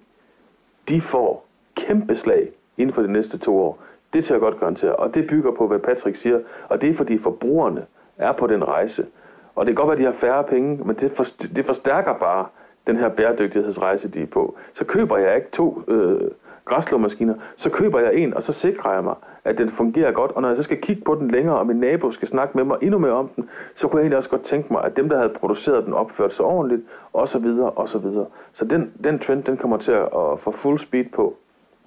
de 0.88 1.00
får 1.00 1.46
kæmpe 1.74 2.14
slag 2.14 2.48
inden 2.76 2.94
for 2.94 3.02
de 3.02 3.12
næste 3.12 3.38
to 3.38 3.58
år. 3.58 3.78
Det 4.14 4.24
tager 4.24 4.36
jeg 4.36 4.40
godt 4.40 4.60
garantere, 4.60 4.96
og 4.96 5.14
det 5.14 5.26
bygger 5.26 5.52
på, 5.52 5.66
hvad 5.66 5.78
Patrick 5.78 6.16
siger, 6.16 6.40
og 6.68 6.82
det 6.82 6.90
er 6.90 6.94
fordi 6.94 7.18
forbrugerne 7.18 7.86
er 8.18 8.32
på 8.32 8.46
den 8.46 8.64
rejse. 8.64 9.06
Og 9.54 9.66
det 9.66 9.76
kan 9.76 9.84
godt 9.84 9.86
være, 9.86 9.94
at 9.94 9.98
de 9.98 10.04
har 10.04 10.12
færre 10.12 10.44
penge, 10.44 10.84
men 10.84 10.96
det, 10.96 11.10
for, 11.10 11.24
det 11.56 11.66
forstærker 11.66 12.14
bare 12.14 12.46
den 12.86 12.96
her 12.96 13.08
bæredygtighedsrejse, 13.08 14.08
de 14.08 14.22
er 14.22 14.26
på. 14.26 14.56
Så 14.74 14.84
køber 14.84 15.16
jeg 15.16 15.36
ikke 15.36 15.50
to 15.50 15.82
øh, 15.88 16.30
græsslåmaskiner, 16.70 17.34
så 17.56 17.70
køber 17.70 18.00
jeg 18.00 18.14
en, 18.14 18.34
og 18.34 18.42
så 18.42 18.52
sikrer 18.52 18.92
jeg 18.92 19.04
mig, 19.04 19.14
at 19.44 19.58
den 19.58 19.70
fungerer 19.70 20.12
godt. 20.12 20.30
Og 20.30 20.42
når 20.42 20.48
jeg 20.48 20.56
så 20.56 20.62
skal 20.62 20.80
kigge 20.80 21.02
på 21.02 21.14
den 21.14 21.30
længere, 21.30 21.58
og 21.58 21.66
min 21.66 21.76
nabo 21.76 22.10
skal 22.10 22.28
snakke 22.28 22.56
med 22.56 22.64
mig 22.64 22.76
endnu 22.82 22.98
mere 22.98 23.12
om 23.12 23.28
den, 23.36 23.48
så 23.74 23.88
kunne 23.88 23.98
jeg 23.98 24.02
egentlig 24.02 24.16
også 24.16 24.30
godt 24.30 24.42
tænke 24.42 24.72
mig, 24.72 24.84
at 24.84 24.96
dem, 24.96 25.08
der 25.08 25.16
havde 25.16 25.32
produceret 25.40 25.84
den, 25.84 25.94
opført 25.94 26.34
sig 26.34 26.44
ordentligt, 26.44 26.82
og 27.12 27.28
så 27.28 27.38
videre, 27.38 27.70
og 27.70 27.88
så 27.88 27.98
videre. 27.98 28.26
Så 28.52 28.64
den, 28.64 28.92
den 29.04 29.18
trend, 29.18 29.42
den 29.42 29.56
kommer 29.56 29.76
til 29.76 29.92
at 29.92 30.38
få 30.38 30.50
fuld 30.50 30.78
speed 30.78 31.04
på. 31.14 31.36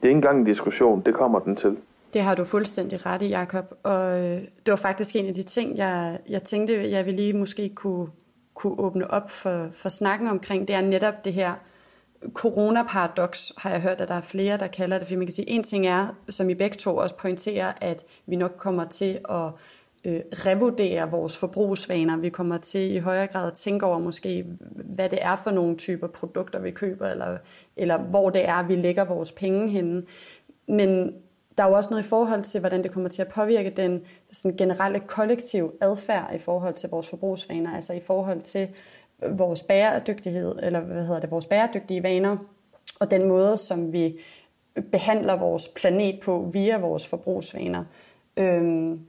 Det 0.02 0.08
er 0.08 0.10
ikke 0.10 0.18
engang 0.18 0.40
en 0.40 0.46
diskussion, 0.46 1.02
det 1.06 1.14
kommer 1.14 1.40
den 1.40 1.56
til. 1.56 1.78
Det 2.14 2.22
har 2.22 2.36
du 2.36 2.44
fuldstændig 2.44 3.06
ret 3.06 3.22
i, 3.22 3.30
Jacob. 3.30 3.66
Og 3.84 4.20
øh, 4.20 4.38
det 4.66 4.68
var 4.68 4.76
faktisk 4.76 5.16
en 5.16 5.28
af 5.28 5.34
de 5.34 5.44
ting, 5.44 5.78
jeg, 5.78 6.20
jeg 6.30 6.44
tænkte, 6.44 6.92
jeg 6.92 7.06
ville 7.06 7.22
lige 7.22 7.34
måske 7.34 7.70
kunne, 7.76 8.08
kunne 8.54 8.80
åbne 8.80 9.12
op 9.12 9.32
for, 9.32 9.68
for 9.72 9.90
snakken 9.90 10.28
omkring. 10.28 10.68
Det 10.68 10.76
er 10.76 10.82
netop 10.82 11.26
det 11.26 11.34
her 11.34 11.52
coronaparadox, 12.34 13.52
har 13.58 13.70
jeg 13.70 13.82
hørt, 13.82 14.02
at 14.02 14.08
der 14.08 14.16
er 14.16 14.22
flere, 14.22 14.58
der 14.58 14.68
kalder 14.68 15.00
det. 15.00 15.08
For 15.08 15.16
man 15.16 15.26
kan 15.26 15.34
sige, 15.34 15.50
en 15.50 15.64
ting 15.64 15.88
er, 15.88 16.08
som 16.30 16.50
I 16.50 16.54
begge 16.54 16.76
to 16.76 16.96
også 16.96 17.18
pointerer, 17.18 17.74
at 17.82 18.04
vi 18.26 18.36
nok 18.36 18.54
kommer 18.58 18.86
til 18.86 19.20
at 19.30 19.50
øh, 20.06 20.22
revurdere 20.34 21.12
vores 21.12 21.38
forbrugsvaner. 21.38 22.18
Vi 22.18 22.30
kommer 22.30 22.58
til 22.58 22.96
i 22.96 22.98
højere 22.98 23.28
grad 23.28 23.48
at 23.48 23.54
tænke 23.54 23.86
over 23.86 24.00
måske, 24.00 24.46
hvad 24.76 25.10
det 25.10 25.20
er 25.22 25.36
for 25.36 25.52
nogle 25.52 25.78
typer 25.78 26.08
produkter, 26.08 26.60
vi 26.60 26.72
køber, 26.72 27.08
eller, 27.08 27.38
eller 27.78 27.98
hvor 27.98 28.30
det 28.30 28.48
er, 28.48 28.64
vi 28.64 28.76
lægger 28.76 29.04
vores 29.04 29.32
penge 29.32 29.70
henne. 29.70 30.04
Men 30.68 31.14
der 31.58 31.64
er 31.64 31.68
jo 31.68 31.74
også 31.74 31.90
noget 31.90 32.04
i 32.04 32.08
forhold 32.08 32.44
til, 32.44 32.60
hvordan 32.60 32.84
det 32.84 32.92
kommer 32.92 33.10
til 33.10 33.22
at 33.22 33.28
påvirke 33.28 33.70
den 33.70 34.02
sådan 34.32 34.58
generelle 34.58 35.00
kollektiv 35.00 35.74
adfærd 35.82 36.36
i 36.36 36.38
forhold 36.38 36.74
til 36.74 36.90
vores 36.90 37.10
forbrugsvaner, 37.10 37.76
altså 37.76 37.94
i 37.94 38.00
forhold 38.00 38.42
til 38.42 38.68
vores 39.32 39.64
bæredygtighed, 39.64 40.56
eller 40.64 40.80
hvad 40.80 41.06
hedder 41.06 41.20
det, 41.20 41.32
vores 41.32 41.46
bæredygtige 41.46 42.04
vaner, 42.04 42.38
og 43.00 43.12
den 43.12 43.28
måde, 43.28 43.58
som 43.58 43.94
vi 43.94 44.20
behandler 44.92 45.36
vores 45.36 45.68
planet 45.68 46.20
på 46.20 46.50
via 46.54 46.78
vores 46.78 47.08
forbrugsvaner. 47.08 47.84
Øhm, 48.38 49.00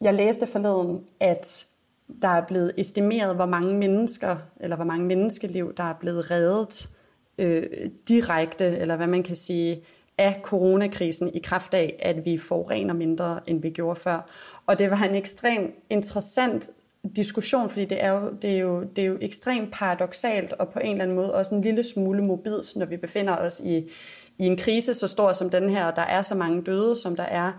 jeg 0.00 0.14
læste 0.14 0.46
forleden, 0.46 1.04
at 1.20 1.66
der 2.22 2.28
er 2.28 2.46
blevet 2.46 2.72
estimeret, 2.76 3.36
hvor 3.36 3.46
mange 3.46 3.74
mennesker, 3.74 4.36
eller 4.60 4.76
hvor 4.76 4.84
mange 4.84 5.06
menneskeliv, 5.06 5.74
der 5.74 5.84
er 5.84 5.94
blevet 6.00 6.30
reddet 6.30 6.88
øh, 7.38 7.90
direkte, 8.08 8.64
eller 8.64 8.96
hvad 8.96 9.06
man 9.06 9.22
kan 9.22 9.36
sige, 9.36 9.82
af 10.18 10.40
coronakrisen 10.42 11.34
i 11.34 11.38
kraft 11.38 11.74
af, 11.74 11.96
at 11.98 12.24
vi 12.24 12.38
forurener 12.38 12.94
mindre, 12.94 13.40
end 13.46 13.62
vi 13.62 13.70
gjorde 13.70 14.00
før. 14.00 14.30
Og 14.66 14.78
det 14.78 14.90
var 14.90 15.02
en 15.02 15.14
ekstremt 15.14 15.74
interessant 15.90 16.70
diskussion, 17.16 17.68
fordi 17.68 17.84
det 17.84 18.04
er, 18.04 18.12
jo, 18.12 18.30
det, 18.42 18.50
er 18.50 18.58
jo, 18.58 18.82
det 18.82 19.02
er 19.02 19.06
jo 19.06 19.18
ekstremt 19.20 19.72
paradoxalt 19.72 20.52
og 20.52 20.68
på 20.68 20.78
en 20.78 20.90
eller 20.90 21.02
anden 21.02 21.16
måde 21.16 21.34
også 21.34 21.54
en 21.54 21.60
lille 21.60 21.84
smule 21.84 22.22
mobilt, 22.22 22.76
når 22.76 22.86
vi 22.86 22.96
befinder 22.96 23.36
os 23.36 23.60
i, 23.64 23.90
i 24.38 24.46
en 24.46 24.56
krise 24.56 24.94
så 24.94 25.08
stor 25.08 25.32
som 25.32 25.50
den 25.50 25.70
her, 25.70 25.84
og 25.84 25.96
der 25.96 26.02
er 26.02 26.22
så 26.22 26.34
mange 26.34 26.62
døde, 26.62 26.96
som 26.96 27.16
der 27.16 27.22
er, 27.22 27.52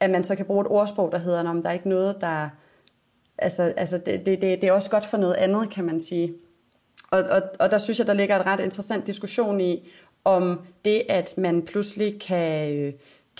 at 0.00 0.10
man 0.10 0.24
så 0.24 0.36
kan 0.36 0.46
bruge 0.46 0.60
et 0.60 0.70
ordsprog, 0.70 1.12
der 1.12 1.18
hedder, 1.18 1.50
om 1.50 1.62
der 1.62 1.68
er 1.68 1.72
ikke 1.72 1.88
noget, 1.88 2.20
der... 2.20 2.48
Altså, 3.38 3.62
altså 3.76 3.98
det, 3.98 4.26
det, 4.26 4.42
det, 4.42 4.60
det 4.60 4.64
er 4.64 4.72
også 4.72 4.90
godt 4.90 5.04
for 5.04 5.16
noget 5.16 5.34
andet, 5.34 5.70
kan 5.70 5.84
man 5.84 6.00
sige. 6.00 6.34
Og, 7.10 7.22
og, 7.22 7.42
og 7.58 7.70
der 7.70 7.78
synes 7.78 7.98
jeg, 7.98 8.06
der 8.06 8.12
ligger 8.12 8.38
et 8.38 8.46
ret 8.46 8.60
interessant 8.60 9.06
diskussion 9.06 9.60
i, 9.60 9.88
om 10.24 10.60
det, 10.84 11.02
at 11.08 11.34
man 11.38 11.62
pludselig 11.62 12.20
kan, 12.20 12.72
øh, 12.72 12.92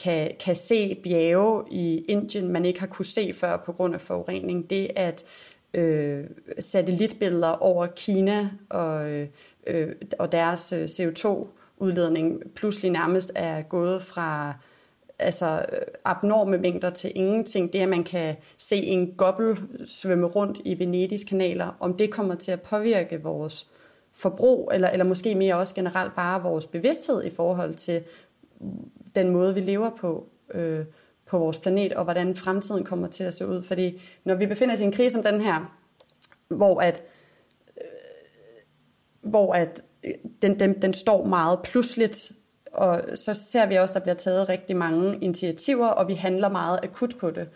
kan, 0.02 0.30
kan 0.40 0.54
se 0.54 0.94
bjerge 0.94 1.64
i 1.70 2.04
Indien, 2.08 2.48
man 2.48 2.64
ikke 2.64 2.80
har 2.80 2.86
kunne 2.86 3.04
se 3.04 3.34
før 3.34 3.56
på 3.56 3.72
grund 3.72 3.94
af 3.94 4.00
forurening. 4.00 4.70
Det, 4.70 4.90
at 4.96 5.24
øh, 5.74 6.24
satellitbilleder 6.60 7.50
over 7.50 7.86
Kina 7.86 8.50
og, 8.68 9.10
øh, 9.66 9.92
og 10.18 10.32
deres 10.32 10.72
øh, 10.72 10.84
CO2-udledning 10.84 12.42
pludselig 12.54 12.90
nærmest 12.90 13.32
er 13.34 13.62
gået 13.62 14.02
fra 14.02 14.54
altså 15.18 15.66
øh, 15.72 15.78
abnorme 16.04 16.58
mængder 16.58 16.90
til 16.90 17.12
ingenting. 17.14 17.72
Det, 17.72 17.78
at 17.78 17.88
man 17.88 18.04
kan 18.04 18.36
se 18.58 18.76
en 18.76 19.12
gobbel 19.16 19.58
svømme 19.86 20.26
rundt 20.26 20.60
i 20.64 20.78
Venedigs 20.78 21.24
kanaler, 21.24 21.76
om 21.80 21.96
det 21.96 22.10
kommer 22.10 22.34
til 22.34 22.52
at 22.52 22.62
påvirke 22.62 23.22
vores 23.22 23.66
forbrug, 24.14 24.70
eller, 24.74 24.88
eller 24.88 25.04
måske 25.04 25.34
mere 25.34 25.56
også 25.56 25.74
generelt 25.74 26.14
bare 26.14 26.42
vores 26.42 26.66
bevidsthed 26.66 27.24
i 27.24 27.30
forhold 27.30 27.74
til 27.74 28.02
den 29.18 29.30
måde, 29.30 29.54
vi 29.54 29.60
lever 29.60 29.90
på. 29.90 30.26
Øh, 30.54 30.84
på 31.28 31.38
vores 31.38 31.58
planet, 31.58 31.92
og 31.92 32.04
hvordan 32.04 32.36
fremtiden 32.36 32.84
kommer 32.84 33.08
til 33.08 33.24
at 33.24 33.34
se 33.34 33.46
ud. 33.46 33.62
Fordi 33.62 34.02
når 34.24 34.34
vi 34.34 34.46
befinder 34.46 34.74
os 34.74 34.80
i 34.80 34.84
en 34.84 34.92
krise 34.92 35.12
som 35.12 35.22
den 35.22 35.40
her, 35.40 35.76
hvor 36.48 36.80
at, 36.80 37.02
øh, 37.76 39.30
hvor 39.30 39.52
at 39.52 39.82
øh, 40.04 40.14
den, 40.42 40.58
den, 40.58 40.82
den 40.82 40.94
står 40.94 41.24
meget 41.26 41.58
pludseligt, 41.64 42.32
og 42.72 43.02
så 43.14 43.34
ser 43.34 43.66
vi 43.66 43.74
også, 43.74 43.92
at 43.92 43.94
der 43.94 44.00
bliver 44.00 44.14
taget 44.14 44.48
rigtig 44.48 44.76
mange 44.76 45.18
initiativer, 45.20 45.86
og 45.86 46.08
vi 46.08 46.14
handler 46.14 46.48
meget 46.48 46.80
akut 46.82 47.14
på 47.20 47.30
det. 47.30 47.48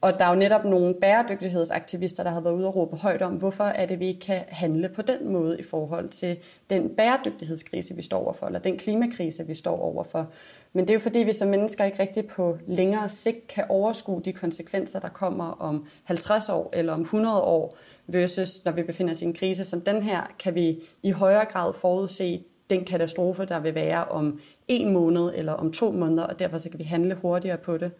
Og 0.00 0.18
der 0.18 0.24
er 0.24 0.28
jo 0.28 0.34
netop 0.34 0.64
nogle 0.64 0.94
bæredygtighedsaktivister, 0.94 2.22
der 2.22 2.30
har 2.30 2.40
været 2.40 2.54
ude 2.54 2.66
og 2.66 2.76
råbe 2.76 2.96
højt 2.96 3.22
om, 3.22 3.32
hvorfor 3.32 3.64
er 3.64 3.86
det, 3.86 4.00
vi 4.00 4.06
ikke 4.06 4.20
kan 4.20 4.42
handle 4.48 4.88
på 4.88 5.02
den 5.02 5.32
måde 5.32 5.60
i 5.60 5.62
forhold 5.62 6.08
til 6.08 6.36
den 6.70 6.88
bæredygtighedskrise, 6.96 7.96
vi 7.96 8.02
står 8.02 8.18
overfor, 8.24 8.46
eller 8.46 8.58
den 8.58 8.78
klimakrise, 8.78 9.46
vi 9.46 9.54
står 9.54 9.80
overfor. 9.80 10.26
Men 10.72 10.84
det 10.84 10.90
er 10.90 10.94
jo 10.94 11.00
fordi, 11.00 11.18
vi 11.18 11.32
som 11.32 11.48
mennesker 11.48 11.84
ikke 11.84 11.98
rigtig 11.98 12.26
på 12.26 12.58
længere 12.66 13.08
sigt 13.08 13.46
kan 13.48 13.64
overskue 13.68 14.22
de 14.24 14.32
konsekvenser, 14.32 15.00
der 15.00 15.08
kommer 15.08 15.44
om 15.44 15.86
50 16.04 16.48
år 16.48 16.70
eller 16.72 16.92
om 16.92 17.00
100 17.00 17.42
år, 17.42 17.76
versus 18.06 18.64
når 18.64 18.72
vi 18.72 18.82
befinder 18.82 19.12
os 19.12 19.22
i 19.22 19.24
en 19.24 19.32
krise 19.32 19.64
som 19.64 19.80
den 19.80 20.02
her, 20.02 20.34
kan 20.38 20.54
vi 20.54 20.82
i 21.02 21.10
højere 21.10 21.44
grad 21.44 21.74
forudse 21.74 22.44
den 22.70 22.84
katastrofe, 22.84 23.44
der 23.44 23.60
vil 23.60 23.74
være 23.74 24.04
om 24.04 24.40
en 24.68 24.92
måned 24.92 25.32
eller 25.34 25.52
om 25.52 25.72
to 25.72 25.92
måneder, 25.92 26.22
og 26.22 26.38
derfor 26.38 26.58
så 26.58 26.70
kan 26.70 26.78
vi 26.78 26.84
handle 26.84 27.14
hurtigere 27.14 27.56
på 27.56 27.78
det. 27.78 27.90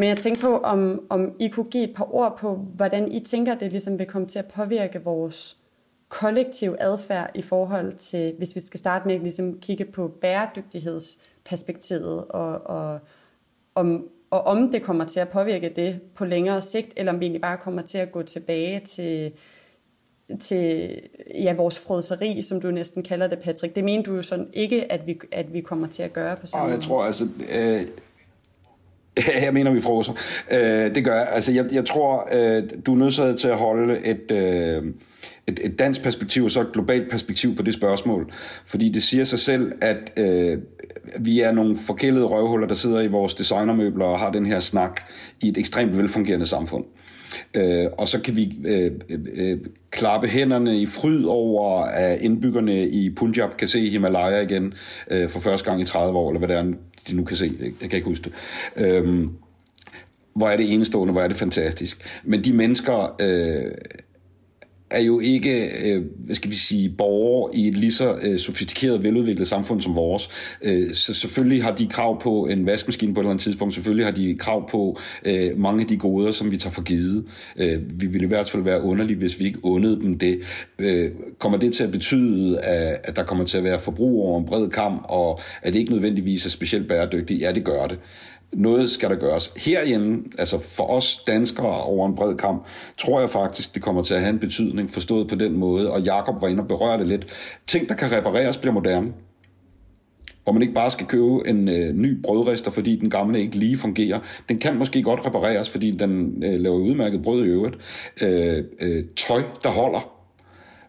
Men 0.00 0.08
jeg 0.08 0.16
tænker 0.16 0.40
på, 0.40 0.58
om, 0.58 1.02
om 1.08 1.32
I 1.38 1.48
kunne 1.48 1.70
give 1.70 1.84
et 1.84 1.94
par 1.96 2.14
ord 2.14 2.38
på, 2.38 2.54
hvordan 2.54 3.12
I 3.12 3.20
tænker, 3.20 3.54
det 3.54 3.72
ligesom 3.72 3.98
vil 3.98 4.06
komme 4.06 4.28
til 4.28 4.38
at 4.38 4.46
påvirke 4.46 5.04
vores 5.04 5.56
kollektiv 6.08 6.76
adfærd 6.78 7.30
i 7.34 7.42
forhold 7.42 7.92
til, 7.92 8.34
hvis 8.38 8.54
vi 8.54 8.60
skal 8.60 8.78
starte 8.78 9.06
med 9.06 9.14
at 9.14 9.20
ligesom 9.20 9.60
kigge 9.60 9.84
på 9.84 10.08
bæredygtighedsperspektivet, 10.08 12.24
og, 12.24 12.66
og 12.66 12.98
om, 13.74 14.08
og 14.30 14.40
om 14.40 14.70
det 14.70 14.82
kommer 14.82 15.04
til 15.04 15.20
at 15.20 15.28
påvirke 15.28 15.72
det 15.76 16.00
på 16.14 16.24
længere 16.24 16.62
sigt, 16.62 16.92
eller 16.96 17.12
om 17.12 17.20
vi 17.20 17.24
egentlig 17.24 17.42
bare 17.42 17.56
kommer 17.56 17.82
til 17.82 17.98
at 17.98 18.12
gå 18.12 18.22
tilbage 18.22 18.80
til, 18.80 19.32
til 20.40 20.94
ja, 21.34 21.54
vores 21.54 21.86
frødseri, 21.86 22.42
som 22.42 22.60
du 22.60 22.70
næsten 22.70 23.02
kalder 23.02 23.26
det, 23.26 23.38
Patrick. 23.38 23.76
Det 23.76 23.84
mener 23.84 24.02
du 24.02 24.14
jo 24.14 24.22
sådan 24.22 24.48
ikke, 24.52 24.92
at 24.92 25.06
vi, 25.06 25.20
at 25.32 25.52
vi 25.52 25.60
kommer 25.60 25.86
til 25.86 26.02
at 26.02 26.12
gøre 26.12 26.36
på 26.36 26.46
samme 26.46 26.66
måde. 26.66 26.74
Jeg 26.74 26.82
tror 26.84 27.04
altså... 27.04 27.28
Øh 27.52 27.80
jeg 29.44 29.54
mener, 29.54 29.70
vi 29.70 29.80
froser. 29.80 30.12
Øh, 30.52 30.94
det 30.94 31.04
gør 31.04 31.14
jeg. 31.14 31.28
Altså, 31.32 31.52
jeg, 31.52 31.66
jeg 31.72 31.84
tror, 31.84 32.28
øh, 32.32 32.62
du 32.86 32.94
er 32.94 32.98
nødsaget 32.98 33.38
til 33.38 33.48
at 33.48 33.56
holde 33.56 34.00
et, 34.04 34.30
øh, 34.30 34.92
et, 35.46 35.60
et 35.62 35.78
dansk 35.78 36.02
perspektiv 36.02 36.44
og 36.44 36.50
så 36.50 36.60
et 36.60 36.72
globalt 36.72 37.10
perspektiv 37.10 37.56
på 37.56 37.62
det 37.62 37.74
spørgsmål. 37.74 38.32
Fordi 38.66 38.88
det 38.88 39.02
siger 39.02 39.24
sig 39.24 39.38
selv, 39.38 39.72
at 39.80 40.12
øh, 40.16 40.58
vi 41.18 41.40
er 41.40 41.52
nogle 41.52 41.76
forkælede 41.76 42.24
røvhuller, 42.24 42.66
der 42.66 42.74
sidder 42.74 43.00
i 43.00 43.08
vores 43.08 43.34
designermøbler 43.34 44.04
og 44.04 44.18
har 44.18 44.30
den 44.30 44.46
her 44.46 44.60
snak 44.60 45.00
i 45.40 45.48
et 45.48 45.58
ekstremt 45.58 45.98
velfungerende 45.98 46.46
samfund. 46.46 46.84
Øh, 47.54 47.86
og 47.98 48.08
så 48.08 48.20
kan 48.20 48.36
vi 48.36 48.58
øh, 48.64 48.90
øh, 49.08 49.18
øh, 49.34 49.58
klappe 49.90 50.28
hænderne 50.28 50.78
i 50.78 50.86
fryd 50.86 51.24
over, 51.24 51.82
at 51.82 52.20
indbyggerne 52.20 52.88
i 52.88 53.10
Punjab 53.10 53.56
kan 53.56 53.68
se 53.68 53.90
Himalaya 53.90 54.40
igen 54.40 54.74
øh, 55.10 55.28
for 55.28 55.40
første 55.40 55.70
gang 55.70 55.82
i 55.82 55.84
30 55.84 56.18
år, 56.18 56.30
eller 56.30 56.38
hvad 56.38 56.48
det 56.48 56.56
er, 56.56 56.72
de 57.08 57.16
nu 57.16 57.24
kan 57.24 57.36
se. 57.36 57.52
Jeg 57.60 57.90
kan 57.90 57.96
ikke 57.96 58.08
huske 58.08 58.24
det. 58.24 58.32
Øh, 58.86 59.26
hvor 60.34 60.48
er 60.48 60.56
det 60.56 60.72
enestående, 60.72 61.12
hvor 61.12 61.22
er 61.22 61.28
det 61.28 61.36
fantastisk. 61.36 62.20
Men 62.24 62.44
de 62.44 62.52
mennesker... 62.52 63.16
Øh, 63.20 63.72
er 64.90 65.00
jo 65.00 65.20
ikke, 65.20 65.70
øh, 65.84 66.04
hvad 66.16 66.36
skal 66.36 66.50
vi 66.50 66.56
sige, 66.56 66.88
borgere 66.88 67.56
i 67.56 67.68
et 67.68 67.78
lige 67.78 67.92
så 67.92 68.18
øh, 68.22 68.38
sofistikeret, 68.38 69.02
veludviklet 69.02 69.48
samfund 69.48 69.80
som 69.80 69.94
vores. 69.94 70.30
Øh, 70.62 70.94
så 70.94 71.14
selvfølgelig 71.14 71.62
har 71.62 71.70
de 71.70 71.86
krav 71.86 72.20
på 72.20 72.46
en 72.46 72.66
vaskemaskine 72.66 73.14
på 73.14 73.20
et 73.20 73.22
eller 73.22 73.30
andet 73.30 73.42
tidspunkt. 73.42 73.74
Selvfølgelig 73.74 74.06
har 74.06 74.12
de 74.12 74.36
krav 74.38 74.70
på 74.70 74.98
øh, 75.24 75.58
mange 75.58 75.80
af 75.80 75.86
de 75.86 75.96
goder, 75.96 76.30
som 76.30 76.50
vi 76.50 76.56
tager 76.56 76.72
for 76.72 76.82
givet. 76.82 77.24
Øh, 77.56 78.00
vi 78.00 78.06
ville 78.06 78.24
i 78.24 78.28
hvert 78.28 78.50
fald 78.50 78.62
være 78.62 78.82
underlige, 78.82 79.16
hvis 79.16 79.40
vi 79.40 79.44
ikke 79.44 79.64
undede 79.64 80.00
dem 80.00 80.18
det. 80.18 80.40
Øh, 80.78 81.10
kommer 81.38 81.58
det 81.58 81.72
til 81.72 81.84
at 81.84 81.92
betyde, 81.92 82.60
at, 82.60 83.00
at 83.04 83.16
der 83.16 83.22
kommer 83.22 83.44
til 83.44 83.58
at 83.58 83.64
være 83.64 83.78
forbrug 83.78 84.22
over 84.22 84.40
en 84.40 84.46
bred 84.46 84.68
kamp, 84.68 85.02
og 85.08 85.40
at 85.62 85.72
det 85.72 85.78
ikke 85.78 85.92
nødvendigvis 85.92 86.46
er 86.46 86.50
specielt 86.50 86.88
bæredygtigt? 86.88 87.40
Ja, 87.40 87.52
det 87.52 87.64
gør 87.64 87.86
det 87.86 87.98
noget 88.52 88.90
skal 88.90 89.10
der 89.10 89.16
gøres. 89.16 89.52
Herhjemme, 89.56 90.24
altså 90.38 90.58
for 90.58 90.90
os 90.90 91.16
danskere 91.26 91.82
over 91.82 92.08
en 92.08 92.14
bred 92.14 92.36
kamp, 92.36 92.66
tror 92.98 93.20
jeg 93.20 93.30
faktisk, 93.30 93.74
det 93.74 93.82
kommer 93.82 94.02
til 94.02 94.14
at 94.14 94.20
have 94.20 94.30
en 94.30 94.38
betydning, 94.38 94.90
forstået 94.90 95.28
på 95.28 95.34
den 95.34 95.56
måde, 95.56 95.90
og 95.90 96.00
Jakob 96.00 96.40
var 96.40 96.48
inde 96.48 96.62
og 96.62 96.68
berørte 96.68 97.00
det 97.00 97.08
lidt. 97.08 97.26
Ting, 97.66 97.88
der 97.88 97.94
kan 97.94 98.12
repareres, 98.12 98.56
bliver 98.56 98.74
moderne. 98.74 99.12
Hvor 100.44 100.52
man 100.52 100.62
ikke 100.62 100.74
bare 100.74 100.90
skal 100.90 101.06
købe 101.06 101.48
en 101.48 101.68
øh, 101.68 101.94
ny 101.94 102.22
brødrester, 102.22 102.70
fordi 102.70 102.96
den 102.96 103.10
gamle 103.10 103.40
ikke 103.40 103.56
lige 103.56 103.76
fungerer. 103.76 104.20
Den 104.48 104.58
kan 104.58 104.76
måske 104.76 105.02
godt 105.02 105.26
repareres, 105.26 105.70
fordi 105.70 105.90
den 105.90 106.44
øh, 106.44 106.60
laver 106.60 106.76
udmærket 106.76 107.22
brød 107.22 107.44
i 107.44 107.48
øvrigt. 107.48 107.76
Øh, 108.22 108.64
øh, 108.80 109.04
tøj, 109.16 109.42
der 109.62 109.70
holder. 109.70 110.12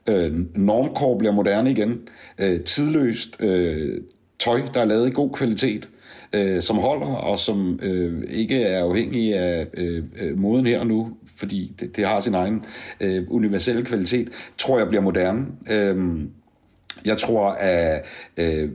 Øh, 0.09 0.33
normkår 0.55 1.17
bliver 1.17 1.31
moderne 1.33 1.71
igen. 1.71 1.99
Øh, 2.37 2.61
tidløst 2.61 3.37
øh, 3.39 4.01
tøj, 4.39 4.61
der 4.73 4.81
er 4.81 4.85
lavet 4.85 5.07
i 5.07 5.11
god 5.11 5.29
kvalitet 5.31 5.89
øh, 5.93 6.00
Øh, 6.33 6.61
som 6.61 6.77
holder, 6.77 7.07
og 7.07 7.39
som 7.39 7.79
øh, 7.83 8.23
ikke 8.29 8.63
er 8.63 8.83
afhængig 8.83 9.35
af 9.35 9.67
øh, 9.73 10.03
øh, 10.21 10.37
moden 10.37 10.65
her 10.65 10.79
og 10.79 10.87
nu, 10.87 11.09
fordi 11.37 11.75
det, 11.79 11.95
det 11.95 12.07
har 12.07 12.19
sin 12.19 12.33
egen 12.33 12.65
øh, 13.01 13.23
universelle 13.29 13.85
kvalitet, 13.85 14.29
tror 14.57 14.77
jeg 14.79 14.87
bliver 14.87 15.01
moderne. 15.01 15.45
Øh, 15.71 16.25
jeg 17.05 17.17
tror, 17.17 17.49
at 17.49 18.05
øh, 18.37 18.69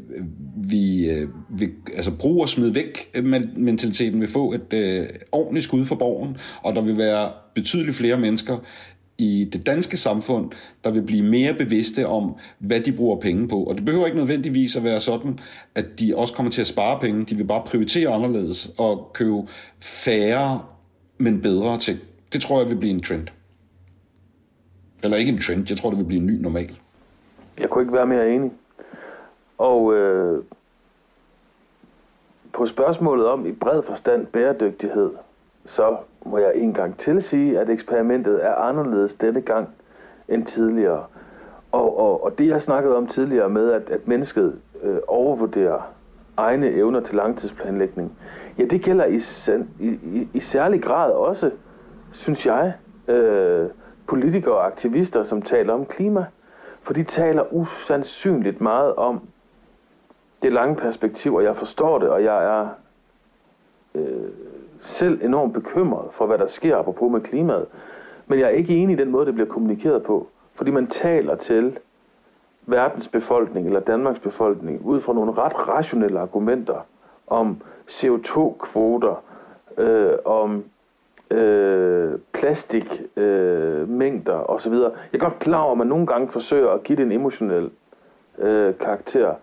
vi, 0.70 1.10
øh, 1.10 1.28
vi 1.48 1.68
altså 1.94 2.10
brug 2.10 2.42
og 2.42 2.48
smid 2.48 2.68
væk 2.68 3.22
mentaliteten 3.56 4.20
vil 4.20 4.28
få 4.28 4.52
et 4.52 4.72
øh, 4.72 5.06
ordentligt 5.32 5.64
skud 5.64 5.84
for 5.84 5.94
borgen, 5.94 6.36
og 6.62 6.74
der 6.74 6.80
vil 6.80 6.98
være 6.98 7.30
betydeligt 7.54 7.96
flere 7.96 8.16
mennesker, 8.16 8.58
i 9.18 9.48
det 9.52 9.66
danske 9.66 9.96
samfund, 9.96 10.50
der 10.84 10.90
vil 10.90 11.02
blive 11.02 11.22
mere 11.22 11.54
bevidste 11.54 12.06
om, 12.06 12.34
hvad 12.58 12.80
de 12.80 12.92
bruger 12.92 13.20
penge 13.20 13.48
på. 13.48 13.64
Og 13.64 13.76
det 13.76 13.84
behøver 13.84 14.06
ikke 14.06 14.18
nødvendigvis 14.18 14.76
at 14.76 14.84
være 14.84 15.00
sådan, 15.00 15.38
at 15.74 16.00
de 16.00 16.16
også 16.16 16.34
kommer 16.34 16.50
til 16.50 16.60
at 16.60 16.66
spare 16.66 17.00
penge. 17.00 17.24
De 17.24 17.36
vil 17.36 17.44
bare 17.44 17.62
prioritere 17.66 18.14
anderledes 18.14 18.70
og 18.78 19.10
købe 19.14 19.42
færre, 19.80 20.62
men 21.18 21.42
bedre 21.42 21.78
ting. 21.78 21.98
Det 22.32 22.40
tror 22.40 22.60
jeg 22.60 22.70
vil 22.70 22.76
blive 22.76 22.94
en 22.94 23.02
trend. 23.02 23.28
Eller 25.02 25.16
ikke 25.16 25.32
en 25.32 25.40
trend, 25.40 25.66
jeg 25.68 25.78
tror, 25.78 25.90
det 25.90 25.98
vil 25.98 26.04
blive 26.04 26.20
en 26.20 26.26
ny 26.26 26.40
normal. 26.40 26.78
Jeg 27.58 27.70
kunne 27.70 27.82
ikke 27.82 27.94
være 27.94 28.06
mere 28.06 28.30
enig. 28.30 28.52
Og 29.58 29.94
øh, 29.94 30.44
på 32.52 32.66
spørgsmålet 32.66 33.26
om 33.26 33.46
i 33.46 33.52
bred 33.52 33.82
forstand 33.82 34.26
bæredygtighed, 34.26 35.10
så 35.66 35.96
må 36.24 36.38
jeg 36.38 36.52
en 36.54 36.74
gang 36.74 36.98
til 36.98 37.22
sige, 37.22 37.60
at 37.60 37.70
eksperimentet 37.70 38.44
er 38.44 38.54
anderledes 38.54 39.14
denne 39.14 39.40
gang 39.40 39.68
end 40.28 40.46
tidligere. 40.46 41.04
Og, 41.72 41.98
og, 41.98 42.24
og 42.24 42.38
det 42.38 42.48
jeg 42.48 42.62
snakkede 42.62 42.96
om 42.96 43.06
tidligere 43.06 43.48
med, 43.48 43.72
at, 43.72 43.90
at 43.90 44.08
mennesket 44.08 44.58
øh, 44.82 44.98
overvurderer 45.08 45.92
egne 46.36 46.70
evner 46.70 47.00
til 47.00 47.16
langtidsplanlægning, 47.16 48.18
ja, 48.58 48.64
det 48.64 48.82
gælder 48.82 49.04
i, 49.04 49.20
i, 49.80 49.88
i, 49.88 50.28
i 50.32 50.40
særlig 50.40 50.82
grad 50.82 51.12
også, 51.12 51.50
synes 52.12 52.46
jeg, 52.46 52.74
øh, 53.08 53.68
politikere 54.06 54.54
og 54.54 54.66
aktivister, 54.66 55.24
som 55.24 55.42
taler 55.42 55.72
om 55.72 55.86
klima. 55.86 56.24
For 56.82 56.92
de 56.92 57.04
taler 57.04 57.54
usandsynligt 57.54 58.60
meget 58.60 58.94
om 58.94 59.20
det 60.42 60.52
lange 60.52 60.76
perspektiv, 60.76 61.34
og 61.34 61.44
jeg 61.44 61.56
forstår 61.56 61.98
det, 61.98 62.08
og 62.08 62.24
jeg 62.24 62.44
er 62.44 62.68
øh, 63.94 64.30
selv 64.86 65.24
enormt 65.24 65.52
bekymret 65.52 66.12
for, 66.12 66.26
hvad 66.26 66.38
der 66.38 66.46
sker 66.46 66.76
apropos 66.76 67.12
med 67.12 67.20
klimaet. 67.20 67.66
Men 68.26 68.38
jeg 68.38 68.46
er 68.46 68.50
ikke 68.50 68.76
enig 68.76 68.94
i 68.94 68.96
den 68.96 69.10
måde, 69.10 69.26
det 69.26 69.34
bliver 69.34 69.48
kommunikeret 69.48 70.02
på. 70.02 70.28
Fordi 70.54 70.70
man 70.70 70.86
taler 70.86 71.34
til 71.34 71.78
verdens 72.66 73.08
befolkning 73.08 73.66
eller 73.66 73.80
Danmarks 73.80 74.18
befolkning 74.18 74.84
ud 74.84 75.00
fra 75.00 75.12
nogle 75.12 75.32
ret 75.32 75.68
rationelle 75.68 76.20
argumenter 76.20 76.86
om 77.26 77.62
CO2-kvoter, 77.90 79.22
øh, 79.78 80.12
om 80.24 80.64
øh, 81.30 82.12
plastikmængder 82.32 84.38
øh, 84.38 84.56
osv. 84.56 84.72
Jeg 84.72 84.90
er 85.12 85.18
godt 85.18 85.38
klar 85.38 85.60
over, 85.60 85.72
at 85.72 85.78
man 85.78 85.86
nogle 85.86 86.06
gange 86.06 86.28
forsøger 86.28 86.70
at 86.70 86.82
give 86.82 86.96
det 86.96 87.02
en 87.02 87.12
emotionel 87.12 87.70
øh, 88.38 88.78
karakter. 88.78 89.34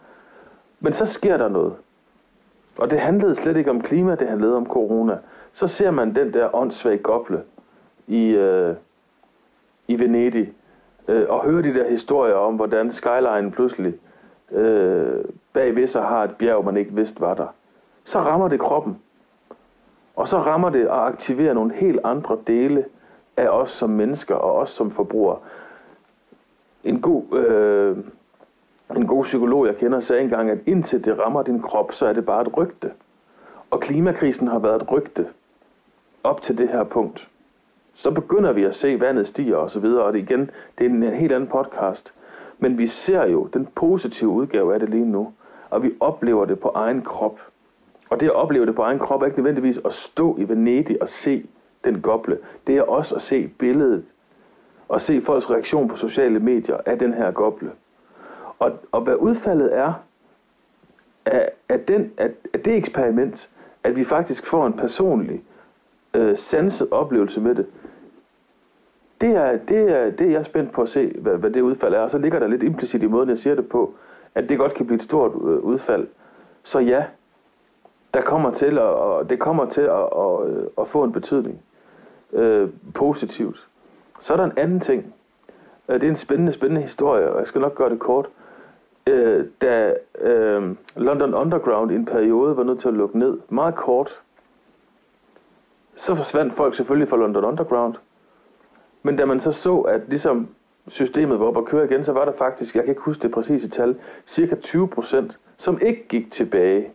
Men 0.80 0.94
så 0.94 1.06
sker 1.06 1.38
der 1.38 1.50
noget. 1.50 1.74
Og 2.78 2.91
det 2.91 3.00
handlede 3.00 3.36
slet 3.36 3.58
ikke 3.58 3.70
om 3.70 3.82
klima, 3.82 4.16
det 4.16 4.28
handlede 4.28 4.56
om 4.56 4.66
corona. 4.66 5.18
Så 5.54 5.68
ser 5.68 5.91
man 5.91 6.16
den 6.16 6.34
der 6.34 6.56
åndssvage 6.56 6.97
goble 6.97 7.43
i, 8.08 8.30
øh, 8.30 8.76
i 9.88 9.99
Venedig, 9.99 10.54
øh, 11.08 11.26
og 11.30 11.45
hører 11.45 11.62
de 11.62 11.74
der 11.74 11.89
historier 11.89 12.36
om, 12.36 12.56
hvordan 12.56 12.91
skyline 12.91 13.51
pludselig 13.51 13.93
øh, 14.51 15.26
bagved 15.54 15.88
sig 15.88 16.04
har 16.04 16.24
et 16.24 16.36
bjerg, 16.36 16.66
man 16.66 16.78
ikke 16.78 16.93
vidste 16.93 17.22
var 17.22 17.34
der. 17.34 17.47
Så 18.04 18.20
rammer 18.20 18.47
det 18.47 18.60
kroppen. 18.60 18.99
Og 20.16 20.28
så 20.28 20.38
rammer 20.38 20.70
det 20.70 20.89
og 20.89 21.08
aktiverer 21.08 21.54
nogle 21.54 21.74
helt 21.74 21.99
andre 22.04 22.38
dele 22.47 22.86
af 23.38 23.47
os 23.47 23.70
som 23.70 23.89
mennesker 23.89 24.36
og 24.36 24.56
os 24.56 24.70
som 24.70 24.91
forbrugere. 24.91 25.38
En 26.84 27.01
god... 27.01 27.24
Øh, 27.38 27.97
en 28.95 29.08
god 29.08 29.24
psykolog, 29.24 29.68
jeg 29.68 29.78
kender, 29.78 29.99
sagde 29.99 30.24
engang, 30.24 30.49
at 30.49 30.58
indtil 30.66 31.06
det 31.06 31.20
rammer 31.20 31.43
din 31.43 31.62
krop, 31.62 31.93
så 31.93 32.06
er 32.06 32.14
det 32.14 32.26
bare 32.26 32.41
et 32.41 32.58
rygte. 32.58 32.91
Og 33.72 33.80
klimakrisen 33.80 34.47
har 34.47 34.60
været 34.60 34.82
et 34.82 34.91
rygte 34.91 35.28
op 36.24 36.41
til 36.41 36.57
det 36.57 36.69
her 36.69 36.84
punkt. 36.84 37.28
Så 37.93 38.11
begynder 38.11 38.51
vi 38.51 38.63
at 38.63 38.76
se, 38.76 38.88
at 38.88 38.99
vandet 38.99 39.28
stiger 39.28 39.55
og 39.55 39.71
så 39.71 39.80
videre, 39.80 40.03
og 40.03 40.13
det 40.13 40.19
igen, 40.19 40.51
det 40.78 40.86
er 40.86 40.89
en 40.89 41.03
helt 41.03 41.32
anden 41.32 41.49
podcast. 41.49 42.13
Men 42.59 42.78
vi 42.78 42.88
ser 42.88 43.26
jo 43.26 43.49
den 43.53 43.65
positive 43.76 44.30
udgave 44.30 44.74
af 44.74 44.80
det 44.80 44.89
lige 44.89 45.05
nu, 45.05 45.34
og 45.69 45.84
vi 45.84 45.93
oplever 45.99 46.45
det 46.45 46.59
på 46.59 46.71
egen 46.76 47.01
krop. 47.01 47.39
Og 48.09 48.19
det 48.19 48.26
at 48.26 48.36
opleve 48.36 48.65
det 48.65 48.76
på 48.76 48.82
egen 48.82 48.99
krop 48.99 49.21
er 49.21 49.26
ikke 49.26 49.38
nødvendigvis 49.38 49.80
at 49.86 49.93
stå 49.93 50.38
i 50.38 50.49
Venedig 50.49 51.01
og 51.01 51.09
se 51.09 51.45
den 51.84 52.01
goble, 52.01 52.38
det 52.67 52.78
er 52.78 52.82
også 52.82 53.15
at 53.15 53.21
se 53.21 53.47
billedet 53.47 54.05
og 54.88 55.01
se 55.01 55.21
folks 55.21 55.49
reaktion 55.49 55.88
på 55.88 55.95
sociale 55.95 56.39
medier 56.39 56.78
af 56.86 56.99
den 56.99 57.13
her 57.13 57.32
goble. 57.32 57.71
Og, 58.59 58.71
og 58.91 59.01
hvad 59.01 59.15
udfaldet 59.15 59.78
er 59.78 59.93
af, 61.26 61.49
af, 61.69 61.80
den, 61.80 62.11
af, 62.17 62.30
af 62.53 62.59
det 62.59 62.76
eksperiment, 62.76 63.49
at 63.84 63.95
vi 63.95 64.03
faktisk 64.03 64.45
får 64.45 64.67
en 64.67 64.74
personlig, 64.74 65.43
øh, 66.14 66.38
sanset 66.38 66.88
oplevelse 66.91 67.41
med 67.41 67.55
det, 67.55 67.66
det 69.24 69.36
er, 69.36 69.57
det, 69.57 69.91
er, 69.91 70.09
det 70.09 70.28
er 70.28 70.32
jeg 70.32 70.45
spændt 70.45 70.72
på 70.72 70.82
at 70.82 70.89
se, 70.89 71.14
hvad, 71.20 71.38
hvad 71.38 71.49
det 71.49 71.61
udfald 71.61 71.93
er. 71.93 71.99
Og 71.99 72.11
så 72.11 72.18
ligger 72.18 72.39
der 72.39 72.47
lidt 72.47 72.64
implicit 72.64 73.03
i 73.03 73.07
måden, 73.07 73.30
jeg 73.30 73.38
siger 73.38 73.55
det 73.55 73.70
på, 73.70 73.93
at 74.36 74.49
det 74.49 74.57
godt 74.57 74.74
kan 74.74 74.86
blive 74.86 74.95
et 74.95 75.03
stort 75.03 75.32
øh, 75.32 75.59
udfald. 75.59 76.07
Så 76.64 76.80
ja, 76.80 77.03
der 78.14 78.22
kommer 78.22 78.51
til 78.51 78.78
at, 78.78 78.80
og 78.80 79.30
det 79.30 79.39
kommer 79.39 79.66
til 79.66 79.82
at, 79.82 79.89
og, 79.89 80.49
øh, 80.49 80.68
at 80.78 80.88
få 80.88 81.03
en 81.03 81.11
betydning 81.11 81.61
øh, 82.34 82.70
positivt. 82.93 83.68
Så 84.20 84.34
er 84.34 84.38
der 84.38 84.43
en 84.43 84.57
anden 84.57 84.80
ting. 84.80 85.14
Øh, 85.89 85.95
det 85.95 86.03
er 86.03 86.09
en 86.09 86.16
spændende, 86.16 86.51
spændende 86.51 86.82
historie, 86.82 87.32
og 87.32 87.39
jeg 87.39 87.47
skal 87.47 87.61
nok 87.61 87.76
gøre 87.76 87.89
det 87.89 87.99
kort. 87.99 88.30
Øh, 89.07 89.45
da 89.61 89.93
øh, 90.22 90.76
London 90.95 91.34
Underground 91.34 91.91
i 91.91 91.95
en 91.95 92.05
periode 92.05 92.57
var 92.57 92.64
nødt 92.64 92.80
til 92.80 92.88
at 92.88 92.93
lukke 92.93 93.20
ned, 93.20 93.38
meget 93.49 93.76
kort, 93.76 94.22
så 95.96 96.16
forsvandt 96.16 96.54
folk 96.54 96.76
selvfølgelig 96.76 97.10
fra 97.10 97.18
London 97.18 97.46
Underground. 97.46 97.96
Men 99.04 99.16
da 99.16 99.26
man 99.26 99.39
så 99.39 99.52
så, 99.52 99.78
at 99.78 100.02
ligesom 100.08 100.48
systemet 100.88 101.39
var 101.39 101.46
op 101.46 101.58
at 101.58 101.66
køre 101.66 101.86
igen, 101.86 102.04
så 102.04 102.12
var 102.12 102.26
der 102.26 102.32
faktisk, 102.32 102.76
jeg 102.76 102.84
kan 102.84 102.91
ikke 102.91 103.02
huske 103.02 103.22
det 103.22 103.32
præcise 103.32 103.70
tal, 103.70 104.00
cirka 104.26 104.56
20 104.56 104.88
procent, 104.88 105.38
som 105.58 105.80
ikke 105.82 106.08
gik 106.08 106.32
tilbage 106.32 106.89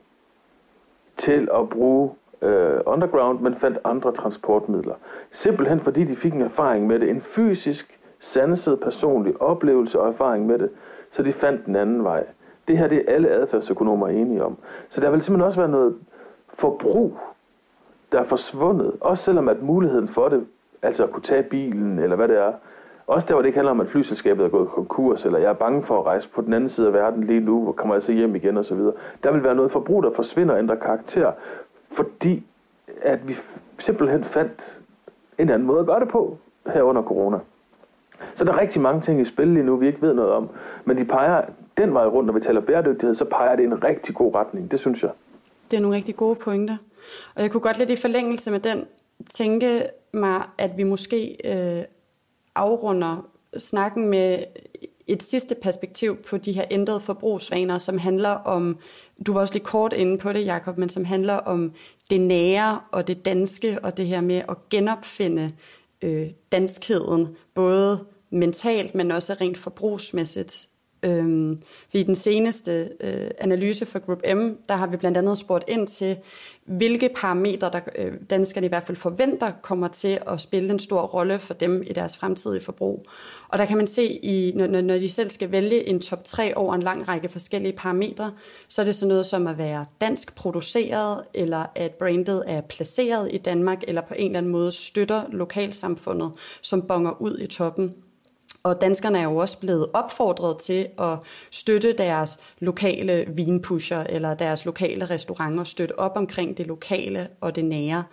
til 1.16 1.48
at 1.54 1.68
bruge 1.68 2.10
øh, 2.42 2.80
underground, 2.86 3.40
men 3.40 3.54
fandt 3.54 3.78
andre 3.84 4.12
transportmidler. 4.12 4.94
Simpelthen 5.30 5.80
fordi 5.80 6.04
de 6.04 6.16
fik 6.16 6.32
en 6.32 6.42
erfaring 6.42 6.86
med 6.86 6.98
det, 6.98 7.10
en 7.10 7.20
fysisk, 7.20 7.98
sanset 8.20 8.80
personlig 8.80 9.42
oplevelse 9.42 10.00
og 10.00 10.08
erfaring 10.08 10.46
med 10.46 10.58
det, 10.58 10.70
så 11.10 11.22
de 11.22 11.32
fandt 11.32 11.66
den 11.66 11.76
anden 11.76 12.04
vej. 12.04 12.24
Det 12.68 12.78
her 12.78 12.88
det 12.88 12.98
er 12.98 13.14
alle 13.14 13.30
adfærdsøkonomer 13.30 14.08
enige 14.08 14.44
om. 14.44 14.56
Så 14.88 15.00
der 15.00 15.10
vil 15.10 15.22
simpelthen 15.22 15.46
også 15.46 15.60
være 15.60 15.70
noget 15.70 15.96
forbrug, 16.48 17.18
der 18.12 18.18
er 18.18 18.24
forsvundet, 18.24 18.92
også 19.00 19.24
selvom 19.24 19.48
at 19.48 19.62
muligheden 19.62 20.08
for 20.08 20.28
det, 20.28 20.46
altså 20.82 21.04
at 21.04 21.10
kunne 21.10 21.22
tage 21.22 21.42
bilen, 21.42 21.98
eller 21.98 22.16
hvad 22.16 22.28
det 22.28 22.38
er, 22.38 22.52
også 23.06 23.28
der, 23.28 23.34
hvor 23.34 23.42
det 23.42 23.46
ikke 23.46 23.58
handler 23.58 23.70
om, 23.70 23.80
at 23.80 23.88
flyselskabet 23.88 24.44
er 24.44 24.48
gået 24.48 24.68
konkurs, 24.68 25.24
eller 25.24 25.38
jeg 25.38 25.48
er 25.48 25.54
bange 25.54 25.82
for 25.82 26.00
at 26.00 26.06
rejse 26.06 26.28
på 26.28 26.42
den 26.42 26.52
anden 26.52 26.68
side 26.68 26.86
af 26.86 26.92
verden 26.92 27.24
lige 27.24 27.40
nu, 27.40 27.62
hvor 27.62 27.72
kommer 27.72 27.94
jeg 27.94 28.02
så 28.02 28.12
hjem 28.12 28.34
igen 28.34 28.56
osv. 28.56 28.78
Der 29.22 29.32
vil 29.32 29.44
være 29.44 29.54
noget 29.54 29.70
forbrug, 29.70 30.02
der 30.02 30.10
forsvinder 30.10 30.54
og 30.54 30.58
ændrer 30.60 30.76
karakter, 30.76 31.32
fordi 31.92 32.46
at 33.02 33.28
vi 33.28 33.36
simpelthen 33.78 34.24
fandt 34.24 34.78
en 35.38 35.50
anden 35.50 35.66
måde 35.66 35.80
at 35.80 35.86
gøre 35.86 36.00
det 36.00 36.08
på 36.08 36.38
her 36.66 36.82
under 36.82 37.02
corona. 37.02 37.38
Så 38.34 38.44
der 38.44 38.52
er 38.52 38.60
rigtig 38.60 38.82
mange 38.82 39.00
ting 39.00 39.20
i 39.20 39.24
spil 39.24 39.48
lige 39.48 39.64
nu, 39.64 39.76
vi 39.76 39.86
ikke 39.86 40.02
ved 40.02 40.14
noget 40.14 40.30
om. 40.32 40.48
Men 40.84 40.98
de 40.98 41.04
peger 41.04 41.42
den 41.76 41.94
vej 41.94 42.06
rundt, 42.06 42.26
når 42.26 42.34
vi 42.34 42.40
taler 42.40 42.60
bæredygtighed, 42.60 43.14
så 43.14 43.24
peger 43.24 43.56
det 43.56 43.62
i 43.62 43.66
en 43.66 43.84
rigtig 43.84 44.14
god 44.14 44.34
retning. 44.34 44.70
Det 44.70 44.80
synes 44.80 45.02
jeg. 45.02 45.10
Det 45.70 45.76
er 45.76 45.80
nogle 45.80 45.96
rigtig 45.96 46.16
gode 46.16 46.34
pointer. 46.34 46.76
Og 47.34 47.42
jeg 47.42 47.50
kunne 47.50 47.60
godt 47.60 47.78
lidt 47.78 47.90
i 47.90 47.96
forlængelse 47.96 48.50
med 48.50 48.60
den 48.60 48.84
tænke 49.30 49.86
mig, 50.12 50.42
at 50.58 50.76
vi 50.76 50.82
måske 50.82 51.36
øh, 51.44 51.84
afrunder 52.54 53.26
snakken 53.58 54.08
med 54.08 54.44
et 55.06 55.22
sidste 55.22 55.54
perspektiv 55.62 56.16
på 56.16 56.36
de 56.36 56.52
her 56.52 56.64
ændrede 56.70 57.00
forbrugsvaner, 57.00 57.78
som 57.78 57.98
handler 57.98 58.30
om, 58.30 58.78
du 59.26 59.32
var 59.32 59.40
også 59.40 59.54
lidt 59.54 59.64
kort 59.64 59.92
inde 59.92 60.18
på 60.18 60.32
det, 60.32 60.44
Jakob, 60.44 60.78
men 60.78 60.88
som 60.88 61.04
handler 61.04 61.34
om 61.34 61.72
det 62.10 62.20
nære 62.20 62.80
og 62.92 63.06
det 63.06 63.24
danske, 63.24 63.78
og 63.82 63.96
det 63.96 64.06
her 64.06 64.20
med 64.20 64.42
at 64.48 64.68
genopfinde 64.70 65.52
øh, 66.02 66.26
danskheden, 66.52 67.36
både 67.54 68.04
mentalt, 68.30 68.94
men 68.94 69.10
også 69.10 69.36
rent 69.40 69.58
forbrugsmæssigt. 69.58 70.68
Øhm, 71.02 71.62
I 71.92 72.02
den 72.02 72.14
seneste 72.14 72.90
øh, 73.00 73.30
analyse 73.38 73.86
for 73.86 73.98
Group 73.98 74.22
M, 74.36 74.50
der 74.68 74.76
har 74.76 74.86
vi 74.86 74.96
blandt 74.96 75.18
andet 75.18 75.38
spurgt 75.38 75.64
ind 75.68 75.86
til, 75.86 76.16
hvilke 76.64 77.10
parametre 77.16 77.70
der, 77.72 77.80
øh, 77.98 78.12
danskerne 78.30 78.66
i 78.66 78.68
hvert 78.68 78.82
fald 78.82 78.96
forventer 78.96 79.52
kommer 79.62 79.88
til 79.88 80.18
at 80.26 80.40
spille 80.40 80.70
en 80.70 80.78
stor 80.78 81.02
rolle 81.02 81.38
for 81.38 81.54
dem 81.54 81.82
i 81.82 81.92
deres 81.92 82.16
fremtidige 82.16 82.60
forbrug. 82.60 83.06
Og 83.48 83.58
der 83.58 83.64
kan 83.64 83.76
man 83.76 83.86
se, 83.86 84.04
i, 84.04 84.52
når, 84.56 84.66
når 84.66 84.98
de 84.98 85.08
selv 85.08 85.30
skal 85.30 85.52
vælge 85.52 85.88
en 85.88 86.00
top 86.00 86.24
3 86.24 86.56
over 86.56 86.74
en 86.74 86.82
lang 86.82 87.08
række 87.08 87.28
forskellige 87.28 87.72
parametre, 87.76 88.32
så 88.68 88.80
er 88.80 88.84
det 88.84 88.94
sådan 88.94 89.08
noget 89.08 89.26
som 89.26 89.46
at 89.46 89.58
være 89.58 89.86
dansk 90.00 90.36
produceret, 90.36 91.22
eller 91.34 91.66
at 91.74 91.92
brandet 91.92 92.44
er 92.46 92.60
placeret 92.60 93.28
i 93.32 93.38
Danmark, 93.38 93.78
eller 93.88 94.02
på 94.02 94.14
en 94.14 94.26
eller 94.26 94.38
anden 94.38 94.52
måde 94.52 94.72
støtter 94.72 95.22
lokalsamfundet, 95.30 96.32
som 96.62 96.86
bonger 96.88 97.22
ud 97.22 97.38
i 97.38 97.46
toppen 97.46 97.94
og 98.62 98.80
danskerne 98.80 99.18
er 99.18 99.22
jo 99.22 99.36
også 99.36 99.60
blevet 99.60 99.88
opfordret 99.92 100.58
til 100.58 100.88
at 100.98 101.18
støtte 101.50 101.92
deres 101.92 102.40
lokale 102.58 103.24
vinpusher 103.28 103.98
eller 103.98 104.34
deres 104.34 104.64
lokale 104.64 105.06
restauranter, 105.06 105.64
støtte 105.64 105.98
op 105.98 106.12
omkring 106.16 106.56
det 106.56 106.66
lokale 106.66 107.28
og 107.40 107.56
det 107.56 107.64
nære. 107.64 108.04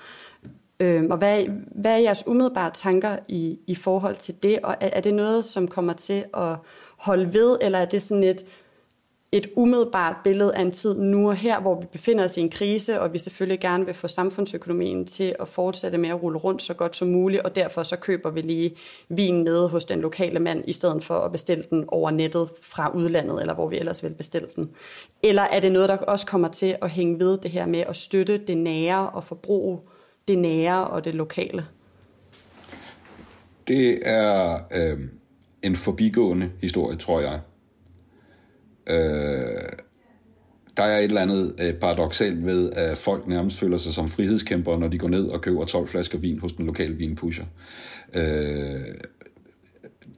Øhm, 0.80 1.12
og 1.12 1.18
hvad, 1.18 1.46
hvad 1.72 1.92
er 1.92 1.98
jeres 1.98 2.28
umiddelbare 2.28 2.72
tanker 2.74 3.18
i, 3.30 3.60
i 3.68 3.76
forhold 3.76 4.16
til 4.16 4.36
det? 4.44 4.60
Og 4.64 4.76
er, 4.80 4.90
er 4.94 5.02
det 5.02 5.14
noget, 5.14 5.46
som 5.46 5.68
kommer 5.68 5.94
til 5.94 6.26
at 6.34 6.56
holde 6.98 7.34
ved, 7.34 7.58
eller 7.62 7.80
er 7.80 7.86
det 7.86 8.02
sådan 8.02 8.24
et 8.24 8.46
et 9.32 9.48
umiddelbart 9.56 10.16
billede 10.24 10.56
af 10.56 10.62
en 10.62 10.72
tid 10.72 11.00
nu 11.00 11.30
og 11.30 11.36
her, 11.36 11.62
hvor 11.62 11.80
vi 11.80 11.86
befinder 11.92 12.24
os 12.24 12.38
i 12.38 12.42
en 12.42 12.50
krise, 12.50 13.02
og 13.02 13.14
vi 13.14 13.20
selvfølgelig 13.20 13.60
gerne 13.60 13.86
vil 13.86 13.94
få 13.94 14.08
samfundsøkonomien 14.08 15.06
til 15.06 15.36
at 15.40 15.48
fortsætte 15.48 15.98
med 15.98 16.10
at 16.10 16.24
rulle 16.24 16.40
rundt 16.40 16.62
så 16.62 16.74
godt 16.74 16.96
som 16.96 17.08
muligt, 17.08 17.42
og 17.42 17.56
derfor 17.56 17.84
så 17.84 17.96
køber 17.96 18.30
vi 18.30 18.42
lige 18.42 18.76
vin 19.10 19.44
nede 19.44 19.70
hos 19.70 19.86
den 19.86 20.02
lokale 20.02 20.40
mand, 20.40 20.64
i 20.68 20.74
stedet 20.74 21.04
for 21.04 21.20
at 21.20 21.32
bestille 21.32 21.64
den 21.70 21.86
over 21.88 22.12
nettet 22.12 22.50
fra 22.62 22.92
udlandet, 22.96 23.42
eller 23.42 23.54
hvor 23.54 23.68
vi 23.68 23.78
ellers 23.78 24.04
vil 24.04 24.10
bestille 24.10 24.48
den. 24.56 24.70
Eller 25.24 25.42
er 25.42 25.60
det 25.60 25.72
noget, 25.72 25.90
der 25.90 25.98
også 25.98 26.26
kommer 26.26 26.48
til 26.48 26.76
at 26.82 26.90
hænge 26.90 27.20
ved 27.20 27.38
det 27.38 27.52
her 27.52 27.66
med 27.66 27.80
at 27.80 27.96
støtte 27.96 28.38
det 28.38 28.58
nære 28.58 29.10
og 29.10 29.24
forbruge 29.24 29.80
det 30.28 30.38
nære 30.38 30.88
og 30.88 31.06
det 31.06 31.16
lokale? 31.16 31.66
Det 33.68 34.00
er 34.08 34.60
øh, 34.72 35.00
en 35.64 35.76
forbigående 35.76 36.52
historie, 36.62 36.98
tror 36.98 37.20
jeg. 37.20 37.40
Øh, 38.88 39.70
der 40.78 40.84
er 40.84 40.98
et 40.98 41.04
eller 41.04 41.22
andet 41.22 41.54
øh, 41.60 41.74
paradoxalt 41.74 42.46
ved, 42.46 42.72
at 42.72 42.98
folk 42.98 43.28
nærmest 43.28 43.60
føler 43.60 43.78
sig 43.78 43.94
som 43.94 44.10
frihedskæmpere, 44.10 44.80
når 44.80 44.88
de 44.88 44.98
går 44.98 45.08
ned 45.08 45.26
og 45.28 45.42
køber 45.42 45.66
12 45.66 45.88
flasker 45.88 46.18
vin 46.18 46.40
hos 46.40 46.54
den 46.54 46.66
lokale 46.66 46.96
vinpusher. 46.96 47.46
Øh, 48.14 48.96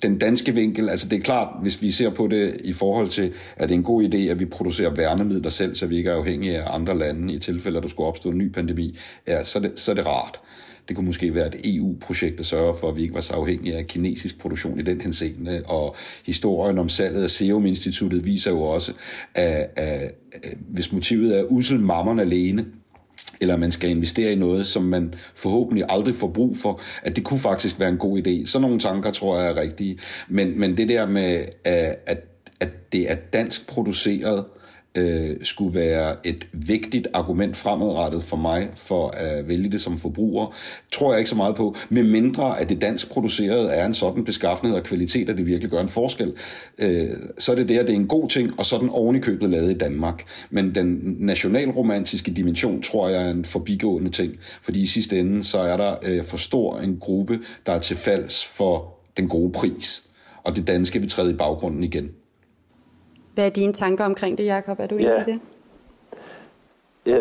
den 0.02 0.20
danske 0.20 0.54
vinkel, 0.54 0.90
altså 0.90 1.10
det 1.10 1.18
er 1.20 1.24
klart, 1.24 1.48
hvis 1.62 1.82
vi 1.82 1.92
ser 1.92 2.10
på 2.10 2.28
det 2.28 2.58
i 2.64 2.74
forhold 2.74 3.08
til, 3.08 3.34
at 3.56 3.70
det 3.70 3.76
er 3.76 3.80
en 3.80 3.84
god 3.84 4.04
idé, 4.04 4.18
at 4.18 4.40
vi 4.40 4.46
producerer 4.46 4.90
værnemidler 4.90 5.50
selv, 5.50 5.76
så 5.76 5.86
vi 5.86 5.98
ikke 5.98 6.10
er 6.10 6.16
afhængige 6.16 6.62
af 6.62 6.76
andre 6.76 6.98
lande 6.98 7.34
i 7.34 7.40
tilfælde, 7.40 7.78
at 7.78 7.84
der 7.84 7.90
skulle 7.90 8.08
opstå 8.08 8.30
en 8.30 8.38
ny 8.38 8.52
pandemi, 8.52 8.98
ja, 9.28 9.44
så 9.44 9.60
er 9.60 9.64
det, 9.64 9.72
så 9.76 9.92
er 9.92 9.96
det 9.96 10.08
rart. 10.08 10.42
Det 10.88 10.96
kunne 10.96 11.06
måske 11.06 11.36
være 11.36 11.48
et 11.48 11.76
EU-projekt, 11.76 12.38
der 12.38 12.44
sørger 12.44 12.74
for, 12.74 12.90
at 12.90 12.98
vi 12.98 13.02
ikke 13.02 13.14
var 13.14 13.22
så 13.22 13.34
afhængige 13.34 13.78
af 13.78 13.88
kinesisk 13.88 14.40
produktion 14.40 14.80
i 14.80 14.84
den 14.84 15.02
henseende. 15.02 15.64
Og 15.66 15.96
historien 16.26 16.78
om 16.78 16.90
salget 16.90 17.24
af 17.24 17.30
Serum 17.30 17.66
Instituttet 17.66 18.26
viser 18.26 18.52
jo 18.52 18.62
også, 18.62 18.94
at, 19.36 19.70
at, 19.76 20.14
hvis 20.70 20.92
motivet 20.92 21.40
er 21.40 21.44
usel 21.44 21.80
mammon 21.80 22.20
alene, 22.20 22.66
eller 23.42 23.58
man 23.58 23.72
skal 23.72 23.90
investere 23.90 24.32
i 24.32 24.36
noget, 24.36 24.68
som 24.68 24.84
man 24.84 25.14
forhåbentlig 25.36 25.86
aldrig 25.90 26.16
får 26.16 26.28
brug 26.28 26.58
for, 26.58 26.82
at 27.04 27.16
det 27.16 27.24
kunne 27.24 27.40
faktisk 27.40 27.80
være 27.80 27.90
en 27.90 27.98
god 27.98 28.28
idé. 28.28 28.46
Så 28.46 28.60
nogle 28.60 28.80
tanker 28.80 29.12
tror 29.12 29.40
jeg 29.40 29.50
er 29.50 29.56
rigtige. 29.56 30.00
Men, 30.28 30.60
men 30.60 30.78
det 30.78 30.90
der 30.90 31.06
med, 31.06 31.46
at, 31.64 32.26
at 32.60 32.92
det 32.92 33.12
er 33.12 33.16
dansk 33.16 33.68
produceret, 33.68 34.46
øh, 34.98 35.36
skulle 35.42 35.80
være 35.80 36.16
et 36.24 36.48
vigtigt 36.52 37.08
argument 37.14 37.58
fremadrettet 37.58 38.24
for 38.24 38.38
mig 38.38 38.70
for 38.76 39.10
at 39.10 39.48
vælge 39.48 39.72
det 39.72 39.82
som 39.82 39.98
forbruger, 39.98 40.56
tror 40.92 41.12
jeg 41.12 41.20
ikke 41.20 41.30
så 41.30 41.36
meget 41.36 41.56
på, 41.56 41.76
med 41.90 42.04
mindre 42.04 42.60
at 42.60 42.70
det 42.70 42.82
dansk 42.82 43.10
producerede 43.10 43.70
er 43.70 43.86
en 43.86 43.94
sådan 43.94 44.26
beskaffenhed 44.26 44.78
og 44.78 44.84
kvalitet, 44.84 45.30
at 45.30 45.38
det 45.38 45.46
virkelig 45.46 45.72
gør 45.72 45.82
en 45.82 45.88
forskel. 45.88 46.34
Øh, 46.78 47.10
så 47.38 47.52
er 47.52 47.56
det 47.56 47.70
der, 47.70 47.82
det 47.82 47.90
er 47.90 47.96
en 47.96 48.08
god 48.08 48.30
ting, 48.30 48.60
og 48.60 48.66
så 48.66 48.76
er 48.76 48.80
den 48.80 48.90
ovenikøbet 48.90 49.50
lavet 49.50 49.72
i 49.72 49.78
Danmark. 49.78 50.24
Men 50.50 50.76
den 50.76 51.16
nationalromantiske 51.20 52.32
dimension, 52.32 52.82
tror 52.82 53.10
jeg, 53.10 53.24
er 53.24 53.30
en 53.30 53.46
forbigående 53.46 54.12
ting, 54.12 54.34
fordi 54.62 54.82
i 54.82 54.86
sidste 54.86 55.20
ende, 55.20 55.44
så 55.44 55.60
er 55.60 55.78
der 55.78 55.96
øh, 56.04 56.24
for 56.24 56.38
stor 56.38 56.80
en 56.80 56.98
gruppe, 57.00 57.40
der 57.66 57.74
er 57.74 57.80
til 57.80 57.98
falds 57.98 58.46
for 58.46 58.94
den 59.18 59.30
gode 59.30 59.52
pris. 59.52 60.04
Og 60.44 60.56
det 60.56 60.68
danske 60.68 61.00
vil 61.00 61.10
træde 61.10 61.32
i 61.32 61.34
baggrunden 61.34 61.84
igen. 61.84 62.10
Hvad 63.38 63.46
er 63.46 63.50
dine 63.50 63.74
tanker 63.74 64.06
omkring 64.06 64.38
det, 64.38 64.46
Jacob? 64.46 64.80
Er 64.80 64.88
du 64.88 64.96
enig 64.96 65.08
ja. 65.08 65.22
i 65.22 65.26
det? 65.26 65.40
Ja, 67.06 67.20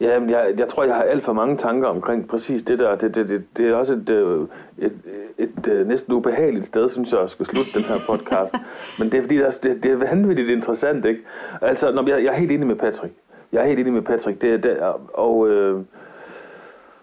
ja 0.00 0.20
jeg, 0.20 0.54
jeg 0.58 0.68
tror, 0.68 0.84
jeg 0.84 0.94
har 0.94 1.02
alt 1.02 1.24
for 1.24 1.32
mange 1.32 1.56
tanker 1.56 1.88
omkring 1.88 2.28
præcis 2.28 2.62
det 2.62 2.78
der. 2.78 2.96
Det, 2.96 3.14
det, 3.14 3.28
det, 3.28 3.44
det 3.56 3.68
er 3.68 3.74
også 3.74 3.94
et, 3.94 4.10
øh, 4.10 4.40
et, 4.78 4.92
et, 5.38 5.50
et, 5.58 5.72
et 5.72 5.86
næsten 5.86 6.12
ubehageligt 6.12 6.66
sted, 6.66 6.88
synes 6.88 7.12
jeg, 7.12 7.20
at 7.20 7.30
skulle 7.30 7.48
slutte 7.48 7.70
den 7.74 7.84
her 7.88 8.16
podcast. 8.16 8.54
Men 8.98 9.12
det 9.12 9.18
er 9.18 9.22
fordi, 9.22 9.36
det, 9.36 9.62
det, 9.62 9.82
det 9.82 9.92
er 9.92 9.96
vanvittigt 9.96 10.50
interessant, 10.50 11.04
ikke? 11.04 11.20
Altså, 11.60 11.92
når 11.92 12.08
jeg, 12.08 12.24
jeg 12.24 12.32
er 12.32 12.38
helt 12.38 12.52
enig 12.52 12.66
med 12.66 12.76
Patrick. 12.76 13.14
Jeg 13.52 13.62
er 13.62 13.66
helt 13.66 13.80
enig 13.80 13.92
med 13.92 14.02
Patrick. 14.02 14.42
Det, 14.42 14.62
det, 14.62 14.78
og 15.14 15.48
øh, 15.48 15.80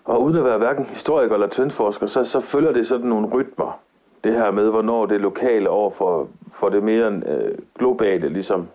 Og 0.03 0.23
uden 0.23 0.37
at 0.37 0.45
være 0.45 0.57
hverken 0.57 0.85
historiker 0.85 1.33
eller 1.33 1.47
trendforsker, 1.47 2.07
så, 2.07 2.23
så 2.23 2.39
følger 2.39 2.71
det 2.71 2.87
sådan 2.87 3.07
nogle 3.07 3.27
rytmer. 3.27 3.79
Det 4.23 4.33
her 4.33 4.51
med, 4.51 4.69
hvornår 4.69 5.05
det 5.05 5.21
lokale 5.21 5.69
over 5.69 5.89
for, 5.89 6.27
for 6.53 6.69
det 6.69 6.83
mere 6.83 7.21
øh, 7.25 7.57
globale 7.77 8.29
ligesom 8.29 8.67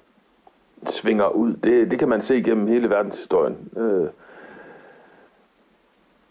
svinger 0.87 1.29
ud. 1.29 1.53
Det, 1.53 1.91
det 1.91 1.99
kan 1.99 2.09
man 2.09 2.23
se 2.23 2.43
gennem 2.43 2.67
hele 2.67 2.91
verdenshistorien. 2.91 3.57
Øh, 3.77 4.09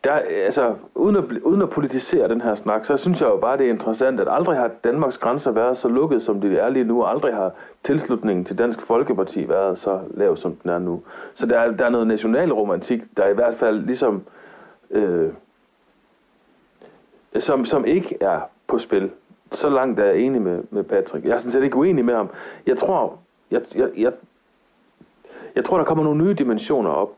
der, 0.04 0.12
altså, 0.46 0.76
uden, 0.96 1.16
at, 1.16 1.24
uden 1.24 1.62
at 1.62 1.70
politisere 1.70 2.28
den 2.28 2.42
her 2.42 2.56
snak, 2.56 2.86
så 2.86 2.98
synes 2.98 3.22
jeg 3.22 3.28
jo 3.28 3.38
bare, 3.38 3.58
det 3.58 3.66
er 3.66 3.70
interessant, 3.70 4.20
at 4.20 4.28
aldrig 4.32 4.58
har 4.58 4.72
Danmarks 4.84 5.18
grænser 5.18 5.52
været 5.52 5.78
så 5.78 5.88
lukket, 5.88 6.24
som 6.24 6.42
de 6.42 6.58
er 6.58 6.70
lige 6.70 6.86
nu, 6.86 7.04
og 7.04 7.10
aldrig 7.10 7.34
har 7.34 7.52
tilslutningen 7.84 8.46
til 8.46 8.58
Dansk 8.58 8.82
Folkeparti 8.82 9.50
været 9.50 9.78
så 9.78 10.00
lav, 10.12 10.38
som 10.38 10.56
den 10.56 10.72
er 10.72 10.80
nu. 10.80 11.02
Så 11.34 11.46
der 11.46 11.60
er, 11.60 11.72
der 11.72 11.86
er 11.86 11.90
noget 11.90 12.08
nationalromantik, 12.08 13.02
der 13.18 13.28
i 13.28 13.34
hvert 13.34 13.56
fald 13.56 13.86
ligesom, 13.86 14.24
øh, 14.90 15.30
som, 17.38 17.66
som 17.66 17.86
ikke 17.86 18.18
er 18.22 18.40
på 18.68 18.80
spil. 18.80 19.12
Så 19.52 19.70
langt 19.70 20.00
er 20.00 20.06
jeg 20.06 20.18
enig 20.18 20.42
med, 20.42 20.64
med 20.70 20.84
Patrick. 20.84 21.26
Jeg 21.26 21.34
er 21.34 21.38
sådan 21.38 21.52
set 21.52 21.64
ikke 21.64 21.78
uenig 21.78 22.06
med 22.06 22.16
ham. 22.16 22.30
Jeg 22.66 22.78
tror, 22.78 23.20
jeg, 23.52 23.62
jeg, 23.76 23.90
jeg, 23.98 24.12
jeg 25.56 25.66
tror, 25.66 25.78
der 25.78 25.84
kommer 25.84 26.04
nogle 26.04 26.24
nye 26.24 26.34
dimensioner 26.34 26.90
op 26.90 27.12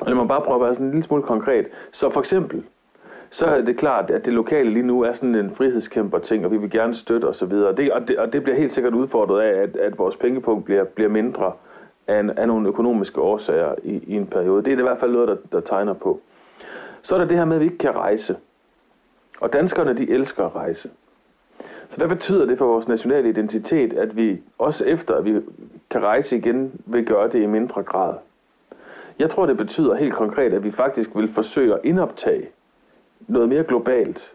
og 0.00 0.06
lad 0.06 0.14
mig 0.14 0.28
bare 0.28 0.40
prøve 0.40 0.54
at 0.54 0.60
være 0.60 0.74
sådan 0.74 0.86
en 0.86 0.92
lille 0.92 1.04
smule 1.04 1.22
konkret. 1.22 1.66
Så 1.92 2.10
for 2.10 2.20
eksempel, 2.20 2.64
så 3.30 3.46
er 3.46 3.60
det 3.60 3.76
klart, 3.76 4.10
at 4.10 4.26
det 4.26 4.32
lokale 4.32 4.70
lige 4.70 4.86
nu 4.86 5.00
er 5.02 5.12
sådan 5.12 5.34
en 5.34 5.54
frihedskæmper 5.54 6.18
ting, 6.18 6.44
og 6.44 6.50
vi 6.50 6.56
vil 6.56 6.70
gerne 6.70 6.94
støtte 6.94 7.24
osv. 7.24 7.52
Og, 7.52 7.76
det, 7.76 7.92
og, 7.92 8.08
det, 8.08 8.18
og 8.18 8.32
det 8.32 8.42
bliver 8.42 8.56
helt 8.56 8.72
sikkert 8.72 8.94
udfordret 8.94 9.40
af, 9.40 9.62
at, 9.62 9.76
at 9.76 9.98
vores 9.98 10.16
pengepunkt 10.16 10.64
bliver, 10.64 10.84
bliver 10.84 11.10
mindre 11.10 11.52
af, 12.06 12.24
af 12.36 12.46
nogle 12.48 12.68
økonomiske 12.68 13.20
årsager 13.20 13.74
i, 13.82 14.02
i 14.06 14.16
en 14.16 14.26
periode. 14.26 14.62
Det 14.62 14.72
er 14.72 14.76
det 14.76 14.82
i 14.82 14.88
hvert 14.88 15.00
fald 15.00 15.12
noget, 15.12 15.28
der, 15.28 15.36
der 15.52 15.60
tegner 15.60 15.92
på. 15.92 16.20
Så 17.02 17.14
er 17.14 17.18
der 17.18 17.26
det 17.26 17.36
her 17.36 17.44
med, 17.44 17.56
at 17.56 17.60
vi 17.60 17.64
ikke 17.64 17.78
kan 17.78 17.96
rejse. 17.96 18.36
Og 19.40 19.52
danskerne, 19.52 19.98
de 19.98 20.10
elsker 20.10 20.44
at 20.44 20.54
rejse. 20.56 20.90
Så 21.88 21.96
hvad 21.96 22.08
betyder 22.08 22.46
det 22.46 22.58
for 22.58 22.66
vores 22.66 22.88
nationale 22.88 23.28
identitet, 23.28 23.92
at 23.92 24.16
vi 24.16 24.40
også 24.58 24.84
efter, 24.84 25.14
at 25.14 25.24
vi 25.24 25.40
kan 25.90 26.02
rejse 26.02 26.36
igen, 26.36 26.80
vil 26.86 27.06
gøre 27.06 27.28
det 27.28 27.42
i 27.42 27.46
mindre 27.46 27.82
grad? 27.82 28.14
Jeg 29.18 29.30
tror, 29.30 29.46
det 29.46 29.56
betyder 29.56 29.94
helt 29.94 30.14
konkret, 30.14 30.52
at 30.52 30.64
vi 30.64 30.70
faktisk 30.70 31.10
vil 31.14 31.28
forsøge 31.28 31.74
at 31.74 31.80
indoptage 31.84 32.48
noget 33.28 33.48
mere 33.48 33.64
globalt 33.64 34.32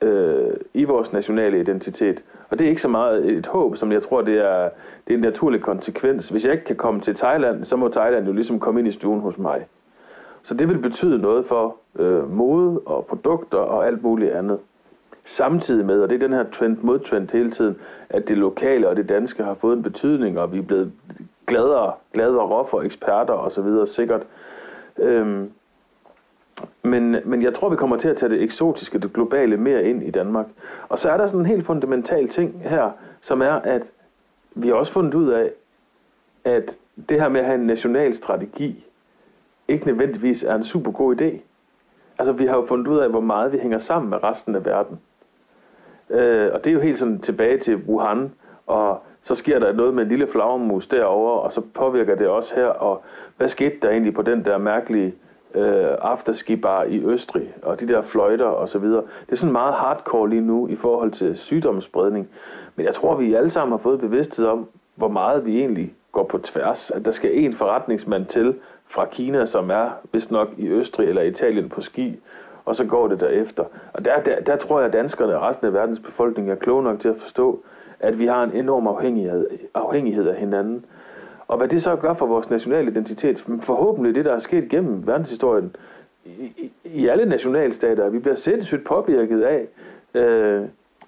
øh, 0.00 0.50
i 0.74 0.84
vores 0.84 1.12
nationale 1.12 1.60
identitet. 1.60 2.22
Og 2.50 2.58
det 2.58 2.64
er 2.64 2.68
ikke 2.68 2.82
så 2.82 2.88
meget 2.88 3.26
et 3.30 3.46
håb, 3.46 3.76
som 3.76 3.92
jeg 3.92 4.02
tror, 4.02 4.22
det 4.22 4.38
er, 4.38 4.70
det 5.06 5.12
er 5.12 5.14
en 5.14 5.20
naturlig 5.20 5.60
konsekvens. 5.60 6.28
Hvis 6.28 6.44
jeg 6.44 6.52
ikke 6.52 6.64
kan 6.64 6.76
komme 6.76 7.00
til 7.00 7.14
Thailand, 7.14 7.64
så 7.64 7.76
må 7.76 7.88
Thailand 7.88 8.26
jo 8.26 8.32
ligesom 8.32 8.60
komme 8.60 8.80
ind 8.80 8.88
i 8.88 8.92
stuen 8.92 9.20
hos 9.20 9.38
mig. 9.38 9.66
Så 10.42 10.54
det 10.54 10.68
vil 10.68 10.78
betyde 10.78 11.18
noget 11.18 11.46
for 11.46 11.76
øh, 11.98 12.32
mode 12.32 12.80
og 12.86 13.06
produkter 13.06 13.58
og 13.58 13.86
alt 13.86 14.02
muligt 14.02 14.32
andet. 14.32 14.58
Samtidig 15.24 15.86
med, 15.86 16.00
og 16.00 16.10
det 16.10 16.14
er 16.14 16.26
den 16.28 16.36
her 16.36 16.44
trend 16.50 16.76
modtrend 16.82 17.28
hele 17.32 17.50
tiden, 17.50 17.76
at 18.10 18.28
det 18.28 18.38
lokale 18.38 18.88
og 18.88 18.96
det 18.96 19.08
danske 19.08 19.44
har 19.44 19.54
fået 19.54 19.76
en 19.76 19.82
betydning, 19.82 20.38
og 20.38 20.52
vi 20.52 20.58
er 20.58 20.62
blevet 20.62 20.92
gladere, 21.46 21.92
gladere 22.12 22.46
roffer, 22.46 22.80
eksperter 22.80 23.34
osv. 23.34 23.86
sikkert. 23.86 24.22
Øhm, 24.98 25.50
men, 26.82 27.16
men 27.24 27.42
jeg 27.42 27.54
tror, 27.54 27.68
vi 27.68 27.76
kommer 27.76 27.96
til 27.96 28.08
at 28.08 28.16
tage 28.16 28.30
det 28.30 28.42
eksotiske, 28.42 28.98
det 28.98 29.12
globale 29.12 29.56
mere 29.56 29.84
ind 29.84 30.02
i 30.02 30.10
Danmark. 30.10 30.46
Og 30.88 30.98
så 30.98 31.10
er 31.10 31.16
der 31.16 31.26
sådan 31.26 31.40
en 31.40 31.46
helt 31.46 31.66
fundamental 31.66 32.28
ting 32.28 32.60
her, 32.64 32.90
som 33.20 33.42
er, 33.42 33.52
at 33.52 33.82
vi 34.54 34.68
har 34.68 34.74
også 34.74 34.92
fundet 34.92 35.14
ud 35.14 35.28
af, 35.28 35.50
at 36.44 36.76
det 37.08 37.20
her 37.20 37.28
med 37.28 37.40
at 37.40 37.46
have 37.46 37.58
en 37.60 37.66
national 37.66 38.16
strategi, 38.16 38.84
ikke 39.68 39.86
nødvendigvis 39.86 40.42
er 40.42 40.54
en 40.54 40.64
super 40.64 40.90
god 40.90 41.20
idé. 41.20 41.40
Altså, 42.18 42.32
vi 42.32 42.46
har 42.46 42.56
jo 42.56 42.66
fundet 42.66 42.86
ud 42.86 42.98
af, 42.98 43.10
hvor 43.10 43.20
meget 43.20 43.52
vi 43.52 43.58
hænger 43.58 43.78
sammen 43.78 44.10
med 44.10 44.24
resten 44.24 44.54
af 44.54 44.64
verden. 44.64 45.00
Øh, 46.10 46.50
og 46.54 46.64
det 46.64 46.70
er 46.70 46.74
jo 46.74 46.80
helt 46.80 46.98
sådan 46.98 47.18
tilbage 47.18 47.58
til 47.58 47.76
Wuhan, 47.76 48.32
og 48.66 49.02
så 49.22 49.34
sker 49.34 49.58
der 49.58 49.72
noget 49.72 49.94
med 49.94 50.02
en 50.02 50.08
lille 50.08 50.26
flagermus 50.26 50.86
derovre, 50.86 51.40
og 51.40 51.52
så 51.52 51.60
påvirker 51.74 52.14
det 52.14 52.28
også 52.28 52.54
her. 52.54 52.66
Og 52.66 53.02
hvad 53.36 53.48
skete 53.48 53.76
der 53.82 53.90
egentlig 53.90 54.14
på 54.14 54.22
den 54.22 54.44
der 54.44 54.58
mærkelige 54.58 55.14
øh, 55.54 55.86
afterskibar 56.00 56.84
i 56.84 57.04
Østrig, 57.04 57.54
og 57.62 57.80
de 57.80 57.88
der 57.88 58.02
fløjter 58.02 58.44
og 58.44 58.68
så 58.68 58.78
videre. 58.78 59.02
Det 59.26 59.32
er 59.32 59.36
sådan 59.36 59.52
meget 59.52 59.74
hardcore 59.74 60.28
lige 60.28 60.42
nu 60.42 60.68
i 60.68 60.76
forhold 60.76 61.10
til 61.10 61.36
sygdomsspredning. 61.36 62.28
Men 62.76 62.86
jeg 62.86 62.94
tror, 62.94 63.14
vi 63.14 63.34
alle 63.34 63.50
sammen 63.50 63.72
har 63.72 63.78
fået 63.78 64.00
bevidsthed 64.00 64.46
om, 64.46 64.68
hvor 64.94 65.08
meget 65.08 65.46
vi 65.46 65.58
egentlig 65.58 65.94
går 66.12 66.24
på 66.24 66.38
tværs. 66.38 66.90
At 66.90 67.04
der 67.04 67.10
skal 67.10 67.38
en 67.38 67.52
forretningsmand 67.52 68.26
til 68.26 68.54
fra 68.88 69.06
Kina, 69.06 69.46
som 69.46 69.70
er 69.70 69.90
vist 70.12 70.30
nok 70.30 70.48
i 70.56 70.68
Østrig 70.68 71.08
eller 71.08 71.22
Italien 71.22 71.68
på 71.68 71.80
ski, 71.80 72.20
og 72.64 72.76
så 72.76 72.84
går 72.84 73.08
det 73.08 73.20
derefter. 73.20 73.64
Og 73.92 74.04
der, 74.04 74.20
der, 74.20 74.40
der 74.40 74.56
tror 74.56 74.78
jeg, 74.78 74.86
at 74.86 74.92
danskerne 74.92 75.36
og 75.36 75.42
resten 75.42 75.66
af 75.66 75.72
verdens 75.72 76.00
befolkning 76.00 76.50
er 76.50 76.54
kloge 76.54 76.82
nok 76.82 77.00
til 77.00 77.08
at 77.08 77.16
forstå, 77.16 77.62
at 78.00 78.18
vi 78.18 78.26
har 78.26 78.42
en 78.42 78.52
enorm 78.52 78.86
afhængighed, 78.86 79.46
afhængighed 79.74 80.28
af 80.28 80.36
hinanden. 80.36 80.84
Og 81.48 81.56
hvad 81.58 81.68
det 81.68 81.82
så 81.82 81.96
gør 81.96 82.14
for 82.14 82.26
vores 82.26 82.50
nationale 82.50 82.90
identitet, 82.90 83.44
forhåbentlig 83.60 84.14
det, 84.14 84.24
der 84.24 84.32
er 84.34 84.38
sket 84.38 84.68
gennem 84.68 85.06
verdenshistorien, 85.06 85.76
i, 86.24 86.70
i 86.84 87.08
alle 87.08 87.24
nationalstater, 87.24 88.08
vi 88.08 88.18
bliver 88.18 88.34
sindssygt 88.34 88.84
påvirket 88.84 89.42
af 89.42 89.66
øh, 90.14 90.62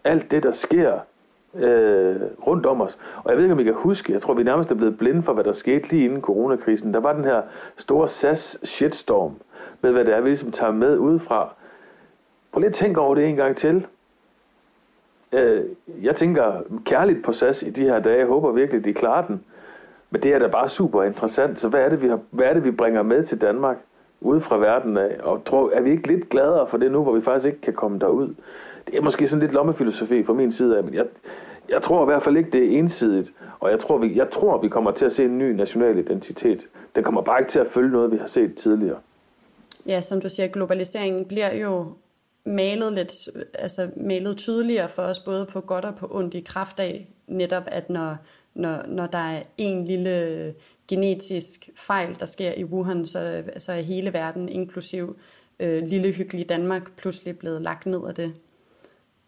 alt 0.05 0.31
det, 0.31 0.43
der 0.43 0.53
sker 0.53 0.99
øh, 1.55 2.17
rundt 2.47 2.67
om 2.67 2.81
os. 2.81 2.99
Og 3.25 3.31
jeg 3.31 3.37
ved 3.37 3.45
ikke, 3.45 3.53
om 3.53 3.61
I 3.61 3.65
kan 3.65 3.75
huske, 3.75 4.13
jeg 4.13 4.23
tror, 4.23 4.35
vi 4.35 4.43
nærmest 4.43 4.71
er 4.71 4.75
blevet 4.75 4.99
blinde 4.99 5.23
for, 5.23 5.33
hvad 5.33 5.45
der 5.45 5.53
skete 5.53 5.89
lige 5.89 6.05
inden 6.05 6.21
coronakrisen. 6.21 6.95
Der 6.95 7.01
var 7.01 7.13
den 7.13 7.25
her 7.25 7.43
store 7.77 8.09
SAS 8.09 8.59
shitstorm 8.63 9.35
med, 9.81 9.93
hvad 9.93 10.05
det 10.05 10.15
er, 10.15 10.21
vi 10.21 10.29
ligesom 10.29 10.53
tager 10.53 10.73
med 10.73 10.99
udefra. 10.99 11.55
Prøv 12.53 12.61
lige 12.61 12.69
at 12.69 12.75
tænke 12.75 13.01
over 13.01 13.15
det 13.15 13.29
en 13.29 13.37
gang 13.37 13.57
til. 13.57 13.87
Øh, 15.33 15.65
jeg 16.03 16.17
tænker 16.17 16.63
kærligt 16.85 17.25
på 17.25 17.33
SAS 17.33 17.63
i 17.63 17.71
de 17.71 17.85
her 17.85 18.01
dage. 18.01 18.19
Jeg 18.19 18.27
håber 18.27 18.53
virkelig, 18.53 18.85
de 18.85 18.95
klarer 18.95 19.27
den. 19.27 19.45
Men 20.11 20.23
det 20.23 20.35
er 20.35 20.39
da 20.39 20.47
bare 20.47 20.69
super 20.69 21.03
interessant. 21.03 21.61
Så 21.61 21.69
hvad 21.69 21.81
er 21.81 21.89
det, 21.89 22.03
vi, 22.03 22.09
har, 22.09 22.19
hvad 22.31 22.47
er 22.47 22.53
det, 22.53 22.65
vi 22.65 22.71
bringer 22.71 23.03
med 23.03 23.25
til 23.25 23.41
Danmark 23.41 23.77
ude 24.21 24.41
fra 24.41 24.59
verden 24.59 24.97
af? 24.97 25.17
Og 25.23 25.45
tror, 25.45 25.71
er 25.71 25.81
vi 25.81 25.91
ikke 25.91 26.07
lidt 26.07 26.29
gladere 26.29 26.67
for 26.67 26.77
det 26.79 26.93
nu, 26.93 27.03
hvor 27.03 27.13
vi 27.13 27.21
faktisk 27.21 27.47
ikke 27.47 27.61
kan 27.61 27.75
komme 27.75 27.99
derud? 27.99 28.35
Det 28.91 28.99
er 28.99 29.03
måske 29.03 29.29
sådan 29.29 29.41
lidt 29.41 29.53
lommefilosofi 29.53 30.25
fra 30.25 30.33
min 30.33 30.53
side 30.53 30.79
af, 30.79 30.85
men 30.85 30.95
jeg, 30.95 31.05
jeg 31.69 31.83
tror 31.83 32.03
i 32.03 32.05
hvert 32.05 32.23
fald 32.23 32.37
ikke, 32.37 32.51
det 32.51 32.65
er 32.65 32.79
ensidigt. 32.79 33.33
Og 33.61 33.71
jeg 33.71 33.79
tror, 33.79 33.99
vi, 33.99 34.17
jeg 34.17 34.31
tror, 34.33 34.59
vi 34.59 34.69
kommer 34.69 34.91
til 34.91 35.05
at 35.05 35.13
se 35.13 35.25
en 35.25 35.39
ny 35.39 35.53
national 35.53 35.99
identitet. 35.99 36.67
Den 36.95 37.05
kommer 37.05 37.23
bare 37.23 37.41
ikke 37.41 37.51
til 37.51 37.59
at 37.59 37.67
følge 37.71 37.91
noget, 37.91 38.13
vi 38.13 38.17
har 38.17 38.27
set 38.27 38.55
tidligere. 38.55 38.99
Ja, 39.87 40.01
som 40.01 40.21
du 40.21 40.29
siger, 40.29 40.49
globaliseringen 40.49 41.25
bliver 41.25 41.55
jo 41.55 41.87
malet 42.45 42.93
lidt, 42.93 43.13
altså 43.55 43.91
malet 43.97 44.37
tydeligere 44.37 44.89
for 44.89 45.03
os, 45.03 45.21
både 45.21 45.47
på 45.47 45.61
godt 45.61 45.85
og 45.85 45.95
på 45.95 46.09
ondt 46.11 46.35
i 46.35 46.41
kraft 46.41 46.81
af 46.81 47.09
netop, 47.27 47.63
at 47.67 47.91
når, 47.91 48.17
når, 48.55 48.77
når 48.89 49.07
der 49.07 49.19
er 49.19 49.43
en 49.59 49.85
lille 49.85 50.55
genetisk 50.89 51.71
fejl, 51.77 52.17
der 52.21 52.27
sker 52.27 52.53
i 52.53 52.65
Wuhan, 52.65 53.07
så, 53.07 53.43
så 53.59 53.73
er 53.73 53.81
hele 53.81 54.13
verden, 54.13 54.49
inklusiv 54.49 55.17
øh, 55.61 55.83
lille 55.83 56.13
hyggelige 56.13 56.45
Danmark, 56.45 56.97
pludselig 56.97 57.39
blevet 57.39 57.63
lagt 57.63 57.87
ned 57.87 58.01
af 58.09 58.15
det. 58.15 58.33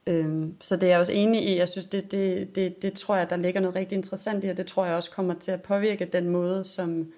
Øhm, 0.06 0.54
så 0.60 0.76
det 0.76 0.82
er 0.82 0.90
jeg 0.90 0.98
også 0.98 1.12
enig 1.12 1.44
i. 1.44 1.58
Jeg 1.58 1.68
synes, 1.68 1.86
det, 1.86 2.10
det, 2.10 2.54
det, 2.54 2.82
det 2.82 2.92
tror 2.92 3.16
jeg, 3.16 3.30
der 3.30 3.36
ligger 3.36 3.60
noget 3.60 3.76
rigtig 3.76 3.96
interessant 3.96 4.44
i, 4.44 4.48
og 4.48 4.56
det 4.56 4.66
tror 4.66 4.86
jeg 4.86 4.96
også 4.96 5.10
kommer 5.10 5.34
til 5.34 5.50
at 5.50 5.62
påvirke 5.62 6.04
den 6.04 6.28
måde, 6.28 6.64
som, 6.64 7.12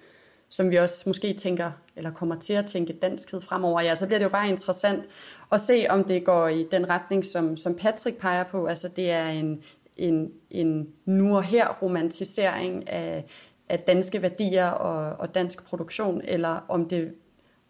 som 0.49 0.69
vi 0.69 0.75
også 0.75 1.03
måske 1.07 1.33
tænker, 1.33 1.71
eller 1.95 2.11
kommer 2.11 2.35
til 2.39 2.53
at 2.53 2.65
tænke 2.65 2.93
danskhed 2.93 3.41
fremover. 3.41 3.81
Ja, 3.81 3.95
så 3.95 4.05
bliver 4.05 4.19
det 4.19 4.25
jo 4.25 4.29
bare 4.29 4.49
interessant 4.49 5.03
at 5.51 5.59
se, 5.59 5.85
om 5.89 6.03
det 6.03 6.25
går 6.25 6.47
i 6.47 6.67
den 6.71 6.89
retning, 6.89 7.25
som, 7.25 7.57
som 7.57 7.75
Patrick 7.75 8.17
peger 8.17 8.43
på. 8.43 8.65
Altså 8.65 8.89
det 8.95 9.11
er 9.11 9.27
en, 9.27 9.63
en, 9.97 10.31
en 10.51 10.93
nu 11.05 11.35
og 11.35 11.43
her 11.43 11.67
romantisering 11.81 12.89
af, 12.89 13.25
af 13.69 13.79
danske 13.79 14.21
værdier 14.21 14.67
og, 14.67 15.19
og 15.19 15.35
dansk 15.35 15.65
produktion, 15.65 16.21
eller 16.23 16.65
om 16.67 16.89
det, 16.89 17.13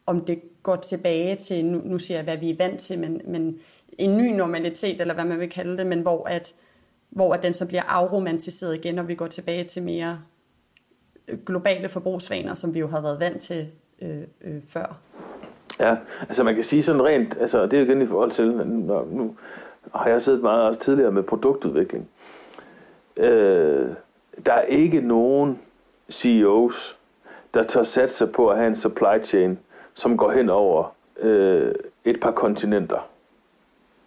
om 0.05 0.25
det 0.25 0.41
går 0.63 0.75
tilbage 0.75 1.35
til, 1.35 1.65
nu, 1.65 1.81
nu 1.85 1.99
siger 1.99 2.17
jeg, 2.17 2.23
hvad 2.23 2.37
vi 2.37 2.49
er 2.49 2.55
vant 2.57 2.79
til, 2.79 2.99
men, 2.99 3.21
men 3.25 3.59
en 3.97 4.17
ny 4.17 4.35
normalitet, 4.35 5.01
eller 5.01 5.13
hvad 5.13 5.25
man 5.25 5.39
vil 5.39 5.49
kalde 5.49 5.77
det, 5.77 5.87
men 5.87 6.01
hvor, 6.01 6.29
at, 6.29 6.53
hvor 7.09 7.33
at 7.33 7.43
den 7.43 7.53
så 7.53 7.67
bliver 7.67 7.83
afromantiseret 7.83 8.75
igen, 8.75 8.99
og 8.99 9.07
vi 9.07 9.15
går 9.15 9.27
tilbage 9.27 9.63
til 9.63 9.83
mere 9.83 10.19
øh, 11.27 11.37
globale 11.45 11.89
forbrugsvaner, 11.89 12.53
som 12.53 12.73
vi 12.73 12.79
jo 12.79 12.87
har 12.87 13.01
været 13.01 13.19
vant 13.19 13.41
til 13.41 13.67
øh, 14.01 14.21
øh, 14.41 14.61
før. 14.67 14.99
Ja, 15.79 15.95
altså 16.21 16.43
man 16.43 16.55
kan 16.55 16.63
sige 16.63 16.83
sådan 16.83 17.03
rent, 17.03 17.37
altså 17.39 17.63
det 17.63 17.73
er 17.73 17.77
jo 17.77 17.85
igen 17.85 18.01
i 18.01 18.07
forhold 18.07 18.31
til, 18.31 18.51
når, 18.55 19.07
nu 19.11 19.35
har 19.95 20.09
jeg 20.09 20.21
siddet 20.21 20.41
meget 20.41 20.63
også 20.63 20.79
tidligere 20.79 21.11
med 21.11 21.23
produktudvikling. 21.23 22.09
Øh, 23.17 23.87
der 24.45 24.53
er 24.53 24.61
ikke 24.61 25.01
nogen 25.01 25.59
CEOs, 26.11 26.97
der 27.53 27.63
tør 27.63 27.83
satse 27.83 28.27
på 28.27 28.49
at 28.49 28.57
have 28.57 28.67
en 28.67 28.75
supply 28.75 29.23
chain, 29.23 29.59
som 29.93 30.17
går 30.17 30.31
hen 30.31 30.49
over 30.49 30.95
øh, 31.19 31.75
et 32.05 32.19
par 32.19 32.31
kontinenter. 32.31 33.07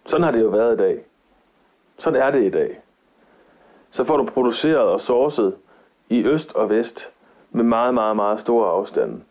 Sådan 0.05 0.23
har 0.23 0.31
det 0.31 0.41
jo 0.41 0.47
været 0.47 0.73
i 0.73 0.77
dag. 0.77 0.99
Sådan 1.97 2.21
er 2.21 2.31
det 2.31 2.43
i 2.43 2.49
dag. 2.49 2.79
Så 3.91 4.03
får 4.03 4.17
du 4.17 4.25
produceret 4.25 4.77
og 4.77 5.01
sourcet 5.01 5.55
i 6.09 6.25
øst 6.25 6.55
og 6.55 6.69
vest 6.69 7.11
med 7.51 7.63
meget, 7.63 7.93
meget, 7.93 8.15
meget 8.15 8.39
store 8.39 8.69
afstande. 8.69 9.21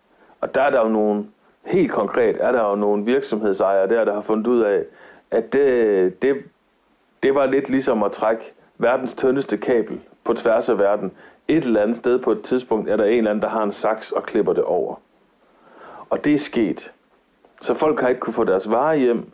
Og 0.41 0.55
der 0.55 0.63
er 0.63 0.71
der 0.71 0.81
jo 0.81 0.89
nogle 0.89 1.27
helt 1.69 1.93
konkret 1.93 2.37
er 2.41 2.53
der 2.53 2.69
jo 2.69 2.75
nogle 2.75 3.05
virksomhedsejere 3.05 3.89
der, 3.89 4.05
der 4.05 4.15
har 4.15 4.21
fundet 4.21 4.47
ud 4.47 4.61
af, 4.61 4.85
at 5.31 5.53
det, 5.53 6.23
det, 6.23 6.37
det 7.23 7.35
var 7.35 7.47
lidt 7.47 7.69
ligesom 7.69 8.03
at 8.03 8.13
trække 8.13 8.53
verdens 8.79 9.15
tyndeste 9.15 9.57
kabel 9.57 10.01
på 10.25 10.35
tværs 10.35 10.69
af 10.69 10.79
verden. 10.79 11.13
Et 11.49 11.65
eller 11.65 11.83
andet 11.83 11.97
sted 11.97 12.19
på 12.19 12.33
et 12.33 12.43
tidspunkt 12.43 12.91
er 12.91 12.97
der 12.97 13.05
en 13.05 13.19
eller 13.19 13.31
anden, 13.31 13.43
der 13.43 13.49
har 13.49 13.63
en 13.63 13.73
saks 13.73 14.13
og 14.13 14.23
klipper 14.23 14.53
det 14.53 14.65
over. 14.65 14.95
Og 16.11 16.25
det 16.25 16.35
er 16.35 16.39
sket. 16.39 16.93
Så 17.63 17.75
folk 17.75 18.01
har 18.01 18.09
ikke 18.09 18.21
kunne 18.21 18.35
få 18.35 18.45
deres 18.45 18.71
varer 18.71 18.95
hjem, 18.95 19.31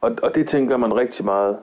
og, 0.00 0.16
og 0.22 0.34
det 0.34 0.46
tænker 0.46 0.76
man 0.76 0.94
rigtig 0.94 1.24
meget 1.24 1.56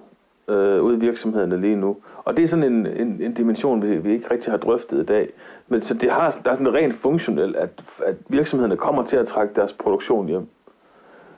øh, 0.47 0.83
ude 0.83 0.95
i 0.95 0.99
virksomhederne 0.99 1.61
lige 1.61 1.75
nu. 1.75 1.97
Og 2.25 2.37
det 2.37 2.43
er 2.43 2.47
sådan 2.47 2.73
en, 2.73 2.85
en, 2.87 3.21
en 3.21 3.33
dimension, 3.33 3.81
vi, 3.81 3.97
vi 3.97 4.13
ikke 4.13 4.31
rigtig 4.31 4.53
har 4.53 4.57
drøftet 4.57 4.99
i 5.01 5.05
dag. 5.05 5.29
Men 5.67 5.81
så 5.81 5.93
det 5.93 6.11
har, 6.11 6.37
der 6.45 6.51
er 6.51 6.55
sådan 6.55 6.73
rent 6.73 6.95
funktionelt, 6.95 7.55
at, 7.55 7.69
at 8.05 8.15
virksomhederne 8.27 8.77
kommer 8.77 9.03
til 9.03 9.17
at 9.17 9.27
trække 9.27 9.53
deres 9.55 9.73
produktion 9.73 10.27
hjem. 10.27 10.47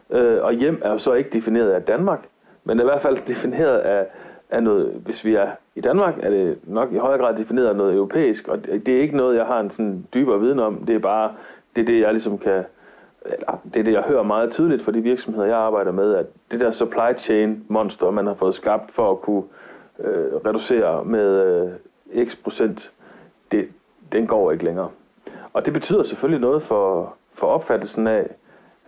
Øh, 0.09 0.43
og 0.43 0.53
hjem 0.53 0.81
er 0.83 0.91
jo 0.91 0.97
så 0.97 1.13
ikke 1.13 1.29
defineret 1.29 1.71
af 1.71 1.83
Danmark, 1.83 2.27
men 2.63 2.79
er 2.79 2.83
i 2.83 2.85
hvert 2.85 3.01
fald 3.01 3.17
defineret 3.33 3.77
af, 3.77 4.05
af 4.49 4.63
noget, 4.63 5.01
hvis 5.05 5.25
vi 5.25 5.35
er 5.35 5.47
i 5.75 5.81
Danmark, 5.81 6.15
er 6.19 6.29
det 6.29 6.57
nok 6.63 6.93
i 6.93 6.97
højere 6.97 7.19
grad 7.19 7.37
defineret 7.37 7.67
af 7.67 7.75
noget 7.75 7.95
europæisk, 7.95 8.47
og 8.47 8.65
det 8.65 8.89
er 8.89 9.01
ikke 9.01 9.17
noget, 9.17 9.37
jeg 9.37 9.45
har 9.45 9.59
en 9.59 9.71
sådan 9.71 10.07
dybere 10.13 10.39
viden 10.39 10.59
om, 10.59 10.75
det 10.75 10.95
er 10.95 10.99
bare, 10.99 11.31
det 11.75 11.81
er 11.81 11.85
det, 11.85 11.99
jeg 11.99 12.11
ligesom 12.11 12.37
kan, 12.37 12.63
eller 13.33 13.61
det 13.73 13.79
er 13.79 13.83
det, 13.83 13.93
jeg 13.93 14.01
hører 14.01 14.23
meget 14.23 14.51
tydeligt 14.51 14.83
fra 14.83 14.91
de 14.91 15.01
virksomheder, 15.01 15.45
jeg 15.45 15.57
arbejder 15.57 15.91
med, 15.91 16.15
at 16.15 16.25
det 16.51 16.59
der 16.59 16.71
supply 16.71 17.17
chain 17.17 17.65
monster, 17.67 18.11
man 18.11 18.27
har 18.27 18.33
fået 18.33 18.55
skabt 18.55 18.91
for 18.91 19.11
at 19.11 19.21
kunne 19.21 19.43
øh, 19.99 20.35
reducere 20.45 21.05
med 21.05 21.45
øh, 22.15 22.27
x 22.27 22.37
procent, 22.43 22.91
det, 23.51 23.67
den 24.11 24.27
går 24.27 24.51
ikke 24.51 24.63
længere. 24.63 24.89
Og 25.53 25.65
det 25.65 25.73
betyder 25.73 26.03
selvfølgelig 26.03 26.41
noget 26.41 26.61
for, 26.61 27.15
for 27.33 27.47
opfattelsen 27.47 28.07
af, 28.07 28.29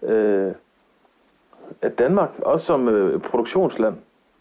øh, 0.03 0.51
at 1.81 1.99
Danmark, 1.99 2.29
også 2.41 2.65
som 2.65 2.87
øh, 2.87 3.21
produktionsland, 3.21 3.95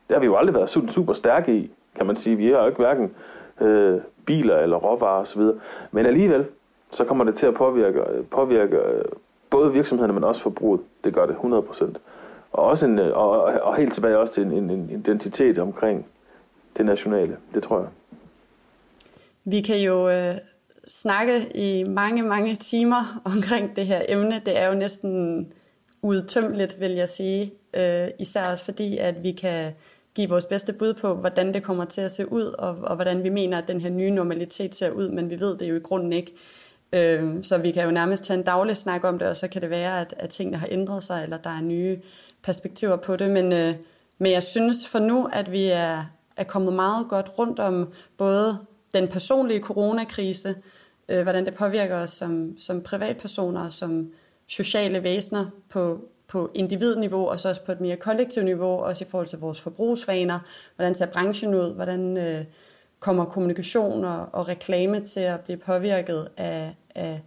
det 0.08 0.14
har 0.14 0.20
vi 0.20 0.26
jo 0.26 0.36
aldrig 0.36 0.54
været 0.54 0.68
super, 0.68 0.92
super 0.92 1.12
stærke 1.12 1.56
i, 1.56 1.70
kan 1.94 2.06
man 2.06 2.16
sige. 2.16 2.36
Vi 2.36 2.46
har 2.46 2.60
jo 2.60 2.66
ikke 2.66 2.78
hverken 2.78 3.14
øh, 3.60 4.00
biler 4.26 4.58
eller 4.58 4.76
råvarer 4.76 5.20
osv. 5.20 5.42
Men 5.90 6.06
alligevel, 6.06 6.46
så 6.90 7.04
kommer 7.04 7.24
det 7.24 7.34
til 7.34 7.46
at 7.46 7.54
påvirke, 7.54 8.00
øh, 8.00 8.24
påvirke 8.24 8.76
øh, 8.76 9.04
både 9.50 9.72
virksomhederne, 9.72 10.12
men 10.12 10.24
også 10.24 10.40
forbruget. 10.40 10.80
Det 11.04 11.14
gør 11.14 11.26
det 11.26 11.34
100%. 11.34 11.84
Og, 12.52 12.64
også 12.64 12.86
en, 12.86 12.98
øh, 12.98 13.16
og, 13.16 13.40
og 13.40 13.76
helt 13.76 13.94
tilbage 13.94 14.18
også 14.18 14.34
til 14.34 14.42
en, 14.42 14.52
en, 14.52 14.70
en 14.70 14.90
identitet 14.90 15.58
omkring 15.58 16.06
det 16.76 16.86
nationale. 16.86 17.36
Det 17.54 17.62
tror 17.62 17.78
jeg. 17.78 17.88
Vi 19.44 19.60
kan 19.60 19.78
jo 19.78 20.08
øh, 20.08 20.34
snakke 20.86 21.32
i 21.54 21.84
mange, 21.84 22.22
mange 22.22 22.54
timer 22.54 23.20
omkring 23.34 23.76
det 23.76 23.86
her 23.86 24.02
emne. 24.08 24.42
Det 24.46 24.58
er 24.58 24.68
jo 24.68 24.74
næsten 24.74 25.52
udtømmeligt, 26.02 26.80
vil 26.80 26.92
jeg 26.92 27.08
sige. 27.08 27.52
Øh, 27.74 28.08
især 28.18 28.50
også 28.52 28.64
fordi, 28.64 28.98
at 28.98 29.22
vi 29.22 29.32
kan 29.32 29.72
give 30.14 30.28
vores 30.28 30.44
bedste 30.44 30.72
bud 30.72 30.94
på, 30.94 31.14
hvordan 31.14 31.54
det 31.54 31.62
kommer 31.62 31.84
til 31.84 32.00
at 32.00 32.10
se 32.10 32.32
ud, 32.32 32.42
og, 32.42 32.78
og 32.82 32.94
hvordan 32.94 33.24
vi 33.24 33.28
mener, 33.28 33.58
at 33.58 33.68
den 33.68 33.80
her 33.80 33.90
nye 33.90 34.10
normalitet 34.10 34.74
ser 34.74 34.90
ud, 34.90 35.08
men 35.08 35.30
vi 35.30 35.40
ved 35.40 35.58
det 35.58 35.68
jo 35.68 35.76
i 35.76 35.80
grunden 35.80 36.12
ikke. 36.12 36.32
Øh, 36.92 37.44
så 37.44 37.58
vi 37.58 37.70
kan 37.70 37.84
jo 37.84 37.90
nærmest 37.90 38.24
tage 38.24 38.38
en 38.38 38.44
daglig 38.44 38.76
snak 38.76 39.04
om 39.04 39.18
det, 39.18 39.28
og 39.28 39.36
så 39.36 39.48
kan 39.48 39.62
det 39.62 39.70
være, 39.70 40.00
at, 40.00 40.14
at 40.16 40.30
tingene 40.30 40.56
har 40.56 40.68
ændret 40.70 41.02
sig, 41.02 41.22
eller 41.22 41.36
der 41.36 41.50
er 41.50 41.60
nye 41.60 41.98
perspektiver 42.42 42.96
på 42.96 43.16
det. 43.16 43.30
Men, 43.30 43.52
øh, 43.52 43.74
men 44.18 44.32
jeg 44.32 44.42
synes 44.42 44.88
for 44.88 44.98
nu, 44.98 45.28
at 45.32 45.52
vi 45.52 45.64
er, 45.64 46.04
er 46.36 46.44
kommet 46.44 46.72
meget 46.72 47.06
godt 47.08 47.30
rundt 47.38 47.58
om 47.58 47.92
både 48.16 48.58
den 48.94 49.08
personlige 49.08 49.60
coronakrise, 49.60 50.54
øh, 51.08 51.22
hvordan 51.22 51.46
det 51.46 51.54
påvirker 51.54 51.96
os 51.96 52.10
som, 52.10 52.58
som 52.58 52.82
privatpersoner, 52.82 53.68
som 53.68 54.10
sociale 54.46 55.02
væsener 55.02 55.46
på, 55.70 56.00
på 56.28 56.50
individniveau, 56.54 57.28
og 57.28 57.40
så 57.40 57.48
også 57.48 57.64
på 57.64 57.72
et 57.72 57.80
mere 57.80 57.96
kollektivt 57.96 58.44
niveau, 58.44 58.78
også 58.78 59.04
i 59.04 59.08
forhold 59.10 59.28
til 59.28 59.38
vores 59.38 59.60
forbrugsvaner. 59.60 60.38
Hvordan 60.76 60.94
ser 60.94 61.06
branchen 61.06 61.54
ud? 61.54 61.74
Hvordan 61.74 62.16
øh, 62.16 62.44
kommer 63.00 63.24
kommunikation 63.24 64.04
og, 64.04 64.28
og 64.32 64.48
reklame 64.48 65.00
til 65.00 65.20
at 65.20 65.40
blive 65.40 65.58
påvirket 65.58 66.28
af, 66.36 66.74
af 66.94 67.20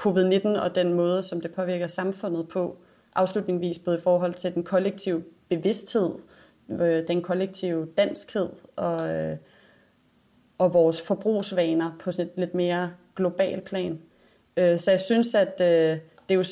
covid-19 0.00 0.48
og 0.48 0.74
den 0.74 0.94
måde, 0.94 1.22
som 1.22 1.40
det 1.40 1.54
påvirker 1.54 1.86
samfundet 1.86 2.48
på? 2.48 2.76
Afslutningsvis 3.14 3.78
både 3.78 3.96
i 3.96 4.00
forhold 4.04 4.34
til 4.34 4.54
den 4.54 4.62
kollektive 4.62 5.22
bevidsthed, 5.48 6.10
øh, 6.70 7.06
den 7.08 7.22
kollektive 7.22 7.86
danskhed 7.96 8.48
og, 8.76 9.08
øh, 9.08 9.36
og 10.58 10.74
vores 10.74 11.06
forbrugsvaner 11.06 11.90
på 12.00 12.12
sådan 12.12 12.26
et 12.26 12.32
lidt 12.36 12.54
mere 12.54 12.90
global 13.16 13.60
plan. 13.60 13.98
Øh, 14.56 14.78
så 14.78 14.90
jeg 14.90 15.00
synes, 15.00 15.34
at 15.34 15.60
øh, 15.60 15.98
det 16.28 16.30
er 16.30 16.34
jo 16.34 16.44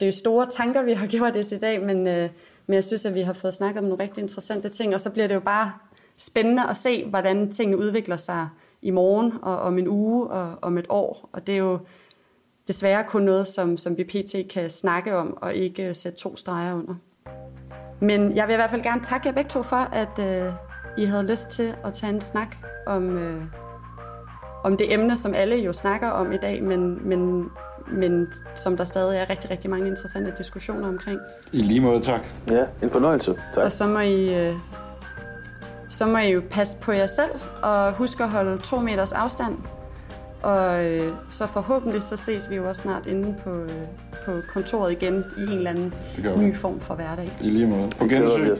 det 0.00 0.08
er 0.08 0.12
store 0.12 0.46
tanker, 0.46 0.82
vi 0.82 0.92
har 0.92 1.06
gjort 1.16 1.34
det 1.34 1.52
i 1.52 1.58
dag, 1.58 1.82
men, 1.82 2.06
øh, 2.06 2.30
men 2.66 2.74
jeg 2.74 2.84
synes, 2.84 3.04
at 3.04 3.14
vi 3.14 3.20
har 3.20 3.32
fået 3.32 3.54
snakket 3.54 3.78
om 3.78 3.84
nogle 3.84 4.02
rigtig 4.02 4.22
interessante 4.22 4.68
ting, 4.68 4.94
og 4.94 5.00
så 5.00 5.10
bliver 5.10 5.26
det 5.26 5.34
jo 5.34 5.40
bare 5.40 5.72
spændende 6.16 6.68
at 6.68 6.76
se, 6.76 7.04
hvordan 7.04 7.50
tingene 7.50 7.78
udvikler 7.78 8.16
sig 8.16 8.48
i 8.82 8.90
morgen, 8.90 9.32
og 9.42 9.58
om 9.58 9.78
en 9.78 9.88
uge, 9.88 10.26
og 10.26 10.58
om 10.62 10.78
et 10.78 10.86
år. 10.88 11.28
Og 11.32 11.46
det 11.46 11.52
er 11.54 11.58
jo 11.58 11.78
desværre 12.68 13.04
kun 13.04 13.22
noget, 13.22 13.46
som, 13.46 13.76
som 13.76 13.98
vi 13.98 14.04
pt. 14.04 14.34
kan 14.52 14.70
snakke 14.70 15.16
om, 15.16 15.38
og 15.40 15.54
ikke 15.54 15.94
sætte 15.94 16.18
to 16.18 16.36
streger 16.36 16.74
under. 16.74 16.94
Men 18.00 18.36
jeg 18.36 18.46
vil 18.46 18.52
i 18.52 18.56
hvert 18.56 18.70
fald 18.70 18.82
gerne 18.82 19.04
takke 19.04 19.28
jer 19.28 19.34
begge 19.34 19.48
to 19.48 19.62
for, 19.62 19.76
at 19.76 20.18
øh, 20.18 20.52
I 20.98 21.04
havde 21.04 21.26
lyst 21.26 21.48
til 21.48 21.74
at 21.84 21.92
tage 21.92 22.12
en 22.12 22.20
snak 22.20 22.56
om, 22.86 23.18
øh, 23.18 23.42
om 24.64 24.76
det 24.76 24.92
emne, 24.92 25.16
som 25.16 25.34
alle 25.34 25.56
jo 25.56 25.72
snakker 25.72 26.08
om 26.08 26.32
i 26.32 26.36
dag, 26.36 26.62
men, 26.62 27.08
men 27.08 27.50
men 27.92 28.32
som 28.54 28.76
der 28.76 28.84
stadig 28.84 29.18
er 29.18 29.30
rigtig, 29.30 29.50
rigtig 29.50 29.70
mange 29.70 29.86
interessante 29.86 30.32
diskussioner 30.38 30.88
omkring. 30.88 31.20
I 31.52 31.62
lige 31.62 31.80
måde, 31.80 32.00
tak. 32.00 32.20
Ja, 32.46 32.64
en 32.82 32.90
fornøjelse. 32.90 33.34
Tak. 33.54 33.64
Og 33.64 33.72
så 33.72 33.86
må 33.86 33.98
I, 33.98 34.34
øh, 34.34 34.54
så 35.92 36.06
må 36.06 36.18
I 36.18 36.28
jo 36.28 36.42
passe 36.50 36.76
på 36.78 36.92
jer 36.92 37.06
selv, 37.06 37.30
og 37.62 37.92
huske 37.92 38.24
at 38.24 38.30
holde 38.30 38.58
to 38.58 38.80
meters 38.80 39.12
afstand. 39.12 39.54
Og 40.42 40.84
øh, 40.84 41.12
så 41.30 41.46
forhåbentlig 41.46 42.02
så 42.02 42.16
ses 42.16 42.50
vi 42.50 42.56
jo 42.56 42.68
også 42.68 42.82
snart 42.82 43.06
inde 43.06 43.34
på, 43.44 43.50
øh, 43.50 43.70
på 44.24 44.32
kontoret 44.52 44.92
igen 44.92 45.24
i 45.38 45.42
en 45.42 45.48
eller 45.48 45.70
anden 45.70 45.94
ny 46.36 46.56
form 46.56 46.80
for 46.80 46.94
hverdag. 46.94 47.32
I 47.40 47.50
lige 47.50 47.66
måde. 47.66 47.90
På 47.98 48.04
gensyn. 48.04 48.56